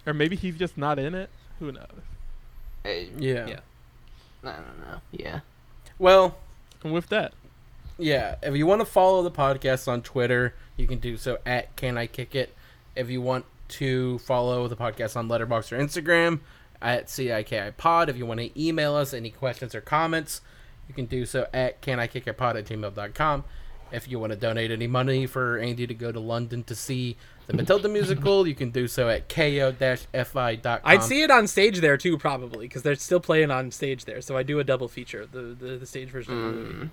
or 0.06 0.12
maybe 0.12 0.36
he's 0.36 0.59
just 0.59 0.76
not 0.76 0.98
in 0.98 1.14
it. 1.14 1.31
Who 1.59 1.72
knows? 1.72 1.86
I, 2.85 3.09
Yeah. 3.18 3.47
Yeah. 3.47 3.60
I 4.44 4.52
don't 4.56 4.78
know. 4.81 5.01
Yeah. 5.12 5.40
Well, 5.98 6.36
And 6.82 6.93
with 6.93 7.09
that, 7.09 7.32
yeah. 7.97 8.35
If 8.43 8.55
you 8.56 8.66
want 8.66 8.82
to 8.82 8.85
follow 8.85 9.22
the 9.22 9.31
podcast 9.31 9.89
on 9.89 10.02
Twitter, 10.02 10.55
you 10.77 10.87
can 10.87 10.99
do 10.99 11.17
so 11.17 11.39
at 11.45 11.75
Can 11.77 11.97
I 11.99 12.07
Kick 12.07 12.35
It. 12.35 12.55
If 12.97 13.11
you 13.11 13.21
want 13.21 13.45
to 13.69 14.19
follow 14.19 14.69
the 14.69 14.77
podcast 14.77 15.17
on 15.17 15.29
Letterboxd 15.29 15.73
or 15.73 15.79
Instagram, 15.79 16.41
at 16.85 17.07
CIKI 17.07 17.77
Pod. 17.77 18.09
If 18.09 18.17
you 18.17 18.27
want 18.27 18.41
to 18.41 18.63
email 18.63 18.95
us 18.95 19.15
any 19.15 19.31
questions 19.31 19.75
or 19.75 19.81
comments, 19.81 20.43
you 20.87 20.95
can 20.95 21.07
do 21.07 21.25
so 21.25 21.49
at 21.53 21.81
Can 21.81 21.99
I 21.99 22.07
Kick 22.07 22.27
It 22.27 22.37
canikickitpod 22.37 22.59
at 22.59 22.67
gmail.com. 22.67 23.45
If 23.91 24.09
you 24.09 24.19
want 24.19 24.33
to 24.33 24.39
donate 24.39 24.71
any 24.71 24.87
money 24.87 25.27
for 25.27 25.59
Andy 25.59 25.87
to 25.87 25.95
go 25.95 26.11
to 26.11 26.21
London 26.21 26.65
to 26.65 26.75
see 26.75 27.17
the 27.47 27.53
Matilda 27.53 27.89
musical, 27.89 28.47
you 28.47 28.55
can 28.55 28.71
do 28.71 28.89
so 28.89 29.09
at 29.09 29.29
ko-fi.com. 29.29 30.81
I'd 30.83 31.03
see 31.03 31.23
it 31.23 31.31
on 31.31 31.47
stage 31.47 31.81
there 31.81 31.97
too, 31.97 32.19
probably, 32.19 32.67
because 32.67 32.83
they're 32.83 32.97
still 32.97 33.21
playing 33.21 33.51
on 33.51 33.71
stage 33.71 34.05
there. 34.05 34.21
So 34.21 34.37
I 34.37 34.43
do 34.43 34.59
a 34.59 34.65
double 34.65 34.89
feature, 34.89 35.27
the 35.27 35.57
the, 35.59 35.77
the 35.77 35.87
stage 35.87 36.09
version 36.09 36.33
of 36.33 36.39
the 36.39 36.61
movie. 36.61 36.75
Mm. 36.75 36.91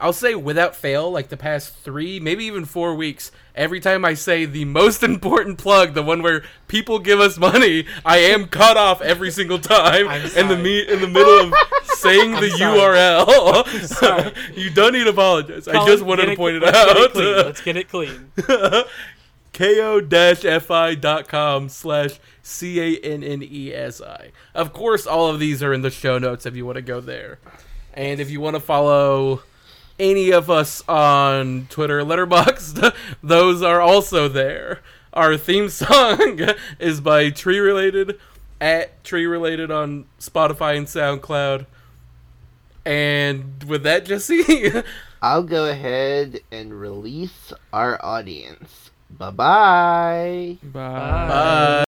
I'll 0.00 0.12
say 0.12 0.34
without 0.34 0.76
fail, 0.76 1.10
like 1.10 1.28
the 1.28 1.36
past 1.36 1.74
three, 1.74 2.20
maybe 2.20 2.44
even 2.44 2.64
four 2.64 2.94
weeks, 2.94 3.32
every 3.54 3.80
time 3.80 4.04
I 4.04 4.14
say 4.14 4.44
the 4.44 4.64
most 4.64 5.02
important 5.12 5.58
plug, 5.58 5.94
the 5.94 6.02
one 6.02 6.22
where 6.22 6.42
people 6.68 6.98
give 6.98 7.20
us 7.20 7.38
money, 7.38 7.86
I 8.04 8.18
am 8.18 8.48
cut 8.48 8.76
off 8.76 9.00
every 9.00 9.30
single 9.30 9.58
time 9.58 10.08
I'm 10.08 10.26
in 10.36 10.48
the 10.48 10.56
me 10.56 10.86
in 10.86 11.00
the 11.00 11.08
middle 11.08 11.40
of 11.40 11.54
saying 11.84 12.32
the 12.32 12.50
sorry. 12.50 12.78
URL. 12.78 14.34
you 14.56 14.70
don't 14.70 14.92
need 14.92 15.04
to 15.04 15.10
apologize. 15.10 15.68
I 15.68 15.86
just 15.86 16.02
wanted 16.02 16.26
to 16.26 16.36
point 16.36 16.56
it 16.56 16.62
let's 16.62 16.76
Get 16.76 17.16
it 17.16 17.38
out. 17.38 17.46
Let's 17.46 17.62
get 17.62 17.76
it 17.76 17.88
clean. 17.88 18.32
ko-fi.com 19.52 21.68
slash 21.70 22.18
c-a-n-n-e-s-i 22.42 24.30
of 24.54 24.72
course 24.74 25.06
all 25.06 25.28
of 25.28 25.40
these 25.40 25.62
are 25.62 25.72
in 25.72 25.80
the 25.80 25.90
show 25.90 26.18
notes 26.18 26.44
if 26.44 26.54
you 26.54 26.66
want 26.66 26.76
to 26.76 26.82
go 26.82 27.00
there 27.00 27.38
and 27.94 28.20
if 28.20 28.30
you 28.30 28.38
want 28.38 28.54
to 28.54 28.60
follow 28.60 29.40
any 29.98 30.30
of 30.30 30.50
us 30.50 30.86
on 30.88 31.66
twitter 31.70 32.02
letterboxd 32.02 32.94
those 33.22 33.62
are 33.62 33.80
also 33.80 34.28
there 34.28 34.80
our 35.12 35.36
theme 35.36 35.68
song 35.68 36.40
is 36.78 37.00
by 37.00 37.30
tree 37.30 37.58
related 37.58 38.18
at 38.60 39.02
tree 39.04 39.26
related 39.26 39.70
on 39.70 40.04
spotify 40.20 40.76
and 40.76 40.86
soundcloud 40.86 41.66
and 42.84 43.64
with 43.64 43.82
that 43.82 44.04
jesse 44.04 44.70
I'll 45.22 45.42
go 45.42 45.68
ahead 45.68 46.40
and 46.52 46.78
release 46.78 47.52
our 47.72 47.98
audience. 48.04 48.90
Bye 49.10 49.30
bye. 49.30 50.58
bye. 50.62 51.28
bye 51.28 51.86